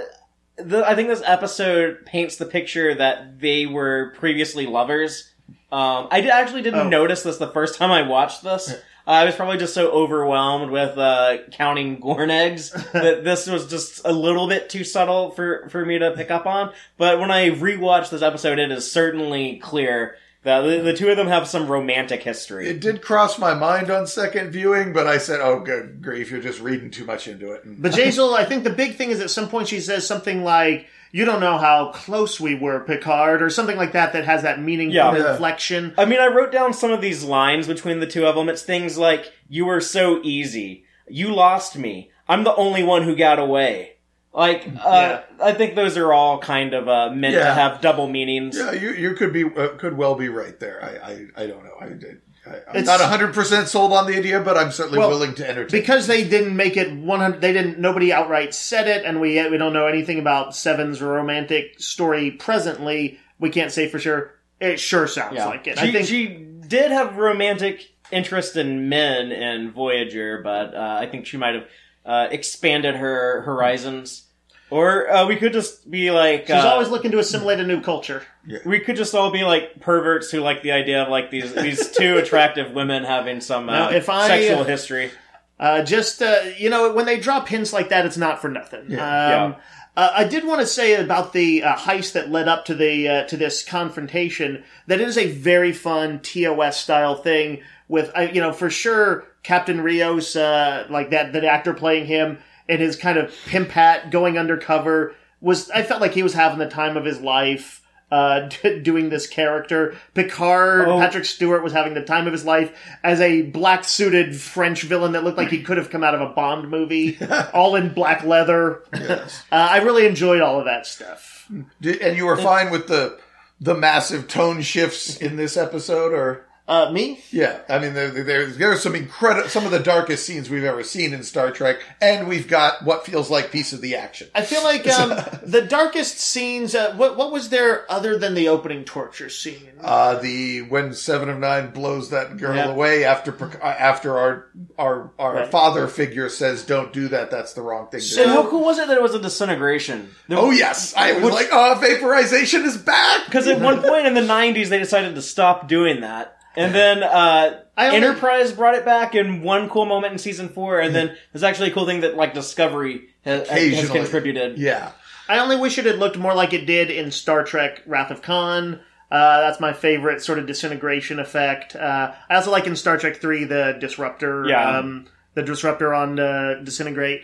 the, 0.64 0.84
I 0.88 0.96
think 0.96 1.10
this 1.10 1.22
episode 1.26 2.06
paints 2.06 2.38
the 2.38 2.46
picture 2.46 2.94
that 2.96 3.40
they 3.40 3.66
were 3.66 4.14
previously 4.18 4.66
lovers. 4.66 5.32
Um, 5.72 6.08
I 6.12 6.22
did, 6.22 6.30
actually 6.32 6.62
didn't 6.64 6.80
Oh. 6.80 6.90
notice 6.90 7.24
this 7.24 7.38
the 7.38 7.48
first 7.52 7.76
time 7.78 7.92
I 7.92 8.02
watched 8.02 8.44
this. 8.44 8.74
I 9.08 9.26
was 9.26 9.36
probably 9.36 9.58
just 9.58 9.74
so 9.74 9.90
overwhelmed 9.90 10.72
with 10.72 10.96
uh, 10.98 11.38
counting 11.52 12.00
Gorn 12.00 12.30
eggs 12.30 12.70
that 12.94 13.24
this 13.24 13.48
was 13.48 13.68
just 13.68 14.02
a 14.06 14.12
little 14.12 14.48
bit 14.48 14.70
too 14.70 14.84
subtle 14.84 15.32
for, 15.32 15.68
for 15.70 15.84
me 15.84 15.98
to 16.00 16.12
pick 16.12 16.30
up 16.30 16.46
on. 16.46 16.72
But 16.98 17.20
when 17.20 17.32
I 17.32 17.50
rewatched 17.50 18.12
this 18.12 18.22
episode, 18.22 18.60
it 18.60 18.72
is 18.72 18.92
certainly 18.92 19.58
clear 19.58 20.16
the, 20.44 20.82
the 20.84 20.94
two 20.94 21.10
of 21.10 21.18
them 21.18 21.28
have 21.28 21.48
some 21.48 21.68
romantic 21.68 22.24
history. 22.24 22.68
It 22.70 22.80
did 22.80 23.02
cross 23.02 23.38
my 23.38 23.54
mind 23.54 23.92
on 23.92 24.08
second 24.08 24.52
viewing, 24.52 24.94
but 24.94 25.06
I 25.08 25.18
said, 25.18 25.40
"Oh, 25.42 25.60
good 25.60 26.02
grief, 26.02 26.32
you're 26.32 26.42
just 26.42 26.62
reading 26.62 26.92
too 26.92 27.06
much 27.06 27.28
into 27.28 27.52
it." 27.52 27.64
But 27.66 27.92
Jazel, 27.92 28.36
I 28.38 28.46
think 28.46 28.64
the 28.64 28.70
big 28.70 28.96
thing 28.96 29.10
is 29.12 29.20
at 29.20 29.30
some 29.30 29.50
point 29.50 29.68
she 29.68 29.80
says 29.82 30.08
something 30.08 30.44
like, 30.44 30.88
"You 31.12 31.26
don't 31.26 31.42
know 31.42 31.58
how 31.58 31.92
close 31.92 32.40
we 32.40 32.56
were, 32.56 32.80
Picard," 32.82 33.42
or 33.42 33.50
something 33.50 33.78
like 33.78 33.92
that 33.94 34.14
that 34.14 34.26
has 34.26 34.44
that 34.44 34.62
meaningful 34.62 34.96
Yeah. 34.96 35.16
Yeah. 35.18 35.32
inflection. 35.32 35.94
I 35.98 36.06
mean, 36.06 36.20
I 36.20 36.28
wrote 36.28 36.52
down 36.52 36.74
some 36.74 36.92
of 36.92 37.02
these 37.02 37.24
lines 37.24 37.68
between 37.68 38.00
the 38.00 38.08
two 38.08 38.26
of 38.26 38.36
them. 38.36 38.48
It's 38.50 38.62
things 38.64 38.98
like, 38.98 39.32
you 39.50 39.66
were 39.66 39.82
so 39.82 40.22
easy. 40.24 40.86
You 41.10 41.34
lost 41.34 41.78
me. 41.78 42.12
I'm 42.30 42.44
the 42.44 42.56
only 42.56 42.84
one 42.84 43.04
who 43.04 43.16
got 43.16 43.40
away. 43.40 43.94
Like, 44.34 44.68
uh, 44.68 44.72
Yeah. 44.86 45.22
I 45.42 45.54
think 45.54 45.76
those 45.76 45.98
are 45.98 46.14
all 46.14 46.38
kind 46.40 46.74
of 46.74 46.88
uh, 46.88 47.10
meant 47.12 47.34
to 47.36 47.44
have 47.54 47.82
double 47.82 48.08
meanings. 48.08 48.58
Yeah, 48.58 48.72
you 48.74 48.92
you 48.92 49.16
could 49.16 49.34
be 49.34 49.44
uh, 49.46 49.70
could 49.78 49.98
well 49.98 50.16
be 50.16 50.30
right 50.30 50.60
there. 50.60 50.84
I 50.84 51.12
I, 51.12 51.44
I 51.44 51.48
don't 51.48 51.64
know. 51.64 51.74
I, 51.82 51.86
I 51.86 51.90
I'm 51.90 52.76
It's- 52.78 52.86
not 52.86 53.02
hundred 53.02 53.34
percent 53.34 53.68
sold 53.68 53.92
on 53.92 54.06
the 54.08 54.16
idea, 54.16 54.40
but 54.40 54.56
I'm 54.58 54.72
certainly 54.72 55.00
Well, 55.00 55.10
willing 55.10 55.34
to 55.36 55.48
entertain. 55.50 55.80
because 55.82 56.08
they 56.08 56.28
didn't 56.28 56.56
make 56.56 56.78
it 56.78 56.92
100 56.96 57.42
they 57.42 57.54
didn't 57.54 57.80
nobody 57.80 58.14
outright 58.14 58.54
said 58.56 58.88
it 58.88 59.04
and 59.06 59.20
we 59.20 59.42
we 59.50 59.58
don't 59.58 59.74
know 59.74 59.88
anything 59.88 60.20
about 60.20 60.56
seven's 60.56 61.02
romantic 61.02 61.80
story 61.80 62.32
presently 62.32 63.20
we 63.40 63.50
can't 63.50 63.72
say 63.72 63.88
for 63.88 64.00
sure 64.00 64.36
it 64.60 64.80
sure 64.80 65.06
sounds 65.08 65.36
Yeah. 65.36 65.46
like 65.48 65.68
it 65.68 65.78
She, 65.80 65.90
i 65.90 65.92
think 65.92 66.08
she 66.08 66.28
did 66.68 66.92
have 66.92 67.18
romantic 67.18 67.92
interest 68.12 68.56
in 68.56 68.90
men 68.90 69.32
in 69.32 69.72
Voyager, 69.72 70.42
but 70.44 70.74
uh, 70.74 70.98
I 71.00 71.06
think 71.08 71.26
she 71.28 71.38
might 71.38 71.54
have 71.56 71.66
uh, 72.06 72.28
expanded 72.32 72.96
her 72.96 73.42
horizons. 73.42 74.26
Or 74.72 75.10
uh, 75.12 75.26
we 75.26 75.36
could 75.36 75.54
just 75.54 75.90
be 75.90 76.12
like 76.12 76.42
she's 76.42 76.52
uh, 76.52 76.70
always 76.70 76.90
looking 76.90 77.12
to 77.12 77.20
assimilate 77.20 77.60
a 77.60 77.66
new 77.66 77.82
culture 77.82 78.22
we 78.66 78.80
could 78.80 78.96
just 78.96 79.14
all 79.14 79.32
be 79.32 79.44
like 79.44 79.80
perverts 79.80 80.32
who 80.32 80.40
like 80.42 80.64
the 80.64 80.72
idea 80.72 81.04
of 81.04 81.10
like 81.10 81.32
these 81.32 81.54
these 81.54 81.92
two 81.92 82.18
attractive 82.18 82.72
women 82.74 83.04
having 83.04 83.42
some 83.42 83.70
uh, 83.70 83.74
Now, 83.74 83.90
if 83.92 84.10
I- 84.10 84.28
sexual 84.28 84.64
history. 84.64 85.12
Uh, 85.60 85.84
just 85.84 86.22
uh, 86.22 86.40
you 86.58 86.70
know, 86.70 86.94
when 86.94 87.06
they 87.06 87.20
drop 87.20 87.50
hints 87.50 87.74
like 87.74 87.90
that, 87.90 88.06
it's 88.06 88.16
not 88.16 88.40
for 88.42 88.48
nothing. 88.48 88.86
Yeah. 88.92 89.44
Um, 89.44 89.56
uh, 89.98 90.10
I 90.16 90.24
did 90.24 90.46
want 90.46 90.62
to 90.62 90.66
say 90.66 90.96
about 90.96 91.34
the 91.34 91.64
uh, 91.64 91.76
heist 91.76 92.14
that 92.14 92.32
led 92.32 92.48
up 92.48 92.64
to 92.66 92.76
the 92.76 93.10
uh, 93.10 93.24
to 93.26 93.36
this 93.36 93.62
confrontation 93.62 94.64
that 94.88 95.02
it 95.02 95.08
is 95.10 95.18
a 95.18 95.30
very 95.30 95.74
fun 95.74 96.22
TOS 96.22 96.78
style 96.78 97.16
thing 97.16 97.62
with 97.90 98.10
uh, 98.16 98.22
you 98.22 98.40
know 98.40 98.54
for 98.54 98.70
sure 98.70 99.28
Captain 99.44 99.82
Rios 99.82 100.36
uh, 100.36 100.86
like 100.90 101.10
that 101.12 101.34
the 101.34 101.48
actor 101.50 101.74
playing 101.74 102.06
him 102.08 102.40
and 102.68 102.82
his 102.82 102.96
kind 102.96 103.18
of 103.18 103.34
pimp 103.46 103.70
hat 103.72 104.12
going 104.12 104.38
undercover 104.38 105.16
was 105.42 105.70
I 105.72 105.84
felt 105.84 106.02
like 106.02 106.14
he 106.14 106.24
was 106.24 106.34
having 106.34 106.60
the 106.60 106.70
time 106.70 106.98
of 106.98 107.06
his 107.06 107.20
life 107.22 107.82
uh, 108.12 108.50
doing 108.82 109.10
this 109.10 109.28
character. 109.28 109.96
Picard, 110.16 110.88
Oh. 110.88 111.00
Patrick 111.00 111.26
Stewart 111.26 111.64
was 111.64 111.74
having 111.74 111.94
the 111.94 112.04
time 112.04 112.26
of 112.28 112.34
his 112.34 112.44
life 112.44 112.76
as 113.04 113.22
a 113.22 113.44
black 113.44 113.84
suited 113.84 114.36
French 114.36 114.82
villain 114.84 115.12
that 115.14 115.24
looked 115.24 115.38
like 115.38 115.50
he 115.50 115.62
could 115.62 115.78
have 115.78 115.90
come 115.92 116.04
out 116.04 116.16
of 116.16 116.22
a 116.22 116.34
Bond 116.34 116.70
movie, 116.70 117.18
all 117.54 117.76
in 117.76 117.94
black 117.94 118.24
leather. 118.24 118.82
Yes. 118.94 119.44
Uh, 119.52 119.56
I 119.72 119.78
really 119.78 120.06
enjoyed 120.08 120.42
all 120.42 120.60
of 120.60 120.66
that 120.66 120.86
stuff. 120.86 121.50
Did, 121.82 122.02
and 122.02 122.18
you 122.18 122.26
were 122.26 122.38
fine 122.38 122.70
with 122.72 122.88
the 122.88 123.20
the 123.62 123.74
massive 123.76 124.28
tone 124.28 124.62
shifts 124.62 125.18
in 125.18 125.36
this 125.36 125.58
episode, 125.58 126.14
or 126.14 126.46
Uh, 126.70 126.92
me? 126.92 127.20
Yeah, 127.32 127.62
I 127.68 127.80
mean, 127.80 127.96
there, 127.96 128.12
there, 128.12 128.46
there's 128.46 128.84
some 128.84 128.94
incredible, 128.94 129.50
some 129.50 129.66
of 129.66 129.72
the 129.72 129.80
darkest 129.80 130.24
scenes 130.26 130.52
we've 130.52 130.64
ever 130.64 130.84
seen 130.84 131.16
in 131.16 131.24
Star 131.24 131.50
Trek, 131.52 131.78
and 132.00 132.28
we've 132.28 132.48
got 132.48 132.86
what 132.86 133.08
feels 133.08 133.32
like 133.32 133.52
piece 133.52 133.74
of 133.74 133.82
the 133.82 133.96
action. 133.96 134.28
I 134.36 134.44
feel 134.44 134.64
like 134.64 134.88
um, 135.00 135.10
the 135.42 135.66
darkest 135.68 136.20
scenes. 136.20 136.76
Uh, 136.76 136.94
what 136.96 137.18
what 137.18 137.32
was 137.32 137.50
there 137.50 137.92
other 137.92 138.20
than 138.20 138.36
the 138.36 138.50
opening 138.50 138.86
torture 138.86 139.30
scene? 139.30 139.68
Uh, 139.82 140.20
the 140.20 140.62
when 140.62 140.94
Seven 140.94 141.28
of 141.30 141.40
Nine 141.40 141.72
blows 141.72 142.12
that 142.12 142.38
girl 142.38 142.56
Yeah. 142.56 142.68
away 142.70 143.04
after 143.04 143.34
uh, 143.64 143.66
after 143.66 144.18
our 144.20 144.50
our 144.78 145.12
our 145.18 145.34
Right. 145.34 145.50
father 145.52 145.88
figure 145.88 146.30
says, 146.30 146.64
"Don't 146.64 146.94
do 146.94 147.08
that. 147.08 147.32
That's 147.32 147.54
the 147.54 147.64
wrong 147.64 147.88
thing 147.90 148.02
do." 148.02 148.26
how 148.28 148.48
cool 148.48 148.64
was 148.64 148.78
it 148.78 148.88
that 148.90 148.98
it 148.98 149.02
was 149.02 149.16
a 149.16 149.20
disintegration? 149.20 150.10
Oh 150.30 150.52
yes, 150.52 150.94
I 150.96 151.14
was 151.14 151.24
Which- 151.24 151.34
like, 151.34 151.50
"Oh, 151.52 151.76
vaporization 151.82 152.64
is 152.66 152.78
back." 152.78 153.26
Because 153.26 153.48
at 153.48 153.60
one 153.60 153.82
point 153.90 154.06
in 154.06 154.14
the 154.14 154.22
'90s, 154.22 154.70
they 154.70 154.78
decided 154.80 155.16
to 155.16 155.22
stop 155.24 155.68
doing 155.68 156.02
that, 156.02 156.38
and 156.60 156.76
then 156.76 157.04
uh, 157.04 157.62
only- 157.78 157.96
Enterprise 157.96 158.52
brought 158.52 158.76
it 158.76 158.86
back 158.86 159.16
in 159.16 159.42
one 159.42 159.70
cool 159.70 159.86
moment 159.86 160.14
in 160.14 160.20
season 160.20 160.50
four, 160.50 160.80
and 160.80 160.94
then 160.94 161.16
there's 161.34 161.44
actually 161.44 161.72
a 161.72 161.74
cool 161.74 161.86
thing 161.86 162.02
that 162.02 162.16
like 162.16 162.34
Discovery 162.34 163.10
has, 163.22 163.48
has 163.48 163.90
contributed. 163.90 164.58
yeah, 164.58 164.92
I 165.28 165.40
only 165.40 165.58
wish 165.58 165.78
it 165.78 165.86
had 165.86 165.98
looked 165.98 166.18
more 166.18 166.34
like 166.34 166.54
it 166.54 166.66
did 166.66 166.90
in 166.92 167.12
Star 167.12 167.44
Trek: 167.44 167.82
Wrath 167.86 168.12
of 168.12 168.22
Khan. 168.22 168.82
Uh, 169.12 169.42
that's 169.42 169.60
my 169.60 169.74
favorite 169.74 170.22
sort 170.22 170.38
of 170.38 170.46
disintegration 170.46 171.20
effect. 171.20 171.76
Uh, 171.76 172.14
I 172.30 172.36
also 172.36 172.52
like 172.52 172.68
in 172.68 172.76
Star 172.76 172.98
Trek 172.98 173.18
Three 173.18 173.44
the 173.46 173.78
disruptor. 173.80 174.48
Yeah. 174.48 174.78
Um, 174.78 175.08
the 175.36 175.44
disruptor 175.44 175.94
on 175.94 176.20
uh, 176.20 176.56
disintegrate. 176.64 177.24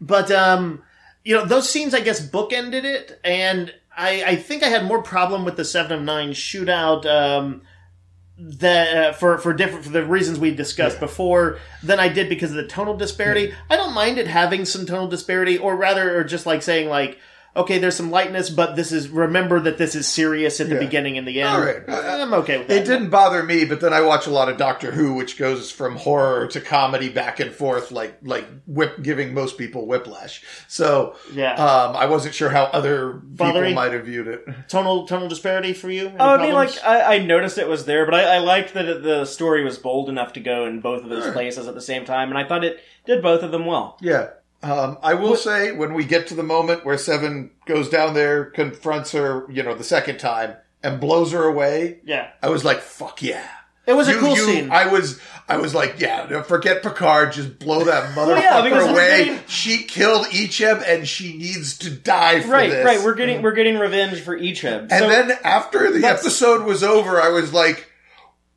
But 0.00 0.30
um, 0.30 0.82
you 1.24 1.34
know 1.34 1.44
those 1.44 1.68
scenes, 1.68 1.94
I 1.94 2.00
guess, 2.00 2.24
bookended 2.24 2.84
it, 2.84 3.18
and 3.24 3.72
I, 3.96 4.22
I 4.24 4.36
think 4.36 4.62
I 4.62 4.68
had 4.68 4.84
more 4.84 5.02
problem 5.02 5.44
with 5.44 5.56
the 5.56 5.64
Seven 5.64 5.98
of 5.98 6.02
Nine 6.04 6.30
shootout. 6.30 7.06
Um, 7.06 7.62
that 8.38 8.96
uh, 8.96 9.12
for 9.12 9.38
for 9.38 9.52
different 9.54 9.84
for 9.84 9.90
the 9.90 10.04
reasons 10.04 10.38
we 10.38 10.54
discussed 10.54 11.00
before 11.00 11.58
than 11.82 11.98
I 11.98 12.08
did 12.08 12.28
because 12.28 12.50
of 12.50 12.56
the 12.56 12.66
tonal 12.66 12.96
disparity. 12.96 13.54
I 13.70 13.76
don't 13.76 13.94
mind 13.94 14.18
it 14.18 14.26
having 14.26 14.64
some 14.64 14.84
tonal 14.84 15.08
disparity, 15.08 15.56
or 15.56 15.76
rather, 15.76 16.18
or 16.18 16.24
just 16.24 16.44
like 16.44 16.62
saying 16.62 16.88
like, 16.88 17.18
okay, 17.56 17.78
there's 17.78 17.96
some 17.96 18.10
lightness, 18.10 18.50
but 18.50 18.76
this 18.76 18.92
is 18.92 19.08
remember 19.08 19.58
that 19.60 19.78
this 19.78 19.94
is 19.94 20.06
serious 20.06 20.60
at 20.60 20.68
the 20.68 20.74
Yeah. 20.74 20.80
beginning 20.80 21.18
and 21.18 21.26
the 21.26 21.40
end. 21.40 21.48
All 21.50 21.60
right. 21.60 21.82
I'm 21.88 22.32
okay 22.34 22.58
with 22.58 22.68
that. 22.68 22.76
it 22.78 22.84
didn't 22.84 23.10
bother 23.10 23.42
me, 23.42 23.64
but 23.64 23.80
then 23.80 23.92
I 23.92 24.00
watch 24.02 24.26
a 24.26 24.30
lot 24.30 24.48
of 24.48 24.56
Doctor 24.56 24.90
Who, 24.92 25.14
which 25.14 25.38
goes 25.38 25.70
from 25.70 25.96
horror 25.96 26.46
to 26.48 26.60
comedy 26.60 27.08
back 27.08 27.40
and 27.40 27.50
forth, 27.52 27.90
like 27.90 28.18
like 28.22 28.46
whip 28.66 29.02
giving 29.02 29.34
most 29.34 29.58
people 29.58 29.86
whiplash. 29.86 30.42
So 30.68 31.16
Yeah. 31.32 31.54
um, 31.54 31.96
I 31.96 32.06
wasn't 32.06 32.34
sure 32.34 32.50
how 32.50 32.64
other 32.64 33.20
people 33.38 33.70
might 33.72 33.92
have 33.92 34.04
viewed 34.04 34.28
it. 34.28 34.46
tonal 34.68 35.06
tonal 35.06 35.28
disparity 35.28 35.72
for 35.72 35.90
you. 35.90 36.08
Any 36.08 36.16
Oh, 36.20 36.34
I 36.34 36.36
mean, 36.42 36.50
problems? 36.52 36.76
like 36.76 36.84
I, 36.86 37.14
I 37.16 37.18
noticed 37.18 37.58
it 37.58 37.68
was 37.68 37.84
there, 37.86 38.04
but 38.04 38.14
I, 38.14 38.36
I 38.36 38.38
liked 38.38 38.74
that 38.74 38.84
it, 38.86 39.02
the 39.02 39.24
story 39.24 39.64
was 39.64 39.78
bold 39.78 40.08
enough 40.08 40.32
to 40.34 40.40
go 40.40 40.66
in 40.66 40.80
both 40.80 41.02
of 41.02 41.08
those 41.08 41.20
Alright. 41.22 41.34
places 41.34 41.66
at 41.68 41.74
the 41.74 41.80
same 41.80 42.04
time, 42.04 42.28
and 42.28 42.38
I 42.38 42.44
thought 42.46 42.64
it 42.64 42.80
did 43.06 43.22
both 43.22 43.42
of 43.42 43.50
them 43.52 43.66
well. 43.66 43.96
Yeah. 44.00 44.28
Um, 44.62 44.98
I 45.02 45.14
will 45.14 45.36
say 45.36 45.72
when 45.72 45.94
we 45.94 46.04
get 46.04 46.26
to 46.28 46.34
the 46.34 46.42
moment 46.42 46.84
where 46.84 46.98
Seven 46.98 47.50
goes 47.66 47.88
down 47.88 48.14
there, 48.14 48.46
confronts 48.46 49.12
her, 49.12 49.46
you 49.50 49.62
know, 49.62 49.74
the 49.74 49.84
second 49.84 50.18
time, 50.18 50.56
and 50.82 51.00
blows 51.00 51.32
her 51.32 51.44
away, 51.44 51.98
yeah, 52.04 52.28
I 52.42 52.48
was 52.48 52.64
like, 52.64 52.80
"Fuck 52.80 53.22
yeah!" 53.22 53.46
it 53.86 53.92
was 53.92 54.08
a 54.08 54.14
cool 54.18 54.34
you- 54.36 54.44
scene. 54.44 54.70
I 54.72 54.86
was, 54.86 55.20
I 55.48 55.58
was 55.58 55.74
like, 55.74 56.00
"Yeah, 56.00 56.42
forget 56.42 56.82
Picard, 56.82 57.32
just 57.32 57.58
blow 57.58 57.84
that 57.84 58.10
motherfucker 58.16 58.40
yeah, 58.70 58.90
away." 58.92 59.24
getting- 59.26 59.40
She 59.46 59.84
killed 59.84 60.26
Icheb, 60.28 60.82
and 60.88 61.06
she 61.06 61.36
needs 61.36 61.78
to 61.78 61.90
die 61.90 62.40
for 62.40 62.48
Right, 62.48 62.70
this. 62.70 62.84
right. 62.84 63.02
We're 63.02 63.14
getting 63.14 63.42
we're 63.42 63.52
getting 63.54 63.78
revenge 63.78 64.20
for 64.20 64.36
Icheb. 64.36 64.80
and 64.90 64.90
So- 64.90 65.08
then 65.08 65.32
after 65.44 65.92
the 65.92 66.04
episode 66.06 66.64
was 66.64 66.82
over, 66.82 67.20
I 67.20 67.28
was 67.28 67.52
like, 67.52 67.85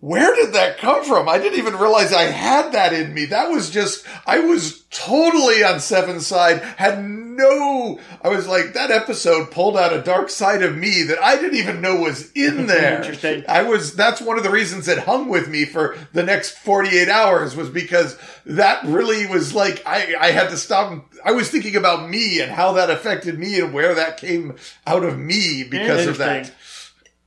where 0.02 0.34
did 0.34 0.54
that 0.54 0.78
come 0.78 1.04
from? 1.04 1.28
I 1.28 1.38
didn't 1.38 1.60
even 1.60 1.76
realize 1.76 2.14
I 2.14 2.24
had 2.24 2.72
that 2.72 2.94
in 2.94 3.14
me. 3.14 3.26
That 3.26 3.50
was 3.50 3.70
just, 3.70 4.06
I 4.26 4.40
was 4.40 4.84
totally 4.92 5.62
on 5.64 5.82
Seven's 5.82 6.26
side, 6.26 6.62
had 6.62 7.04
no, 7.04 8.00
I 8.22 8.30
was 8.30 8.48
like, 8.48 8.74
that 8.74 8.92
episode 8.92 9.52
pulled 9.52 9.78
out 9.78 9.94
a 9.94 10.02
dark 10.02 10.30
side 10.30 10.62
of 10.62 10.78
me 10.78 11.04
that 11.04 11.22
I 11.22 11.36
didn't 11.36 11.58
even 11.58 11.82
know 11.82 11.98
was 11.98 12.32
in 12.32 12.66
there. 12.68 12.98
Interesting. 12.98 13.44
I 13.48 13.64
was, 13.64 13.94
that's 13.94 14.22
one 14.22 14.38
of 14.38 14.44
the 14.44 14.50
reasons 14.50 14.88
it 14.88 15.00
hung 15.00 15.28
with 15.28 15.50
me 15.50 15.66
for 15.66 15.98
the 16.14 16.24
next 16.24 16.52
48 16.60 17.10
hours 17.10 17.56
was 17.56 17.70
because 17.70 18.18
that 18.46 18.84
really 18.86 19.26
was 19.28 19.54
like, 19.54 19.84
I, 19.86 20.16
I 20.20 20.32
had 20.32 20.50
to 20.50 20.58
stop. 20.58 21.06
I 21.26 21.32
was 21.32 21.50
thinking 21.52 21.76
about 21.76 22.10
me 22.10 22.42
and 22.42 22.52
how 22.52 22.72
that 22.74 22.90
affected 22.90 23.38
me 23.38 23.60
and 23.60 23.74
where 23.74 23.94
that 23.96 24.18
came 24.18 24.56
out 24.88 25.04
of 25.04 25.18
me 25.18 25.66
because 25.70 26.08
of 26.08 26.18
that. 26.20 26.54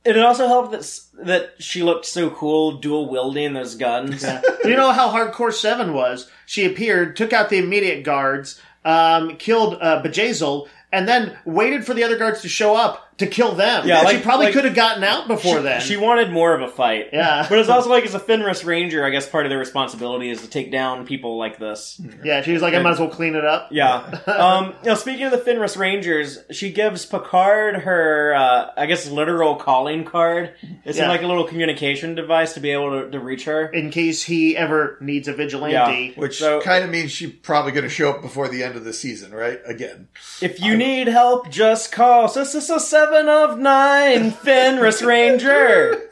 Interesting. 0.05 0.23
it 0.23 0.25
also 0.25 0.47
helped 0.47 0.71
that 0.71 1.25
that 1.25 1.53
she 1.59 1.83
looked 1.83 2.05
so 2.05 2.29
cool, 2.29 2.73
dual 2.73 3.09
wielding 3.09 3.53
those 3.53 3.75
guns. 3.75 4.23
you 4.65 4.75
know 4.75 4.91
how 4.91 5.09
hardcore 5.09 5.53
Seven 5.53 5.93
was? 5.93 6.29
She 6.45 6.65
appeared, 6.65 7.15
took 7.15 7.33
out 7.33 7.49
the 7.49 7.57
immediate 7.57 8.03
guards, 8.03 8.61
um, 8.83 9.37
killed 9.37 9.77
uh, 9.81 10.01
Bjayzl, 10.03 10.67
and 10.91 11.07
then 11.07 11.37
waited 11.45 11.85
for 11.85 11.93
the 11.93 12.03
other 12.03 12.17
guards 12.17 12.41
to 12.41 12.49
show 12.49 12.75
up 12.75 13.12
to 13.17 13.27
kill 13.27 13.53
them. 13.53 13.87
Yeah, 13.87 14.01
like- 14.01 14.17
she 14.17 14.21
probably 14.23 14.45
like- 14.47 14.53
could 14.55 14.65
have 14.65 14.75
gotten 14.75 15.03
out 15.03 15.27
before 15.27 15.57
she, 15.57 15.63
then. 15.63 15.81
she 15.81 15.97
wanted 15.97 16.31
more 16.31 16.53
of 16.55 16.61
a 16.61 16.67
fight. 16.67 17.09
Yeah. 17.13 17.45
but 17.49 17.59
it's 17.59 17.69
also 17.69 17.89
like 17.89 18.03
as 18.05 18.13
a 18.15 18.19
Fenris 18.19 18.63
Ranger, 18.63 19.05
I 19.05 19.09
guess 19.11 19.27
part 19.29 19.45
of 19.45 19.49
their 19.49 19.59
responsibility 19.59 20.29
is 20.29 20.41
to 20.41 20.47
take 20.47 20.71
down 20.71 21.05
people 21.05 21.37
like 21.37 21.59
this. 21.59 22.01
yeah, 22.23 22.41
she 22.41 22.53
was 22.53 22.61
like, 22.61 22.73
I 22.73 22.81
might 22.81 22.91
as 22.93 22.99
well 22.99 23.09
clean 23.09 23.35
it 23.35 23.45
up. 23.45 23.69
Yeah. 23.71 24.19
Um, 24.43 24.73
you 24.83 24.89
know, 24.89 24.95
speaking 24.95 25.25
of 25.25 25.31
the 25.31 25.37
Fenris 25.37 25.77
Rangers, 25.77 26.39
she 26.51 26.71
gives 26.71 27.05
Picard 27.05 27.75
her, 27.75 28.33
uh, 28.35 28.71
I 28.75 28.87
guess, 28.87 29.07
literal 29.09 29.55
calling 29.57 30.05
card. 30.05 30.53
It's 30.83 30.97
Yeah. 30.97 31.07
like 31.07 31.21
a 31.21 31.27
little 31.27 31.43
communication 31.45 32.15
device 32.15 32.53
to 32.55 32.59
be 32.59 32.71
able 32.71 33.03
to, 33.03 33.11
to 33.11 33.19
reach 33.19 33.45
her. 33.45 33.67
In 33.67 33.89
case 33.91 34.23
he 34.23 34.57
ever 34.57 34.97
needs 35.01 35.27
a 35.27 35.33
vigilante. 35.33 36.13
Which 36.15 36.39
So- 36.39 36.61
kind 36.61 36.83
of 36.83 36.89
means 36.89 37.11
she's 37.11 37.31
probably 37.31 37.71
going 37.71 37.83
to 37.83 37.89
show 37.89 38.09
up 38.09 38.21
before 38.21 38.47
the 38.49 38.63
end 38.63 38.75
of 38.75 38.83
the 38.83 38.93
season, 38.93 39.31
right? 39.33 39.59
Again. 39.65 40.07
If 40.41 40.59
you 40.61 40.75
need 40.75 41.07
help, 41.07 41.49
just 41.49 41.91
call. 41.91 42.27
So 42.27 42.39
this 42.39 42.55
is 42.55 42.69
a 42.69 42.79
seven 43.03 43.27
of 43.29 43.59
nine 43.59 44.31
Fenris 44.31 45.01
Ranger. 45.01 46.09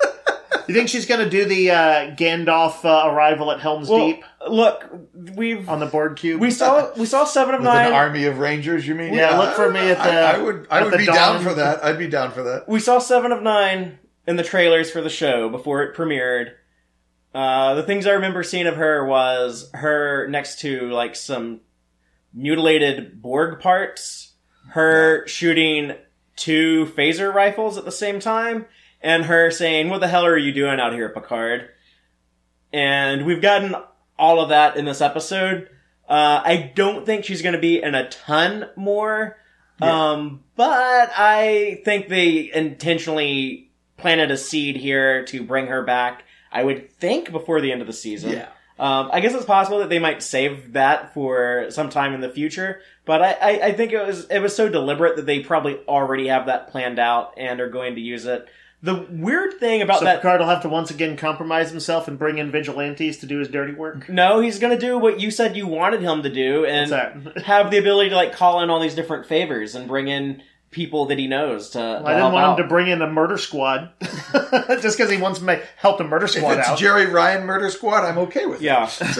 You 0.67 0.75
think 0.75 0.89
she's 0.89 1.05
going 1.05 1.21
to 1.23 1.29
do 1.29 1.45
the 1.45 1.71
uh, 1.71 2.15
Gandalf 2.15 2.83
uh, 2.83 3.09
arrival 3.09 3.51
at 3.51 3.61
Helm's 3.61 3.87
Well, 3.89 4.07
Deep 4.07 4.23
look, 4.47 4.89
we've 5.35 5.67
on 5.69 5.79
the 5.79 5.85
Borg 5.85 6.17
cube? 6.17 6.41
we 6.41 6.51
saw 6.51 6.91
we 6.97 7.05
saw 7.05 7.23
seven 7.23 7.55
of 7.55 7.61
With 7.61 7.65
nine. 7.69 7.87
an 7.87 7.93
army 7.93 8.25
of 8.25 8.39
rangers, 8.39 8.85
you 8.87 8.93
mean? 8.95 9.13
Yeah, 9.13 9.37
look 9.37 9.55
for 9.55 9.71
me 9.71 9.79
at 9.79 9.97
the- 9.97 10.03
I, 10.03 10.33
I 10.33 10.37
would. 10.39 10.67
I 10.69 10.77
at 10.79 10.83
would 10.85 10.93
the 10.93 10.97
be 10.97 11.05
dawn. 11.05 11.15
down 11.15 11.43
for 11.43 11.53
that. 11.53 11.83
I'd 11.83 11.97
be 11.97 12.07
down 12.07 12.31
for 12.31 12.43
that. 12.43 12.67
we 12.67 12.79
saw 12.79 12.99
Seven 12.99 13.31
of 13.31 13.41
Nine 13.41 13.99
in 14.27 14.35
the 14.35 14.43
trailers 14.43 14.91
for 14.91 15.01
the 15.01 15.09
show 15.09 15.49
before 15.49 15.83
it 15.83 15.95
premiered. 15.95 16.51
Uh, 17.33 17.75
the 17.75 17.83
things 17.83 18.05
I 18.05 18.11
remember 18.11 18.43
seeing 18.43 18.67
of 18.67 18.75
her 18.75 19.05
was 19.05 19.69
her 19.73 20.27
next 20.27 20.59
to 20.61 20.89
like 20.91 21.15
some 21.15 21.61
mutilated 22.33 23.21
Borg 23.21 23.61
parts, 23.61 24.33
her 24.71 25.25
shooting 25.27 25.93
two 26.41 26.85
phaser 26.97 27.33
rifles 27.33 27.77
at 27.77 27.85
the 27.85 27.91
same 27.91 28.19
time, 28.19 28.65
and 29.01 29.25
her 29.25 29.51
saying, 29.51 29.89
"What 29.89 29.99
the 29.99 30.07
hell 30.07 30.25
are 30.25 30.37
you 30.37 30.51
doing 30.51 30.79
out 30.79 30.93
here, 30.93 31.09
Picard?" 31.09 31.69
And 32.73 33.25
we've 33.25 33.41
gotten 33.41 33.75
all 34.17 34.41
of 34.41 34.49
that 34.49 34.77
in 34.77 34.85
this 34.85 35.01
episode. 35.01 35.69
Uh, 36.09 36.41
I 36.43 36.71
don't 36.75 37.05
think 37.05 37.25
she's 37.25 37.41
going 37.41 37.53
to 37.53 37.59
be 37.59 37.81
in 37.81 37.95
a 37.95 38.09
ton 38.09 38.69
more. 38.75 39.37
Um, 39.81 40.43
but 40.55 41.11
I 41.17 41.81
think 41.83 42.07
they 42.07 42.51
intentionally 42.53 43.71
planted 43.97 44.29
a 44.29 44.37
seed 44.37 44.75
here 44.75 45.25
to 45.25 45.43
bring 45.43 45.67
her 45.67 45.83
back. 45.83 46.23
I 46.51 46.63
would 46.63 46.91
think 46.91 47.31
before 47.31 47.61
the 47.61 47.71
end 47.71 47.81
of 47.81 47.87
the 47.87 47.93
season. 47.93 48.33
Yeah. 48.33 48.49
Um, 48.81 49.11
I 49.13 49.19
guess 49.19 49.35
it's 49.35 49.45
possible 49.45 49.77
that 49.77 49.89
they 49.89 49.99
might 49.99 50.23
save 50.23 50.73
that 50.73 51.13
for 51.13 51.67
some 51.69 51.91
time 51.91 52.15
in 52.15 52.21
the 52.21 52.31
future, 52.31 52.81
but 53.05 53.21
I, 53.21 53.31
I, 53.33 53.49
I 53.67 53.73
think 53.73 53.91
it 53.91 54.03
was 54.03 54.25
it 54.25 54.39
was 54.39 54.55
so 54.55 54.69
deliberate 54.69 55.17
that 55.17 55.27
they 55.27 55.41
probably 55.41 55.77
already 55.87 56.29
have 56.29 56.47
that 56.47 56.69
planned 56.69 56.97
out 56.97 57.35
and 57.37 57.61
are 57.61 57.69
going 57.69 57.93
to 57.93 58.01
use 58.01 58.25
it. 58.25 58.47
The 58.81 59.05
weird 59.11 59.59
thing 59.59 59.83
about 59.83 59.99
so 59.99 60.05
that 60.05 60.23
Picard 60.23 60.39
will 60.39 60.47
have 60.47 60.63
to 60.63 60.69
once 60.69 60.89
again 60.89 61.15
compromise 61.15 61.69
himself 61.69 62.07
and 62.07 62.17
bring 62.17 62.39
in 62.39 62.49
vigilantes 62.49 63.19
to 63.19 63.27
do 63.27 63.37
his 63.37 63.49
dirty 63.49 63.73
work. 63.73 64.09
no, 64.09 64.39
he's 64.39 64.57
going 64.57 64.73
to 64.75 64.83
do 64.83 64.97
what 64.97 65.19
you 65.19 65.29
said 65.29 65.55
you 65.55 65.67
wanted 65.67 66.01
him 66.01 66.23
to 66.23 66.33
do 66.33 66.65
and 66.65 66.91
have 67.45 67.69
the 67.69 67.77
ability 67.77 68.09
to 68.09 68.15
like 68.15 68.33
call 68.33 68.61
in 68.61 68.71
all 68.71 68.79
these 68.79 68.95
different 68.95 69.27
favors 69.27 69.75
and 69.75 69.87
bring 69.87 70.07
in 70.07 70.41
people 70.71 71.05
that 71.07 71.19
he 71.19 71.27
knows 71.27 71.69
to. 71.71 71.79
to 71.79 71.83
I 71.83 71.97
didn't 71.97 72.17
help 72.19 72.33
want 72.33 72.45
out. 72.45 72.59
him 72.59 72.63
to 72.65 72.69
bring 72.69 72.87
in 72.87 72.99
the 72.99 73.07
murder 73.07 73.37
squad 73.37 73.91
just 74.01 74.97
because 74.97 75.11
he 75.11 75.17
wants 75.17 75.39
to 75.39 75.45
make, 75.45 75.61
help 75.77 75.97
the 75.97 76.03
murder 76.05 76.25
If 76.25 76.31
squad 76.31 76.57
it's 76.59 76.67
out. 76.69 76.79
Jeri 76.79 77.11
Ryan 77.11 77.45
Murder 77.45 77.69
Squad, 77.69 78.05
I'm 78.05 78.17
okay 78.19 78.45
with 78.45 78.61
Yeah. 78.61 78.89
it. 78.99 79.19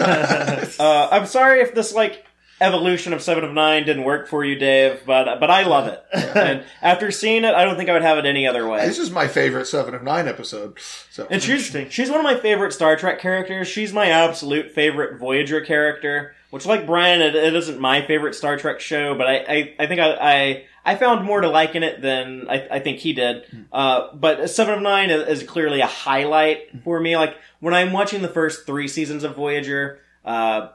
uh, 0.80 1.08
I'm 1.10 1.26
sorry 1.26 1.60
if 1.60 1.74
this 1.74 1.92
like 1.94 2.24
evolution 2.60 3.12
of 3.12 3.20
Seven 3.20 3.42
of 3.44 3.52
Nine 3.52 3.84
didn't 3.84 4.04
work 4.04 4.28
for 4.28 4.44
you, 4.44 4.54
Dave, 4.54 5.00
but 5.04 5.40
but 5.40 5.50
I 5.50 5.64
love 5.64 5.88
it. 5.88 6.02
and 6.12 6.64
after 6.80 7.10
seeing 7.10 7.44
it, 7.44 7.54
I 7.54 7.64
don't 7.64 7.76
think 7.76 7.90
I 7.90 7.92
would 7.92 8.02
have 8.02 8.18
it 8.18 8.24
any 8.26 8.46
other 8.46 8.66
way. 8.68 8.86
This 8.86 8.98
is 8.98 9.10
my 9.10 9.26
favorite 9.28 9.66
Seven 9.66 9.94
of 9.94 10.02
Nine 10.02 10.28
episode. 10.28 10.78
So 11.10 11.26
And 11.30 11.42
she's 11.42 11.74
she's 11.90 12.08
one 12.08 12.18
of 12.20 12.24
my 12.24 12.36
favorite 12.38 12.72
Star 12.72 12.96
Trek 12.96 13.18
characters. 13.20 13.68
She's 13.68 13.92
my 13.92 14.06
absolute 14.06 14.70
favorite 14.70 15.18
Voyager 15.18 15.60
character. 15.60 16.34
Which, 16.50 16.66
like 16.66 16.84
Brian, 16.86 17.22
it, 17.22 17.34
it 17.34 17.54
isn't 17.56 17.80
my 17.80 18.04
favorite 18.06 18.34
Star 18.34 18.58
Trek 18.58 18.78
show, 18.78 19.14
but 19.16 19.26
I 19.26 19.36
I, 19.48 19.74
I 19.80 19.86
think 19.86 20.00
I, 20.00 20.12
I 20.20 20.64
I 20.84 20.96
found 20.96 21.24
more 21.24 21.40
to 21.40 21.48
like 21.48 21.74
in 21.74 21.82
it 21.82 22.02
than 22.02 22.48
I, 22.48 22.66
I 22.72 22.78
think 22.80 22.98
he 22.98 23.12
did. 23.12 23.44
Uh, 23.72 24.14
but 24.14 24.50
Seven 24.50 24.74
of 24.74 24.82
Nine 24.82 25.10
is, 25.10 25.42
clearly 25.44 25.80
a 25.80 25.86
highlight 25.86 26.82
for 26.82 26.98
me. 26.98 27.16
Like 27.16 27.36
when 27.60 27.74
I'm 27.74 27.92
watching 27.92 28.22
the 28.22 28.28
first 28.28 28.66
three 28.66 28.88
seasons 28.88 29.22
of 29.24 29.36
Voyager, 29.36 30.00
uh, 30.24 30.68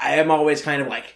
I 0.00 0.16
am 0.16 0.30
always 0.30 0.60
kind 0.62 0.82
of 0.82 0.88
like, 0.88 1.14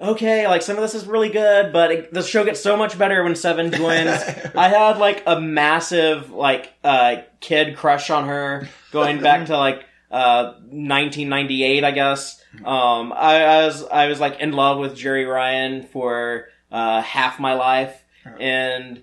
okay, 0.00 0.46
like 0.46 0.62
some 0.62 0.76
of 0.76 0.82
this 0.82 0.94
is 0.94 1.06
really 1.06 1.30
good, 1.30 1.72
but 1.72 1.90
it, 1.90 2.14
the 2.14 2.22
show 2.22 2.44
gets 2.44 2.60
so 2.60 2.76
much 2.76 2.98
better 2.98 3.22
when 3.22 3.34
Seven 3.34 3.70
joins. 3.72 4.22
I 4.54 4.68
had 4.68 4.98
like 4.98 5.22
a 5.26 5.40
massive 5.40 6.30
like 6.30 6.72
uh, 6.84 7.16
kid 7.40 7.76
crush 7.76 8.10
on 8.10 8.26
her 8.26 8.68
going 8.92 9.20
back 9.22 9.46
to 9.46 9.56
like 9.56 9.84
uh, 10.10 10.54
1998, 10.70 11.84
I 11.84 11.90
guess. 11.92 12.42
Um, 12.64 13.12
I, 13.12 13.44
I 13.44 13.66
was 13.66 13.84
I 13.84 14.06
was 14.08 14.20
like 14.20 14.40
in 14.40 14.52
love 14.52 14.78
with 14.78 14.98
Jeri 14.98 15.30
Ryan 15.30 15.84
for 15.84 16.48
uh, 16.70 17.02
half 17.02 17.40
my 17.40 17.54
life, 17.54 18.04
and 18.38 19.02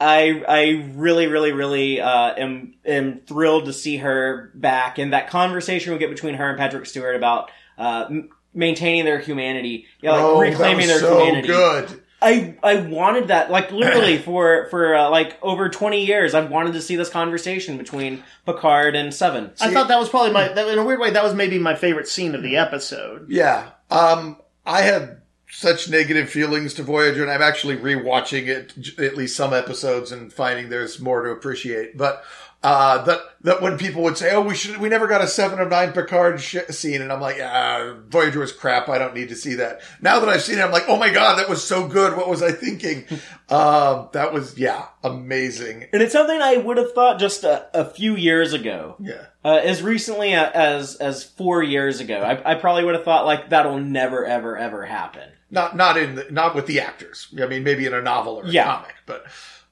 I 0.00 0.42
I 0.48 0.90
really 0.94 1.26
really 1.26 1.52
really 1.52 2.00
uh, 2.00 2.34
am 2.36 2.74
am 2.84 3.20
thrilled 3.26 3.66
to 3.66 3.72
see 3.72 3.98
her 3.98 4.50
back, 4.54 4.98
and 4.98 5.12
that 5.12 5.30
conversation 5.30 5.92
we 5.92 5.98
get 5.98 6.10
between 6.10 6.34
her 6.34 6.48
and 6.48 6.58
Patrick 6.58 6.86
Stewart 6.86 7.16
about 7.16 7.50
uh, 7.76 8.06
m- 8.08 8.30
maintaining 8.54 9.04
their 9.04 9.18
humanity, 9.18 9.86
yeah, 10.00 10.12
like 10.12 10.22
oh, 10.22 10.40
reclaiming 10.40 10.86
that 10.86 10.94
was 10.94 11.00
their 11.02 11.10
so 11.10 11.18
humanity. 11.18 11.48
good. 11.48 12.02
I 12.20 12.56
I 12.62 12.80
wanted 12.82 13.28
that 13.28 13.50
like 13.50 13.70
literally 13.70 14.18
for 14.24 14.66
for 14.70 14.94
uh, 14.94 15.10
like 15.10 15.36
over 15.42 15.68
twenty 15.68 16.04
years. 16.04 16.34
I've 16.34 16.50
wanted 16.50 16.72
to 16.74 16.80
see 16.80 16.96
this 16.96 17.10
conversation 17.10 17.76
between 17.76 18.22
Picard 18.44 18.96
and 18.96 19.12
Seven. 19.12 19.52
I 19.60 19.72
thought 19.72 19.88
that 19.88 19.98
was 19.98 20.08
probably 20.08 20.32
my, 20.32 20.48
that, 20.48 20.68
in 20.68 20.78
a 20.78 20.84
weird 20.84 21.00
way, 21.00 21.10
that 21.10 21.22
was 21.22 21.34
maybe 21.34 21.58
my 21.58 21.74
favorite 21.74 22.08
scene 22.08 22.34
of 22.34 22.42
the 22.42 22.56
episode. 22.56 23.30
Yeah. 23.30 23.70
Um, 23.90 24.36
I 24.66 24.82
had 24.82 25.22
such 25.50 25.88
negative 25.88 26.28
feelings 26.28 26.74
to 26.74 26.82
Voyager, 26.82 27.22
and 27.22 27.30
I'm 27.30 27.42
actually 27.42 27.76
rewatching 27.76 28.46
it, 28.46 28.98
at 28.98 29.16
least 29.16 29.36
some 29.36 29.52
episodes, 29.52 30.12
and 30.12 30.32
finding 30.32 30.68
there's 30.68 31.00
more 31.00 31.22
to 31.22 31.30
appreciate. 31.30 31.96
But 31.96 32.24
uh, 32.60 33.02
that 33.04 33.20
that 33.42 33.62
when 33.62 33.78
people 33.78 34.02
would 34.02 34.18
say, 34.18 34.32
"Oh, 34.32 34.40
we 34.40 34.56
should," 34.56 34.78
we 34.78 34.88
never 34.88 35.06
got 35.06 35.22
a 35.22 35.28
seven 35.28 35.60
of 35.60 35.70
nine 35.70 35.92
Picard 35.92 36.40
sh- 36.40 36.56
scene, 36.70 37.00
and 37.00 37.12
I'm 37.12 37.20
like, 37.20 37.38
"Ah, 37.40 37.94
Voyager 38.08 38.40
was 38.40 38.52
crap. 38.52 38.88
I 38.88 38.98
don't 38.98 39.14
need 39.14 39.28
to 39.28 39.36
see 39.36 39.54
that." 39.54 39.80
Now 40.02 40.18
that 40.18 40.28
I've 40.28 40.42
seen 40.42 40.58
it, 40.58 40.62
I'm 40.62 40.72
like, 40.72 40.88
"Oh 40.88 40.98
my 40.98 41.10
god, 41.10 41.38
that 41.38 41.48
was 41.48 41.62
so 41.62 41.86
good. 41.86 42.16
What 42.16 42.28
was 42.28 42.42
I 42.42 42.50
thinking?" 42.50 43.04
um, 43.48 44.08
that 44.12 44.32
was 44.32 44.58
yeah, 44.58 44.86
amazing. 45.04 45.86
And 45.92 46.02
it's 46.02 46.12
something 46.12 46.40
I 46.42 46.56
would 46.56 46.78
have 46.78 46.92
thought 46.92 47.20
just 47.20 47.44
a, 47.44 47.68
a 47.72 47.84
few 47.84 48.16
years 48.16 48.52
ago. 48.52 48.96
Yeah. 48.98 49.26
Uh, 49.44 49.60
as 49.62 49.80
recently 49.80 50.34
as 50.34 50.96
as 50.96 51.22
four 51.22 51.62
years 51.62 52.00
ago, 52.00 52.20
I, 52.20 52.52
I 52.52 52.54
probably 52.56 52.82
would 52.84 52.96
have 52.96 53.04
thought 53.04 53.24
like 53.24 53.50
that'll 53.50 53.78
never 53.78 54.26
ever 54.26 54.58
ever 54.58 54.84
happen. 54.84 55.30
Not 55.50 55.76
not 55.76 55.96
in 55.96 56.14
the, 56.16 56.26
not 56.30 56.54
with 56.54 56.66
the 56.66 56.80
actors. 56.80 57.28
I 57.40 57.46
mean, 57.46 57.64
maybe 57.64 57.86
in 57.86 57.94
a 57.94 58.02
novel 58.02 58.34
or 58.36 58.44
a 58.44 58.48
Yeah. 58.48 58.64
comic, 58.64 58.94
but 59.06 59.24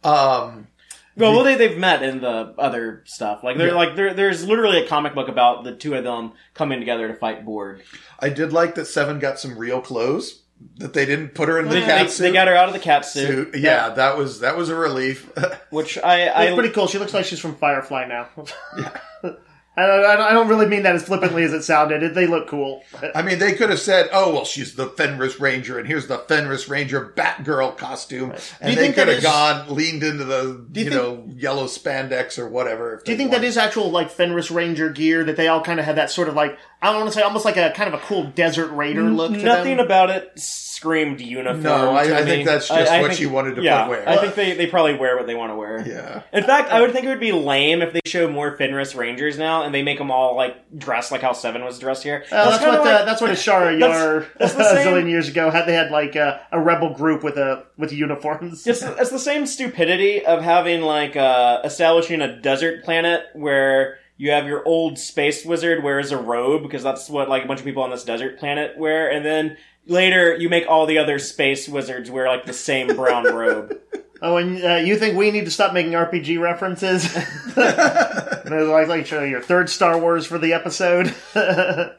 um, 0.03 0.69
Well, 1.17 1.33
well, 1.35 1.45
they 1.45 1.55
they've 1.57 1.77
met 1.79 2.03
in 2.03 2.21
the 2.21 2.55
other 2.59 3.03
stuff. 3.07 3.43
Like 3.45 3.57
they're 3.59 3.69
Yeah. 3.69 3.75
like 3.75 3.97
there 3.97 4.15
there's 4.15 4.47
literally 4.47 4.83
a 4.83 4.87
comic 4.89 5.15
book 5.15 5.29
about 5.29 5.65
the 5.65 5.75
two 5.75 5.95
of 5.95 6.05
them 6.05 6.33
coming 6.55 6.79
together 6.79 7.09
to 7.09 7.15
fight 7.15 7.45
Borg. 7.45 7.83
I 8.21 8.29
did 8.31 8.53
like 8.53 8.75
that 8.77 8.87
Seven 8.87 9.19
got 9.19 9.39
some 9.39 9.59
real 9.59 9.81
clothes. 9.81 10.43
That 10.79 10.95
they 10.95 11.05
didn't 11.05 11.35
put 11.35 11.51
her 11.51 11.59
in 11.59 11.67
the 11.69 11.75
They, 11.75 11.81
cat 11.83 12.07
they, 12.07 12.11
suit. 12.11 12.23
they 12.23 12.33
got 12.33 12.49
her 12.49 12.55
out 12.55 12.69
of 12.69 12.73
the 12.73 12.81
cat 12.81 13.05
suit, 13.05 13.53
suit. 13.53 13.61
Yeah, 13.61 13.91
that 13.91 14.17
was 14.17 14.41
that 14.41 14.57
was 14.57 14.71
a 14.71 14.75
relief. 14.75 15.31
which 15.71 15.99
I 15.99 16.21
It's 16.23 16.35
I 16.35 16.55
pretty 16.55 16.71
cool. 16.71 16.87
She 16.87 16.97
looks 16.99 17.13
like 17.13 17.27
she's 17.27 17.41
from 17.41 17.57
Firefly 17.57 18.07
now. 18.07 18.29
I, 18.73 18.91
don't, 19.23 19.39
I 19.79 19.85
don't- 19.87 20.21
I 20.23 20.33
don't 20.33 20.49
really 20.49 20.67
mean 20.67 20.85
that 20.85 20.95
as 20.95 21.03
flippantly 21.03 21.43
as 21.45 21.53
it 21.53 21.63
sounded. 21.63 22.15
They 22.15 22.27
look 22.27 22.49
cool. 22.49 22.83
I 23.15 23.21
mean, 23.21 23.39
they 23.39 23.53
could 23.53 23.69
have 23.69 23.79
said, 23.79 24.09
"Oh, 24.13 24.33
well, 24.33 24.45
she's 24.47 24.75
the 24.75 24.87
Fenris 24.87 25.39
Ranger, 25.39 25.79
and 25.79 25.87
here's 25.87 26.07
the 26.07 26.17
Fenris 26.19 26.67
Ranger 26.69 27.13
Batgirl 27.15 27.77
costume," 27.77 28.31
Do 28.31 28.37
and 28.63 28.71
you 28.75 28.77
they 28.81 28.93
could 28.93 29.09
have 29.09 29.19
is- 29.19 29.23
gone 29.25 29.67
leaned 29.75 30.03
into 30.03 30.25
the 30.25 30.65
Do 30.73 30.81
you, 30.81 30.85
you 30.87 30.91
know 30.91 31.25
yellow 31.37 31.67
spandex 31.67 32.39
or 32.39 32.49
whatever. 32.49 32.95
if 32.95 33.05
Do 33.05 33.13
you 33.13 33.19
think 33.19 33.31
that 33.33 33.39
wanted. 33.39 33.49
is 33.49 33.57
actual 33.59 33.91
like 33.91 34.11
Fenris 34.11 34.51
Ranger 34.51 34.89
gear 34.89 35.25
that 35.25 35.37
they 35.37 35.49
all 35.49 35.61
kind 35.63 35.79
of 35.79 35.85
had 35.85 35.97
that 35.97 36.11
sort 36.11 36.29
of 36.29 36.35
like 36.35 36.57
I 36.83 36.89
don't 36.93 37.01
want 37.01 37.13
to 37.13 37.19
say 37.19 37.23
almost 37.23 37.45
like 37.45 37.57
a 37.57 37.71
kind 37.71 37.93
of 37.93 38.01
a 38.01 38.05
cool 38.05 38.25
desert 38.25 38.69
raider 38.73 39.03
look 39.03 39.33
to 39.33 39.39
nothing 39.43 39.79
them? 39.79 39.87
about 39.87 40.11
it 40.11 40.31
screamed 40.39 41.21
uniform. 41.23 41.63
No, 41.63 41.97
I- 41.97 42.07
to 42.07 42.17
I 42.17 42.21
me. 42.21 42.27
think 42.31 42.47
that's 42.47 42.69
just 42.69 42.91
I- 42.91 42.99
I 42.99 43.01
what 43.01 43.09
think- 43.09 43.19
she 43.19 43.27
wanted 43.27 43.57
to 43.57 43.63
yeah, 43.63 43.89
wear. 43.89 44.07
I 44.07 44.19
think 44.19 44.35
they, 44.35 44.53
they 44.53 44.67
probably 44.67 44.95
wear 44.95 45.17
what 45.17 45.27
they 45.27 45.35
want 45.35 45.51
to 45.53 45.57
wear. 45.57 45.83
Yeah, 45.87 46.21
In 46.35 46.45
fact, 46.45 46.71
I 46.71 46.83
would 46.83 46.93
think 46.93 47.07
it 47.07 47.09
would 47.09 47.19
be 47.19 47.33
lame 47.33 47.81
if 47.81 47.95
they 47.95 48.01
show 48.05 48.29
more 48.29 48.55
Fenris 48.59 48.95
Rangers 48.95 49.39
now 49.39 49.63
and 49.63 49.75
they 49.75 49.83
make 49.83 49.97
them 49.99 50.11
all 50.11 50.37
like 50.37 50.55
dressed 50.79 51.11
like 51.11 51.23
how 51.23 51.33
Seven 51.33 51.65
was 51.65 51.79
dressed 51.79 52.03
here. 52.03 52.25
Uh, 52.31 52.51
that's, 52.51 52.63
kinda 52.63 52.79
what 52.79 52.87
like- 52.87 53.07
that's 53.07 53.21
what 53.23 53.31
Ishara 53.31 53.79
Yar 53.81 54.27
that's 54.39 54.55
a 54.55 54.59
the 54.59 54.75
same- 54.75 54.87
zillion 54.95 55.09
years 55.09 55.29
ago 55.29 55.51
had. 55.51 55.65
They 55.67 55.73
had 55.75 55.91
like 55.91 56.15
a, 56.15 56.47
a 56.53 56.61
rebel 56.61 56.93
group 56.93 57.25
with 57.25 57.39
a 57.39 57.65
with 57.79 57.93
uniforms. 57.93 58.67
It's, 58.67 58.83
it's 58.83 59.11
the 59.11 59.19
same 59.19 59.47
stupidity 59.47 60.25
of 60.27 60.43
having 60.43 60.83
like 60.83 61.17
uh, 61.17 61.61
establishing 61.65 62.21
a 62.21 62.39
desert 62.41 62.85
planet 62.85 63.23
where 63.33 63.99
you 64.17 64.31
have 64.31 64.47
your 64.47 64.67
old 64.67 64.99
space 64.99 65.45
wizard 65.45 65.83
wears 65.83 66.11
a 66.13 66.17
robe 66.19 66.63
because 66.63 66.83
that's 66.83 67.09
what 67.09 67.29
like 67.29 67.45
a 67.45 67.47
bunch 67.47 67.61
of 67.61 67.67
people 67.67 67.83
on 67.83 67.91
this 67.91 68.05
desert 68.05 68.39
planet 68.39 68.79
wear, 68.79 69.11
and 69.11 69.25
then 69.25 69.57
later 69.87 70.35
you 70.37 70.49
make 70.49 70.67
all 70.69 70.87
the 70.87 70.99
other 70.99 71.19
space 71.19 71.69
wizards 71.69 72.11
wear 72.11 72.29
like 72.29 72.47
the 72.47 72.53
same 72.53 72.95
brown 72.97 73.25
robe. 73.35 73.79
Oh, 74.23 74.39
and 74.39 74.65
uh, 74.65 74.77
you 74.77 74.97
think 74.97 75.17
we 75.17 75.31
need 75.31 75.45
to 75.45 75.51
stop 75.51 75.75
making 75.75 75.93
RPG 75.93 76.41
references? 76.41 77.15
like 77.57 78.89
like 78.89 79.07
show 79.07 79.23
your 79.23 79.43
third 79.43 79.69
Star 79.69 79.99
Wars 79.99 80.27
for 80.27 80.39
the 80.39 80.55
episode. 80.55 81.15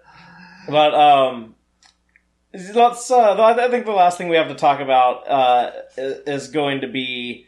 But 0.68 0.93
um, 0.93 1.55
let's. 2.53 3.09
Uh, 3.09 3.41
I 3.41 3.70
think 3.70 3.86
the 3.86 3.91
last 3.91 4.18
thing 4.18 4.28
we 4.30 4.36
have 4.36 4.49
to 4.49 4.55
talk 4.55 4.80
about 4.80 5.28
uh, 5.28 5.72
is 5.95 6.49
going 6.49 6.82
to 6.82 6.88
be 6.88 7.47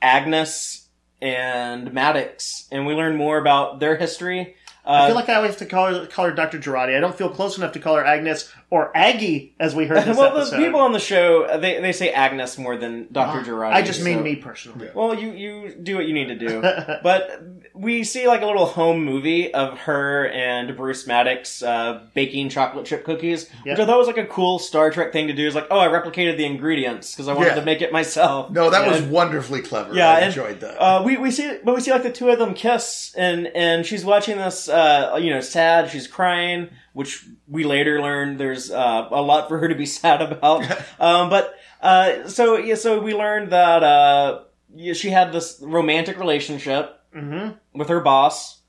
Agnes 0.00 0.85
and 1.20 1.92
Maddox, 1.92 2.68
and 2.70 2.86
we 2.86 2.94
learn 2.94 3.16
more 3.16 3.38
about 3.38 3.80
their 3.80 3.96
history. 3.96 4.56
Uh, 4.84 4.90
I 4.90 5.06
feel 5.06 5.16
like 5.16 5.28
I 5.28 5.34
always 5.34 5.50
have 5.50 5.58
to 5.58 5.66
call 5.66 5.92
her, 5.92 6.06
call 6.06 6.26
her 6.26 6.32
Dr. 6.32 6.58
Jurati. 6.58 6.96
I 6.96 7.00
don't 7.00 7.16
feel 7.16 7.28
close 7.28 7.58
enough 7.58 7.72
to 7.72 7.80
call 7.80 7.96
her 7.96 8.04
Agnes 8.04 8.52
or 8.68 8.90
Aggie, 8.96 9.54
as 9.60 9.74
we 9.74 9.86
heard 9.86 10.04
this 10.04 10.16
well, 10.16 10.44
the 10.50 10.56
people 10.56 10.80
on 10.80 10.92
the 10.92 10.98
show 10.98 11.58
they, 11.58 11.80
they 11.80 11.92
say 11.92 12.10
Agnes 12.10 12.58
more 12.58 12.76
than 12.76 13.06
Doctor 13.12 13.48
Jurati. 13.48 13.72
I 13.72 13.82
just 13.82 14.02
mean 14.02 14.18
so- 14.18 14.24
me 14.24 14.36
personally. 14.36 14.90
Well, 14.94 15.14
you 15.14 15.30
you 15.32 15.74
do 15.74 15.96
what 15.96 16.06
you 16.06 16.14
need 16.14 16.28
to 16.28 16.34
do, 16.38 16.60
but 17.02 17.42
we 17.74 18.02
see 18.04 18.26
like 18.26 18.42
a 18.42 18.46
little 18.46 18.66
home 18.66 19.04
movie 19.04 19.52
of 19.54 19.78
her 19.80 20.26
and 20.28 20.76
Bruce 20.76 21.06
Maddox 21.06 21.62
uh, 21.62 22.06
baking 22.14 22.48
chocolate 22.48 22.86
chip 22.86 23.04
cookies, 23.04 23.48
Yeah. 23.64 23.74
which 23.74 23.80
I 23.80 23.86
thought 23.86 23.98
was 23.98 24.06
like 24.08 24.16
a 24.18 24.26
cool 24.26 24.58
Star 24.58 24.90
Trek 24.90 25.12
thing 25.12 25.28
to 25.28 25.32
do. 25.34 25.46
Is 25.46 25.54
like, 25.54 25.68
oh, 25.70 25.78
I 25.78 25.86
replicated 25.88 26.36
the 26.36 26.46
ingredients 26.46 27.12
because 27.12 27.28
I 27.28 27.34
wanted 27.34 27.50
Yeah. 27.50 27.54
to 27.56 27.64
make 27.64 27.82
it 27.82 27.92
myself. 27.92 28.50
no, 28.50 28.70
that 28.70 28.86
was 28.90 29.00
wonderfully 29.02 29.62
clever. 29.62 29.94
Yeah, 29.94 30.08
I 30.08 30.16
and, 30.20 30.26
enjoyed 30.26 30.60
that. 30.60 30.76
Uh, 30.82 31.02
we 31.04 31.16
we 31.16 31.30
see, 31.30 31.58
but 31.62 31.74
we 31.74 31.80
see 31.80 31.92
like 31.92 32.02
the 32.02 32.10
two 32.12 32.30
of 32.30 32.38
them 32.40 32.54
kiss, 32.54 33.14
and 33.16 33.46
and 33.48 33.86
she's 33.86 34.04
watching 34.04 34.38
this, 34.38 34.68
uh, 34.68 35.18
you 35.20 35.30
know, 35.30 35.40
sad. 35.40 35.90
She's 35.90 36.08
crying, 36.08 36.70
which 36.96 37.26
we 37.46 37.62
later 37.64 38.00
learned 38.00 38.40
there's 38.40 38.70
uh, 38.70 39.06
a 39.10 39.20
lot 39.20 39.48
for 39.48 39.58
her 39.58 39.68
to 39.68 39.74
be 39.74 39.84
sad 40.00 40.22
about. 40.22 40.64
um, 40.98 41.28
but 41.28 41.54
uh, 41.82 42.26
so 42.26 42.56
yeah, 42.56 42.74
so 42.74 42.98
we 43.00 43.12
learned 43.14 43.52
that 43.52 43.82
uh, 43.82 44.40
yeah, 44.74 44.94
she 44.94 45.10
had 45.10 45.30
this 45.32 45.60
romantic 45.62 46.18
relationship 46.18 46.98
hmm 47.12 47.50
with 47.74 47.88
her 47.88 48.00
boss. 48.00 48.60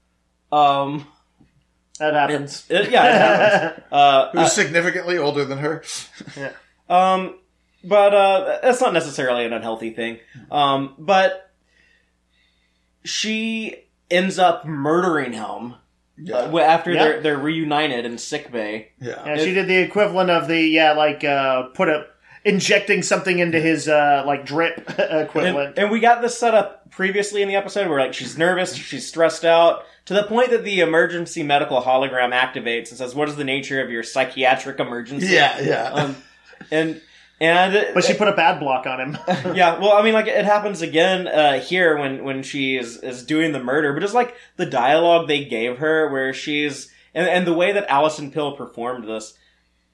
Um, 0.51 1.07
That 1.99 2.13
happens. 2.13 2.65
it- 2.69 2.91
yeah, 2.91 3.05
it 3.07 3.17
happens. 3.21 3.83
Uh, 3.91 4.29
Who's 4.33 4.51
significantly 4.51 5.17
older 5.17 5.45
than 5.45 5.57
her? 5.59 5.83
Um, 6.89 7.39
but 7.83 8.13
uh, 8.13 8.59
that's 8.63 8.79
not 8.81 8.93
necessarily 8.93 9.45
an 9.45 9.51
unhealthy 9.53 9.91
thing. 9.91 10.19
Um, 10.51 10.95
but 10.97 11.51
she 13.03 13.75
ends 14.09 14.39
up 14.39 14.65
murdering 14.65 15.33
him 15.33 15.75
Yeah, 16.19 16.35
uh, 16.37 16.57
after 16.59 16.91
Yeah. 16.91 17.03
they're 17.03 17.21
they're 17.21 17.37
reunited 17.37 18.05
in 18.05 18.17
sick 18.17 18.51
bay. 18.51 18.89
yeah. 18.99 19.23
Yeah, 19.25 19.37
she 19.37 19.53
did 19.53 19.67
the 19.67 19.77
equivalent 19.77 20.29
of 20.29 20.47
the 20.47 20.59
yeah, 20.61 20.93
like 20.93 21.23
uh, 21.23 21.63
put 21.73 21.89
a 21.89 22.05
injecting 22.43 23.03
something 23.03 23.39
into 23.39 23.59
his 23.59 23.87
uh, 23.87 24.23
like 24.25 24.45
drip 24.45 24.77
And, 24.99 25.27
equivalent. 25.27 25.77
and 25.77 25.91
we 25.91 25.99
got 25.99 26.21
this 26.21 26.37
set 26.37 26.53
up 26.53 26.89
previously 26.91 27.41
in 27.41 27.47
the 27.49 27.55
episode 27.55 27.89
where 27.89 27.99
like 27.99 28.13
she's 28.13 28.37
nervous, 28.37 28.73
she's 28.73 29.07
stressed 29.07 29.43
out 29.45 29.83
to 30.05 30.13
the 30.13 30.23
point 30.23 30.51
that 30.51 30.63
the 30.63 30.79
emergency 30.79 31.43
medical 31.43 31.81
hologram 31.81 32.31
activates 32.33 32.89
and 32.89 32.97
says, 32.97 33.13
"What 33.13 33.27
is 33.29 33.35
the 33.35 33.43
nature 33.43 33.81
of 33.81 33.89
your 33.91 34.03
psychiatric 34.03 34.79
emergency?" 34.79 35.27
Yeah, 35.27 35.59
yeah. 35.59 35.89
Um, 35.91 36.15
and 36.71 37.01
and 37.39 37.93
but 37.93 38.03
she 38.03 38.13
put 38.13 38.27
a 38.27 38.33
bad 38.33 38.59
block 38.59 38.85
on 38.85 38.99
him. 38.99 39.17
yeah, 39.55 39.77
well, 39.79 39.93
I 39.93 40.01
mean, 40.01 40.13
like 40.13 40.27
it 40.27 40.45
happens 40.45 40.81
again 40.81 41.27
uh, 41.27 41.59
here 41.59 41.97
when 41.97 42.23
when 42.23 42.43
she 42.43 42.77
is 42.77 42.97
is 42.97 43.23
doing 43.23 43.51
the 43.51 43.63
murder, 43.63 43.93
but 43.93 44.03
it's 44.03 44.13
like 44.13 44.35
the 44.55 44.65
dialogue 44.65 45.27
they 45.27 45.45
gave 45.45 45.77
her 45.77 46.09
where 46.09 46.33
she's 46.33 46.91
and, 47.13 47.27
and 47.27 47.47
the 47.47 47.53
way 47.53 47.71
that 47.71 47.89
Allison 47.89 48.31
Pill 48.31 48.55
performed 48.55 49.07
this, 49.07 49.37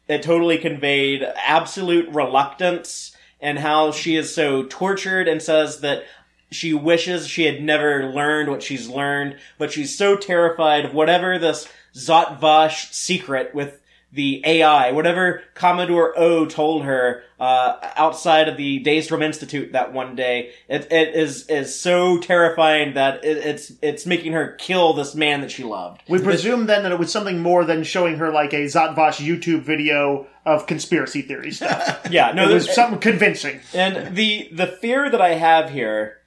it 0.07 0.23
totally 0.23 0.57
conveyed 0.57 1.23
absolute 1.45 2.09
reluctance 2.09 3.15
and 3.41 3.59
how 3.59 3.91
she 3.91 4.15
is 4.15 4.33
so 4.33 4.63
tortured 4.63 5.27
and 5.27 5.41
says 5.41 5.81
that 5.81 6.05
she 6.49 6.73
wishes 6.73 7.27
she 7.27 7.43
had 7.43 7.61
never 7.61 8.05
learned 8.05 8.49
what 8.49 8.63
she's 8.63 8.87
learned, 8.87 9.37
but 9.57 9.71
she's 9.71 9.97
so 9.97 10.15
terrified 10.15 10.85
of 10.85 10.93
whatever 10.93 11.37
this 11.37 11.67
Zhat 11.95 12.39
Vash 12.39 12.91
secret 12.91 13.53
with 13.53 13.81
the 14.13 14.43
AI, 14.45 14.91
whatever 14.91 15.41
Commodore 15.55 16.13
O 16.15 16.45
told 16.45 16.83
her 16.83 17.23
uh, 17.39 17.77
outside 17.95 18.47
of 18.47 18.57
the 18.57 18.83
Daystrom 18.83 19.23
Institute 19.23 19.71
that 19.71 19.91
one 19.91 20.15
day, 20.15 20.51
it, 20.69 20.91
it 20.91 21.15
is 21.15 21.47
is 21.49 21.77
so 21.77 22.19
terrifying 22.19 22.93
that 22.93 23.25
it, 23.25 23.37
it's 23.37 23.71
it's 23.81 24.05
making 24.05 24.33
her 24.33 24.53
kill 24.59 24.93
this 24.93 25.15
man 25.15 25.41
that 25.41 25.49
she 25.49 25.63
loved. 25.63 26.03
We 26.07 26.19
presume 26.19 26.67
then 26.67 26.83
that 26.83 26.91
it 26.91 26.99
was 26.99 27.11
something 27.11 27.39
more 27.41 27.65
than 27.65 27.83
showing 27.83 28.17
her 28.17 28.31
like 28.31 28.53
a 28.53 28.65
Zhat 28.65 28.95
Vash 28.95 29.17
YouTube 29.19 29.63
video 29.63 30.27
of 30.45 30.67
conspiracy 30.67 31.23
theory 31.23 31.51
stuff. 31.59 32.07
Yeah, 32.11 32.33
no, 32.33 32.47
it 32.47 32.53
was 32.53 32.65
there's- 32.65 32.75
something 32.75 32.99
convincing. 32.99 33.61
And 33.73 34.15
the 34.15 34.47
the 34.51 34.67
fear 34.67 35.09
that 35.09 35.21
I 35.21 35.33
have 35.33 35.71
here 35.71 36.19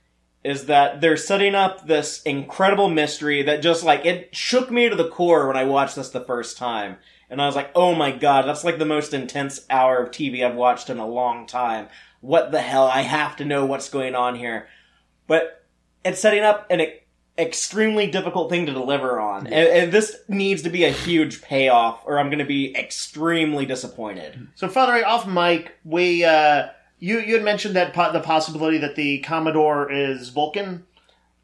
is 0.43 0.67
that 0.67 1.01
they're 1.01 1.17
setting 1.17 1.55
up 1.55 1.87
this 1.87 2.21
incredible 2.23 2.89
mystery 2.89 3.43
that 3.43 3.63
just 3.63 3.85
like 3.85 4.05
it 4.05 4.35
shook 4.35 4.71
me 4.73 4.89
to 4.89 4.97
the 4.97 5.09
core 5.09 5.47
when 5.47 5.57
I 5.57 5.65
watched 5.65 5.95
this 5.97 6.11
the 6.11 6.25
first 6.25 6.57
time. 6.57 6.97
And 7.29 7.43
I 7.43 7.47
was 7.47 7.57
like, 7.57 7.71
"Oh 7.75 7.95
my 7.95 8.13
god, 8.13 8.47
that's 8.47 8.65
like 8.65 8.79
the 8.79 8.85
most 8.85 9.13
intense 9.13 9.67
hour 9.69 9.99
of 9.99 10.11
TV 10.11 10.45
I've 10.45 10.55
watched 10.55 10.91
in 10.91 10.99
a 10.99 11.07
long 11.07 11.47
time. 11.47 11.89
What 12.21 12.53
the 12.53 12.61
hell? 12.61 12.87
I 12.87 13.03
have 13.03 13.37
to 13.37 13.45
know 13.45 13.65
what's 13.67 13.89
going 13.89 14.15
on 14.15 14.37
here." 14.37 14.69
But 15.27 15.65
it's 16.05 16.21
setting 16.21 16.45
up 16.45 16.67
an 16.71 16.81
e- 16.81 17.01
extremely 17.39 18.07
difficult 18.07 18.51
thing 18.51 18.67
to 18.67 18.73
deliver 18.73 19.21
on. 19.21 19.47
And, 19.47 19.69
and 19.69 19.93
this 19.93 20.17
needs 20.29 20.63
to 20.63 20.71
be 20.71 20.85
a 20.85 20.91
huge 20.91 21.43
payoff 21.43 22.01
or 22.07 22.19
I'm 22.19 22.29
going 22.29 22.39
to 22.39 22.45
be 22.45 22.75
extremely 22.77 23.67
disappointed. 23.67 24.49
So, 24.55 24.69
Father 24.69 25.05
off 25.07 25.27
mic, 25.27 25.75
we 25.85 26.25
uh, 26.25 26.69
you 26.99 27.21
you 27.21 27.35
had 27.35 27.45
mentioned 27.45 27.77
that 27.77 27.93
po- 27.93 28.13
the 28.13 28.21
possibility 28.21 28.79
that 28.79 28.97
the 28.97 29.19
Commodore 29.21 29.91
is 29.91 30.31
Vulcan. 30.31 30.87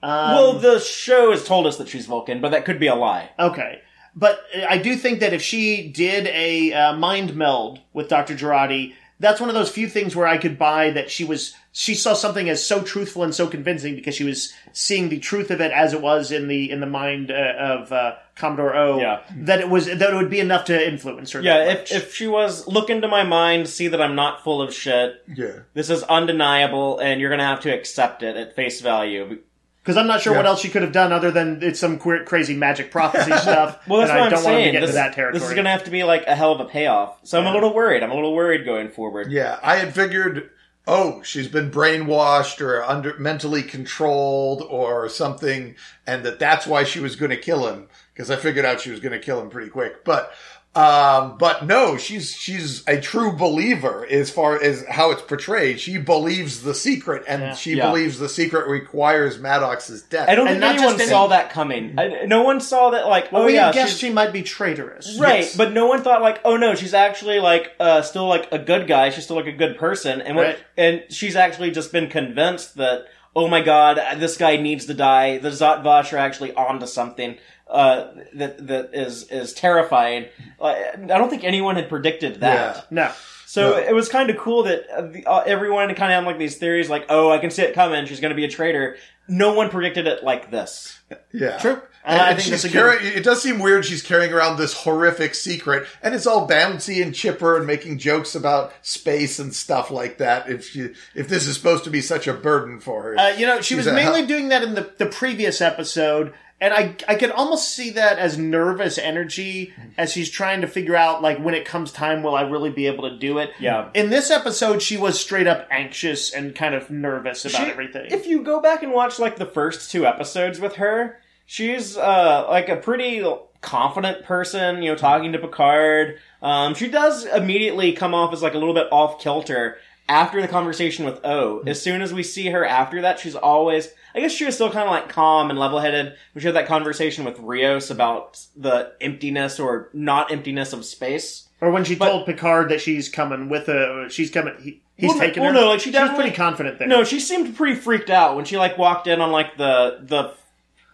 Um, 0.03 0.35
well, 0.35 0.53
the 0.59 0.81
show 0.81 1.31
has 1.31 1.45
told 1.45 1.67
us 1.67 1.77
that 1.77 1.89
she's 1.89 2.07
Vulcan, 2.07 2.41
but 2.41 2.51
that 2.51 2.65
could 2.65 2.81
be 2.81 2.89
a 2.89 2.95
lie. 2.95 3.31
Okay. 3.39 3.81
But 4.15 4.45
I 4.69 4.79
do 4.79 4.97
think 4.97 5.21
that 5.21 5.33
if 5.33 5.43
she 5.43 5.89
did 5.89 6.27
a 6.27 6.73
uh, 6.73 6.97
mind 6.97 7.35
meld 7.35 7.81
with 7.93 8.09
Dr. 8.09 8.35
Jurati, 8.35 8.95
that's 9.23 9.41
one 9.41 9.49
of 9.49 9.55
those 9.55 9.71
few 9.71 9.89
things 9.89 10.17
where 10.17 10.27
I 10.27 10.37
could 10.37 10.59
buy 10.59 10.91
that 10.91 11.11
she 11.11 11.25
was 11.25 11.55
she 11.71 11.95
saw 11.95 12.13
something 12.13 12.51
as 12.51 12.65
so 12.65 12.83
truthful 12.83 13.23
and 13.23 13.35
so 13.35 13.47
convincing 13.47 13.95
because 13.95 14.15
she 14.15 14.25
was 14.25 14.53
seeing 14.73 15.09
the 15.09 15.19
truth 15.19 15.51
of 15.51 15.61
it 15.61 15.71
as 15.73 15.95
it 15.95 16.03
was 16.03 16.31
in 16.31 16.49
the 16.49 16.71
in 16.71 16.81
the 16.81 16.87
mind 16.87 17.31
uh, 17.31 17.55
of 17.57 17.93
uh, 17.93 18.17
Commodore 18.35 18.75
O. 18.77 19.01
Yeah. 19.01 19.23
That 19.35 19.61
it 19.61 19.71
was 19.71 19.87
that 19.87 20.03
it 20.03 20.15
would 20.15 20.29
be 20.29 20.41
enough 20.41 20.67
to 20.67 20.89
influence 20.89 21.33
her. 21.33 21.41
Yeah, 21.41 21.71
if, 21.71 21.93
if 21.93 22.15
she 22.15 22.27
was, 22.27 22.67
look 22.67 22.91
into 22.91 23.09
my 23.09 23.23
mind, 23.23 23.69
see 23.69 23.89
that 23.89 24.03
I'm 24.03 24.15
not 24.15 24.43
full 24.43 24.61
of 24.61 24.75
shit. 24.75 25.25
Yeah. 25.35 25.61
This 25.73 25.89
is 25.89 26.03
undeniable, 26.03 26.99
and 26.99 27.21
you're 27.21 27.31
gonna 27.31 27.45
have 27.47 27.61
to 27.61 27.71
accept 27.71 28.23
it 28.23 28.37
at 28.37 28.55
face 28.55 28.81
value. 28.81 29.39
Because 29.83 29.97
I'm 29.97 30.07
not 30.07 30.21
sure 30.21 30.35
what 30.37 30.47
else 30.47 30.61
she 30.61 30.69
could 30.69 30.83
have 30.83 30.93
done 30.93 31.13
other 31.13 31.31
than 31.33 31.61
it's 31.63 31.81
some 31.81 31.99
queer, 31.99 32.25
crazy 32.25 32.55
magic 32.55 32.91
prophecy 32.93 33.33
stuff. 33.39 33.87
Well, 33.89 33.99
that's 34.01 34.11
and 34.13 34.21
what 34.21 34.23
I 34.23 34.25
I'm 34.27 34.31
don't 34.31 34.45
want 34.45 34.55
to 34.55 34.63
saying. 34.63 34.73
get 34.75 34.81
This, 34.81 34.91
into 34.91 35.03
that 35.03 35.13
territory. 35.15 35.41
this 35.41 35.49
is 35.49 35.55
gonna 35.55 35.71
have 35.71 35.85
to 35.85 35.91
be 35.91 36.05
like 36.05 36.25
a 36.27 36.37
hell 36.37 36.53
of 36.53 36.61
a 36.61 36.67
payoff. 36.67 37.19
So 37.25 37.41
I'm 37.41 37.47
a 37.47 37.53
little 37.53 37.75
worried. 37.75 38.03
I'm 38.05 38.11
a 38.13 38.15
little 38.15 38.35
worried 38.35 38.65
going 38.65 38.91
forward. 38.91 39.33
Yeah, 39.33 39.59
I 39.61 39.77
had 39.77 39.93
figured, 39.93 40.51
oh, 40.87 41.21
she's 41.23 41.49
been 41.49 41.71
brainwashed 41.71 42.61
or 42.61 42.83
under 42.85 43.19
mentally 43.19 43.63
controlled 43.63 44.63
or 44.63 45.09
something, 45.09 45.75
and 46.07 46.23
that 46.25 46.39
that's 46.39 46.67
why 46.67 46.85
she 46.85 47.01
was 47.01 47.17
going 47.17 47.31
to 47.31 47.37
kill 47.37 47.67
him 47.67 47.89
because 48.15 48.31
I 48.31 48.37
figured 48.37 48.65
out 48.65 48.81
she 48.81 48.91
was 48.91 49.01
going 49.01 49.13
to 49.13 49.19
kill 49.19 49.41
him 49.41 49.49
pretty 49.51 49.71
quick. 49.71 50.05
But, 50.05 50.33
um, 50.75 51.37
but 51.39 51.67
no, 51.67 51.99
she's 51.99 52.35
she's 52.35 52.83
a 52.89 52.99
true 52.99 53.33
believer 53.33 54.07
as 54.11 54.31
far 54.31 54.59
as 54.59 54.83
how 54.89 55.11
it's 55.11 55.21
portrayed. 55.21 55.79
She 55.79 55.99
believes 55.99 56.63
the 56.63 56.75
secret, 56.75 57.25
and 57.29 57.43
Yeah. 57.43 57.55
she 57.55 57.75
Yeah. 57.75 57.89
believes 57.91 58.19
the 58.19 58.29
secret 58.29 58.67
requires 58.69 59.39
Maddox's 59.39 60.01
death. 60.01 60.31
I 60.31 60.35
don't 60.35 60.49
And 60.49 60.61
think 60.61 60.79
anyone 60.81 60.99
saw 60.99 61.27
that 61.27 61.51
coming. 61.51 61.95
I, 61.99 62.25
no 62.25 62.43
one 62.43 62.61
saw 62.61 62.89
that. 62.91 63.07
Like, 63.07 63.31
well, 63.31 63.43
oh 63.43 63.47
we 63.47 63.55
yeah, 63.55 63.67
had 63.67 63.75
guessed 63.75 63.99
she 63.99 64.09
might 64.09 64.33
be 64.33 64.43
traitorous. 64.43 65.19
Right, 65.19 65.41
Yes. 65.41 65.57
but 65.57 65.73
no 65.73 65.87
one 65.87 66.03
thought 66.03 66.23
like, 66.23 66.41
oh 66.43 66.57
no, 66.57 66.75
she's 66.75 66.95
actually 66.95 67.39
like 67.39 67.73
uh, 67.79 68.01
still 68.01 68.27
like 68.27 68.49
a 68.51 68.59
good 68.59 68.87
guy. 68.87 69.11
She's 69.11 69.25
still 69.25 69.37
like 69.37 69.47
a 69.47 69.53
good 69.53 69.77
person, 69.77 70.23
and 70.23 70.37
what, 70.37 70.47
Right. 70.47 70.59
and 70.79 71.03
she's 71.11 71.37
actually 71.37 71.71
just 71.73 71.93
been 71.93 72.09
convinced 72.09 72.77
that 72.77 73.05
oh 73.35 73.49
my 73.49 73.61
god, 73.63 74.01
this 74.19 74.37
guy 74.37 74.57
needs 74.57 74.87
to 74.87 74.95
die. 74.95 75.39
The 75.39 75.51
Zhat 75.51 75.83
Vash 75.83 76.13
are 76.13 76.19
actually 76.19 76.53
onto 76.55 76.87
something 76.87 77.39
uh, 77.69 78.13
that 78.35 78.67
that 78.67 78.91
is 78.93 79.31
is 79.31 79.53
terrifying. 79.53 80.27
Uh, 80.61 80.75
I 80.95 81.07
don't 81.07 81.31
think 81.31 81.45
anyone 81.45 81.77
had 81.77 81.89
predicted 81.89 82.41
that. 82.41 82.77
Yeah. 82.77 82.83
No. 82.91 83.13
So 83.53 83.73
No. 83.73 83.77
it 83.77 83.95
was 83.95 84.09
kind 84.09 84.31
of 84.31 84.39
cool 84.39 84.63
that 84.63 84.89
uh, 84.89 85.03
the, 85.03 85.27
uh, 85.27 85.41
everyone 85.41 85.89
kind 85.95 86.11
of 86.11 86.17
had 86.17 86.25
like 86.25 86.39
these 86.39 86.57
theories, 86.57 86.89
like, 86.89 87.05
oh, 87.11 87.31
I 87.31 87.37
can 87.37 87.51
see 87.51 87.61
it 87.61 87.75
coming. 87.75 88.07
She's 88.07 88.19
going 88.19 88.31
to 88.31 88.35
be 88.35 88.47
a 88.47 88.49
traitor. 88.49 88.97
No 89.29 89.53
one 89.53 89.69
predicted 89.69 90.07
it 90.07 90.25
like 90.25 90.51
this. 90.51 90.99
Yeah. 91.35 91.59
True. 91.59 91.83
And, 92.03 92.19
I 92.19 92.29
and 92.31 92.39
think 92.39 92.41
she's 92.41 92.63
that's 92.63 92.73
good- 92.73 92.73
carrying, 92.99 93.15
it 93.15 93.23
does 93.25 93.43
seem 93.43 93.59
weird 93.59 93.85
she's 93.85 94.01
carrying 94.01 94.33
around 94.33 94.57
this 94.57 94.73
horrific 94.73 95.35
secret 95.35 95.87
and 96.03 96.15
it's 96.15 96.27
all 96.27 96.49
bouncy 96.49 97.03
and 97.03 97.15
chipper 97.15 97.59
and 97.59 97.67
making 97.67 97.99
jokes 97.99 98.35
about 98.35 98.73
space 98.81 99.39
and 99.39 99.55
stuff 99.55 99.91
like 99.91 100.17
that 100.17 100.49
if 100.49 100.71
she, 100.71 100.89
if 101.15 101.29
this 101.29 101.47
is 101.47 101.55
supposed 101.55 101.85
to 101.85 101.91
be 101.91 102.01
such 102.01 102.27
a 102.27 102.33
burden 102.33 102.81
for 102.81 103.03
her. 103.03 103.19
Uh, 103.19 103.29
you 103.37 103.47
know, 103.47 103.59
she 103.61 103.75
She's 103.75 103.85
was 103.85 103.95
mainly 103.95 104.21
hell- 104.21 104.29
doing 104.29 104.49
that 104.49 104.63
in 104.63 104.75
the, 104.75 104.91
the 104.97 105.07
previous 105.07 105.61
episode, 105.61 106.33
and 106.63 106.73
I 106.73 106.95
I 107.09 107.17
could 107.17 107.31
almost 107.33 107.75
see 107.75 107.91
that 107.91 108.19
as 108.19 108.39
nervous 108.39 108.97
energy 108.97 109.75
as 109.99 110.13
she's 110.13 110.31
trying 110.31 110.61
to 110.63 110.67
figure 110.67 110.97
out 110.97 111.21
like 111.21 111.39
when 111.39 111.55
it 111.55 111.67
comes 111.67 111.93
time, 111.93 112.23
will 112.23 112.35
I 112.37 112.43
really 112.43 112.71
be 112.71 112.87
able 112.87 113.11
to 113.11 113.19
do 113.19 113.39
it? 113.39 113.51
Yeah. 113.59 113.91
In 113.95 114.09
this 114.11 114.31
episode, 114.31 114.81
she 114.81 114.97
was 114.97 115.19
straight 115.21 115.47
up 115.49 115.67
anxious 115.71 116.33
and 116.33 116.55
kind 116.55 116.75
of 116.75 116.89
nervous 116.89 117.45
about 117.45 117.65
She- 117.67 117.71
everything. 117.71 118.07
If 118.11 118.27
you 118.27 118.43
go 118.43 118.61
back 118.61 118.83
and 118.83 118.93
watch 118.93 119.19
like 119.19 119.37
the 119.37 119.45
first 119.47 119.91
two 119.91 120.07
episodes 120.07 120.61
with 120.61 120.77
her, 120.77 121.19
she's 121.47 121.97
uh 121.99 122.47
like 122.49 122.69
a 122.69 122.77
pretty 122.77 123.23
confident 123.61 124.25
person, 124.25 124.83
you 124.83 124.91
know, 124.91 124.97
talking 124.97 125.33
to 125.33 125.39
Picard. 125.39 126.19
Um, 126.43 126.75
she 126.75 126.89
does 126.89 127.25
immediately 127.25 127.93
come 127.93 128.15
off 128.15 128.33
as 128.33 128.43
like 128.43 128.55
a 128.55 128.59
little 128.59 128.75
bit 128.75 128.89
off 128.91 129.21
kilter 129.21 129.79
after 130.09 130.41
the 130.43 130.49
conversation 130.49 131.05
with 131.05 131.21
O. 131.25 131.59
Mm-hmm. 131.59 131.69
As 131.69 131.81
soon 131.83 132.03
as 132.03 132.13
we 132.13 132.23
see 132.23 132.49
her 132.49 132.65
after 132.65 133.01
that, 133.03 133.19
she's 133.19 133.35
always 133.37 133.89
I 134.15 134.21
guess 134.21 134.33
she 134.33 134.45
was 134.45 134.55
still 134.55 134.71
kind 134.71 134.85
of 134.87 134.91
like 134.91 135.09
calm 135.09 135.49
and 135.49 135.59
level 135.59 135.79
headed. 135.81 136.15
We 136.35 136.43
had 136.43 136.55
that 136.55 136.67
conversation 136.67 137.25
with 137.25 137.39
Rios 137.39 137.91
about 137.91 138.39
the 138.57 138.93
emptiness 139.01 139.59
or 139.59 139.89
not 139.95 140.31
emptiness 140.31 140.73
of 140.75 140.85
space. 140.85 141.49
or 141.63 141.71
when 141.71 141.85
she 141.85 141.95
but- 141.95 142.11
told 142.11 142.27
Picard 142.27 142.69
that 142.71 142.81
she's 142.83 143.09
coming 143.09 143.49
with 143.49 143.69
a, 143.69 144.09
she's 144.11 144.31
coming. 144.31 144.55
He, 144.61 144.83
he's 144.97 145.09
Well, 145.11 145.19
taking 145.19 145.43
well, 145.43 145.53
her. 145.55 145.61
no, 145.61 145.69
like, 145.69 145.81
she 145.81 145.91
was 145.91 146.11
pretty 146.11 146.33
confident 146.37 146.79
there. 146.79 146.89
No, 146.89 147.05
she 147.05 147.21
seemed 147.21 147.57
pretty 147.57 147.75
freaked 147.81 148.11
out 148.11 148.37
when 148.37 148.45
she 148.45 148.59
like 148.59 148.77
walked 148.77 149.07
in 149.07 149.21
on 149.23 149.31
like 149.33 149.57
the 149.57 150.01
the 150.03 150.35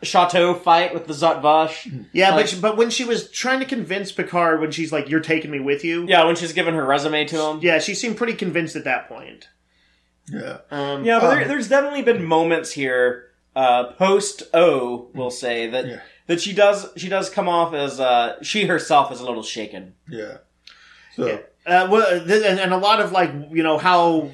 chateau 0.03 0.55
fight 0.55 0.95
with 0.95 1.07
the 1.07 1.13
Zhat 1.13 1.43
Vash. 1.43 1.89
yeah, 2.13 2.31
like- 2.31 2.41
but 2.45 2.49
she, 2.49 2.61
but 2.61 2.77
when 2.77 2.91
she 2.91 3.05
was 3.05 3.31
trying 3.31 3.61
to 3.61 3.67
convince 3.67 4.13
Picard, 4.13 4.61
when 4.61 4.71
she's 4.71 4.93
like, 4.93 5.09
"You're 5.09 5.21
taking 5.21 5.51
me 5.51 5.61
with 5.61 5.85
you," 5.85 6.07
Yeah, 6.09 6.25
when 6.25 6.37
she's 6.37 6.53
giving 6.53 6.75
her 6.75 6.85
resume 6.85 7.25
to 7.27 7.41
him. 7.43 7.59
yeah, 7.63 7.79
she 7.79 7.95
seemed 7.95 8.17
pretty 8.17 8.35
convinced 8.35 8.77
at 8.77 8.85
that 8.85 9.09
point. 9.09 9.49
yeah. 10.33 10.59
Um, 10.71 11.05
Yeah, 11.05 11.21
but 11.21 11.31
there, 11.31 11.43
Um, 11.43 11.49
there's 11.49 11.69
definitely 11.69 12.03
been 12.03 12.23
moments 12.25 12.73
here, 12.73 13.27
uh, 13.57 13.93
post 13.93 14.43
O, 14.55 15.09
we'll 15.15 15.31
say 15.31 15.69
that 15.71 15.87
Yeah. 15.87 16.01
that 16.27 16.41
she 16.41 16.53
does 16.53 16.87
she 16.97 17.09
does 17.09 17.31
come 17.31 17.49
off 17.49 17.73
as 17.75 17.99
uh, 17.99 18.37
she 18.43 18.67
herself 18.67 19.11
is 19.11 19.21
a 19.21 19.25
little 19.25 19.43
shaken. 19.43 19.95
Yeah. 20.09 20.39
So, 21.17 21.41
Uh, 21.67 21.87
well, 21.91 22.25
th- 22.25 22.45
and, 22.45 22.61
and 22.61 22.73
a 22.73 22.77
lot 22.79 23.01
of 23.01 23.11
like 23.13 23.31
you 23.51 23.63
know 23.63 23.79
how 23.79 24.31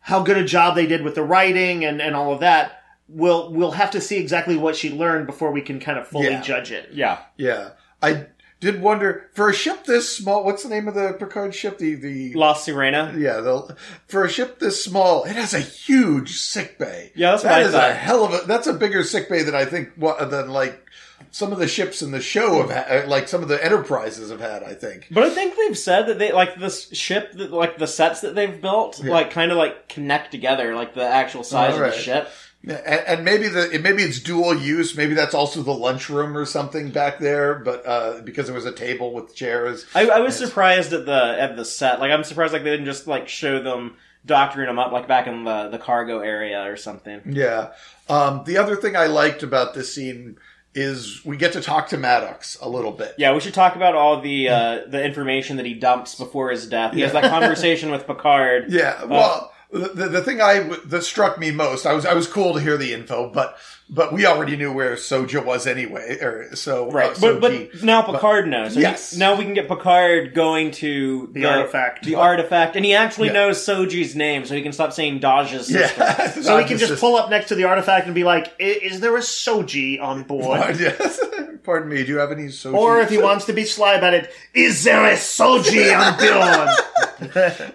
how 0.00 0.22
good 0.22 0.36
a 0.38 0.44
job 0.44 0.74
they 0.74 0.86
did 0.86 1.02
with 1.02 1.14
the 1.14 1.22
writing 1.22 1.84
and, 1.84 2.00
and 2.02 2.14
all 2.16 2.32
of 2.32 2.40
that. 2.40 2.75
We'll 3.08 3.52
we'll 3.52 3.70
have 3.72 3.92
to 3.92 4.00
see 4.00 4.16
exactly 4.18 4.56
what 4.56 4.74
she 4.76 4.90
learned 4.90 5.26
before 5.26 5.52
we 5.52 5.60
can 5.62 5.78
kind 5.78 5.98
of 5.98 6.08
fully 6.08 6.26
Yeah. 6.28 6.42
judge 6.42 6.72
it. 6.72 6.90
Yeah, 6.92 7.18
yeah. 7.36 7.70
I 8.02 8.26
did 8.58 8.80
wonder 8.80 9.28
for 9.34 9.48
a 9.48 9.54
ship 9.54 9.84
this 9.84 10.16
small, 10.16 10.42
what's 10.44 10.62
the 10.62 10.68
name 10.68 10.88
of 10.88 10.94
the 10.94 11.12
Picard 11.12 11.54
ship? 11.54 11.78
The, 11.78 11.94
the, 11.94 12.32
La 12.34 12.54
Sirena. 12.54 13.16
yeah, 13.18 13.40
the, 13.40 13.76
for 14.08 14.24
a 14.24 14.28
ship 14.30 14.58
this 14.58 14.82
small, 14.82 15.24
it 15.24 15.36
has 15.36 15.54
a 15.54 15.60
huge 15.60 16.36
sick 16.38 16.78
bay. 16.78 17.12
Yeah, 17.14 17.32
that's 17.32 17.44
what 17.44 17.50
That 17.50 17.58
I 17.60 17.62
is 17.62 17.74
a 17.74 17.94
hell 17.94 18.24
of 18.24 18.32
a. 18.32 18.46
That's 18.46 18.66
a 18.66 18.72
bigger 18.72 19.04
sick 19.04 19.28
bay 19.28 19.42
than 19.42 19.54
I 19.54 19.66
think. 19.66 19.90
What 19.96 20.30
than 20.30 20.48
like 20.48 20.82
some 21.30 21.52
of 21.52 21.58
the 21.58 21.68
ships 21.68 22.02
in 22.02 22.10
the 22.10 22.20
show 22.20 22.60
have 22.66 22.70
had, 22.70 23.04
uh, 23.04 23.08
like 23.08 23.28
some 23.28 23.42
of 23.42 23.48
the 23.48 23.62
enterprises 23.64 24.30
have 24.30 24.40
had. 24.40 24.62
I 24.64 24.74
think. 24.74 25.06
But 25.10 25.22
I 25.24 25.30
think 25.30 25.54
they've 25.56 25.78
said 25.78 26.06
that 26.08 26.18
they 26.18 26.32
like 26.32 26.56
this 26.58 26.90
ship, 26.92 27.32
that, 27.34 27.52
like 27.52 27.78
the 27.78 27.86
sets 27.86 28.20
that 28.22 28.34
they've 28.34 28.60
built, 28.60 29.00
Yeah. 29.04 29.12
like 29.12 29.30
kind 29.30 29.52
of 29.52 29.58
like 29.58 29.88
connect 29.88 30.32
together, 30.32 30.74
like 30.74 30.94
the 30.94 31.04
actual 31.06 31.44
size 31.44 31.74
of 31.74 31.80
the 31.80 31.92
ship. 31.92 32.28
Yeah, 32.66 32.82
And, 32.84 33.00
and 33.06 33.24
maybe 33.24 33.48
the 33.48 33.78
maybe 33.80 34.02
it's 34.02 34.18
dual 34.20 34.54
use. 34.54 34.96
Maybe 34.96 35.14
that's 35.14 35.34
also 35.34 35.62
the 35.62 35.72
lunchroom 35.72 36.36
or 36.36 36.44
something 36.44 36.90
back 36.90 37.20
there. 37.20 37.54
But 37.54 37.86
uh, 37.86 38.20
because 38.22 38.46
there 38.46 38.54
was 38.54 38.66
a 38.66 38.72
table 38.72 39.14
with 39.14 39.34
chairs. 39.34 39.86
I, 39.94 40.08
I 40.08 40.18
was 40.18 40.36
surprised 40.36 40.92
at 40.92 41.06
the 41.06 41.36
at 41.40 41.56
the 41.56 41.64
set. 41.64 42.00
Like 42.00 42.10
I'm 42.10 42.24
surprised 42.24 42.52
like 42.52 42.64
they 42.64 42.70
didn't 42.70 42.86
just 42.86 43.06
like 43.06 43.28
show 43.28 43.62
them 43.62 43.96
doctoring 44.26 44.66
them 44.66 44.80
up 44.80 44.90
like 44.90 45.06
back 45.06 45.28
in 45.28 45.44
the 45.44 45.68
the 45.68 45.78
cargo 45.78 46.18
area 46.18 46.68
or 46.70 46.76
something. 46.76 47.22
Yeah. 47.24 47.72
Um, 48.08 48.42
the 48.44 48.58
other 48.58 48.76
thing 48.76 48.96
I 48.96 49.06
liked 49.06 49.42
about 49.42 49.74
this 49.74 49.94
scene 49.94 50.36
is 50.74 51.24
we 51.24 51.36
get 51.36 51.54
to 51.54 51.60
talk 51.60 51.88
to 51.88 51.96
Maddox 51.96 52.58
a 52.60 52.68
little 52.68 52.92
bit. 52.92 53.14
Yeah, 53.16 53.32
we 53.32 53.40
should 53.40 53.54
talk 53.54 53.76
about 53.76 53.94
all 53.94 54.20
the 54.20 54.48
uh, 54.48 54.80
the 54.88 55.02
information 55.04 55.56
that 55.56 55.66
he 55.66 55.74
dumps 55.74 56.16
before 56.16 56.50
his 56.50 56.66
death. 56.66 56.94
He 56.94 57.00
has 57.00 57.12
that 57.12 57.30
conversation 57.30 57.90
with 57.90 58.06
Picard. 58.06 58.72
Yeah. 58.72 59.04
Well, 59.04 59.52
the, 59.72 60.08
the 60.08 60.20
thing 60.22 60.40
I 60.40 60.58
w- 60.60 60.80
that 60.86 61.02
struck 61.02 61.38
me 61.38 61.50
most, 61.50 61.86
I 61.86 61.92
was 61.92 62.06
I 62.06 62.14
was 62.14 62.26
cool 62.26 62.54
to 62.54 62.60
hear 62.60 62.76
the 62.76 62.92
info, 62.94 63.30
but 63.30 63.58
but 63.88 64.12
we 64.12 64.26
already 64.26 64.56
knew 64.56 64.72
where 64.72 64.94
Soji 64.96 65.44
was 65.44 65.66
anyway. 65.66 66.18
Or 66.20 66.54
so 66.56 66.90
Right, 66.90 67.10
uh, 67.10 67.20
but 67.20 67.40
Soji. 67.40 67.70
but 67.72 67.82
now 67.82 68.02
Picard 68.02 68.48
knows. 68.48 68.70
So 68.72 68.76
he- 68.78 68.82
Yes. 68.82 69.16
now 69.16 69.36
we 69.36 69.44
can 69.44 69.54
get 69.54 69.68
Picard 69.68 70.34
going 70.34 70.70
to 70.72 71.28
The 71.32 71.44
artifact. 71.46 72.04
The 72.04 72.14
artifact, 72.16 72.76
and 72.76 72.84
he 72.84 72.94
actually 72.94 73.28
Yeah. 73.28 73.34
knows 73.34 73.58
Soji's 73.64 74.14
name, 74.16 74.44
so 74.44 74.54
he 74.54 74.62
can 74.62 74.72
stop 74.72 74.92
saying 74.92 75.20
Dahj's 75.20 75.66
sister. 75.66 75.94
yeah, 75.98 76.30
So 76.42 76.58
he 76.58 76.64
can 76.64 76.78
just 76.78 77.00
pull 77.00 77.16
up 77.16 77.30
next 77.30 77.48
to 77.48 77.54
the 77.54 77.64
artifact 77.64 78.06
and 78.06 78.14
be 78.14 78.24
like, 78.24 78.48
"I- 78.60 78.80
"Is 78.82 79.00
there 79.00 79.16
a 79.16 79.20
Soji 79.20 80.00
on 80.00 80.22
board?" 80.24 80.60
Yes. 80.80 81.20
Pardon 81.64 81.88
me. 81.88 82.04
Do 82.04 82.12
you 82.12 82.18
have 82.18 82.30
any 82.32 82.44
Soji? 82.44 82.74
Or 82.74 83.00
if 83.00 83.10
he 83.10 83.18
wants 83.18 83.44
to 83.46 83.52
be 83.52 83.64
sly 83.64 83.94
about 83.94 84.14
it, 84.14 84.32
is 84.54 84.84
there 84.84 85.04
a 85.04 85.14
Soji 85.16 85.96
on 85.96 86.16
board?" 86.18 86.68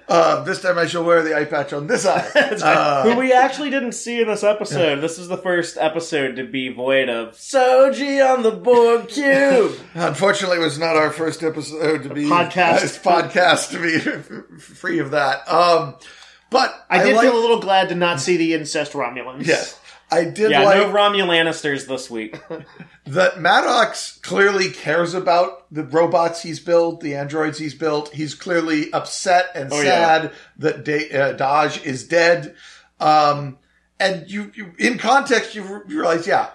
uh, 0.08 0.44
this 0.44 0.62
time 0.62 0.78
I 0.78 0.86
shall 0.86 1.04
wear 1.04 1.24
the 1.24 1.36
eye 1.38 1.46
patch 1.46 1.74
on 1.74 1.88
this 1.88 2.06
eye. 2.06 2.28
Uh, 2.62 3.04
Who 3.04 3.20
we 3.20 3.34
actually 3.34 3.70
didn't 3.70 3.94
see 3.94 4.22
in 4.22 4.28
this 4.28 4.44
episode. 4.44 4.98
This 5.00 5.18
is 5.18 5.28
the 5.28 5.38
first 5.38 5.78
episode 5.78 6.36
to 6.36 6.46
be 6.46 6.70
void 6.70 7.10
of 7.10 7.34
Soji 7.36 8.22
on 8.24 8.44
the 8.44 8.52
Borg 8.52 9.08
cube. 9.08 9.78
Unfortunately, 9.94 10.58
it 10.58 10.62
was 10.62 10.78
not 10.78 10.96
our 10.96 11.12
first 11.12 11.44
episode 11.44 12.04
to 12.04 12.14
be 12.14 12.26
podcast. 12.26 13.06
uh, 13.06 13.22
podcast 13.22 13.72
to 13.72 13.82
be 13.82 14.58
free 14.60 15.00
of 15.00 15.12
that. 15.12 15.48
Um, 15.52 15.96
but 16.50 16.86
I 16.90 17.04
did 17.04 17.16
like, 17.16 17.24
feel 17.24 17.38
a 17.38 17.40
little 17.40 17.62
glad 17.62 17.90
to 17.90 17.96
not 17.96 18.20
see 18.20 18.38
the 18.38 18.54
incest 18.54 18.92
Romulans. 18.92 19.46
Yes, 19.48 19.80
I 20.12 20.26
did 20.26 20.52
yeah, 20.52 20.64
like 20.64 20.78
no 20.78 20.92
Romulannisters 20.94 21.88
this 21.88 22.10
week. 22.10 22.38
that. 23.06 23.40
Maddox 23.40 24.20
clearly 24.22 24.70
cares 24.70 25.14
about 25.14 25.74
the 25.74 25.84
robots 25.84 26.44
he's 26.44 26.60
built, 26.60 27.00
the 27.00 27.16
androids 27.16 27.58
he's 27.58 27.74
built. 27.74 28.10
He's 28.10 28.36
clearly 28.36 28.92
upset 28.92 29.52
and 29.56 29.72
Oh, 29.72 29.78
yeah. 29.78 29.84
sad 29.84 30.32
that 30.58 30.84
da- 30.84 31.12
uh, 31.12 31.38
Dahj 31.38 31.86
is 31.86 32.08
dead. 32.08 32.56
Um, 33.00 33.58
and 34.00 34.30
you, 34.30 34.52
you, 34.54 34.74
in 34.78 34.98
context, 34.98 35.56
you 35.56 35.64
re- 35.64 35.82
realize, 35.96 36.28
yeah, 36.28 36.50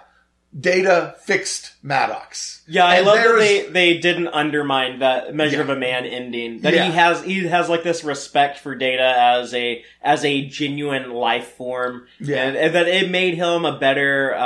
Data 0.59 1.15
fixed 1.23 1.73
Maddox. 1.83 2.63
Yeah, 2.67 2.85
I 2.85 2.95
And 2.97 3.05
love 3.05 3.17
that 3.17 3.37
they, 3.37 3.67
they 3.69 3.97
didn't 3.99 4.29
undermine 4.29 4.99
that 4.99 5.33
measure 5.33 5.57
Yeah. 5.57 5.61
of 5.61 5.69
a 5.69 5.75
man 5.75 6.05
ending. 6.05 6.61
That 6.61 6.73
Yeah. 6.73 6.85
he 6.85 6.91
has 6.93 7.23
he 7.23 7.47
has 7.47 7.69
like 7.69 7.83
this 7.83 8.03
respect 8.03 8.59
for 8.59 8.75
Data 8.75 9.13
as 9.17 9.53
a 9.53 9.83
as 10.01 10.25
a 10.25 10.45
genuine 10.47 11.11
life 11.11 11.49
form, 11.53 12.07
Yeah. 12.19 12.37
and, 12.47 12.57
and 12.57 12.75
that 12.75 12.87
it 12.87 13.09
made 13.11 13.35
him 13.35 13.65
a 13.65 13.77
better. 13.77 14.33
Uh, 14.35 14.39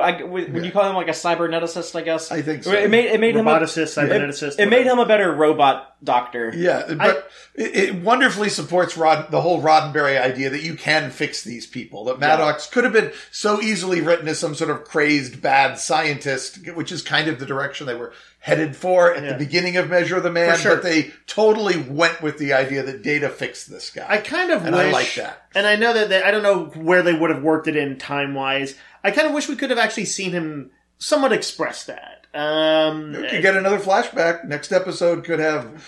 I, 0.00 0.22
would 0.22 0.52
would 0.52 0.54
Yeah. 0.56 0.62
you 0.62 0.72
call 0.72 0.88
him 0.88 0.96
like 0.96 1.08
a 1.08 1.12
cyberneticist? 1.12 1.94
I 1.94 2.02
guess 2.02 2.30
I 2.32 2.42
think 2.42 2.64
so. 2.64 2.72
It 2.72 2.90
made 2.90 3.06
it 3.06 3.20
made 3.20 3.36
him 3.36 3.46
a, 3.46 3.50
cyberneticist. 3.60 4.54
it, 4.54 4.60
it 4.60 4.68
made 4.68 4.86
him 4.86 4.98
a 4.98 5.06
better 5.06 5.32
robot 5.32 5.96
doctor. 6.02 6.52
Yeah, 6.54 6.94
but 6.98 7.30
it, 7.54 7.74
it 7.76 7.94
wonderfully 8.02 8.48
supports 8.50 8.96
Rod, 8.96 9.30
the 9.30 9.40
whole 9.40 9.62
Roddenberry 9.62 10.20
idea 10.20 10.50
that 10.50 10.62
you 10.62 10.74
can 10.74 11.10
fix 11.10 11.42
these 11.42 11.66
people. 11.66 12.04
That 12.04 12.18
Maddox 12.18 12.66
could 12.66 12.84
have 12.84 12.92
been 12.92 13.12
so 13.30 13.62
easily 13.62 14.00
written 14.02 14.28
as 14.28 14.38
some 14.38 14.54
sort 14.54 14.70
of 14.70 14.84
crazed 14.84 15.40
bad 15.44 15.78
scientist, 15.78 16.66
which 16.74 16.90
is 16.90 17.02
kind 17.02 17.28
of 17.28 17.38
the 17.38 17.46
direction 17.46 17.86
they 17.86 17.94
were 17.94 18.12
headed 18.40 18.74
for 18.74 19.14
at 19.14 19.22
Yeah. 19.22 19.32
the 19.34 19.38
beginning 19.38 19.76
of 19.76 19.88
Measure 19.88 20.16
of 20.16 20.22
the 20.24 20.30
Man. 20.32 20.58
Sure. 20.58 20.74
But 20.76 20.82
they 20.82 21.12
totally 21.28 21.76
went 21.76 22.20
with 22.22 22.38
the 22.38 22.54
idea 22.54 22.82
that 22.82 23.02
Data 23.02 23.28
fixed 23.28 23.70
this 23.70 23.90
guy. 23.90 24.06
I 24.08 24.18
kind 24.18 24.50
of 24.50 24.64
And 24.66 24.74
wish, 24.74 24.86
I 24.86 24.90
like 24.90 25.14
that. 25.14 25.42
and 25.54 25.66
I 25.66 25.76
know 25.76 25.92
that 25.92 26.08
they, 26.08 26.22
I 26.22 26.32
don't 26.32 26.42
know 26.42 26.64
where 26.82 27.02
they 27.02 27.12
would 27.12 27.30
have 27.30 27.42
worked 27.42 27.68
it 27.68 27.76
in 27.76 27.96
time 27.98 28.34
wise. 28.34 28.74
I 29.04 29.12
kind 29.12 29.28
of 29.28 29.34
wish 29.34 29.48
we 29.48 29.56
could 29.56 29.70
have 29.70 29.78
actually 29.78 30.06
seen 30.06 30.32
him 30.32 30.70
somewhat 30.98 31.32
express 31.32 31.84
that. 31.84 32.26
Um, 32.34 33.12
We 33.12 33.28
could 33.28 33.42
get 33.42 33.56
another 33.56 33.78
flashback. 33.78 34.44
Next 34.44 34.72
episode 34.72 35.22
could 35.24 35.38
have 35.38 35.82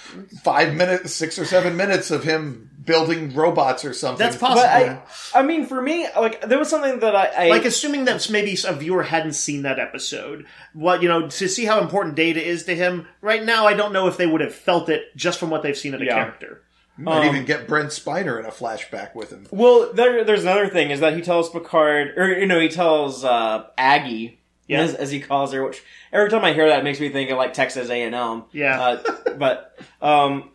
five 0.44 0.74
minutes, 0.74 1.12
six 1.12 1.38
or 1.38 1.44
seven 1.44 1.76
minutes 1.76 2.10
of 2.12 2.22
him 2.24 2.70
building 2.86 3.34
robots 3.34 3.84
or 3.84 3.92
something. 3.92 4.18
that's 4.24 4.36
possible. 4.36 4.62
But 4.62 4.70
I, 4.70 5.40
I 5.40 5.42
mean, 5.42 5.66
for 5.66 5.82
me, 5.82 6.06
like 6.18 6.40
there 6.48 6.58
was 6.58 6.70
something 6.70 7.00
that 7.00 7.14
I, 7.14 7.46
I 7.46 7.48
like 7.50 7.64
assuming 7.66 8.06
that 8.06 8.30
maybe 8.30 8.56
a 8.66 8.72
viewer 8.72 9.02
hadn't 9.02 9.34
seen 9.34 9.62
that 9.62 9.78
episode 9.78 10.46
what 10.72 11.02
you 11.02 11.08
know 11.08 11.28
to 11.28 11.48
see 11.48 11.64
how 11.64 11.80
important 11.80 12.14
data 12.14 12.42
is 12.42 12.64
to 12.64 12.74
him 12.74 13.06
right 13.20 13.42
now 13.44 13.66
i 13.66 13.74
don't 13.74 13.92
know 13.92 14.06
if 14.08 14.16
they 14.16 14.26
would 14.26 14.40
have 14.40 14.54
felt 14.54 14.88
it 14.88 15.02
just 15.16 15.38
from 15.40 15.50
what 15.50 15.62
they've 15.62 15.76
seen 15.76 15.94
of 15.94 16.00
the 16.00 16.06
Yeah. 16.06 16.14
character 16.22 16.62
Might 16.98 17.26
um, 17.28 17.34
even 17.34 17.44
get 17.44 17.66
Brent 17.68 17.90
Spiner 17.90 18.38
in 18.38 18.46
a 18.46 18.50
flashback 18.50 19.14
with 19.14 19.30
him. 19.30 19.46
Well, 19.50 19.92
there, 19.92 20.24
there's 20.24 20.42
another 20.42 20.68
thing 20.68 20.90
is 20.90 21.00
that 21.00 21.14
he 21.14 21.20
tells 21.22 21.50
Picard, 21.50 22.16
or 22.16 22.38
you 22.38 22.46
know, 22.46 22.58
he 22.58 22.70
tells 22.70 23.22
uh, 23.22 23.66
Aggie, 23.76 24.40
Yeah. 24.66 24.80
as, 24.80 24.94
as 24.94 25.10
he 25.10 25.20
calls 25.20 25.52
her. 25.52 25.62
Which 25.62 25.82
every 26.10 26.30
time 26.30 26.42
I 26.42 26.54
hear 26.54 26.66
that, 26.68 26.78
it 26.78 26.84
makes 26.84 26.98
me 26.98 27.10
think 27.10 27.28
of 27.30 27.36
like 27.36 27.52
Texas 27.52 27.90
A 27.90 28.02
and 28.02 28.14
M. 28.14 28.44
Yeah. 28.52 28.80
Uh, 28.80 29.34
but 29.36 29.78
um, 30.00 30.50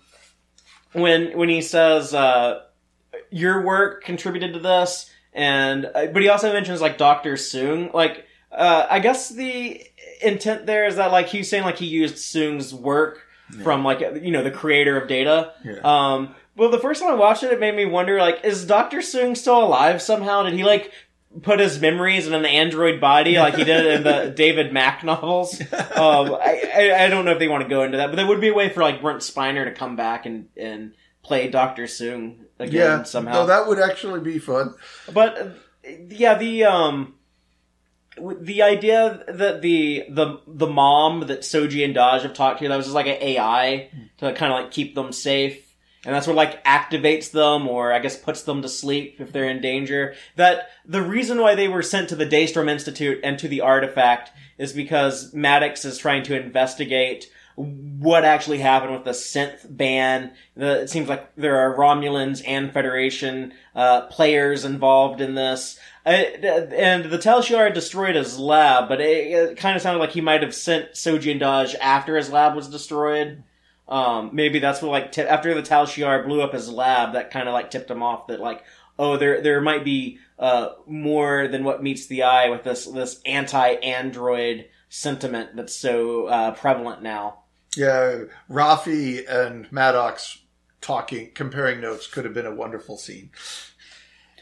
when 0.94 1.38
when 1.38 1.50
he 1.50 1.62
says 1.62 2.14
uh, 2.14 2.62
your 3.30 3.62
work 3.64 4.04
contributed 4.04 4.54
to 4.54 4.60
this, 4.60 5.10
and 5.34 5.86
uh, 5.86 6.08
but 6.08 6.22
he 6.22 6.30
also 6.30 6.52
mentions 6.52 6.82
like 6.82 6.98
Doctor 6.98 7.34
Soong. 7.34 7.94
Like 7.94 8.26
uh, 8.52 8.88
I 8.90 9.00
guess 9.00 9.30
the 9.30 9.82
intent 10.22 10.66
there 10.66 10.86
is 10.86 10.98
that 10.98 11.12
like 11.12 11.28
he's 11.28 11.50
saying 11.50 11.64
like 11.64 11.78
he 11.78 11.88
used 11.88 12.16
Soong's 12.16 12.74
work 12.74 13.22
from 13.64 13.84
like 13.84 14.00
you 14.22 14.32
know 14.32 14.44
the 14.44 14.52
creator 14.52 15.00
of 15.00 15.08
Data. 15.08 15.54
Yeah. 15.64 15.80
Um, 15.84 16.36
well, 16.56 16.70
the 16.70 16.80
first 16.80 17.02
time 17.02 17.12
I 17.12 17.16
watched 17.16 17.44
it, 17.44 17.52
it 17.52 17.60
made 17.60 17.76
me 17.76 17.86
wonder 17.86 18.20
like, 18.20 18.44
is 18.44 18.66
Doctor 18.66 18.98
Soong 18.98 19.38
still 19.38 19.64
alive 19.64 20.02
somehow? 20.02 20.44
Did 20.44 20.54
he 20.54 20.64
like 20.64 20.92
put 21.44 21.60
his 21.60 21.80
memories 21.80 22.28
in 22.28 22.34
an 22.34 22.46
android 22.46 23.00
body 23.00 23.38
like 23.38 23.56
he 23.56 23.64
did 23.64 23.86
in 23.86 24.04
the 24.04 24.30
David 24.36 24.74
Mack 24.74 25.04
novels? 25.04 25.60
Um, 25.62 26.36
I, 26.36 26.94
I 26.98 27.08
don't 27.10 27.26
know 27.26 27.32
if 27.32 27.40
they 27.40 27.48
want 27.48 27.64
to 27.64 27.70
go 27.70 27.84
into 27.84 27.98
that, 27.98 28.08
but 28.08 28.16
there 28.18 28.28
would 28.28 28.42
be 28.42 28.50
a 28.50 28.54
way 28.54 28.70
for 28.70 28.82
like 28.82 29.02
Brent 29.02 29.20
Spiner 29.22 29.64
to 29.66 29.72
come 29.72 29.96
back 29.96 30.26
and 30.26 30.50
and 30.58 30.94
play 31.24 31.50
Doctor 31.50 31.84
Soong 31.84 32.38
again 32.60 32.74
Yeah, 33.00 33.04
somehow. 33.04 33.34
no, 33.34 33.46
that 33.48 33.68
would 33.68 33.80
actually 33.80 34.20
be 34.22 34.40
fun. 34.40 34.74
But 35.14 35.38
uh, 35.38 35.50
yeah, 36.10 36.36
the 36.38 36.66
um 36.66 37.16
the 38.18 38.62
idea 38.62 39.24
that 39.28 39.62
the 39.62 40.04
the 40.10 40.42
the 40.46 40.68
mom 40.68 41.22
that 41.28 41.42
Soji 41.42 41.86
and 41.86 41.96
Dahj 41.96 42.24
have 42.24 42.34
talked 42.34 42.60
to 42.60 42.68
that 42.68 42.76
was 42.76 42.88
just 42.88 42.96
like 42.96 43.08
an 43.08 43.18
AI 43.22 43.90
to 44.18 44.34
kind 44.34 44.52
of 44.52 44.60
like 44.64 44.72
keep 44.72 44.96
them 44.96 45.12
safe. 45.14 45.71
And 46.04 46.16
that's 46.16 46.26
what 46.26 46.36
like 46.36 46.64
activates 46.66 47.32
them 47.32 47.68
or 47.68 47.94
I 47.94 48.00
guess 48.00 48.18
puts 48.18 48.42
them 48.42 48.62
to 48.64 48.70
sleep 48.70 49.18
if 49.20 49.32
they're 49.32 49.50
in 49.50 49.62
danger. 49.62 50.16
That 50.36 50.70
the 50.86 51.02
reason 51.02 51.40
why 51.40 51.56
they 51.56 51.68
were 51.68 51.84
sent 51.84 52.10
to 52.10 52.16
the 52.16 52.26
Daystrom 52.26 52.70
Institute 52.70 53.20
and 53.24 53.38
to 53.40 53.48
the 53.48 53.62
artifact 53.62 54.32
is 54.58 54.74
because 54.74 55.34
Maddox 55.34 55.86
is 55.86 55.98
trying 56.00 56.24
to 56.24 56.40
investigate 56.40 57.32
what 57.56 58.26
actually 58.26 58.58
happened 58.58 58.94
with 58.94 59.04
the 59.04 59.12
synth 59.12 59.66
ban. 59.70 60.32
The, 60.56 60.82
it 60.82 60.90
seems 60.90 61.08
like 61.08 61.36
there 61.36 61.60
are 61.60 61.78
Romulans 61.78 62.42
and 62.48 62.72
Federation 62.72 63.54
uh, 63.76 64.08
players 64.08 64.66
involved 64.66 65.22
in 65.22 65.36
this. 65.36 65.80
Uh, 66.06 66.10
and 66.10 67.06
the 67.06 67.18
Tal 67.20 67.42
Shiar 67.42 67.72
destroyed 67.72 68.16
his 68.16 68.40
lab, 68.40 68.90
but 68.90 69.02
it, 69.02 69.28
it 69.28 69.58
kind 69.58 69.76
of 69.76 69.82
sounded 69.82 70.00
like 70.00 70.12
he 70.12 70.22
might 70.22 70.42
have 70.42 70.56
sent 70.56 70.94
Soji 70.94 71.32
and 71.32 71.42
Dahj 71.42 71.76
after 71.80 72.18
his 72.18 72.32
lab 72.32 72.56
was 72.56 72.68
destroyed. 72.70 73.44
Um, 73.88 74.30
maybe 74.34 74.60
that's 74.60 74.82
what 74.82 74.92
like 74.92 75.12
ti 75.12 75.22
after 75.24 75.54
the 75.54 75.62
Tal 75.62 75.86
Shiar 75.86 76.26
blew 76.26 76.42
up 76.42 76.54
his 76.54 76.70
lab, 76.70 77.14
that 77.14 77.32
kind 77.32 77.48
of 77.48 77.54
like 77.54 77.72
tipped 77.72 77.92
him 77.92 78.04
off 78.04 78.28
that 78.28 78.40
like, 78.40 78.64
oh, 78.98 79.18
there 79.18 79.42
there 79.42 79.62
might 79.62 79.84
be 79.84 80.20
uh, 80.40 80.70
more 80.88 81.48
than 81.48 81.64
what 81.64 81.84
meets 81.84 82.08
the 82.08 82.24
eye 82.24 82.50
with 82.50 82.64
this 82.64 82.86
this 82.86 83.22
anti-android 83.26 84.68
sentiment 84.90 85.56
that's 85.56 85.76
so 85.76 86.28
uh, 86.28 86.52
prevalent 86.52 87.02
now. 87.02 87.40
Yeah, 87.76 88.24
Raffi 88.50 89.28
and 89.30 89.72
Maddox 89.72 90.40
talking, 90.82 91.32
comparing 91.34 91.80
notes 91.80 92.08
could 92.08 92.26
have 92.26 92.34
been 92.34 92.46
a 92.46 92.54
wonderful 92.54 92.98
scene. 92.98 93.32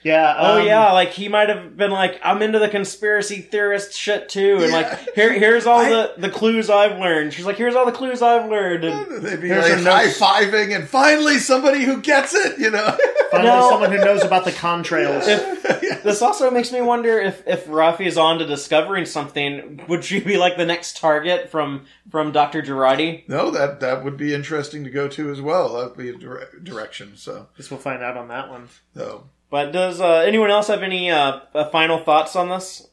Yeah 0.03 0.35
Oh 0.38 0.59
um, 0.61 0.65
yeah, 0.65 0.91
like 0.93 1.09
he 1.09 1.27
might 1.27 1.49
have 1.49 1.76
been 1.76 1.91
like, 1.91 2.19
I'm 2.23 2.41
into 2.41 2.59
the 2.59 2.69
conspiracy 2.69 3.41
theorist 3.41 3.93
shit 3.93 4.30
too, 4.30 4.57
and 4.61 4.71
Yeah. 4.71 4.77
like 4.77 5.13
here 5.15 5.34
here's 5.34 5.65
all 5.65 5.80
I- 5.85 5.89
the 5.89 6.13
the 6.17 6.30
clues 6.30 6.69
I've 6.69 6.97
learned. 6.99 7.34
She's 7.34 7.45
like, 7.45 7.57
here's 7.57 7.76
all 7.76 7.85
the 7.85 7.91
clues 7.91 8.21
I've 8.21 8.49
learned, 8.49 8.84
and 8.85 9.21
They'd 9.23 9.41
be 9.41 9.49
like 9.49 9.73
high 9.84 10.07
fiving, 10.07 10.76
and 10.76 10.88
finally 10.88 11.38
somebody 11.38 11.84
who 11.84 12.01
gets 12.01 12.34
it, 12.34 12.59
you 12.59 12.71
know. 12.71 12.97
finally 13.31 13.49
No. 13.49 13.69
someone 13.69 13.91
who 13.91 13.97
knows 13.97 14.23
about 14.23 14.45
the 14.45 14.51
contrails 14.51 15.23
if 15.27 16.03
this 16.03 16.21
also 16.21 16.49
makes 16.49 16.71
me 16.71 16.81
wonder 16.81 17.19
if 17.19 17.45
if 17.47 17.65
Raffi 17.67 18.05
is 18.07 18.17
on 18.17 18.39
to 18.39 18.45
discovering 18.45 19.05
something, 19.05 19.81
would 19.88 20.03
she 20.05 20.19
be 20.21 20.38
like 20.38 20.55
the 20.57 20.65
next 20.65 20.97
target 20.97 21.49
from 21.49 21.85
from 22.09 22.31
Doctor 22.31 22.61
Jurati? 22.61 23.27
no, 23.27 23.51
that 23.51 23.80
that 23.81 24.03
would 24.03 24.15
be 24.17 24.34
interesting 24.34 24.84
to 24.85 24.89
go 24.89 25.07
to 25.09 25.30
as 25.30 25.41
well. 25.41 25.73
That 25.73 25.89
would 25.89 25.97
be 25.97 26.09
a 26.09 26.17
dire- 26.17 26.49
direction. 26.63 27.17
So, 27.17 27.47
guess 27.57 27.69
we'll 27.69 27.80
find 27.80 28.01
out 28.01 28.15
on 28.17 28.30
that 28.30 28.49
one 28.49 28.69
so 28.95 29.26
But 29.49 29.71
does 29.71 29.99
uh, 29.99 30.23
anyone 30.26 30.51
else 30.51 30.67
have 30.67 30.84
any 30.84 31.09
uh, 31.09 31.39
uh, 31.53 31.69
final 31.69 31.99
thoughts 31.99 32.35
on 32.35 32.49
this? 32.49 32.88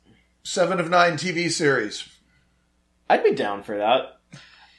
seven 0.46 0.78
of 0.78 0.88
nine 0.88 1.14
TV 1.14 1.50
series. 1.50 2.08
I'd 3.10 3.24
be 3.24 3.34
down 3.34 3.64
for 3.64 3.76
that. 3.78 4.20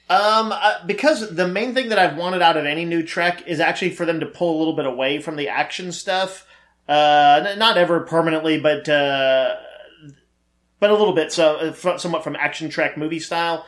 Um, 0.09 0.53
uh, 0.53 0.85
because 0.85 1.35
the 1.35 1.47
main 1.47 1.73
thing 1.73 1.89
that 1.89 1.99
I've 1.99 2.15
wanted 2.15 2.41
out 2.41 2.55
of 2.55 2.65
any 2.65 2.85
new 2.85 3.03
Trek 3.03 3.43
is 3.45 3.59
actually 3.59 3.91
for 3.91 4.05
them 4.05 4.21
to 4.21 4.25
pull 4.25 4.55
a 4.55 4.59
little 4.59 4.75
bit 4.75 4.85
away 4.85 5.19
from 5.19 5.35
the 5.35 5.49
action 5.49 5.91
stuff. 5.91 6.47
Uh, 6.87 7.43
n- 7.45 7.59
not 7.59 7.77
ever 7.77 7.99
permanently, 8.01 8.57
but 8.57 8.87
uh, 8.87 9.55
but 10.79 10.89
a 10.89 10.95
little 10.95 11.13
bit. 11.13 11.33
So, 11.33 11.57
uh, 11.57 11.97
somewhat 11.97 12.23
from 12.23 12.37
action 12.37 12.69
Trek 12.69 12.97
movie 12.97 13.19
style. 13.19 13.65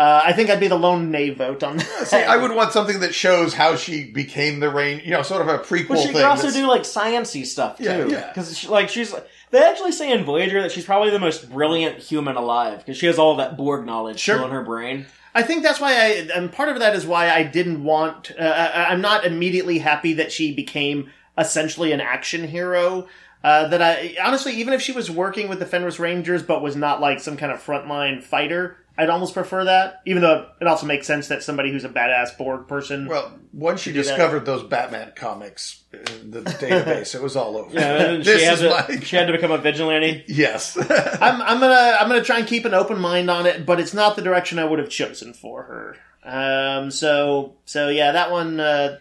Uh, 0.00 0.22
I 0.24 0.32
think 0.32 0.48
I'd 0.48 0.60
be 0.60 0.68
the 0.68 0.78
lone 0.78 1.10
nay 1.10 1.28
vote 1.28 1.62
on 1.62 1.76
that. 1.76 2.06
See, 2.06 2.16
I 2.16 2.36
would 2.38 2.52
want 2.52 2.72
something 2.72 3.00
that 3.00 3.14
shows 3.14 3.52
how 3.52 3.76
she 3.76 4.04
became 4.10 4.58
the 4.60 4.70
rain. 4.70 5.02
You 5.04 5.10
know, 5.10 5.22
sort 5.22 5.42
of 5.42 5.48
a 5.48 5.58
prequel 5.58 5.88
But 5.88 5.98
she 5.98 6.04
thing. 6.04 6.12
could 6.14 6.24
also 6.24 6.44
that's- 6.48 6.54
do 6.54 6.66
like 6.66 6.82
sciency 6.82 7.44
stuff 7.44 7.76
too. 7.76 7.84
Yeah, 7.84 8.06
yeah. 8.06 8.28
Because 8.28 8.66
like 8.68 8.88
she's 8.88 9.14
they 9.50 9.62
actually 9.62 9.92
say 9.92 10.10
in 10.10 10.24
Voyager 10.24 10.62
that 10.62 10.72
she's 10.72 10.84
probably 10.86 11.10
the 11.10 11.18
most 11.18 11.50
brilliant 11.50 11.98
human 11.98 12.36
alive 12.36 12.78
because 12.78 12.96
she 12.96 13.06
has 13.06 13.18
all 13.18 13.36
that 13.36 13.56
Borg 13.58 13.84
knowledge 13.84 14.18
Sure. 14.20 14.36
still 14.36 14.46
in 14.46 14.52
her 14.52 14.64
brain. 14.64 15.04
I 15.34 15.42
think 15.42 15.62
that's 15.62 15.80
why 15.80 15.92
I, 15.92 16.06
and 16.34 16.50
part 16.50 16.70
of 16.70 16.78
that 16.78 16.96
is 16.96 17.06
why 17.06 17.30
I 17.30 17.42
didn't 17.42 17.84
want. 17.84 18.32
Uh, 18.38 18.42
I, 18.42 18.86
I'm 18.86 19.00
not 19.02 19.24
immediately 19.26 19.78
happy 19.78 20.14
that 20.14 20.32
she 20.32 20.52
became 20.54 21.10
essentially 21.36 21.92
an 21.92 22.00
action 22.00 22.48
hero. 22.48 23.06
Uh, 23.42 23.68
that 23.68 23.80
I 23.80 24.16
honestly, 24.22 24.54
even 24.54 24.74
if 24.74 24.82
she 24.82 24.92
was 24.92 25.10
working 25.10 25.48
with 25.48 25.58
the 25.60 25.66
Fenris 25.66 25.98
Rangers, 25.98 26.42
but 26.42 26.62
was 26.62 26.74
not 26.76 27.00
like 27.00 27.20
some 27.20 27.36
kind 27.36 27.50
of 27.52 27.62
frontline 27.62 28.22
fighter, 28.22 28.76
I'd 29.00 29.08
almost 29.08 29.32
prefer 29.32 29.64
that. 29.64 30.02
Even 30.04 30.20
though 30.20 30.46
it 30.60 30.66
also 30.66 30.84
makes 30.84 31.06
sense 31.06 31.28
that 31.28 31.42
somebody 31.42 31.72
who's 31.72 31.84
a 31.84 31.88
badass 31.88 32.36
Borg 32.36 32.68
person. 32.68 33.08
Well, 33.08 33.32
once 33.52 33.80
she 33.80 33.92
do 33.92 34.02
that. 34.02 34.08
discovered 34.08 34.44
those 34.44 34.62
Batman 34.62 35.12
comics 35.16 35.84
in 35.92 36.30
the 36.30 36.42
database, 36.42 37.14
it 37.14 37.22
was 37.22 37.34
all 37.34 37.56
over. 37.56 37.72
Yeah, 37.72 38.02
and 38.02 38.24
this 38.24 38.40
she 38.40 38.44
had 38.44 38.54
is 38.54 38.60
to 38.60 38.68
my 38.70 39.00
she 39.00 39.16
had 39.16 39.26
to 39.26 39.32
become 39.32 39.52
a 39.52 39.58
vigilante. 39.58 40.24
yes. 40.28 40.76
I'm, 40.78 41.40
I'm 41.40 41.60
gonna 41.60 41.96
I'm 41.98 42.08
gonna 42.08 42.22
try 42.22 42.40
and 42.40 42.46
keep 42.46 42.66
an 42.66 42.74
open 42.74 43.00
mind 43.00 43.30
on 43.30 43.46
it, 43.46 43.64
but 43.64 43.80
it's 43.80 43.94
not 43.94 44.16
the 44.16 44.22
direction 44.22 44.58
I 44.58 44.64
would 44.66 44.78
have 44.78 44.90
chosen 44.90 45.32
for 45.32 45.62
her. 45.62 45.96
Um, 46.22 46.90
so 46.90 47.54
so 47.64 47.88
yeah, 47.88 48.12
that 48.12 48.30
one. 48.30 48.60
Uh, 48.60 48.98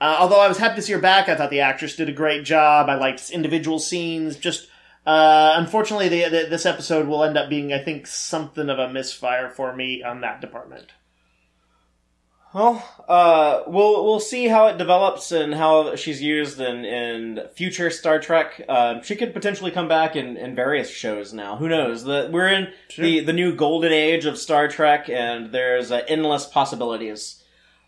uh, 0.00 0.16
although 0.18 0.40
I 0.40 0.48
was 0.48 0.58
happy 0.58 0.76
to 0.76 0.82
see 0.82 0.92
her 0.92 0.98
back, 0.98 1.28
I 1.28 1.36
thought 1.36 1.50
the 1.50 1.60
actress 1.60 1.96
did 1.96 2.08
a 2.08 2.12
great 2.12 2.44
job. 2.44 2.88
I 2.90 2.96
liked 2.96 3.30
individual 3.30 3.78
scenes. 3.78 4.36
Just 4.36 4.68
uh, 5.06 5.54
unfortunately, 5.56 6.08
the, 6.08 6.28
the, 6.28 6.46
this 6.50 6.66
episode 6.66 7.06
will 7.06 7.22
end 7.24 7.38
up 7.38 7.48
being, 7.48 7.72
I 7.72 7.82
think, 7.82 8.06
something 8.06 8.68
of 8.68 8.78
a 8.78 8.92
misfire 8.92 9.48
for 9.48 9.74
me 9.74 10.02
on 10.02 10.20
that 10.22 10.40
department. 10.40 10.92
Well, 12.54 12.82
uh, 13.06 13.64
we'll 13.66 14.02
we'll 14.04 14.20
see 14.20 14.48
how 14.48 14.68
it 14.68 14.78
develops 14.78 15.30
and 15.30 15.52
how 15.54 15.94
she's 15.94 16.22
used 16.22 16.58
in, 16.58 16.86
in 16.86 17.40
future 17.54 17.90
Star 17.90 18.18
Trek. 18.18 18.64
Uh, 18.66 19.02
she 19.02 19.14
could 19.14 19.34
potentially 19.34 19.70
come 19.70 19.88
back 19.88 20.16
in, 20.16 20.38
in 20.38 20.54
various 20.54 20.88
shows 20.88 21.34
now. 21.34 21.56
Who 21.56 21.68
knows? 21.68 22.04
The, 22.04 22.30
we're 22.32 22.48
in 22.48 22.72
the, 22.96 23.20
the 23.20 23.34
new 23.34 23.54
golden 23.54 23.92
age 23.92 24.24
of 24.24 24.38
Star 24.38 24.68
Trek, 24.68 25.10
and 25.10 25.52
there's 25.52 25.92
uh, 25.92 26.00
endless 26.08 26.46
possibilities. 26.46 27.42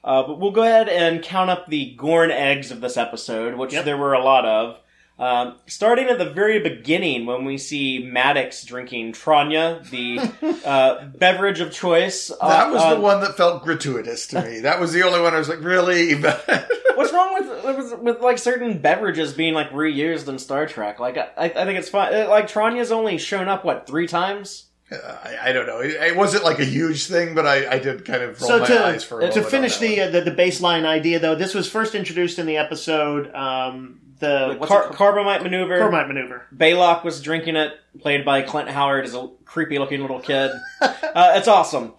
Uh, 0.05 0.25
but 0.27 0.39
we'll 0.39 0.51
go 0.51 0.63
ahead 0.65 0.89
and 0.89 1.23
count 1.23 1.49
up 1.51 1.69
the 1.69 1.95
Gorn 1.95 2.31
eggs 2.31 2.71
of 2.71 2.83
this 2.83 2.97
episode, 2.99 3.55
which 3.57 3.73
Yep. 3.73 3.85
there 3.87 3.97
were 3.97 4.13
a 4.13 4.23
lot 4.23 4.45
of. 4.45 4.79
Um, 5.19 5.57
starting 5.67 6.07
at 6.09 6.19
the 6.19 6.31
very 6.31 6.61
beginning, 6.61 7.27
when 7.27 7.45
we 7.45 7.59
see 7.59 7.99
Maddox 8.09 8.63
drinking 8.63 9.15
Tranya, 9.15 9.83
the 9.91 10.21
uh, 10.65 11.07
beverage 11.07 11.59
of 11.61 11.73
choice. 11.73 12.31
uh, 12.31 12.49
that 12.49 12.73
was 12.73 12.81
on- 12.83 12.95
the 12.95 13.01
one 13.01 13.21
that 13.23 13.37
felt 13.37 13.65
gratuitous 13.65 14.29
to 14.29 14.43
me. 14.43 14.61
That 14.61 14.79
was 14.79 14.93
the 14.93 15.03
only 15.03 15.21
one 15.21 15.35
I 15.35 15.39
was 15.39 15.49
like, 15.49 15.61
really? 15.63 16.15
What's 16.95 17.13
wrong 17.13 17.35
with, 17.35 17.65
with 17.65 17.99
with 18.01 18.21
like 18.21 18.39
certain 18.39 18.79
beverages 18.79 19.33
being 19.33 19.55
like 19.55 19.71
reused 19.71 20.29
in 20.29 20.39
Star 20.39 20.67
Trek? 20.67 20.99
Like 21.01 21.17
I, 21.19 21.31
I 21.37 21.49
think 21.65 21.79
it's 21.79 21.89
fine. 21.89 22.15
Uh, 22.15 22.29
Like 22.29 22.49
Tranya's 22.49 22.93
only 22.93 23.19
shown 23.19 23.49
up 23.49 23.65
what 23.65 23.87
three 23.87 24.07
times. 24.07 24.67
I, 24.91 25.37
I 25.43 25.53
don't 25.53 25.67
know. 25.67 25.81
It, 25.81 25.91
it 25.91 26.17
wasn't 26.17 26.45
like 26.45 26.61
a 26.61 26.65
huge 26.65 27.07
thing, 27.07 27.35
but 27.35 27.47
I, 27.47 27.73
I 27.75 27.79
did 27.79 28.05
kind 28.07 28.23
of 28.23 28.41
roll 28.41 28.49
So 28.49 28.59
my 28.61 28.67
to 28.67 28.85
eyes 28.87 29.05
for 29.05 29.21
a 29.21 29.27
uh, 29.27 29.31
to 29.31 29.41
moment 29.41 29.45
on 29.45 29.51
finish 29.51 29.77
that 29.77 29.87
the, 29.87 29.99
one. 29.99 30.09
uh, 30.09 30.11
the 30.13 30.31
the 30.31 30.43
baseline 30.43 30.87
idea, 30.87 31.19
though, 31.19 31.35
this 31.35 31.55
was 31.55 31.69
first 31.69 31.95
introduced 31.95 32.39
in 32.39 32.47
the 32.47 32.57
episode. 32.57 33.33
Um, 33.35 34.01
the 34.19 34.57
The 34.59 34.67
car- 34.67 34.85
it 34.91 34.93
corbomite 34.93 35.43
maneuver. 35.43 35.79
called? 35.79 35.93
Corbomite 35.93 36.09
maneuver. 36.09 36.47
Balok 36.55 37.05
was 37.05 37.21
drinking 37.23 37.57
it, 37.57 37.73
played 38.01 38.25
by 38.25 38.43
Clint 38.43 38.69
Howard 38.69 39.05
as 39.05 39.15
a 39.15 39.29
creepy 39.45 39.79
looking 39.79 40.01
little 40.01 40.21
kid. 40.21 40.51
uh, 40.81 41.33
it's 41.37 41.49
awesome. 41.49 41.95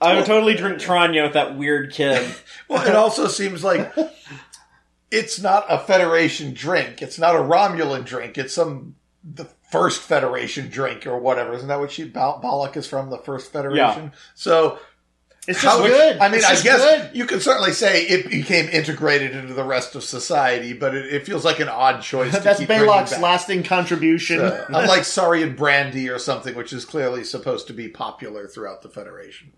I 0.00 0.14
would 0.16 0.24
totally 0.24 0.54
drink 0.54 0.78
Tranya 0.78 1.24
with 1.24 1.34
that 1.34 1.56
weird 1.58 1.92
kid. 1.92 2.34
Well, 2.68 2.86
it 2.86 2.94
also 2.94 3.26
seems 3.26 3.64
like 3.64 3.92
it's 5.10 5.40
not 5.40 5.66
a 5.68 5.78
Federation 5.78 6.54
drink. 6.54 7.02
It's 7.02 7.18
not 7.18 7.34
a 7.34 7.38
Romulan 7.40 8.04
drink. 8.04 8.38
It's 8.38 8.54
some 8.54 8.94
the 9.24 9.46
first 9.72 10.00
Federation 10.02 10.68
drink 10.68 11.04
or 11.06 11.18
whatever. 11.18 11.52
Isn't 11.52 11.66
that 11.68 11.80
what 11.80 11.90
she 11.90 12.04
Bal- 12.04 12.40
Balok 12.40 12.76
is 12.76 12.86
from? 12.86 13.10
The 13.10 13.18
first 13.18 13.52
Federation. 13.52 14.12
So 14.36 14.78
It's 15.48 15.62
just 15.62 15.78
how 15.78 15.84
good. 15.86 16.18
I 16.18 16.28
mean, 16.28 16.38
It's 16.38 16.46
I 16.46 16.62
guess 16.62 16.80
good. 16.80 17.16
you 17.16 17.24
could 17.24 17.40
certainly 17.40 17.72
say 17.72 18.02
it 18.02 18.28
became 18.30 18.68
integrated 18.68 19.34
into 19.34 19.54
the 19.54 19.64
rest 19.64 19.94
of 19.94 20.04
society, 20.04 20.74
but 20.74 20.94
it, 20.94 21.06
it 21.12 21.26
feels 21.26 21.44
like 21.46 21.60
an 21.60 21.68
odd 21.68 22.02
choice. 22.02 22.34
to 22.34 22.40
That's 22.44 22.58
keep 22.60 22.68
Balok's 22.68 23.12
back. 23.12 23.20
lasting 23.22 23.62
contribution. 23.62 24.40
Uh, 24.40 24.66
unlike 24.68 25.04
Saurian 25.04 25.56
brandy 25.56 26.08
or 26.10 26.18
something, 26.18 26.54
which 26.54 26.72
is 26.74 26.84
clearly 26.84 27.24
supposed 27.24 27.66
to 27.68 27.72
be 27.72 27.88
popular 27.88 28.46
throughout 28.48 28.82
the 28.82 28.90
Federation. 28.90 29.52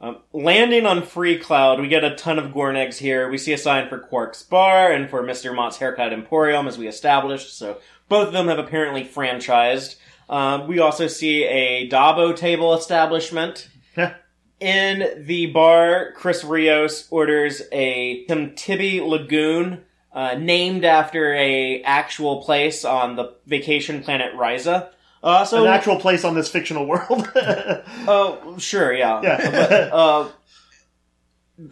Um, 0.00 0.18
landing 0.32 0.84
on 0.86 1.02
Freecloud, 1.02 1.80
we 1.80 1.86
get 1.86 2.02
a 2.04 2.16
ton 2.16 2.38
of 2.38 2.52
Gorn 2.52 2.74
eggs 2.74 2.98
here. 2.98 3.28
We 3.30 3.38
see 3.38 3.52
a 3.52 3.58
sign 3.58 3.88
for 3.88 3.98
Quark's 3.98 4.42
Bar 4.42 4.90
and 4.90 5.08
for 5.10 5.22
Mr. 5.22 5.54
Mot's 5.54 5.76
Haircut 5.76 6.12
Emporium, 6.12 6.66
as 6.66 6.76
we 6.78 6.88
established. 6.88 7.56
So 7.56 7.78
both 8.08 8.28
of 8.28 8.32
them 8.32 8.48
have 8.48 8.58
apparently 8.58 9.04
franchised. 9.04 9.96
Um, 10.28 10.66
we 10.66 10.78
also 10.80 11.06
see 11.06 11.44
a 11.44 11.88
Dabo 11.88 12.34
table 12.34 12.74
establishment. 12.74 13.68
In 14.60 15.24
the 15.26 15.46
bar, 15.46 16.12
Chris 16.12 16.44
Rios 16.44 17.08
orders 17.10 17.62
a 17.72 18.26
Temtibi 18.26 19.00
Lagoon, 19.00 19.82
uh, 20.12 20.34
named 20.34 20.84
after 20.84 21.34
a 21.34 21.82
actual 21.82 22.42
place 22.42 22.84
on 22.84 23.16
the 23.16 23.34
vacation 23.46 24.02
planet 24.02 24.34
Risa. 24.34 24.90
Uh, 25.22 25.44
so 25.44 25.64
An 25.64 25.70
actual 25.70 25.96
place 25.96 26.24
on 26.24 26.34
this 26.34 26.48
fictional 26.48 26.86
world. 26.86 27.28
Oh, 28.06 28.56
sure, 28.58 28.92
yeah. 28.92 29.20
Yeah. 29.22 29.38
But, 29.90 29.92
uh, 29.92 30.28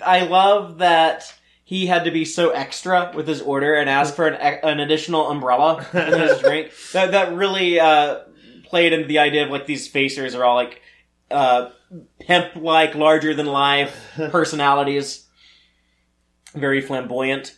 I 0.05 0.25
love 0.25 0.79
that 0.79 1.35
he 1.65 1.87
had 1.87 2.05
to 2.05 2.11
be 2.11 2.25
so 2.25 2.51
extra 2.51 3.13
with 3.15 3.27
his 3.27 3.41
order 3.41 3.75
and 3.75 3.89
ask 3.89 4.15
for 4.15 4.27
an, 4.27 4.35
an 4.35 4.81
additional 4.81 5.31
umbrella 5.31 5.87
in 5.93 6.21
his 6.21 6.39
drink. 6.41 6.73
That 6.93 7.13
that 7.13 7.35
really 7.35 7.81
uh, 7.81 8.21
played 8.65 8.93
into 8.93 9.07
the 9.09 9.19
idea 9.19 9.45
of 9.45 9.51
like 9.51 9.67
these 9.67 9.91
facers 9.91 10.35
are 10.39 10.45
all 10.45 10.55
like 10.55 10.81
uh, 11.31 11.71
pimp 12.21 12.57
like, 12.57 12.95
larger 12.95 13.35
than 13.35 13.47
life 13.47 14.13
personalities, 14.17 15.27
very 16.55 16.81
flamboyant. 16.81 17.57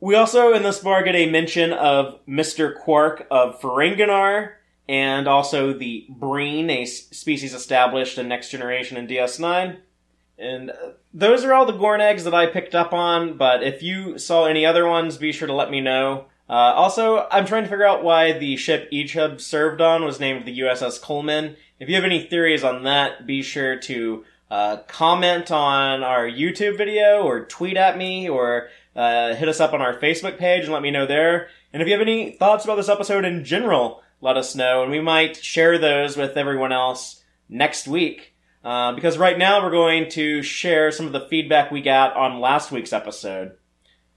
We 0.00 0.14
also 0.14 0.52
in 0.52 0.62
this 0.62 0.80
bar 0.80 1.02
get 1.02 1.14
a 1.14 1.30
mention 1.30 1.72
of 1.72 2.24
Mr. 2.26 2.74
Quark 2.74 3.26
of 3.30 3.60
Ferenginar 3.60 4.52
and 4.88 5.26
also 5.26 5.72
the 5.72 6.06
Breen, 6.08 6.70
a 6.70 6.84
species 6.84 7.54
established 7.54 8.18
in 8.18 8.28
Next 8.28 8.50
Generation 8.50 8.96
and 8.96 9.08
DS9. 9.08 9.78
And 10.38 10.70
uh, 10.70 10.74
those 11.14 11.44
are 11.44 11.54
all 11.54 11.66
the 11.66 11.72
Gorn 11.72 12.00
eggs 12.00 12.24
that 12.24 12.34
I 12.34 12.46
picked 12.46 12.74
up 12.74 12.92
on, 12.92 13.36
but 13.36 13.62
if 13.62 13.82
you 13.82 14.18
saw 14.18 14.44
any 14.44 14.66
other 14.66 14.86
ones, 14.86 15.16
be 15.16 15.32
sure 15.32 15.48
to 15.48 15.54
let 15.54 15.70
me 15.70 15.80
know. 15.80 16.26
Uh, 16.48 16.52
also, 16.52 17.26
I'm 17.30 17.46
trying 17.46 17.64
to 17.64 17.68
figure 17.68 17.86
out 17.86 18.04
why 18.04 18.32
the 18.32 18.56
ship 18.56 18.90
Icheb 18.92 19.40
served 19.40 19.80
on 19.80 20.04
was 20.04 20.20
named 20.20 20.44
the 20.44 20.60
USS 20.60 21.00
Coleman. 21.00 21.56
If 21.78 21.88
you 21.88 21.94
have 21.94 22.04
any 22.04 22.22
theories 22.26 22.64
on 22.64 22.84
that, 22.84 23.26
be 23.26 23.42
sure 23.42 23.76
to 23.80 24.24
uh, 24.50 24.78
comment 24.88 25.50
on 25.50 26.02
our 26.02 26.26
YouTube 26.26 26.78
video 26.78 27.22
or 27.22 27.44
tweet 27.44 27.76
at 27.76 27.98
me 27.98 28.28
or 28.28 28.68
uh, 28.94 29.34
hit 29.34 29.48
us 29.48 29.60
up 29.60 29.74
on 29.74 29.82
our 29.82 29.98
Facebook 29.98 30.38
page 30.38 30.64
and 30.64 30.72
let 30.72 30.82
me 30.82 30.90
know 30.90 31.06
there. 31.06 31.48
And 31.72 31.82
if 31.82 31.88
you 31.88 31.92
have 31.92 32.00
any 32.00 32.30
thoughts 32.30 32.64
about 32.64 32.76
this 32.76 32.88
episode 32.88 33.26
in 33.26 33.44
general, 33.44 34.02
let 34.22 34.38
us 34.38 34.54
know, 34.54 34.82
and 34.82 34.90
we 34.90 35.00
might 35.00 35.36
share 35.36 35.76
those 35.76 36.16
with 36.16 36.36
everyone 36.38 36.72
else 36.72 37.22
next 37.48 37.86
week. 37.86 38.32
Uh, 38.64 38.92
because 38.92 39.18
right 39.18 39.38
now 39.38 39.62
we're 39.62 39.70
going 39.70 40.08
to 40.10 40.42
share 40.42 40.90
some 40.90 41.06
of 41.06 41.12
the 41.12 41.28
feedback 41.28 41.70
we 41.70 41.80
got 41.80 42.16
on 42.16 42.40
last 42.40 42.72
week's 42.72 42.92
episode. 42.92 43.52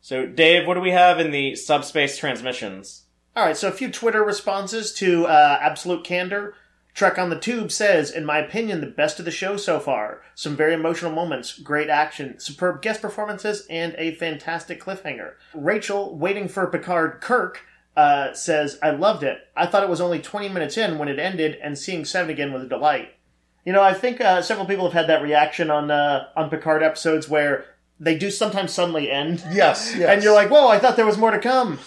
So, 0.02 0.26
Dave, 0.26 0.66
what 0.66 0.76
do 0.76 0.80
we 0.80 0.92
have 0.92 1.20
in 1.20 1.32
the 1.32 1.56
subspace 1.56 2.18
transmissions? 2.18 3.04
All 3.36 3.46
right, 3.46 3.56
so 3.56 3.68
a 3.68 3.72
few 3.72 3.92
Twitter 3.92 4.24
responses 4.24 4.94
to 4.94 5.28
uh, 5.28 5.60
Absolute 5.62 6.04
Candor. 6.04 6.56
Trek 7.00 7.18
on 7.18 7.30
the 7.30 7.40
Tube 7.40 7.72
says, 7.72 8.12
in 8.12 8.26
my 8.26 8.40
opinion, 8.40 8.82
the 8.82 8.88
best 8.88 9.20
of 9.20 9.26
the 9.26 9.32
show 9.32 9.56
so 9.56 9.80
far. 9.80 10.22
Some 10.36 10.58
very 10.58 10.74
emotional 10.74 11.14
moments, 11.14 11.58
great 11.58 11.90
action, 11.90 12.38
superb 12.42 12.82
guest 12.82 13.02
performances, 13.02 13.66
and 13.70 13.96
a 13.98 14.16
fantastic 14.16 14.84
cliffhanger. 14.84 15.36
Rachel, 15.54 16.18
waiting 16.18 16.50
for 16.50 16.68
Picard 16.68 17.22
Kirk, 17.22 17.62
uh, 17.96 18.34
says, 18.34 18.78
I 18.84 18.90
loved 18.90 19.24
it. 19.24 19.38
I 19.56 19.66
thought 19.66 19.84
it 19.84 19.90
was 19.90 20.02
only 20.02 20.20
20 20.20 20.50
minutes 20.50 20.76
in 20.76 20.98
when 20.98 21.08
it 21.08 21.20
ended, 21.20 21.58
and 21.64 21.78
seeing 21.78 22.04
Seven 22.04 22.30
again 22.30 22.52
was 22.52 22.64
a 22.64 22.68
delight. 22.68 23.14
You 23.64 23.72
know, 23.72 23.82
I 23.82 23.94
think 23.94 24.20
uh, 24.20 24.42
several 24.42 24.68
people 24.68 24.84
have 24.84 24.92
had 24.92 25.08
that 25.08 25.24
reaction 25.24 25.72
on 25.72 25.90
uh, 25.90 26.28
on 26.36 26.50
Picard 26.50 26.84
episodes 26.84 27.30
where 27.30 27.64
they 27.98 28.18
do 28.18 28.30
sometimes 28.30 28.74
suddenly 28.74 29.10
end. 29.10 29.42
Yes, 29.54 29.96
yes. 29.96 30.10
And 30.14 30.22
you're 30.22 30.36
like, 30.36 30.50
whoa, 30.50 30.68
I 30.68 30.80
thought 30.80 30.98
there 30.98 31.06
was 31.06 31.18
more 31.18 31.32
to 31.32 31.40
come. 31.40 31.80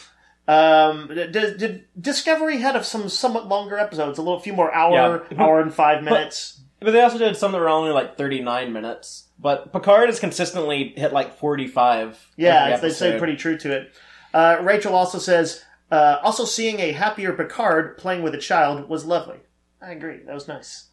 Um, 0.48 1.08
did, 1.08 1.32
did 1.32 1.84
Discovery 2.00 2.58
had 2.58 2.80
some 2.84 3.08
somewhat 3.08 3.46
longer 3.48 3.78
episodes, 3.78 4.18
a 4.18 4.22
little 4.22 4.40
few 4.40 4.52
more 4.52 4.74
hour, 4.74 5.26
Yeah. 5.30 5.42
hour 5.42 5.60
and 5.60 5.72
five 5.72 6.02
minutes. 6.02 6.60
But 6.80 6.90
they 6.92 7.00
also 7.00 7.18
did 7.18 7.36
some 7.36 7.52
that 7.52 7.58
were 7.60 7.68
only 7.68 7.92
like 7.92 8.16
39 8.16 8.72
minutes. 8.72 9.28
But 9.38 9.72
Picard 9.72 10.08
has 10.08 10.18
consistently 10.18 10.94
hit 10.96 11.12
like 11.12 11.36
45. 11.38 12.28
yeah, 12.36 12.66
every 12.70 12.88
they 12.88 12.94
stay 12.94 13.18
pretty 13.18 13.36
true 13.36 13.56
to 13.58 13.72
it. 13.72 13.92
Uh, 14.34 14.58
Rachel 14.62 14.94
also 14.94 15.18
says, 15.18 15.64
uh, 15.92 16.18
also 16.22 16.44
seeing 16.44 16.80
a 16.80 16.92
happier 16.92 17.32
Picard 17.34 17.98
playing 17.98 18.22
with 18.22 18.34
a 18.34 18.38
child 18.38 18.88
was 18.88 19.04
lovely. 19.04 19.38
I 19.80 19.92
agree, 19.92 20.20
that 20.26 20.34
was 20.34 20.48
nice. 20.48 20.88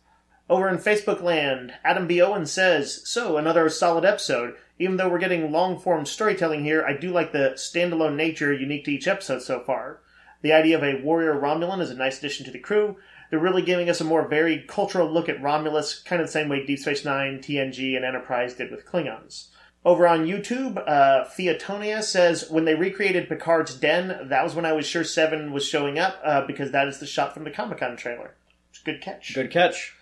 Over 0.49 0.67
in 0.69 0.77
Facebook 0.77 1.21
land, 1.21 1.73
Adam 1.83 2.05
B. 2.07 2.21
Owen 2.21 2.45
says, 2.47 3.01
So, 3.07 3.37
another 3.37 3.69
solid 3.69 4.03
episode. 4.03 4.55
Even 4.79 4.95
though 4.95 5.09
we're 5.09 5.19
getting 5.19 5.51
long 5.51 5.77
form 5.77 6.05
storytelling 6.05 6.63
here, 6.63 6.85
I 6.85 6.93
do 6.93 7.11
like 7.11 7.33
the 7.33 7.51
standalone 7.55 8.15
nature 8.15 8.53
unique 8.53 8.85
to 8.85 8.91
each 8.91 9.07
episode 9.07 9.41
so 9.41 9.59
far. 9.59 9.99
The 10.41 10.53
idea 10.53 10.77
of 10.77 10.83
a 10.83 11.01
warrior 11.03 11.35
Romulan 11.35 11.81
is 11.81 11.89
a 11.89 11.95
nice 11.95 12.19
addition 12.19 12.45
to 12.45 12.51
the 12.51 12.59
crew. 12.59 12.95
They're 13.29 13.39
really 13.39 13.61
giving 13.61 13.89
us 13.89 13.99
a 13.99 14.05
more 14.05 14.27
varied 14.27 14.67
cultural 14.67 15.11
look 15.11 15.27
at 15.27 15.41
Romulus, 15.41 16.01
kind 16.01 16.21
of 16.21 16.27
the 16.29 16.31
same 16.31 16.47
way 16.47 16.65
Deep 16.65 16.79
Space 16.79 17.03
Nine, 17.03 17.39
TNG, 17.39 17.95
and 17.95 18.05
Enterprise 18.05 18.53
did 18.53 18.71
with 18.71 18.85
Klingons. 18.85 19.49
Over 19.85 20.07
on 20.07 20.25
YouTube, 20.25 20.77
uh, 20.87 21.25
Theotonia 21.25 22.03
says, 22.03 22.49
when 22.49 22.65
they 22.65 22.75
recreated 22.75 23.29
Picard's 23.29 23.75
den, 23.75 24.27
that 24.29 24.43
was 24.43 24.55
when 24.55 24.65
I 24.65 24.73
was 24.73 24.85
sure 24.85 25.03
Seven 25.03 25.51
was 25.51 25.65
showing 25.65 25.99
up, 25.99 26.19
uh, 26.23 26.45
because 26.45 26.71
that 26.71 26.87
is 26.87 26.99
the 26.99 27.05
shot 27.05 27.33
from 27.33 27.43
the 27.43 27.51
Comic 27.51 27.79
Con 27.79 27.95
trailer. 27.95 28.35
It's 28.71 28.81
a 28.81 28.85
good 28.85 29.01
catch. 29.01 29.33
Good 29.33 29.51
catch. 29.51 29.93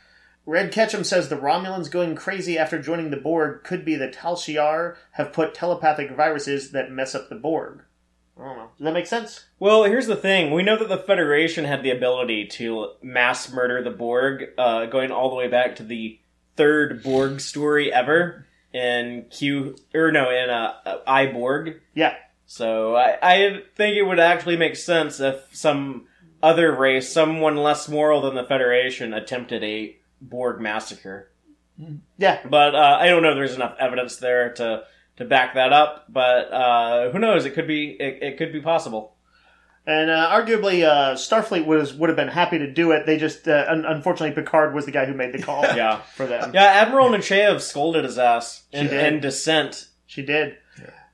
Red 0.48 0.72
Ketchum 0.72 1.04
says 1.04 1.28
the 1.28 1.36
Romulans 1.36 1.92
going 1.92 2.16
crazy 2.16 2.58
after 2.58 2.82
joining 2.82 3.10
the 3.10 3.18
Borg 3.18 3.66
could 3.66 3.84
be 3.84 3.98
that 3.98 4.14
Tal 4.14 4.38
Shiar 4.38 4.96
have 5.12 5.34
put 5.34 5.54
telepathic 5.54 6.10
viruses 6.12 6.72
that 6.72 6.90
mess 6.90 7.14
up 7.14 7.28
the 7.28 7.36
Borg. 7.36 7.82
I 8.40 8.46
don't 8.46 8.58
know. 8.58 8.70
Does 8.78 8.86
that 8.86 8.94
make 8.94 9.08
sense? 9.08 9.44
Well, 9.60 9.84
here's 9.84 10.08
the 10.08 10.16
thing. 10.16 10.54
We 10.54 10.64
know 10.64 10.78
that 10.78 10.88
the 10.88 10.98
Federation 10.98 11.66
had 11.66 11.84
the 11.84 11.92
ability 11.92 12.48
to 12.54 12.92
mass 13.02 13.52
murder 13.52 13.84
the 13.84 13.90
Borg, 13.90 14.46
uh, 14.58 14.86
going 14.86 15.12
all 15.12 15.30
the 15.30 15.36
way 15.36 15.50
back 15.50 15.76
to 15.76 15.84
the 15.84 16.18
third 16.56 17.04
Borg 17.04 17.42
story 17.42 17.92
ever 17.92 18.46
in 18.72 19.26
Q, 19.30 19.76
or 19.94 20.14
no, 20.14 20.30
in 20.30 20.50
uh, 20.50 21.00
I 21.06 21.26
Borg. 21.26 21.82
Yeah. 21.94 22.16
So 22.46 22.96
I, 22.96 23.18
I 23.22 23.64
think 23.76 23.98
it 23.98 24.04
would 24.04 24.20
actually 24.20 24.56
make 24.56 24.78
sense 24.78 25.20
if 25.20 25.44
some 25.52 26.08
other 26.42 26.74
race, 26.74 27.12
someone 27.12 27.58
less 27.58 27.90
moral 27.90 28.22
than 28.22 28.36
the 28.36 28.46
Federation, 28.46 29.14
attempted 29.14 29.62
a 29.62 29.97
Borg 30.22 30.60
massacre. 30.60 31.32
Yeah. 32.18 32.40
But 32.50 32.76
uh, 32.76 32.98
I 33.00 33.08
don't 33.08 33.22
know 33.24 33.32
if 33.32 33.36
there's 33.36 33.56
enough 33.56 33.76
evidence 33.80 34.18
there 34.18 34.54
to 34.54 34.84
to 35.18 35.26
back 35.26 35.56
that 35.56 35.74
up. 35.74 36.06
But 36.10 36.52
uh, 36.52 37.12
who 37.12 37.20
knows? 37.20 37.46
It 37.46 37.52
could 37.54 37.68
be 37.68 37.96
it, 38.00 38.24
it 38.24 38.38
could 38.38 38.52
be 38.52 38.62
possible. 38.62 39.14
And 39.86 40.10
uh, 40.10 40.30
arguably, 40.32 40.84
uh, 40.84 41.14
Starfleet 41.16 41.66
was 41.66 41.94
would 41.94 42.10
have 42.10 42.18
been 42.18 42.28
happy 42.28 42.58
to 42.58 42.70
do 42.70 42.92
it. 42.92 43.06
They 43.06 43.18
just, 43.18 43.48
uh, 43.48 43.66
un- 43.70 43.86
unfortunately, 43.86 44.36
Picard 44.36 44.74
was 44.76 44.86
the 44.86 44.92
guy 44.92 45.06
who 45.06 45.14
made 45.14 45.34
the 45.34 45.42
call 45.42 45.62
Yeah. 45.78 46.02
for 46.16 46.26
them. 46.26 46.52
Yeah, 46.54 46.64
Admiral 46.66 47.08
Nechayev 47.10 47.62
scolded 47.62 48.04
his 48.04 48.18
ass 48.18 48.64
in, 48.74 48.88
in 48.90 49.22
Descent. 49.22 49.88
She 50.06 50.24
did. 50.24 50.58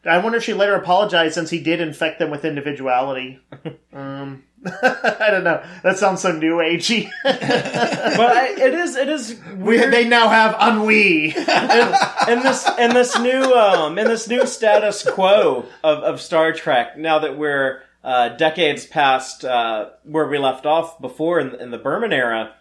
I 0.06 0.18
wonder 0.18 0.40
if 0.40 0.44
she 0.44 0.54
later 0.54 0.74
apologized 0.76 1.36
since 1.36 1.50
he 1.52 1.62
did 1.62 1.80
infect 1.80 2.18
them 2.20 2.30
with 2.32 2.44
individuality. 2.44 3.40
um, 3.94 4.44
I 4.84 5.28
don't 5.32 5.44
know. 5.44 5.62
That 5.84 5.98
sounds 5.98 6.22
so 6.22 6.32
new 6.32 6.56
agey. 6.58 7.10
But 7.24 8.38
I, 8.38 8.48
it 8.58 8.74
is 8.74 8.96
it 8.96 9.10
is 9.10 9.40
we, 9.58 9.78
weird 9.78 9.92
they 9.94 10.08
now 10.08 10.30
have 10.30 10.56
ennui. 10.62 11.26
in 11.36 12.44
this 12.44 12.70
in 12.78 12.94
this 12.94 13.20
new 13.20 13.42
um 13.54 13.98
in 13.98 14.08
this 14.08 14.28
new 14.28 14.46
status 14.46 15.04
quo 15.10 15.66
of, 15.84 16.00
of 16.04 16.22
Star 16.22 16.54
Trek. 16.54 16.98
Now 16.98 17.20
that 17.20 17.38
we're 17.38 17.82
uh, 18.04 18.30
decades 18.30 18.86
past 18.86 19.44
uh, 19.46 19.90
where 20.04 20.28
we 20.28 20.38
left 20.38 20.66
off 20.66 21.00
before 21.00 21.40
in, 21.40 21.56
in 21.60 21.72
the 21.72 21.78
Berman 21.78 22.12
era, 22.14 22.54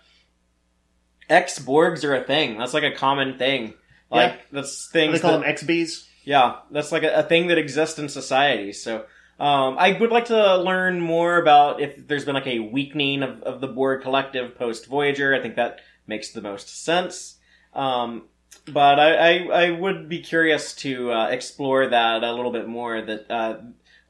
ex 1.29 1.59
Borgs 1.59 2.05
are 2.05 2.15
a 2.15 2.23
thing. 2.25 2.59
That's 2.59 2.75
like 2.75 2.85
a 2.85 2.93
common 2.93 3.39
thing. 3.39 3.75
Like 4.11 4.33
Yeah. 4.33 4.39
that's 4.53 4.89
things 4.89 5.15
they 5.15 5.19
call 5.21 5.39
that- 5.41 5.59
them 5.59 5.69
XBs. 5.69 6.07
Yeah, 6.25 6.59
that's 6.71 6.93
like 6.93 7.03
a, 7.03 7.13
a 7.17 7.23
thing 7.25 7.49
that 7.49 7.59
exists 7.59 7.99
in 7.99 8.09
society. 8.09 8.73
So 8.73 9.05
um, 9.39 9.77
I 9.79 9.97
would 9.99 10.11
like 10.11 10.27
to 10.27 10.57
learn 10.59 11.01
more 11.01 11.39
about 11.39 11.81
if 11.81 12.07
there's 12.07 12.25
been 12.25 12.35
like 12.35 12.47
a 12.47 12.61
weakening 12.61 13.23
of, 13.23 13.43
of 13.43 13.61
the 13.61 13.69
Borg 13.69 14.03
collective 14.03 14.57
post 14.57 14.87
Voyager. 14.87 15.35
I 15.35 15.41
think 15.41 15.57
that 15.57 15.81
makes 16.07 16.31
the 16.31 16.43
most 16.43 16.85
sense. 16.85 17.39
Um, 17.75 18.25
but 18.67 19.01
I, 19.01 19.15
I, 19.15 19.65
I 19.65 19.71
would 19.71 20.09
be 20.09 20.21
curious 20.21 20.75
to 20.77 21.11
uh, 21.11 21.29
explore 21.29 21.89
that 21.89 22.23
a 22.23 22.33
little 22.33 22.53
bit 22.53 22.69
more. 22.69 23.03
That 23.03 23.31
uh, 23.31 23.59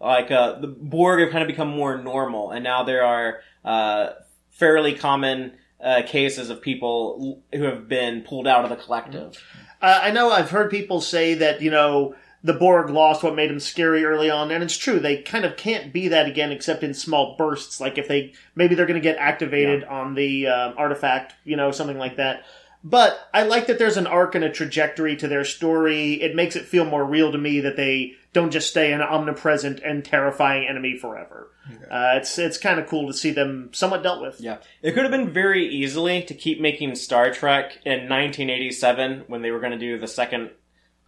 like 0.01 0.31
uh, 0.31 0.61
the 0.61 0.66
Borg 0.66 1.20
have 1.20 1.31
kind 1.31 1.43
of 1.43 1.49
become 1.49 1.69
more 1.69 1.97
normal, 1.97 2.51
and 2.51 2.65
now 2.65 2.82
there 2.82 3.05
are 3.05 3.40
uh, 3.65 4.11
fairly 4.51 4.94
common 4.94 5.53
uh, 5.82 6.03
cases 6.07 6.51
of 6.51 6.61
people 6.61 7.43
who 7.53 7.62
have 7.65 7.89
been 7.89 8.23
pulled 8.23 8.47
out 8.47 8.65
of 8.65 8.70
the 8.70 8.77
collective. 8.77 9.43
Uh, 9.81 10.01
I 10.03 10.11
know 10.12 10.31
I've 10.31 10.51
heard 10.51 10.70
people 10.70 11.01
say 11.01 11.35
that, 11.35 11.61
you 11.61 11.70
know, 11.70 12.15
the 12.44 12.52
Borg 12.52 12.90
lost 12.90 13.23
what 13.23 13.36
made 13.36 13.51
them 13.51 13.60
scary 13.60 14.05
early 14.05 14.28
on, 14.28 14.51
and 14.51 14.64
it's 14.64 14.77
true. 14.77 14.98
They 14.98 15.23
kind 15.23 15.44
of 15.44 15.56
can't 15.56 15.93
be 15.93 16.09
that 16.09 16.27
again 16.27 16.51
except 16.51 16.82
in 16.82 16.94
small 16.94 17.36
bursts. 17.36 17.81
Like 17.81 17.98
if 17.98 18.09
they, 18.09 18.32
maybe 18.55 18.74
they're 18.74 18.86
going 18.86 19.01
to 19.01 19.09
get 19.09 19.16
activated 19.19 19.85
on 19.85 20.14
the 20.14 20.48
um, 20.48 20.74
artifact, 20.77 21.35
you 21.44 21.56
know, 21.56 21.70
something 21.70 21.98
like 21.98 22.16
that. 22.16 22.44
But 22.85 23.28
I 23.32 23.44
like 23.44 23.69
that 23.69 23.78
there's 23.78 23.97
an 23.97 24.09
arc 24.09 24.35
and 24.35 24.44
a 24.44 24.51
trajectory 24.51 25.14
to 25.16 25.28
their 25.28 25.44
story. 25.44 26.14
It 26.14 26.35
makes 26.35 26.56
it 26.56 26.64
feel 26.64 26.85
more 26.85 27.05
real 27.05 27.31
to 27.31 27.39
me 27.39 27.60
that 27.60 27.77
they 27.77 28.14
don't 28.32 28.51
just 28.51 28.70
stay 28.70 28.93
an 28.93 29.01
omnipresent 29.01 29.81
and 29.85 30.05
terrifying 30.05 30.66
enemy 30.66 30.98
forever. 30.98 31.51
Uh, 31.89 32.14
it's 32.16 32.39
it's 32.39 32.59
kind 32.59 32.81
of 32.81 32.89
cool 32.89 33.06
to 33.06 33.14
see 33.14 33.31
them 33.31 33.70
somewhat 33.73 34.02
dealt 34.02 34.20
with. 34.20 34.40
Yeah. 34.40 34.59
It 34.82 34.93
could 34.93 35.05
have 35.05 35.12
been 35.12 35.31
very 35.31 35.69
easily 35.69 36.23
to 36.24 36.35
keep 36.35 36.60
making 36.60 36.97
Star 36.97 37.32
Trek 37.32 37.78
in 37.85 38.09
1987 38.09 39.24
when 39.28 39.43
they 39.43 39.52
were 39.52 39.60
going 39.60 39.73
to 39.73 39.78
do 39.78 39.98
the 39.98 40.09
second 40.09 40.51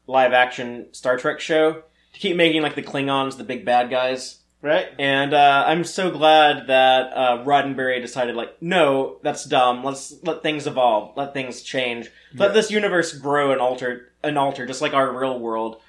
live 0.06 0.32
action 0.32 0.86
Star 0.92 1.16
Trek 1.16 1.40
show. 1.40 1.82
To 2.12 2.20
keep 2.20 2.36
making 2.36 2.62
like 2.62 2.74
the 2.76 2.82
Klingons 2.82 3.36
the 3.36 3.44
big 3.44 3.64
bad 3.64 3.90
guys. 3.90 4.38
Right? 4.62 4.86
And 4.98 5.34
uh, 5.34 5.64
I'm 5.66 5.84
so 5.84 6.10
glad 6.10 6.68
that 6.68 7.12
uh, 7.12 7.44
Roddenberry 7.44 8.00
decided, 8.00 8.34
like, 8.34 8.62
no, 8.62 9.18
that's 9.22 9.44
dumb. 9.44 9.84
Let's 9.84 10.14
let 10.22 10.42
things 10.42 10.66
evolve. 10.66 11.14
Let 11.18 11.34
things 11.34 11.60
change. 11.60 12.10
Let 12.34 12.46
Yeah. 12.48 12.52
this 12.54 12.70
universe 12.70 13.12
grow 13.12 13.52
and 13.52 13.60
alter 13.60 14.12
and 14.22 14.38
alter, 14.38 14.64
just 14.64 14.80
like 14.80 14.94
our 14.94 15.12
real 15.12 15.38
world 15.38 15.82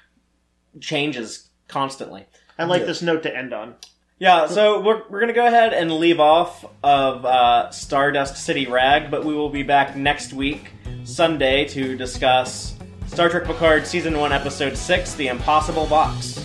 changes 0.78 1.48
constantly. 1.68 2.26
I 2.58 2.64
like 2.64 2.80
Yeah. 2.80 2.86
this 2.86 3.00
note 3.00 3.22
to 3.22 3.34
end 3.34 3.54
on. 3.54 3.76
Yeah, 4.18 4.46
so 4.46 4.80
we're, 4.80 5.02
we're 5.08 5.20
going 5.20 5.28
to 5.28 5.34
go 5.34 5.46
ahead 5.46 5.72
and 5.74 5.90
leave 5.92 6.20
off 6.20 6.64
of 6.82 7.24
uh, 7.24 7.70
Stardust 7.70 8.36
City 8.36 8.66
Rag, 8.66 9.10
but 9.10 9.24
we 9.24 9.34
will 9.34 9.50
be 9.50 9.62
back 9.62 9.96
next 9.96 10.32
week, 10.34 10.70
Sunday, 11.04 11.66
to 11.68 11.96
discuss 11.96 12.75
Star 13.06 13.28
Trek 13.28 13.44
Picard 13.44 13.86
Season 13.86 14.18
1, 14.18 14.32
Episode 14.32 14.76
6 14.76 15.14
The 15.14 15.28
Impossible 15.28 15.86
Box. 15.86 16.44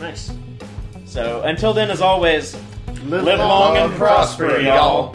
Nice. 0.00 0.32
So 1.04 1.42
until 1.42 1.72
then, 1.72 1.90
as 1.90 2.00
always, 2.00 2.56
Live, 3.04 3.24
live 3.24 3.38
long 3.38 3.76
and 3.78 3.92
prosper, 3.94 4.60
y'all. 4.60 5.14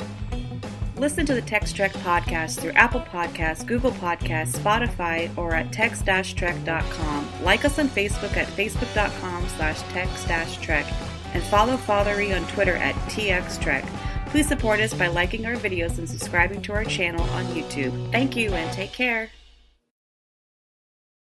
Listen 0.98 1.26
to 1.26 1.34
the 1.36 1.42
Tex 1.42 1.72
Trek 1.72 1.94
podcast 1.94 2.60
through 2.60 2.72
Apple 2.72 3.02
Podcasts, 3.02 3.66
Google 3.66 3.92
Podcasts, 3.92 4.58
Spotify, 4.58 5.36
or 5.38 5.54
at 5.54 5.72
text-trek.com. 5.72 7.30
Like 7.44 7.66
us 7.66 7.78
on 7.78 7.90
Facebook 7.90 8.36
at 8.38 8.48
facebook.com 8.48 9.48
slash 9.50 9.82
text-trek 9.94 10.86
and 11.34 11.44
follow 11.44 11.78
Fathery 11.78 12.34
on 12.34 12.48
Twitter 12.48 12.78
at 12.78 12.96
txtrek. 13.10 13.86
Please 14.28 14.48
support 14.48 14.80
us 14.80 14.94
by 14.94 15.08
liking 15.08 15.46
our 15.46 15.56
videos 15.56 15.98
and 15.98 16.10
subscribing 16.10 16.62
to 16.64 16.74
our 16.74 16.86
channel 16.86 17.24
on 17.32 17.46
YouTube. 17.48 18.12
Thank 18.12 18.36
you 18.36 18.54
and 18.54 18.72
take 18.72 18.94
care. 18.94 19.30